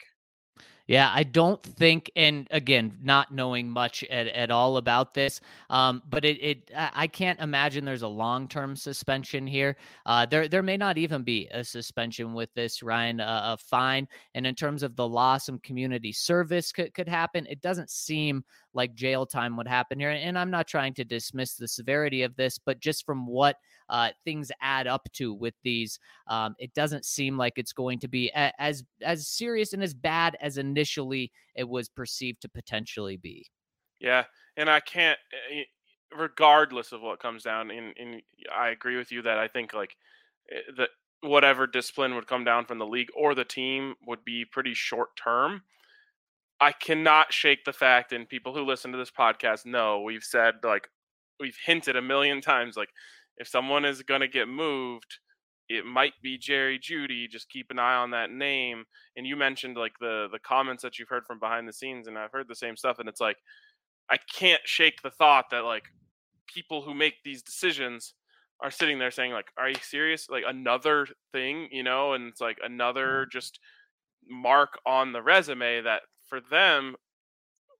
Yeah, 0.87 1.11
I 1.15 1.23
don't 1.23 1.63
think, 1.63 2.11
and 2.15 2.47
again, 2.51 2.99
not 3.03 3.33
knowing 3.33 3.71
much 3.71 4.05
at, 4.05 4.27
at 4.27 4.51
all 4.51 4.77
about 4.77 5.15
this, 5.15 5.41
um, 5.71 6.03
but 6.11 6.27
it, 6.27 6.37
it 6.43 6.71
I 6.75 7.07
can't 7.07 7.41
imagine 7.41 7.87
there's 7.87 8.03
a 8.03 8.09
long 8.09 8.49
term 8.49 8.77
suspension 8.77 9.47
here. 9.47 9.79
Uh, 10.05 10.27
there 10.27 10.47
there 10.47 10.63
may 10.63 10.77
not 10.77 10.99
even 10.99 11.23
be 11.23 11.49
a 11.53 11.65
suspension 11.65 12.35
with 12.35 12.53
this, 12.53 12.83
Ryan. 12.83 13.21
A 13.21 13.57
fine, 13.59 14.07
and 14.35 14.47
in 14.47 14.55
terms 14.55 14.83
of 14.83 14.95
the 14.95 15.09
law, 15.09 15.39
some 15.39 15.59
community 15.61 16.13
service 16.13 16.71
could 16.71 16.93
could 16.93 17.09
happen. 17.09 17.47
It 17.49 17.63
doesn't 17.63 17.89
seem 17.89 18.45
like 18.75 18.95
jail 18.95 19.25
time 19.25 19.57
would 19.57 19.69
happen 19.69 19.99
here, 19.99 20.11
and 20.11 20.39
I'm 20.39 20.51
not 20.51 20.69
trying 20.69 20.93
to 20.95 21.05
dismiss 21.05 21.55
the 21.55 21.69
severity 21.69 22.25
of 22.25 22.37
this, 22.37 22.59
but 22.59 22.81
just 22.81 23.07
from 23.07 23.27
what 23.27 23.57
uh, 23.89 24.11
things 24.25 24.51
add 24.61 24.87
up 24.87 25.09
to 25.15 25.33
with 25.35 25.55
these. 25.63 25.99
Um, 26.27 26.55
it 26.59 26.75
doesn't 26.75 27.05
seem 27.05 27.37
like 27.37 27.55
it's 27.57 27.73
going 27.73 27.99
to 28.01 28.09
be 28.09 28.31
a- 28.31 28.53
as 28.61 28.85
as 29.03 29.29
serious 29.29 29.73
and 29.73 29.83
as 29.83 29.95
bad 29.95 30.37
as 30.41 30.59
initially 30.59 31.33
it 31.55 31.69
was 31.69 31.89
perceived 31.89 32.43
to 32.43 32.49
potentially 32.49 33.17
be. 33.17 33.47
Yeah, 34.01 34.25
and 34.57 34.69
I 34.71 34.81
can't, 34.81 35.19
eh, 35.33 35.61
eh, 35.61 35.65
regardless 36.17 36.93
of 36.93 37.01
what 37.01 37.21
comes 37.21 37.43
down. 37.43 37.71
In 37.71 38.23
I 38.53 38.69
agree 38.69 38.97
with 38.97 39.13
you 39.13 39.23
that 39.23 39.39
I 39.39 39.49
think 39.49 39.73
like 39.75 39.97
eh, 40.51 40.61
that 40.77 40.91
whatever 41.21 41.67
discipline 41.67 42.15
would 42.15 42.27
come 42.27 42.45
down 42.45 42.67
from 42.67 42.79
the 42.79 42.87
league 42.87 43.09
or 43.17 43.35
the 43.35 43.45
team 43.45 43.95
would 44.07 44.25
be 44.25 44.45
pretty 44.45 44.75
short 44.75 45.17
term. 45.17 45.63
I 46.61 46.73
cannot 46.73 47.33
shake 47.33 47.65
the 47.65 47.73
fact, 47.73 48.13
and 48.13 48.29
people 48.29 48.55
who 48.55 48.65
listen 48.65 48.93
to 48.93 48.99
this 48.99 49.11
podcast 49.11 49.67
know 49.67 50.01
we've 50.03 50.25
said 50.25 50.57
like 50.63 50.89
we've 51.41 51.59
hinted 51.65 51.97
a 51.97 52.03
million 52.03 52.41
times 52.41 52.77
like 52.77 52.91
if 53.39 53.49
someone 53.49 53.85
is 53.85 54.03
going 54.03 54.21
to 54.21 54.29
get 54.29 54.49
moved, 54.49 55.19
it 55.69 55.85
might 55.87 56.13
be 56.23 56.39
Jerry 56.39 56.79
Jeudy. 56.79 57.29
Just 57.29 57.49
keep 57.49 57.71
an 57.71 57.79
eye 57.79 57.97
on 57.97 58.11
that 58.11 58.31
name. 58.31 58.85
And 59.17 59.27
you 59.27 59.37
mentioned 59.37 59.77
like 59.77 59.95
the 60.01 60.29
the 60.31 60.39
comments 60.39 60.83
that 60.83 60.99
you've 60.99 61.09
heard 61.09 61.27
from 61.27 61.39
behind 61.39 61.69
the 61.69 61.73
scenes, 61.73 62.07
and 62.07 62.19
I've 62.19 62.33
heard 62.33 62.49
the 62.49 62.55
same 62.55 62.77
stuff. 62.77 62.99
And 62.99 63.09
it's 63.09 63.21
like 63.21 63.39
I 64.11 64.19
can't 64.33 64.63
shake 64.65 65.01
the 65.03 65.11
thought 65.11 65.47
that 65.51 65.65
like 65.65 65.85
people 66.47 66.83
who 66.83 66.95
make 66.95 67.15
these 67.25 67.43
decisions 67.43 68.15
are 68.61 68.71
sitting 68.71 68.99
there 68.99 69.11
saying 69.11 69.33
like, 69.33 69.49
"Are 69.59 69.69
you 69.69 69.77
serious? 69.83 70.29
Like 70.29 70.45
another 70.47 71.07
thing, 71.33 71.69
you 71.71 71.83
know?" 71.83 72.13
And 72.13 72.29
it's 72.29 72.41
like 72.41 72.59
mm-hmm. 72.59 72.73
another 72.73 73.27
just 73.33 73.59
mark 74.29 74.79
on 74.87 75.13
the 75.13 75.23
resume 75.23 75.83
that 75.83 76.03
for 76.29 76.41
them 76.41 76.95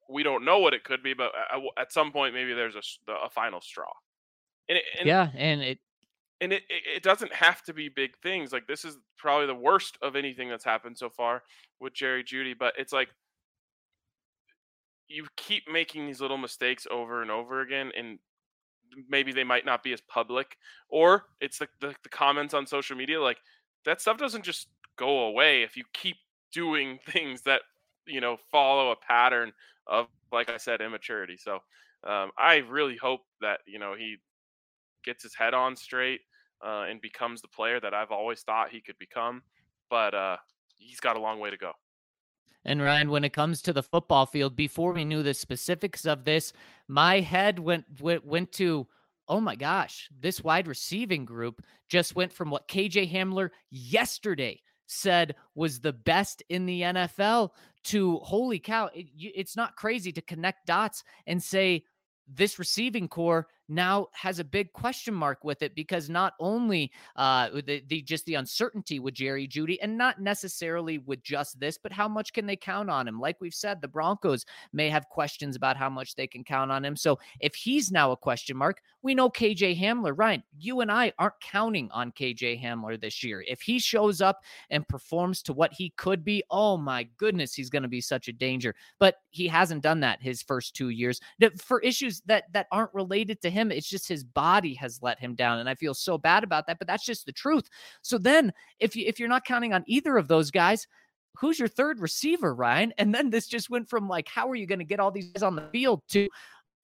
we 0.09 0.23
don't 0.23 0.45
know 0.45 0.59
what 0.59 0.75
it 0.75 0.85
could 0.85 1.03
be, 1.03 1.15
but 1.15 1.33
at 1.79 1.93
some 1.93 2.13
point 2.13 2.35
maybe 2.35 2.53
there's 2.53 2.77
a, 2.77 3.13
a 3.13 3.31
final 3.31 3.61
straw. 3.61 3.91
And, 4.69 4.79
it, 4.79 4.85
and 4.99 5.09
yeah, 5.09 5.29
and 5.37 5.63
it 5.63 5.79
and 6.41 6.53
it, 6.53 6.63
it 6.69 7.03
doesn't 7.03 7.33
have 7.33 7.63
to 7.63 7.73
be 7.73 7.89
big 7.89 8.17
things. 8.19 8.53
Like 8.53 8.67
this 8.67 8.85
is 8.85 8.99
probably 9.17 9.47
the 9.47 9.55
worst 9.55 9.99
of 10.03 10.17
anything 10.17 10.49
that's 10.49 10.65
happened 10.65 10.99
so 10.99 11.09
far 11.09 11.43
with 11.81 11.95
Jerry 11.95 12.25
Jeudy, 12.25 12.55
but 12.59 12.75
it's 12.79 12.93
like 12.93 13.09
you 15.09 15.27
keep 15.37 15.65
making 15.71 16.07
these 16.07 16.21
little 16.21 16.39
mistakes 16.39 16.87
over 16.91 17.23
and 17.23 17.31
over 17.31 17.61
again 17.61 17.93
and 17.97 18.19
maybe 19.09 19.33
they 19.33 19.45
might 19.45 19.67
not 19.67 19.83
be 19.83 19.93
as 19.93 20.01
public 20.03 20.57
or 20.89 21.25
it's 21.41 21.59
the, 21.59 21.69
the, 21.81 21.95
the 22.03 22.09
comments 22.09 22.55
on 22.55 22.67
social 22.67 22.97
media 22.97 23.21
like 23.21 23.39
that 23.85 24.01
stuff 24.01 24.17
doesn't 24.17 24.45
just 24.45 24.69
go 24.97 25.25
away 25.25 25.63
if 25.63 25.77
you 25.77 25.85
keep 25.93 26.17
doing 26.53 26.99
things 27.09 27.43
that 27.43 27.63
you 28.07 28.21
know 28.21 28.37
follow 28.51 28.91
a 28.93 28.97
pattern 28.97 29.53
of 29.87 30.07
like 30.33 30.49
i 30.49 30.57
said 30.57 30.81
immaturity 30.81 31.37
so 31.37 31.59
um, 32.07 32.31
i 32.39 32.57
really 32.69 32.97
hope 32.97 33.21
that 33.41 33.61
you 33.67 33.79
know 33.79 33.95
he 33.99 34.17
gets 35.05 35.23
his 35.23 35.35
head 35.35 35.55
on 35.55 35.77
straight 35.77 36.21
uh, 36.65 36.87
and 36.89 37.01
becomes 37.01 37.43
the 37.43 37.49
player 37.49 37.81
that 37.81 37.95
I've 37.95 38.11
always 38.11 38.43
thought 38.43 38.71
he 38.71 38.81
could 38.81 38.99
become. 38.99 39.43
But 39.91 40.15
uh, 40.15 40.37
he's 40.77 41.01
got 41.01 41.17
a 41.17 41.21
long 41.21 41.39
way 41.39 41.51
to 41.51 41.57
go. 41.57 41.73
And 42.65 42.81
Ryan, 42.81 43.11
when 43.11 43.25
it 43.25 43.35
comes 43.35 43.61
to 43.63 43.73
the 43.73 43.83
football 43.83 44.25
field, 44.25 44.57
before 44.57 44.93
we 44.93 45.05
knew 45.05 45.23
the 45.23 45.35
specifics 45.35 46.07
of 46.07 46.25
this, 46.25 46.53
my 46.89 47.21
head 47.21 47.59
went 47.59 47.85
went, 48.01 48.25
went 48.25 48.53
to, 48.53 48.87
oh 49.29 49.41
my 49.41 49.55
gosh, 49.55 50.09
this 50.19 50.43
wide 50.43 50.67
receiving 50.67 51.27
group 51.27 51.63
just 51.89 52.17
went 52.17 52.33
from 52.33 52.51
what 52.51 52.69
KJ 52.69 53.13
Hamler 53.13 53.51
yesterday 53.71 54.63
said 54.87 55.35
was 55.55 55.81
the 55.81 55.93
best 55.93 56.43
in 56.49 56.67
the 56.67 56.83
NFL 56.83 57.51
to 57.85 58.17
holy 58.19 58.59
cow, 58.59 58.91
it, 58.95 59.07
it's 59.17 59.57
not 59.57 59.77
crazy 59.77 60.13
to 60.13 60.23
connect 60.23 60.67
dots 60.67 61.05
and 61.27 61.43
say 61.43 61.85
this 62.27 62.59
receiving 62.59 63.09
corps 63.09 63.47
now 63.69 64.09
has 64.13 64.39
a 64.39 64.45
big 64.45 64.73
question 64.73 65.15
mark 65.15 65.45
with 65.45 65.63
it 65.63 65.75
because 65.75 66.11
not 66.11 66.35
only 66.39 66.91
uh, 67.17 67.49
the, 67.67 67.83
the 67.89 68.03
just 68.03 68.27
the 68.27 68.35
uncertainty 68.35 68.99
with 68.99 69.15
Jerry 69.15 69.49
Jeudy 69.49 69.79
and 69.81 69.97
not 69.97 70.21
necessarily 70.21 70.99
with 70.99 71.23
just 71.23 71.59
this, 71.61 71.79
but 71.79 71.93
how 71.93 72.09
much 72.09 72.33
can 72.33 72.47
they 72.47 72.57
count 72.57 72.91
on 72.91 73.09
him? 73.09 73.21
Like 73.21 73.41
we've 73.41 73.55
said, 73.55 73.81
the 73.81 73.89
Broncos 73.89 74.45
may 74.73 74.89
have 74.91 75.09
questions 75.09 75.57
about 75.57 75.77
how 75.77 75.89
much 75.89 76.15
they 76.15 76.27
can 76.27 76.45
count 76.45 76.71
on 76.71 76.85
him. 76.85 76.97
So 76.97 77.19
if 77.41 77.55
he's 77.55 77.91
now 77.91 78.13
a 78.13 78.17
question 78.17 78.57
mark, 78.57 78.81
we 79.03 79.15
know 79.15 79.29
KJ 79.29 79.79
Hamler, 79.79 80.15
Ryan, 80.17 80.43
you 80.59 80.81
and 80.81 80.91
I 80.91 81.13
aren't 81.19 81.41
counting 81.41 81.91
on 81.91 82.13
KJ 82.13 82.63
Hamler 82.63 82.99
this 82.99 83.23
year. 83.23 83.45
If 83.47 83.61
he 83.61 83.79
shows 83.79 84.21
up 84.21 84.41
and 84.71 84.89
performs 84.89 85.43
to 85.43 85.53
what 85.53 85.73
he 85.73 85.91
could 85.91 86.25
be, 86.25 86.43
oh 86.51 86.77
my 86.77 87.07
goodness, 87.19 87.55
he's 87.55 87.71
going 87.71 87.83
to 87.83 87.89
be 87.89 88.01
such 88.01 88.29
a 88.29 88.33
danger. 88.33 88.75
But 88.99 89.17
he 89.31 89.47
hasn't 89.47 89.83
done 89.83 90.01
that 90.01 90.23
his 90.23 90.43
first 90.43 90.75
two 90.75 90.89
years 90.89 91.21
for 91.59 91.81
issues 91.81 92.23
that 92.27 92.45
that 92.53 92.67
aren't 92.73 92.95
related 92.95 93.43
to 93.43 93.51
him. 93.55 93.73
It's 93.73 93.89
just 93.89 94.09
his 94.09 94.25
body 94.25 94.75
has 94.75 95.01
let 95.03 95.19
him 95.19 95.35
down. 95.35 95.59
And 95.61 95.69
I 95.69 95.75
feel 95.75 95.95
so 95.95 96.19
bad 96.19 96.45
about 96.45 96.67
that, 96.67 96.79
but 96.79 96.87
that's 96.87 97.05
just 97.05 97.25
the 97.25 97.33
truth. 97.33 97.69
So 98.03 98.19
then 98.19 98.53
if 98.81 98.95
you 98.95 99.05
if 99.07 99.19
you're 99.19 99.29
not 99.29 99.45
counting 99.45 99.73
on 99.73 99.85
either 99.87 100.17
of 100.17 100.29
those 100.29 100.51
guys, 100.51 100.87
who's 101.39 101.59
your 101.59 101.69
third 101.69 102.01
receiver, 102.01 102.55
Ryan? 102.55 102.93
And 102.99 103.15
then 103.15 103.31
this 103.31 103.47
just 103.47 103.71
went 103.71 103.89
from 103.89 104.09
like, 104.09 104.29
how 104.29 104.49
are 104.51 104.57
you 104.57 104.67
going 104.67 104.79
to 104.81 104.85
get 104.85 105.01
all 105.01 105.11
these 105.11 105.31
guys 105.33 105.43
on 105.43 105.57
the 105.57 105.69
field 105.73 106.03
to 106.11 106.29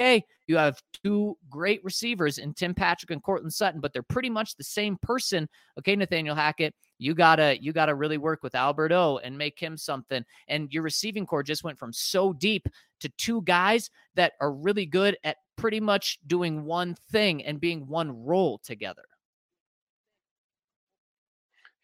okay, 0.01 0.25
you 0.47 0.57
have 0.57 0.81
two 1.05 1.37
great 1.51 1.85
receivers 1.85 2.39
in 2.39 2.55
Tim 2.55 2.75
Patrick 2.75 3.11
and 3.11 3.23
Courtland 3.23 3.53
Sutton, 3.53 3.81
but 3.81 3.93
they're 3.93 4.03
pretty 4.03 4.31
much 4.31 4.57
the 4.57 4.65
same 4.65 4.97
person. 5.03 5.47
Okay, 5.79 5.95
Nathaniel 5.95 6.35
Hackett, 6.35 6.75
you 7.01 7.15
gotta 7.15 7.57
you 7.63 7.73
gotta 7.73 7.95
really 7.95 8.19
work 8.19 8.43
with 8.43 8.55
Alberto 8.55 9.17
and 9.19 9.37
make 9.37 9.59
him 9.59 9.77
something. 9.77 10.23
And 10.49 10.71
your 10.73 10.83
receiving 10.83 11.25
corps 11.25 11.43
just 11.43 11.65
went 11.65 11.79
from 11.79 11.95
so 11.95 12.35
deep 12.35 12.69
to 13.01 13.09
two 13.17 13.41
guys 13.43 13.91
that 14.17 14.35
are 14.39 14.53
really 14.53 14.85
good 14.85 15.17
at 15.25 15.39
pretty 15.57 15.81
much 15.81 16.19
doing 16.27 16.65
one 16.65 16.95
thing 17.11 17.43
and 17.43 17.59
being 17.59 17.87
one 17.89 18.23
role 18.23 18.59
together. 18.59 19.05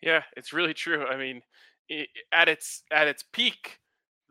Yeah, 0.02 0.22
it's 0.36 0.52
really 0.52 0.74
true. 0.74 1.06
I 1.06 1.16
mean, 1.16 1.40
it, 1.88 2.08
at 2.30 2.50
its 2.50 2.82
at 2.92 3.08
its 3.08 3.24
peak, 3.32 3.78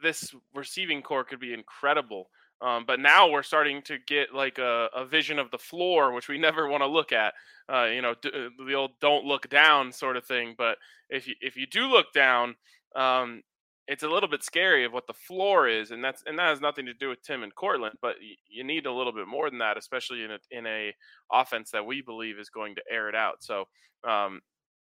this 0.04 0.36
receiving 0.54 1.02
corps 1.02 1.24
could 1.24 1.40
be 1.40 1.54
incredible. 1.54 2.30
Um, 2.62 2.86
but 2.88 3.00
now 3.00 3.30
we're 3.30 3.44
starting 3.44 3.82
to 3.84 3.98
get 4.08 4.34
like 4.34 4.58
a, 4.58 4.90
a 4.96 5.06
vision 5.06 5.40
of 5.40 5.52
the 5.52 5.58
floor, 5.58 6.12
which 6.14 6.28
we 6.28 6.38
never 6.40 6.68
want 6.68 6.82
to 6.82 6.88
look 6.88 7.12
at. 7.12 7.34
Uh, 7.72 7.86
you 7.86 8.02
know, 8.02 8.14
d- 8.22 8.32
uh, 8.34 8.50
the 8.66 8.74
old 8.74 8.92
"don't 9.02 9.26
look 9.26 9.50
down" 9.50 9.92
sort 9.92 10.18
of 10.18 10.26
thing. 10.26 10.56
But 10.58 10.78
if 11.10 11.28
you 11.28 11.36
if 11.42 11.56
you 11.58 11.66
do 11.68 11.88
look 11.88 12.14
down, 12.14 12.56
um, 12.96 13.42
it's 13.88 14.04
a 14.04 14.10
little 14.10 14.30
bit 14.30 14.44
scary 14.44 14.86
of 14.86 14.94
what 14.94 15.08
the 15.08 15.14
floor 15.14 15.68
is, 15.68 15.92
and 15.92 16.04
that's 16.04 16.24
and 16.26 16.38
that 16.40 16.50
has 16.50 16.62
nothing 16.62 16.86
to 16.86 16.94
do 16.94 17.10
with 17.10 17.22
Tim 17.24 17.44
and 17.44 17.54
Courtland. 17.54 17.96
But 18.02 18.16
y- 18.22 18.36
you 18.48 18.64
need 18.64 18.86
a 18.86 18.94
little 18.94 19.14
bit 19.14 19.28
more 19.28 19.50
than 19.50 19.60
that, 19.60 19.78
especially 19.78 20.24
in 20.24 20.32
a 20.32 20.40
in 20.52 20.66
a 20.66 20.94
offense 21.32 21.72
that 21.72 21.86
we 21.86 22.02
believe 22.02 22.40
is 22.40 22.50
going 22.50 22.76
to 22.76 22.84
air 22.90 23.10
it 23.10 23.16
out. 23.16 23.44
So 23.44 23.66
um, 24.08 24.42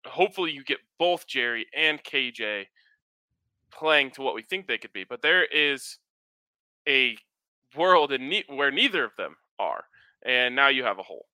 hopefully, 0.06 0.52
you 0.52 0.64
get 0.64 0.80
both 0.98 1.28
Jerry 1.28 1.66
and 1.76 2.04
KJ 2.04 2.66
playing 3.72 4.12
to 4.12 4.22
what 4.22 4.36
we 4.36 4.42
think 4.42 4.68
they 4.68 4.78
could 4.78 4.94
be. 4.94 5.04
But 5.04 5.22
there 5.22 5.46
is 5.46 6.00
a 6.88 7.18
world 7.76 8.12
and 8.12 8.30
ne- 8.30 8.46
where 8.48 8.72
neither 8.72 9.04
of 9.04 9.16
them 9.18 9.36
are, 9.60 9.84
and 10.24 10.56
now 10.56 10.68
you 10.68 10.84
have 10.84 11.00
a 11.00 11.04
hole. 11.04 11.26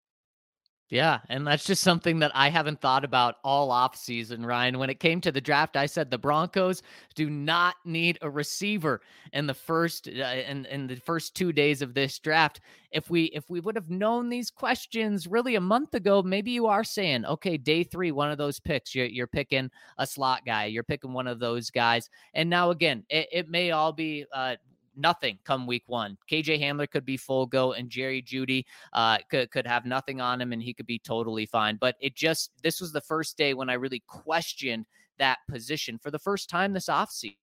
Yeah, 0.88 1.18
and 1.28 1.44
that's 1.44 1.64
just 1.64 1.82
something 1.82 2.20
that 2.20 2.30
I 2.32 2.48
haven't 2.48 2.80
thought 2.80 3.04
about 3.04 3.36
all 3.42 3.72
off 3.72 3.96
season, 3.96 4.46
Ryan. 4.46 4.78
When 4.78 4.88
it 4.88 5.00
came 5.00 5.20
to 5.22 5.32
the 5.32 5.40
draft, 5.40 5.76
I 5.76 5.86
said 5.86 6.12
the 6.12 6.18
Broncos 6.18 6.80
do 7.16 7.28
not 7.28 7.74
need 7.84 8.18
a 8.22 8.30
receiver 8.30 9.00
in 9.32 9.48
the 9.48 9.54
first 9.54 10.06
uh, 10.06 10.12
in 10.12 10.64
in 10.66 10.86
the 10.86 10.94
first 10.94 11.34
2 11.34 11.52
days 11.52 11.82
of 11.82 11.94
this 11.94 12.20
draft. 12.20 12.60
If 12.92 13.10
we 13.10 13.24
if 13.24 13.50
we 13.50 13.58
would 13.58 13.74
have 13.74 13.90
known 13.90 14.28
these 14.28 14.48
questions 14.48 15.26
really 15.26 15.56
a 15.56 15.60
month 15.60 15.94
ago, 15.94 16.22
maybe 16.22 16.52
you 16.52 16.66
are 16.68 16.84
saying, 16.84 17.24
"Okay, 17.24 17.56
day 17.56 17.82
3, 17.82 18.12
one 18.12 18.30
of 18.30 18.38
those 18.38 18.60
picks, 18.60 18.94
you're 18.94 19.06
you're 19.06 19.26
picking 19.26 19.68
a 19.98 20.06
slot 20.06 20.46
guy, 20.46 20.66
you're 20.66 20.84
picking 20.84 21.12
one 21.12 21.26
of 21.26 21.40
those 21.40 21.68
guys." 21.68 22.08
And 22.32 22.48
now 22.48 22.70
again, 22.70 23.04
it, 23.10 23.26
it 23.32 23.48
may 23.48 23.72
all 23.72 23.92
be 23.92 24.24
uh 24.32 24.54
nothing 24.96 25.38
come 25.44 25.66
week 25.66 25.84
one. 25.86 26.16
KJ 26.30 26.60
Hamler 26.60 26.90
could 26.90 27.04
be 27.04 27.16
full 27.16 27.46
go, 27.46 27.72
and 27.72 27.90
Jerry 27.90 28.22
Jeudy 28.22 28.64
uh, 28.92 29.18
could 29.30 29.50
could 29.50 29.66
have 29.66 29.84
nothing 29.84 30.20
on 30.20 30.40
him, 30.40 30.52
and 30.52 30.62
he 30.62 30.74
could 30.74 30.86
be 30.86 30.98
totally 30.98 31.46
fine. 31.46 31.76
But 31.80 31.96
it 32.00 32.14
just 32.14 32.50
this 32.62 32.80
was 32.80 32.92
the 32.92 33.00
first 33.00 33.36
day 33.36 33.54
when 33.54 33.70
I 33.70 33.74
really 33.74 34.02
questioned 34.06 34.86
that 35.18 35.38
position 35.48 35.98
for 35.98 36.10
the 36.10 36.18
first 36.18 36.50
time 36.50 36.72
this 36.72 36.88
offseason. 36.88 37.36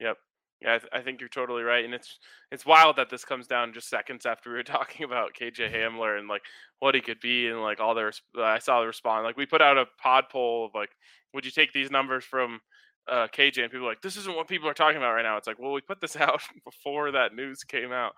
Yep. 0.00 0.16
Yeah, 0.62 0.74
I, 0.74 0.78
th- 0.78 0.90
I, 0.92 1.00
think 1.00 1.20
you're 1.20 1.30
totally 1.30 1.62
right, 1.62 1.86
and 1.86 1.94
it's 1.94 2.18
it's 2.52 2.66
wild 2.66 2.96
that 2.96 3.08
this 3.08 3.24
comes 3.24 3.46
down 3.46 3.72
just 3.72 3.88
seconds 3.88 4.26
after 4.26 4.50
we 4.50 4.56
were 4.56 4.62
talking 4.62 5.04
about 5.04 5.34
KJ 5.34 5.74
Hamler 5.74 6.18
and 6.18 6.28
like 6.28 6.42
what 6.80 6.94
he 6.94 7.00
could 7.00 7.20
be, 7.20 7.48
and 7.48 7.62
like 7.62 7.80
all 7.80 7.94
the 7.94 8.12
I 8.36 8.58
saw 8.58 8.80
the 8.80 8.86
response. 8.86 9.24
Like 9.24 9.38
we 9.38 9.46
put 9.46 9.62
out 9.62 9.78
a 9.78 9.86
pod 9.98 10.24
poll 10.30 10.66
of 10.66 10.72
like, 10.74 10.90
would 11.32 11.46
you 11.46 11.50
take 11.50 11.72
these 11.72 11.90
numbers 11.90 12.24
from 12.24 12.60
uh, 13.08 13.26
KJ, 13.28 13.62
and 13.62 13.70
people 13.70 13.86
are 13.86 13.90
like, 13.90 14.02
this 14.02 14.16
isn't 14.16 14.36
what 14.36 14.48
people 14.48 14.68
are 14.68 14.74
talking 14.74 14.96
about 14.96 15.12
right 15.12 15.22
now. 15.22 15.36
It's 15.36 15.46
like, 15.46 15.58
well, 15.58 15.72
we 15.72 15.80
put 15.80 16.00
this 16.00 16.16
out 16.20 16.42
before 16.64 17.12
that 17.12 17.34
news 17.34 17.64
came 17.64 17.92
out. 17.92 18.12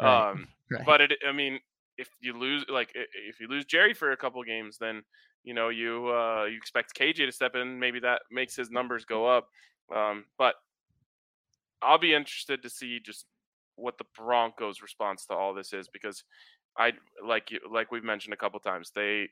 Right. 0.00 0.30
Um, 0.30 0.48
right. 0.70 0.86
But 0.86 1.00
it, 1.00 1.12
I 1.26 1.32
mean, 1.32 1.60
if 1.98 2.08
you 2.20 2.36
lose, 2.36 2.64
like, 2.68 2.90
if 2.94 3.40
you 3.40 3.48
lose 3.48 3.64
Jerry 3.64 3.94
for 3.94 4.12
a 4.12 4.16
couple 4.16 4.42
games, 4.42 4.78
then 4.78 5.02
you 5.44 5.54
know 5.54 5.68
you 5.68 6.08
uh, 6.08 6.44
you 6.44 6.56
expect 6.56 6.98
KJ 6.98 7.26
to 7.26 7.32
step 7.32 7.54
in. 7.54 7.78
Maybe 7.78 8.00
that 8.00 8.22
makes 8.30 8.56
his 8.56 8.70
numbers 8.70 9.04
go 9.04 9.26
up. 9.26 9.48
Um, 9.94 10.24
but 10.38 10.54
I'll 11.82 11.98
be 11.98 12.14
interested 12.14 12.62
to 12.62 12.70
see 12.70 12.98
just 12.98 13.26
what 13.76 13.98
the 13.98 14.04
Broncos' 14.16 14.82
response 14.82 15.26
to 15.26 15.34
all 15.34 15.52
this 15.52 15.72
is 15.72 15.88
because 15.88 16.24
I 16.78 16.92
like 17.24 17.50
you 17.50 17.60
like 17.70 17.92
we've 17.92 18.04
mentioned 18.04 18.34
a 18.34 18.38
couple 18.38 18.58
times 18.60 18.90
they 18.94 19.28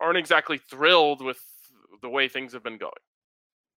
aren't 0.00 0.18
exactly 0.18 0.58
thrilled 0.58 1.24
with 1.24 1.38
the 2.02 2.08
way 2.08 2.28
things 2.28 2.52
have 2.52 2.62
been 2.62 2.78
going. 2.78 2.92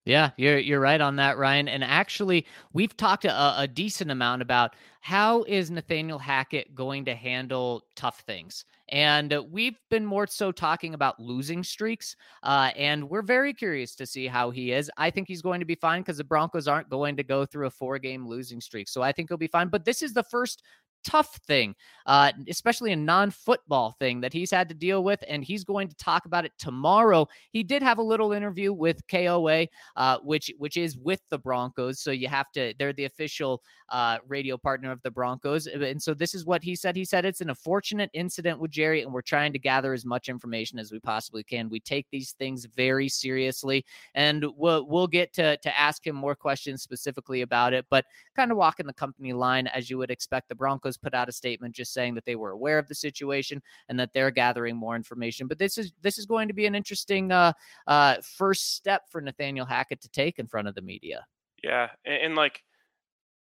Yeah, 0.05 0.31
you're 0.37 0.57
you're 0.57 0.79
right 0.79 1.01
on 1.01 1.17
that, 1.17 1.37
Ryan. 1.37 1.67
And 1.67 1.83
actually, 1.83 2.45
we've 2.73 2.95
talked 2.95 3.25
a, 3.25 3.59
a, 3.59 3.67
decent 3.67 4.09
amount 4.09 4.41
about 4.41 4.75
how 5.01 5.43
is 5.43 5.69
Nathaniel 5.69 6.17
Hackett 6.17 6.73
going 6.73 7.05
to 7.05 7.13
handle 7.13 7.83
tough 7.95 8.21
things, 8.21 8.65
and 8.87 9.37
we've 9.51 9.77
been 9.89 10.05
more 10.05 10.25
so 10.25 10.51
talking 10.51 10.93
about 10.93 11.19
losing 11.19 11.63
streaks. 11.63 12.15
Uh, 12.43 12.71
and 12.75 13.09
we're 13.09 13.21
very 13.21 13.53
curious 13.53 13.93
to 13.95 14.05
see 14.05 14.25
how 14.25 14.49
he 14.49 14.71
is. 14.71 14.89
I 14.97 15.11
think 15.11 15.27
he's 15.27 15.41
going 15.41 15.59
to 15.59 15.65
be 15.65 15.75
fine 15.75 16.01
because 16.01 16.17
the 16.17 16.23
Broncos 16.23 16.67
aren't 16.67 16.89
going 16.89 17.17
to 17.17 17.23
go 17.23 17.45
through 17.45 17.67
a 17.67 17.71
four-game 17.71 18.25
losing 18.25 18.61
streak, 18.61 18.87
so 18.87 19.01
I 19.01 19.11
think 19.11 19.29
he'll 19.29 19.37
be 19.37 19.47
fine. 19.47 19.67
But 19.67 19.85
this 19.85 20.01
is 20.01 20.13
the 20.13 20.23
first 20.23 20.63
tough 21.03 21.35
thing, 21.47 21.75
uh, 22.05 22.31
especially 22.47 22.91
a 22.91 22.95
non 22.95 23.31
football 23.31 23.95
thing 23.99 24.21
that 24.21 24.33
he's 24.33 24.51
had 24.51 24.69
to 24.69 24.75
deal 24.75 25.03
with. 25.03 25.23
And 25.27 25.43
he's 25.43 25.63
going 25.63 25.87
to 25.87 25.95
talk 25.95 26.25
about 26.25 26.45
it 26.45 26.51
tomorrow. 26.57 27.27
He 27.51 27.63
did 27.63 27.81
have 27.81 27.97
a 27.97 28.03
little 28.03 28.31
interview 28.31 28.73
with 28.73 29.05
KOA, 29.07 29.67
uh, 29.95 30.17
which 30.23 30.51
which 30.57 30.77
is 30.77 30.97
with 30.97 31.21
the 31.29 31.37
Broncos. 31.37 31.99
So 31.99 32.11
you 32.11 32.27
have 32.27 32.51
to, 32.53 32.73
they're 32.77 32.93
the 32.93 33.05
official 33.05 33.61
uh, 33.89 34.17
radio 34.27 34.57
partner 34.57 34.91
of 34.91 35.01
the 35.01 35.11
Broncos. 35.11 35.67
And 35.67 36.01
so 36.01 36.13
this 36.13 36.33
is 36.33 36.45
what 36.45 36.63
he 36.63 36.75
said. 36.75 36.95
He 36.95 37.05
said 37.05 37.25
it's 37.25 37.41
an 37.41 37.49
unfortunate 37.49 38.09
incident 38.13 38.59
with 38.59 38.71
Jerry, 38.71 39.01
and 39.01 39.13
we're 39.13 39.21
trying 39.21 39.53
to 39.53 39.59
gather 39.59 39.93
as 39.93 40.05
much 40.05 40.29
information 40.29 40.79
as 40.79 40.91
we 40.91 40.99
possibly 40.99 41.43
can. 41.43 41.69
We 41.69 41.79
take 41.79 42.07
these 42.11 42.33
things 42.33 42.65
very 42.65 43.09
seriously, 43.09 43.85
and 44.15 44.45
we'll 44.55 44.87
we'll 44.87 45.07
get 45.07 45.33
to 45.33 45.57
to 45.57 45.79
ask 45.79 46.05
him 46.05 46.15
more 46.15 46.35
questions 46.35 46.81
specifically 46.81 47.41
about 47.41 47.73
it. 47.73 47.85
But 47.89 48.05
kind 48.35 48.51
of 48.51 48.57
walking 48.57 48.87
the 48.87 48.93
company 48.93 49.33
line 49.33 49.67
as 49.67 49.89
you 49.89 49.97
would 49.97 50.11
expect. 50.11 50.49
The 50.49 50.55
Broncos 50.55 50.88
put 50.97 51.13
out 51.13 51.29
a 51.29 51.31
statement 51.31 51.75
just 51.75 51.93
saying 51.93 52.15
that 52.15 52.25
they 52.25 52.35
were 52.35 52.51
aware 52.51 52.77
of 52.77 52.87
the 52.87 52.95
situation 52.95 53.61
and 53.87 53.99
that 53.99 54.13
they're 54.13 54.31
gathering 54.31 54.75
more 54.75 54.95
information. 54.95 55.47
But 55.47 55.59
this 55.59 55.77
is 55.77 55.93
this 56.01 56.17
is 56.17 56.25
going 56.25 56.47
to 56.47 56.53
be 56.53 56.65
an 56.65 56.75
interesting 56.75 57.31
uh, 57.31 57.53
uh, 57.87 58.15
first 58.37 58.75
step 58.75 59.03
for 59.09 59.21
Nathaniel 59.21 59.65
Hackett 59.65 60.01
to 60.01 60.09
take 60.09 60.39
in 60.39 60.47
front 60.47 60.67
of 60.67 60.75
the 60.75 60.81
media. 60.81 61.25
Yeah, 61.63 61.89
and, 62.05 62.23
and 62.23 62.35
like 62.35 62.63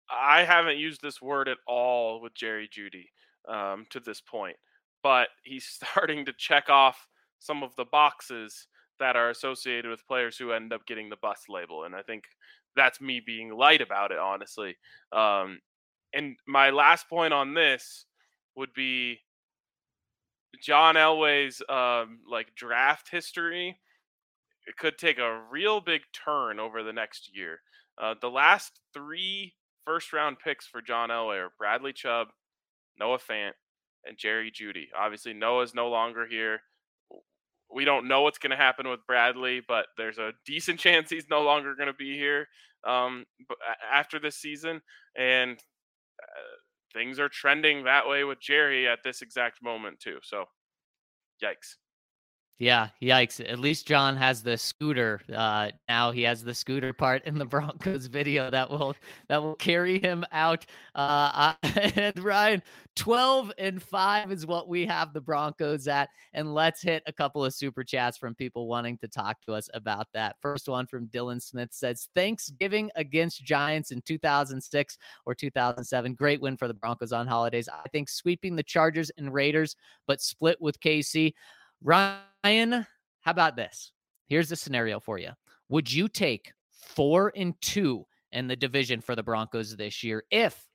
I 0.10 0.44
haven't 0.44 0.78
used 0.78 1.02
this 1.02 1.22
word 1.22 1.48
at 1.48 1.58
all 1.68 2.22
with 2.22 2.36
Jerry 2.36 2.70
Jeudy 2.70 3.10
um, 3.48 3.86
to 3.90 4.00
this 4.00 4.22
point, 4.22 4.58
but 5.04 5.30
he's 5.44 5.66
starting 5.82 6.26
to 6.26 6.34
check 6.38 6.70
off 6.70 7.08
some 7.40 7.64
of 7.64 7.76
the 7.76 7.86
boxes 7.86 8.68
that 8.98 9.16
are 9.16 9.30
associated 9.30 9.92
with 9.92 10.08
players 10.08 10.38
who 10.38 10.52
end 10.52 10.72
up 10.72 10.86
getting 10.86 11.10
the 11.10 11.18
bust 11.18 11.50
label, 11.50 11.84
and 11.84 11.96
I 11.96 12.02
think 12.02 12.24
that's 12.76 13.02
me 13.02 13.22
being 13.26 13.56
light 13.56 13.82
about 13.82 14.12
it, 14.12 14.20
honestly. 14.20 14.76
Um, 15.12 15.60
and 16.16 16.38
my 16.48 16.70
last 16.70 17.10
point 17.10 17.34
on 17.34 17.54
this 17.54 18.06
would 18.56 18.74
be 18.74 19.20
John 20.64 20.96
Elway's 20.96 21.62
um, 21.70 22.20
like 22.30 22.56
draft 22.56 23.10
history. 23.12 23.78
It 24.68 24.78
could 24.78 24.98
take 24.98 25.20
a 25.20 25.42
real 25.52 25.82
big 25.82 26.02
turn 26.14 26.60
over 26.60 26.82
the 26.82 26.94
next 26.94 27.36
year. 27.36 27.60
Uh, 28.02 28.16
the 28.20 28.30
last 28.30 28.80
three 28.94 29.54
first 29.86 30.14
round 30.14 30.38
picks 30.44 30.66
for 30.66 30.82
John 30.82 31.10
Elway 31.10 31.38
are 31.38 31.54
Bradley 31.58 31.94
Chubb, 31.94 32.28
Noah 33.00 33.20
Fant, 33.20 33.52
and 34.06 34.18
Jerry 34.18 34.52
Jeudy. 34.52 34.88
Obviously, 34.98 35.34
Noah's 35.34 35.76
no 35.76 35.90
longer 35.90 36.26
here. 36.26 36.62
We 37.72 37.86
don't 37.86 38.08
know 38.08 38.22
what's 38.22 38.38
going 38.38 38.52
to 38.52 38.58
happen 38.58 38.88
with 38.88 39.06
Bradley, 39.08 39.62
but 39.68 39.88
there's 39.98 40.18
a 40.18 40.34
decent 40.46 40.80
chance 40.86 41.10
he's 41.10 41.30
no 41.30 41.42
longer 41.42 41.76
going 41.76 41.88
to 41.88 41.94
be 41.94 42.18
here 42.18 42.48
um, 42.88 43.26
after 43.92 44.20
this 44.20 44.36
season. 44.36 44.82
And 45.18 45.60
Uh, 46.22 46.58
things 46.94 47.20
are 47.20 47.30
trending 47.30 47.84
that 47.84 48.08
way 48.08 48.24
with 48.24 48.40
Jerry 48.40 48.88
at 48.88 49.00
this 49.04 49.22
exact 49.22 49.62
moment 49.64 50.00
too. 50.00 50.20
So, 50.24 50.46
yikes. 51.44 51.76
Yeah, 52.58 52.88
yikes. 53.02 53.42
At 53.42 53.60
least 53.60 53.86
John 53.86 54.16
has 54.16 54.42
the 54.42 54.58
scooter. 54.58 55.20
Uh, 55.34 55.72
now 55.90 56.12
he 56.12 56.22
has 56.22 56.42
the 56.42 56.54
scooter 56.54 56.94
part 56.94 57.26
in 57.26 57.38
the 57.38 57.46
Broncos 57.46 58.06
video 58.06 58.50
that 58.50 58.70
will 58.70 58.96
that 59.28 59.44
will 59.44 59.56
carry 59.56 60.00
him 60.00 60.24
out. 60.32 60.66
Uh, 60.94 61.54
and 61.64 62.18
Ryan, 62.18 62.64
12 62.96 63.52
and 63.58 63.84
5 63.84 64.32
is 64.32 64.46
what 64.46 64.70
we 64.70 64.86
have 64.86 65.12
the 65.12 65.20
Broncos 65.20 65.90
at. 65.90 66.08
And 66.34 66.54
let's 66.54 66.82
hit 66.82 67.04
a 67.08 67.12
couple 67.12 67.44
of 67.44 67.54
super 67.54 67.84
chats 67.84 68.18
from 68.18 68.34
people 68.36 68.68
wanting 68.68 68.98
to 69.00 69.10
talk 69.10 69.42
to 69.42 69.54
us 69.54 69.70
about 69.74 70.08
that. 70.14 70.38
First 70.42 70.70
one 70.70 70.88
from 70.88 71.08
Dylan 71.08 71.42
Smith 71.42 71.74
says 71.74 72.08
Thanksgiving 72.16 72.90
against 72.96 73.44
Giants 73.44 73.92
in 73.92 74.02
2006 74.04 74.98
or 75.26 75.36
2007. 75.36 76.14
Great 76.14 76.40
win 76.40 76.56
for 76.56 76.70
the 76.70 76.74
Broncos 76.74 77.12
on 77.12 77.28
holidays. 77.28 77.68
I 77.68 77.90
think 77.90 78.08
sweeping 78.08 78.56
the 78.56 78.64
Chargers 78.64 79.12
and 79.18 79.34
Raiders, 79.34 79.76
but 80.08 80.22
split 80.22 80.62
with 80.62 80.80
KC. 80.80 81.34
Ryan, 81.86 82.88
how 83.22 83.32
about 83.32 83.56
this? 83.56 83.92
Here's 84.26 84.50
the 84.50 84.56
scenario 84.56 85.00
for 85.00 85.20
you. 85.20 85.30
Would 85.70 85.94
you 85.94 86.08
take 86.08 86.52
four 86.72 87.32
and 87.36 87.54
two 87.62 88.06
in 88.32 88.48
the 88.48 88.56
division 88.56 89.02
for 89.02 89.16
the 89.16 89.22
Broncos 89.22 89.76
this 89.76 90.04
year 90.04 90.24
if 90.32 90.68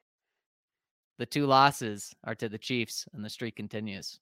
the 1.18 1.26
two 1.26 1.46
losses 1.46 2.14
are 2.22 2.36
to 2.36 2.48
the 2.48 2.58
Chiefs 2.58 3.08
and 3.12 3.24
the 3.24 3.28
streak 3.28 3.56
continues? 3.56 4.20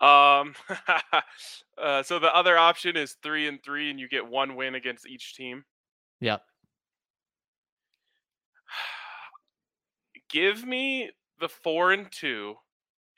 Um, 0.00 0.54
uh, 1.78 2.02
so 2.02 2.18
the 2.18 2.34
other 2.34 2.56
option 2.56 2.96
is 2.96 3.18
three 3.22 3.46
and 3.46 3.62
three, 3.62 3.90
and 3.90 4.00
you 4.00 4.08
get 4.08 4.26
one 4.26 4.56
win 4.56 4.74
against 4.74 5.06
each 5.06 5.34
team. 5.34 5.62
Yep. 6.20 6.42
Give 10.30 10.64
me 10.64 11.10
the 11.38 11.50
four 11.50 11.92
and 11.92 12.10
two 12.10 12.54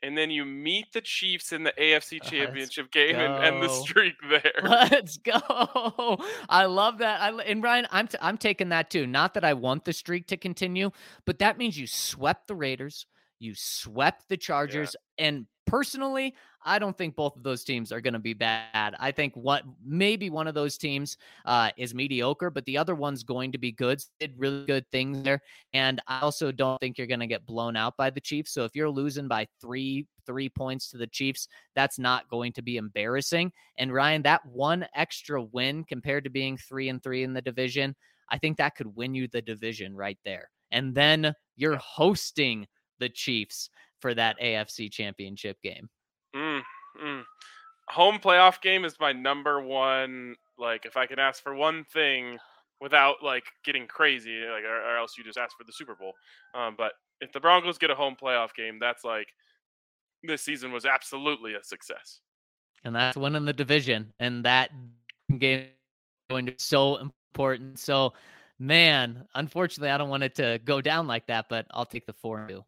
and 0.04 0.16
then 0.18 0.30
you 0.30 0.44
meet 0.44 0.92
the 0.92 1.00
Chiefs 1.00 1.52
in 1.52 1.62
the 1.62 1.72
AFC 1.80 2.22
Championship 2.30 2.90
game 2.92 3.16
and 3.16 3.42
end 3.42 3.62
the 3.62 3.68
streak 3.68 4.14
there. 4.28 4.52
Let's 4.62 5.16
go! 5.16 6.18
I 6.48 6.66
love 6.66 6.98
that. 6.98 7.20
I, 7.20 7.30
and 7.42 7.62
Ryan, 7.62 7.86
I'm 7.90 8.08
t- 8.08 8.18
I'm 8.20 8.36
taking 8.36 8.68
that 8.68 8.90
too. 8.90 9.06
Not 9.06 9.34
that 9.34 9.44
I 9.44 9.54
want 9.54 9.84
the 9.84 9.92
streak 9.92 10.26
to 10.28 10.36
continue, 10.36 10.90
but 11.24 11.38
that 11.38 11.56
means 11.56 11.78
you 11.78 11.86
swept 11.86 12.48
the 12.48 12.54
Raiders, 12.54 13.06
you 13.44 13.54
swept 13.54 14.28
the 14.28 14.36
Chargers, 14.36 14.96
yeah. 15.18 15.26
and 15.26 15.46
personally, 15.66 16.34
I 16.64 16.78
don't 16.78 16.96
think 16.96 17.14
both 17.14 17.36
of 17.36 17.42
those 17.42 17.62
teams 17.62 17.92
are 17.92 18.00
going 18.00 18.14
to 18.14 18.18
be 18.18 18.32
bad. 18.32 18.94
I 18.98 19.12
think 19.12 19.34
what 19.34 19.64
maybe 19.84 20.30
one 20.30 20.46
of 20.46 20.54
those 20.54 20.78
teams 20.78 21.18
uh, 21.44 21.70
is 21.76 21.94
mediocre, 21.94 22.50
but 22.50 22.64
the 22.64 22.78
other 22.78 22.94
one's 22.94 23.22
going 23.22 23.52
to 23.52 23.58
be 23.58 23.70
good. 23.70 24.02
Did 24.18 24.34
really 24.38 24.64
good 24.64 24.86
things 24.90 25.22
there, 25.22 25.40
and 25.72 26.00
I 26.08 26.20
also 26.20 26.50
don't 26.50 26.80
think 26.80 26.96
you're 26.96 27.06
going 27.06 27.20
to 27.20 27.26
get 27.26 27.46
blown 27.46 27.76
out 27.76 27.96
by 27.96 28.10
the 28.10 28.20
Chiefs. 28.20 28.52
So 28.52 28.64
if 28.64 28.74
you're 28.74 28.90
losing 28.90 29.28
by 29.28 29.46
three 29.60 30.06
three 30.26 30.48
points 30.48 30.90
to 30.90 30.96
the 30.96 31.06
Chiefs, 31.06 31.48
that's 31.74 31.98
not 31.98 32.28
going 32.28 32.52
to 32.54 32.62
be 32.62 32.78
embarrassing. 32.78 33.52
And 33.78 33.92
Ryan, 33.92 34.22
that 34.22 34.44
one 34.46 34.86
extra 34.94 35.42
win 35.42 35.84
compared 35.84 36.24
to 36.24 36.30
being 36.30 36.56
three 36.56 36.88
and 36.88 37.02
three 37.02 37.24
in 37.24 37.34
the 37.34 37.42
division, 37.42 37.94
I 38.30 38.38
think 38.38 38.56
that 38.56 38.74
could 38.74 38.96
win 38.96 39.14
you 39.14 39.28
the 39.28 39.42
division 39.42 39.94
right 39.94 40.18
there. 40.24 40.48
And 40.70 40.94
then 40.94 41.34
you're 41.56 41.76
hosting 41.76 42.66
the 42.98 43.08
Chiefs 43.08 43.70
for 44.00 44.14
that 44.14 44.38
AFC 44.40 44.90
championship 44.90 45.60
game. 45.62 45.88
Mm, 46.34 46.62
Mm. 47.02 47.24
Home 47.88 48.18
playoff 48.18 48.60
game 48.62 48.84
is 48.84 48.98
my 48.98 49.12
number 49.12 49.60
one. 49.60 50.36
Like, 50.58 50.86
if 50.86 50.96
I 50.96 51.06
can 51.06 51.18
ask 51.18 51.42
for 51.42 51.54
one 51.54 51.84
thing 51.84 52.38
without 52.80 53.16
like 53.22 53.44
getting 53.64 53.86
crazy, 53.86 54.40
like, 54.40 54.64
or, 54.64 54.80
or 54.80 54.96
else 54.96 55.16
you 55.18 55.24
just 55.24 55.38
ask 55.38 55.56
for 55.56 55.64
the 55.64 55.72
Super 55.72 55.94
Bowl. 55.94 56.12
Um, 56.54 56.74
but 56.76 56.92
if 57.20 57.32
the 57.32 57.40
Broncos 57.40 57.78
get 57.78 57.90
a 57.90 57.94
home 57.94 58.16
playoff 58.20 58.54
game, 58.54 58.78
that's 58.80 59.04
like 59.04 59.28
this 60.22 60.42
season 60.42 60.72
was 60.72 60.86
absolutely 60.86 61.54
a 61.54 61.62
success. 61.62 62.20
And 62.84 62.94
that's 62.94 63.16
winning 63.16 63.46
the 63.46 63.52
division, 63.52 64.12
and 64.18 64.44
that 64.44 64.70
game 65.38 65.68
going 66.28 66.46
to 66.46 66.52
be 66.52 66.58
so 66.58 66.96
important. 66.96 67.78
So, 67.78 68.12
man, 68.58 69.26
unfortunately, 69.34 69.90
I 69.90 69.96
don't 69.96 70.10
want 70.10 70.22
it 70.22 70.34
to 70.36 70.60
go 70.64 70.82
down 70.82 71.06
like 71.06 71.26
that, 71.28 71.46
but 71.48 71.66
I'll 71.70 71.86
take 71.86 72.06
the 72.06 72.12
four 72.12 72.40
and 72.40 72.48
two. 72.48 72.64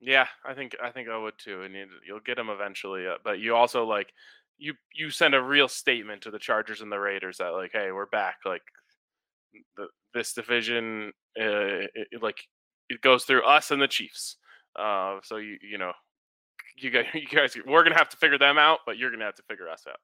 Yeah, 0.00 0.26
I 0.44 0.54
think 0.54 0.76
I 0.82 0.90
think 0.90 1.08
I 1.08 1.18
would 1.18 1.34
too, 1.38 1.62
and 1.62 1.74
you, 1.74 1.86
you'll 2.06 2.20
get 2.20 2.36
them 2.36 2.50
eventually. 2.50 3.06
Uh, 3.06 3.16
but 3.24 3.40
you 3.40 3.56
also 3.56 3.84
like 3.84 4.12
you 4.56 4.74
you 4.94 5.10
send 5.10 5.34
a 5.34 5.42
real 5.42 5.68
statement 5.68 6.22
to 6.22 6.30
the 6.30 6.38
Chargers 6.38 6.80
and 6.82 6.92
the 6.92 6.98
Raiders 6.98 7.38
that 7.38 7.48
like, 7.48 7.72
hey, 7.72 7.90
we're 7.90 8.06
back. 8.06 8.36
Like 8.44 8.62
the, 9.76 9.88
this 10.14 10.32
division, 10.34 11.12
uh, 11.38 11.86
it, 11.94 12.22
like 12.22 12.38
it 12.88 13.00
goes 13.00 13.24
through 13.24 13.44
us 13.44 13.70
and 13.70 13.82
the 13.82 13.88
Chiefs. 13.88 14.36
Uh, 14.78 15.18
so 15.22 15.36
you 15.36 15.58
you 15.62 15.78
know, 15.78 15.92
you 16.76 16.90
guys, 16.90 17.06
you 17.14 17.26
guys, 17.28 17.56
we're 17.66 17.82
gonna 17.84 17.98
have 17.98 18.10
to 18.10 18.16
figure 18.16 18.38
them 18.38 18.58
out, 18.58 18.80
but 18.86 18.98
you're 18.98 19.10
gonna 19.10 19.24
have 19.24 19.36
to 19.36 19.42
figure 19.48 19.68
us 19.68 19.84
out. 19.88 19.98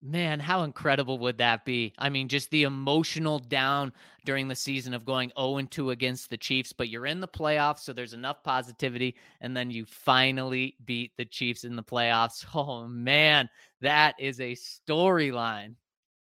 Man, 0.00 0.38
how 0.38 0.62
incredible 0.62 1.18
would 1.18 1.38
that 1.38 1.64
be? 1.64 1.92
I 1.98 2.08
mean, 2.08 2.28
just 2.28 2.50
the 2.50 2.62
emotional 2.62 3.40
down 3.40 3.92
during 4.24 4.46
the 4.46 4.54
season 4.54 4.94
of 4.94 5.04
going 5.04 5.32
0 5.36 5.62
2 5.62 5.90
against 5.90 6.30
the 6.30 6.36
Chiefs, 6.36 6.72
but 6.72 6.88
you're 6.88 7.06
in 7.06 7.20
the 7.20 7.26
playoffs, 7.26 7.80
so 7.80 7.92
there's 7.92 8.12
enough 8.12 8.44
positivity, 8.44 9.16
and 9.40 9.56
then 9.56 9.72
you 9.72 9.84
finally 9.84 10.76
beat 10.84 11.16
the 11.16 11.24
Chiefs 11.24 11.64
in 11.64 11.74
the 11.74 11.82
playoffs. 11.82 12.44
Oh, 12.54 12.86
man, 12.86 13.48
that 13.80 14.14
is 14.18 14.40
a 14.40 14.52
storyline. 14.52 15.74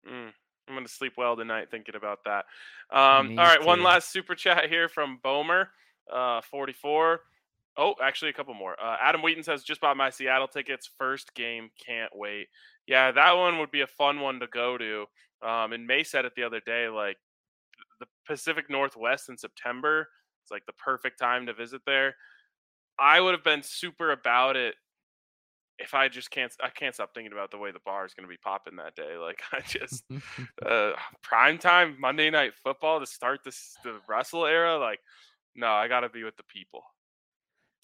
Mm, 0.10 0.32
I'm 0.68 0.74
going 0.74 0.86
to 0.86 0.92
sleep 0.92 1.14
well 1.18 1.36
tonight 1.36 1.70
thinking 1.72 1.96
about 1.96 2.20
that. 2.26 2.46
Um, 2.92 3.38
all 3.40 3.46
right, 3.46 3.62
too. 3.62 3.68
one 3.68 3.84
last 3.84 4.12
super 4.12 4.36
chat 4.36 4.70
here 4.70 4.90
from 4.90 5.20
Bomer, 5.24 5.68
uh, 6.12 6.42
44. 6.42 7.22
Oh, 7.78 7.96
actually, 8.02 8.30
a 8.30 8.34
couple 8.34 8.54
more. 8.54 8.76
Uh, 8.82 8.98
Adam 9.02 9.22
Wheaton 9.22 9.44
says, 9.44 9.64
just 9.64 9.82
bought 9.82 9.96
my 9.96 10.10
Seattle 10.10 10.48
tickets. 10.48 10.90
First 10.98 11.34
game, 11.36 11.70
can't 11.86 12.12
wait. 12.14 12.48
Yeah, 12.86 13.12
that 13.12 13.38
one 13.38 13.60
would 13.60 13.72
be 13.72 13.82
a 13.82 13.88
fun 13.88 14.20
one 14.20 14.40
to 14.42 14.48
go 14.48 14.78
to. 14.78 15.06
Um, 15.42 15.74
and 15.74 15.88
May 15.88 16.04
said 16.04 16.26
it 16.26 16.34
the 16.36 16.44
other 16.44 16.62
day, 16.66 16.90
like 16.90 17.18
the 18.00 18.08
Pacific 18.28 18.70
Northwest 18.70 19.30
in 19.30 19.38
September, 19.38 20.08
it's 20.44 20.52
like 20.52 20.66
the 20.66 20.74
perfect 20.74 21.20
time 21.20 21.46
to 21.46 21.54
visit 21.54 21.82
there. 21.86 22.16
I 23.00 23.22
would 23.22 23.34
have 23.34 23.44
been 23.44 23.64
super 23.64 24.12
about 24.12 24.56
it 24.56 24.76
if 25.80 25.94
I 25.94 26.08
just 26.10 26.30
can't. 26.30 26.54
I 26.62 26.70
can't 26.70 26.94
stop 26.94 27.14
thinking 27.14 27.32
about 27.34 27.52
the 27.52 27.58
way 27.58 27.72
the 27.72 27.80
bar 27.86 28.06
is 28.06 28.14
going 28.14 28.28
to 28.28 28.32
be 28.32 28.38
popping 28.38 28.76
that 28.76 28.96
day. 28.96 29.18
Like 29.18 29.42
I 29.52 29.62
just 29.62 30.04
uh, 30.66 30.92
prime 31.22 31.58
time 31.58 31.96
Monday 32.00 32.30
night 32.30 32.54
football 32.64 33.00
to 33.00 33.06
start 33.06 33.40
this 33.44 33.76
the 33.84 34.00
Russell 34.08 34.46
era. 34.46 34.78
Like 34.78 35.00
no, 35.56 35.68
I 35.68 35.88
got 35.88 36.02
to 36.02 36.10
be 36.10 36.24
with 36.24 36.38
the 36.38 36.44
people. 36.44 36.84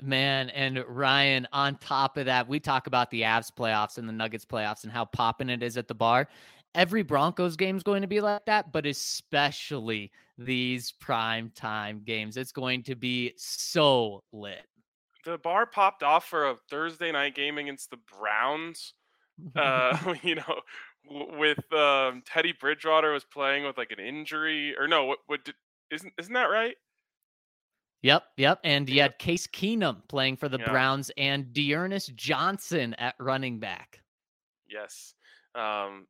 Man, 0.02 0.50
and 0.50 0.84
Ryan, 0.88 1.48
on 1.52 1.76
top 1.78 2.18
of 2.18 2.26
that, 2.26 2.48
we 2.48 2.60
talk 2.60 2.88
about 2.88 3.10
the 3.10 3.22
Avs 3.22 3.52
playoffs 3.52 3.98
and 3.98 4.08
the 4.08 4.14
Nuggets 4.14 4.46
playoffs 4.46 4.84
and 4.84 4.92
how 4.92 5.06
popping 5.06 5.50
it 5.50 5.64
is 5.64 5.76
at 5.78 5.88
the 5.88 5.96
bar. 5.96 6.28
Every 6.76 7.02
Broncos 7.02 7.56
game 7.56 7.78
is 7.78 7.84
going 7.84 8.04
to 8.04 8.08
be 8.08 8.22
like 8.22 8.46
that, 8.46 8.72
but 8.72 8.86
especially 8.86 10.12
these 10.38 10.92
prime 10.92 11.52
time 11.56 12.02
games. 12.06 12.38
It's 12.38 12.52
going 12.52 12.84
to 12.84 12.96
be 12.96 13.34
so 13.38 14.24
lit. 14.32 14.66
The 15.26 15.38
bar 15.40 15.66
popped 15.66 16.04
off 16.04 16.26
for 16.26 16.50
a 16.50 16.56
Thursday 16.70 17.12
night 17.12 17.36
game 17.36 17.58
against 17.58 17.90
the 17.90 17.98
Browns. 17.98 18.94
uh, 19.56 20.14
you 20.24 20.36
know, 20.36 20.62
with 21.10 21.74
um, 21.74 22.22
Teddy 22.26 22.54
Bridgewater 22.54 23.12
was 23.12 23.24
playing 23.26 23.66
with 23.66 23.78
like 23.78 23.92
an 23.92 24.00
injury, 24.00 24.76
or 24.78 24.88
no, 24.88 25.06
what? 25.06 25.20
What? 25.28 25.46
Did, 25.46 25.56
isn't 25.90 26.14
isn't 26.18 26.34
that 26.34 26.46
right? 26.46 26.76
Yep, 28.08 28.24
yep. 28.38 28.60
And 28.64 28.90
you 28.90 29.02
had 29.02 29.20
Case 29.20 29.48
Keenum 29.48 29.98
playing 30.08 30.38
for 30.38 30.48
the 30.48 30.60
yeah. 30.60 30.72
Browns 30.72 31.12
and 31.18 31.52
D'Ernest 31.52 32.16
Johnson 32.16 32.94
at 32.94 33.16
running 33.20 33.60
back. 33.60 34.02
Yes. 34.70 35.14
Um, 35.56 36.08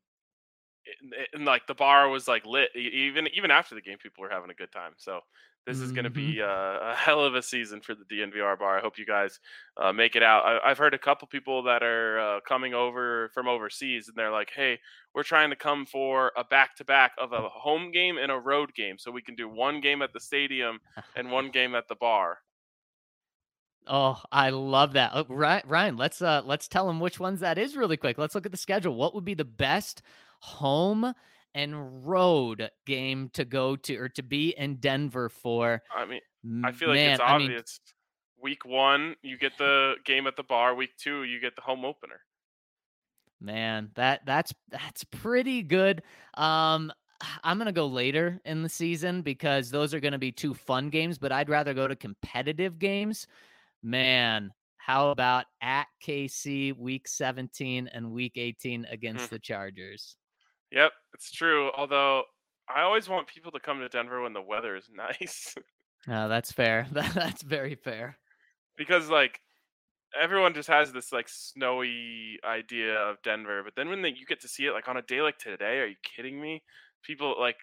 and 1.34 1.44
like 1.44 1.66
the 1.66 1.74
bar 1.74 2.08
was 2.10 2.28
like 2.28 2.46
lit 2.46 2.70
even 2.76 3.28
even 3.34 3.50
after 3.50 3.74
the 3.74 3.82
game 3.82 3.98
people 3.98 4.22
were 4.22 4.30
having 4.30 4.50
a 4.50 4.54
good 4.54 4.72
time 4.72 4.94
so 4.96 5.20
this 5.68 5.82
is 5.82 5.92
going 5.92 6.06
to 6.06 6.10
be 6.10 6.36
mm-hmm. 6.36 6.88
a, 6.88 6.92
a, 6.92 6.96
hell 6.96 7.22
of 7.24 7.36
a 7.36 7.44
season 7.44 7.82
for 7.82 7.94
the 7.94 8.06
DNVR 8.06 8.58
bar. 8.58 8.78
I 8.78 8.82
hope 8.82 8.98
you 8.98 9.06
guys 9.06 9.42
uh, 9.76 9.92
make 9.92 10.16
it 10.16 10.24
out. 10.24 10.62
I, 10.64 10.70
have 10.70 10.78
heard 10.78 10.94
a 10.94 10.98
couple 10.98 11.28
people 11.28 11.62
that 11.64 11.84
are 11.84 12.20
uh, 12.20 12.40
coming 12.48 12.74
over 12.74 13.30
from 13.34 13.50
overseas, 13.50 14.08
and 14.08 14.16
they're 14.16 14.32
like, 14.32 14.50
"Hey, 14.56 14.80
we're 15.14 15.24
trying 15.24 15.50
to 15.50 15.58
come 15.58 15.86
for 15.86 16.32
a 16.38 16.44
back-to-back 16.46 17.12
of 17.20 17.34
a 17.34 17.50
home 17.50 17.92
game 17.92 18.18
and 18.18 18.32
a 18.32 18.40
road 18.40 18.74
game, 18.76 18.98
so 18.98 19.12
we 19.12 19.22
can 19.22 19.36
do 19.36 19.50
one 19.50 19.82
game 19.82 20.02
at 20.02 20.14
the 20.14 20.22
stadium 20.22 20.80
and 21.18 21.30
one 21.30 21.52
game 21.52 21.76
at 21.76 21.90
the 21.90 21.96
bar." 21.96 22.40
Oh, 23.86 24.22
I 24.32 24.50
love 24.52 24.94
that. 24.94 25.12
Oh, 25.14 25.26
Ryan, 25.28 25.98
let's 25.98 26.22
uh 26.22 26.44
let's 26.46 26.70
tell 26.70 26.88
them 26.88 27.02
which 27.02 27.20
ones 27.20 27.42
that 27.42 27.58
is 27.58 27.76
really 27.76 27.98
quick. 27.98 28.18
Let's 28.18 28.36
look 28.36 28.46
at 28.46 28.54
the 28.54 28.58
schedule. 28.58 28.96
What 28.96 29.14
would 29.14 29.26
be 29.26 29.34
the 29.34 29.46
best 29.46 30.02
home 30.40 31.14
and 31.58 32.08
road 32.08 32.70
game 32.86 33.32
to 33.34 33.44
go 33.44 33.76
to 33.76 33.96
or 33.98 34.10
to 34.10 34.22
be 34.22 34.54
in 34.56 34.76
Denver 34.76 35.28
for. 35.28 35.82
I 35.94 36.06
mean, 36.06 36.22
I 36.64 36.72
feel 36.72 36.90
like 36.90 36.98
Man, 36.98 37.12
it's 37.14 37.20
obvious. 37.20 37.50
I 37.50 37.50
mean, 37.52 37.64
week 38.44 38.64
one, 38.64 39.16
you 39.24 39.38
get 39.38 39.58
the 39.58 39.96
game 40.06 40.28
at 40.28 40.36
the 40.38 40.44
bar. 40.44 40.76
Week 40.76 40.92
two, 40.98 41.24
you 41.24 41.42
get 41.42 41.56
the 41.56 41.64
home 41.64 41.84
opener. 41.84 42.22
Man, 43.42 43.90
that 43.96 44.22
that's 44.26 44.54
that's 44.70 45.04
pretty 45.06 45.64
good. 45.64 46.04
Um, 46.36 46.94
I'm 47.44 47.58
gonna 47.58 47.72
go 47.72 47.88
later 47.88 48.40
in 48.46 48.62
the 48.62 48.70
season 48.70 49.24
because 49.24 49.72
those 49.72 49.96
are 49.96 50.00
gonna 50.00 50.20
be 50.20 50.32
two 50.32 50.54
fun 50.54 50.92
games. 50.92 51.18
But 51.18 51.32
I'd 51.32 51.50
rather 51.50 51.74
go 51.74 51.88
to 51.88 51.96
competitive 51.96 52.78
games. 52.78 53.26
Man, 53.82 54.52
how 54.78 55.10
about 55.10 55.46
at 55.60 55.88
KC 56.06 56.78
week 56.78 57.08
17 57.08 57.90
and 57.92 58.12
week 58.12 58.34
18 58.36 58.86
against 58.86 59.26
mm. 59.26 59.30
the 59.30 59.40
Chargers? 59.40 60.18
Yep, 60.72 60.92
it's 61.14 61.32
true. 61.32 61.72
Although 61.76 62.24
I 62.74 62.82
always 62.82 63.08
want 63.08 63.28
people 63.28 63.52
to 63.52 63.60
come 63.60 63.80
to 63.80 63.90
Denver 63.90 64.22
when 64.22 64.34
the 64.34 64.42
weather 64.42 64.76
is 64.76 64.90
nice. 64.94 65.56
No, 66.08 66.30
that's 66.30 66.52
fair. 66.52 66.88
that's 66.92 67.44
very 67.44 67.76
fair. 67.76 68.18
Because 68.78 69.10
like 69.10 69.40
everyone 70.20 70.54
just 70.54 70.70
has 70.70 70.92
this 70.92 71.12
like 71.12 71.28
snowy 71.30 72.40
idea 72.46 72.96
of 72.96 73.18
Denver, 73.24 73.62
but 73.64 73.74
then 73.76 73.90
when 73.90 74.02
they, 74.02 74.10
you 74.10 74.26
get 74.26 74.42
to 74.42 74.48
see 74.48 74.66
it 74.66 74.74
like 74.74 74.88
on 74.88 74.98
a 74.98 75.02
day 75.02 75.22
like 75.22 75.38
today, 75.38 75.80
are 75.80 75.88
you 75.88 75.96
kidding 76.04 76.40
me? 76.40 76.64
People 77.04 77.36
like 77.40 77.58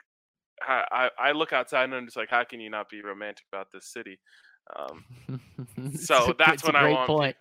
I 0.63 1.11
I 1.19 1.33
look 1.33 1.53
outside 1.53 1.85
and 1.85 1.95
I'm 1.95 2.07
just 2.07 2.17
like, 2.17 2.31
how 2.31 2.45
can 2.45 2.61
you 2.61 2.71
not 2.71 2.89
be 2.89 3.03
romantic 3.03 3.45
about 3.53 3.69
this 3.73 3.87
city? 3.93 4.19
Um, 4.77 5.05
so 5.95 6.35
that's 6.39 6.65
when 6.65 6.77
I 6.77 6.91
want. 6.91 7.07
Point. 7.07 7.37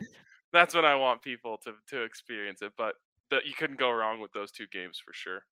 That's 0.52 0.76
when 0.76 0.86
I 0.86 0.96
want 0.96 1.22
people 1.22 1.58
to 1.64 1.74
to 1.90 2.04
experience 2.04 2.62
it. 2.62 2.74
But 2.78 2.96
the, 3.30 3.40
you 3.46 3.54
couldn't 3.58 3.80
go 3.80 3.92
wrong 3.92 4.20
with 4.20 4.32
those 4.34 4.52
two 4.52 4.66
games 4.72 5.00
for 5.04 5.14
sure. 5.14 5.44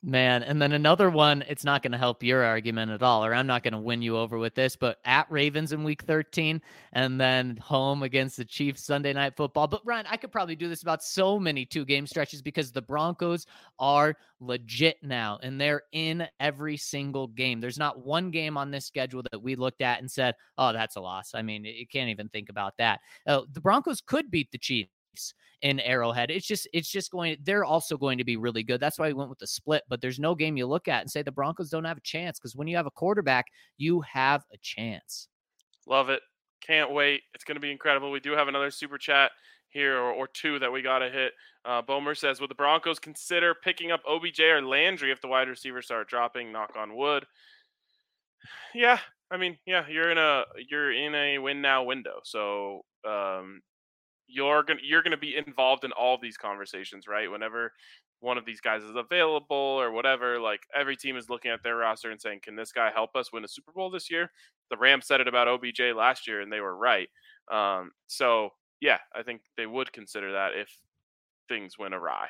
Man, 0.00 0.44
and 0.44 0.62
then 0.62 0.70
another 0.70 1.10
one, 1.10 1.42
it's 1.48 1.64
not 1.64 1.82
going 1.82 1.90
to 1.90 1.98
help 1.98 2.22
your 2.22 2.44
argument 2.44 2.92
at 2.92 3.02
all, 3.02 3.24
or 3.24 3.34
I'm 3.34 3.48
not 3.48 3.64
going 3.64 3.72
to 3.72 3.80
win 3.80 4.00
you 4.00 4.16
over 4.16 4.38
with 4.38 4.54
this, 4.54 4.76
but 4.76 4.98
at 5.04 5.28
Ravens 5.28 5.72
in 5.72 5.82
week 5.82 6.02
13 6.02 6.62
and 6.92 7.20
then 7.20 7.56
home 7.56 8.04
against 8.04 8.36
the 8.36 8.44
Chiefs 8.44 8.84
Sunday 8.84 9.12
night 9.12 9.36
football. 9.36 9.66
But 9.66 9.84
Ryan, 9.84 10.06
I 10.08 10.16
could 10.16 10.30
probably 10.30 10.54
do 10.54 10.68
this 10.68 10.82
about 10.82 11.02
so 11.02 11.40
many 11.40 11.66
two 11.66 11.84
game 11.84 12.06
stretches 12.06 12.42
because 12.42 12.70
the 12.70 12.80
Broncos 12.80 13.46
are 13.80 14.14
legit 14.38 14.98
now 15.02 15.40
and 15.42 15.60
they're 15.60 15.82
in 15.90 16.28
every 16.38 16.76
single 16.76 17.26
game. 17.26 17.60
There's 17.60 17.76
not 17.76 18.06
one 18.06 18.30
game 18.30 18.56
on 18.56 18.70
this 18.70 18.86
schedule 18.86 19.24
that 19.32 19.42
we 19.42 19.56
looked 19.56 19.82
at 19.82 19.98
and 19.98 20.08
said, 20.08 20.36
oh, 20.58 20.72
that's 20.72 20.94
a 20.94 21.00
loss. 21.00 21.32
I 21.34 21.42
mean, 21.42 21.64
you 21.64 21.88
can't 21.88 22.10
even 22.10 22.28
think 22.28 22.50
about 22.50 22.74
that. 22.78 23.00
Uh, 23.26 23.40
the 23.52 23.60
Broncos 23.60 24.00
could 24.00 24.30
beat 24.30 24.52
the 24.52 24.58
Chiefs 24.58 24.92
in 25.62 25.80
Arrowhead. 25.80 26.30
It's 26.30 26.46
just 26.46 26.68
it's 26.72 26.90
just 26.90 27.10
going 27.10 27.36
they're 27.42 27.64
also 27.64 27.96
going 27.96 28.18
to 28.18 28.24
be 28.24 28.36
really 28.36 28.62
good. 28.62 28.80
That's 28.80 28.98
why 28.98 29.08
we 29.08 29.14
went 29.14 29.30
with 29.30 29.38
the 29.38 29.46
split, 29.46 29.82
but 29.88 30.00
there's 30.00 30.18
no 30.18 30.34
game 30.34 30.56
you 30.56 30.66
look 30.66 30.88
at 30.88 31.02
and 31.02 31.10
say 31.10 31.22
the 31.22 31.32
Broncos 31.32 31.70
don't 31.70 31.84
have 31.84 31.98
a 31.98 32.02
chance 32.02 32.38
because 32.38 32.54
when 32.56 32.68
you 32.68 32.76
have 32.76 32.86
a 32.86 32.90
quarterback, 32.90 33.46
you 33.76 34.00
have 34.02 34.44
a 34.52 34.58
chance. 34.58 35.28
Love 35.86 36.10
it. 36.10 36.20
Can't 36.60 36.92
wait. 36.92 37.22
It's 37.34 37.44
going 37.44 37.56
to 37.56 37.60
be 37.60 37.72
incredible. 37.72 38.10
We 38.10 38.20
do 38.20 38.32
have 38.32 38.48
another 38.48 38.70
super 38.70 38.98
chat 38.98 39.30
here 39.70 39.96
or, 39.96 40.12
or 40.12 40.28
two 40.28 40.58
that 40.58 40.72
we 40.72 40.82
got 40.82 41.00
to 41.00 41.10
hit. 41.10 41.32
Uh, 41.64 41.82
Bomer 41.82 42.16
says, 42.16 42.40
Would 42.40 42.50
the 42.50 42.54
Broncos 42.54 42.98
consider 42.98 43.54
picking 43.54 43.90
up 43.90 44.02
OBJ 44.08 44.40
or 44.40 44.62
Landry 44.62 45.10
if 45.10 45.20
the 45.20 45.28
wide 45.28 45.48
receivers 45.48 45.86
start 45.86 46.08
dropping? 46.08 46.52
Knock 46.52 46.74
on 46.76 46.96
wood. 46.96 47.24
Yeah, 48.74 48.98
I 49.30 49.36
mean, 49.36 49.58
yeah, 49.66 49.84
you're 49.88 50.10
in 50.10 50.18
a 50.18 50.44
you're 50.70 50.92
in 50.92 51.14
a 51.14 51.38
win 51.38 51.60
now 51.60 51.82
window. 51.82 52.20
So 52.22 52.82
um, 53.06 53.60
you're 54.28 54.62
gonna 54.62 54.80
you're 54.82 55.02
gonna 55.02 55.16
be 55.16 55.36
involved 55.36 55.84
in 55.84 55.92
all 55.92 56.18
these 56.20 56.36
conversations, 56.36 57.08
right? 57.08 57.30
Whenever 57.30 57.72
one 58.20 58.38
of 58.38 58.44
these 58.44 58.60
guys 58.60 58.82
is 58.82 58.96
available 58.96 59.56
or 59.56 59.90
whatever, 59.92 60.38
like 60.40 60.60
every 60.74 60.96
team 60.96 61.16
is 61.16 61.30
looking 61.30 61.50
at 61.50 61.62
their 61.62 61.76
roster 61.76 62.10
and 62.10 62.20
saying, 62.20 62.40
"Can 62.42 62.56
this 62.56 62.72
guy 62.72 62.90
help 62.90 63.16
us 63.16 63.32
win 63.32 63.44
a 63.44 63.48
Super 63.48 63.72
Bowl 63.72 63.90
this 63.90 64.10
year?" 64.10 64.30
The 64.70 64.76
Rams 64.76 65.06
said 65.06 65.20
it 65.20 65.28
about 65.28 65.48
OBJ 65.48 65.80
last 65.96 66.26
year, 66.26 66.40
and 66.40 66.52
they 66.52 66.60
were 66.60 66.76
right. 66.76 67.08
Um, 67.50 67.92
so 68.06 68.50
yeah, 68.80 68.98
I 69.14 69.22
think 69.22 69.42
they 69.56 69.66
would 69.66 69.92
consider 69.92 70.32
that 70.32 70.52
if 70.54 70.70
things 71.48 71.78
went 71.78 71.94
awry. 71.94 72.28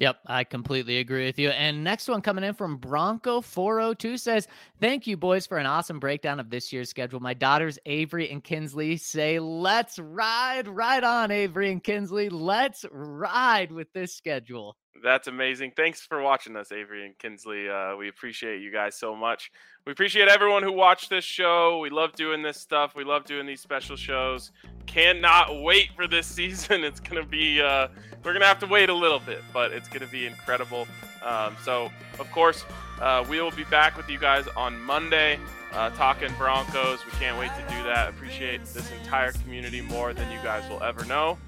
Yep, 0.00 0.16
I 0.26 0.44
completely 0.44 0.96
agree 0.96 1.26
with 1.26 1.38
you. 1.38 1.50
And 1.50 1.84
next 1.84 2.08
one 2.08 2.22
coming 2.22 2.42
in 2.42 2.54
from 2.54 2.78
Bronco 2.78 3.42
402 3.42 4.16
says, 4.16 4.48
Thank 4.80 5.06
you, 5.06 5.18
boys, 5.18 5.46
for 5.46 5.58
an 5.58 5.66
awesome 5.66 6.00
breakdown 6.00 6.40
of 6.40 6.48
this 6.48 6.72
year's 6.72 6.88
schedule. 6.88 7.20
My 7.20 7.34
daughters, 7.34 7.78
Avery 7.84 8.30
and 8.30 8.42
Kinsley, 8.42 8.96
say, 8.96 9.38
Let's 9.38 9.98
ride, 9.98 10.68
right 10.68 11.04
on, 11.04 11.30
Avery 11.30 11.70
and 11.70 11.84
Kinsley. 11.84 12.30
Let's 12.30 12.86
ride 12.90 13.72
with 13.72 13.92
this 13.92 14.14
schedule. 14.14 14.74
That's 15.02 15.28
amazing. 15.28 15.72
Thanks 15.76 16.00
for 16.02 16.20
watching 16.20 16.56
us, 16.56 16.72
Avery 16.72 17.06
and 17.06 17.16
Kinsley. 17.16 17.68
Uh, 17.70 17.96
we 17.96 18.08
appreciate 18.08 18.60
you 18.60 18.72
guys 18.72 18.96
so 18.96 19.14
much. 19.14 19.50
We 19.86 19.92
appreciate 19.92 20.28
everyone 20.28 20.62
who 20.62 20.72
watched 20.72 21.08
this 21.08 21.24
show. 21.24 21.78
We 21.78 21.90
love 21.90 22.12
doing 22.12 22.42
this 22.42 22.58
stuff. 22.58 22.94
We 22.94 23.04
love 23.04 23.24
doing 23.24 23.46
these 23.46 23.60
special 23.60 23.96
shows. 23.96 24.52
Cannot 24.86 25.62
wait 25.62 25.90
for 25.96 26.06
this 26.06 26.26
season. 26.36 26.84
It's 26.84 27.00
gonna 27.00 27.24
be. 27.24 27.62
Uh, 27.62 27.88
we're 28.24 28.32
gonna 28.32 28.46
have 28.46 28.58
to 28.60 28.66
wait 28.66 28.90
a 28.90 28.94
little 28.94 29.20
bit, 29.20 29.42
but 29.54 29.72
it's 29.72 29.88
gonna 29.88 30.06
be 30.08 30.26
incredible. 30.26 30.86
Um, 31.24 31.56
so, 31.64 31.90
of 32.18 32.30
course, 32.32 32.64
uh, 33.00 33.24
we 33.28 33.40
will 33.40 33.50
be 33.52 33.64
back 33.64 33.96
with 33.96 34.08
you 34.10 34.18
guys 34.18 34.46
on 34.56 34.78
Monday, 34.82 35.38
uh, 35.72 35.90
talking 35.90 36.32
Broncos. 36.36 37.04
We 37.06 37.12
can't 37.12 37.38
wait 37.38 37.50
to 37.54 37.74
do 37.74 37.82
that. 37.84 38.10
Appreciate 38.10 38.64
this 38.66 38.90
entire 39.02 39.32
community 39.32 39.80
more 39.80 40.12
than 40.12 40.30
you 40.30 40.38
guys 40.42 40.68
will 40.68 40.82
ever 40.82 41.04
know. 41.06 41.38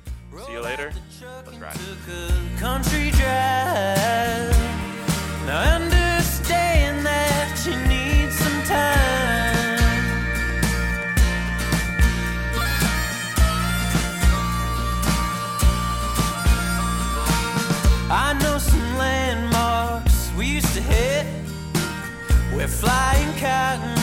See 0.40 0.52
you 0.52 0.62
later. 0.62 0.90
Let's 1.44 1.58
ride. 1.58 1.76
Country 2.58 3.10
drive. 3.10 4.56
Now 5.44 5.76
understand 5.76 7.04
that 7.04 7.62
you 7.66 7.76
need 7.86 8.32
some 8.32 8.62
time. 8.62 9.12
I 18.10 18.32
know 18.42 18.56
some 18.56 18.96
landmarks 18.96 20.32
we 20.36 20.46
used 20.46 20.74
to 20.74 20.80
hit 20.80 21.26
where 22.54 22.68
flying 22.68 23.38
cotton 23.38 24.01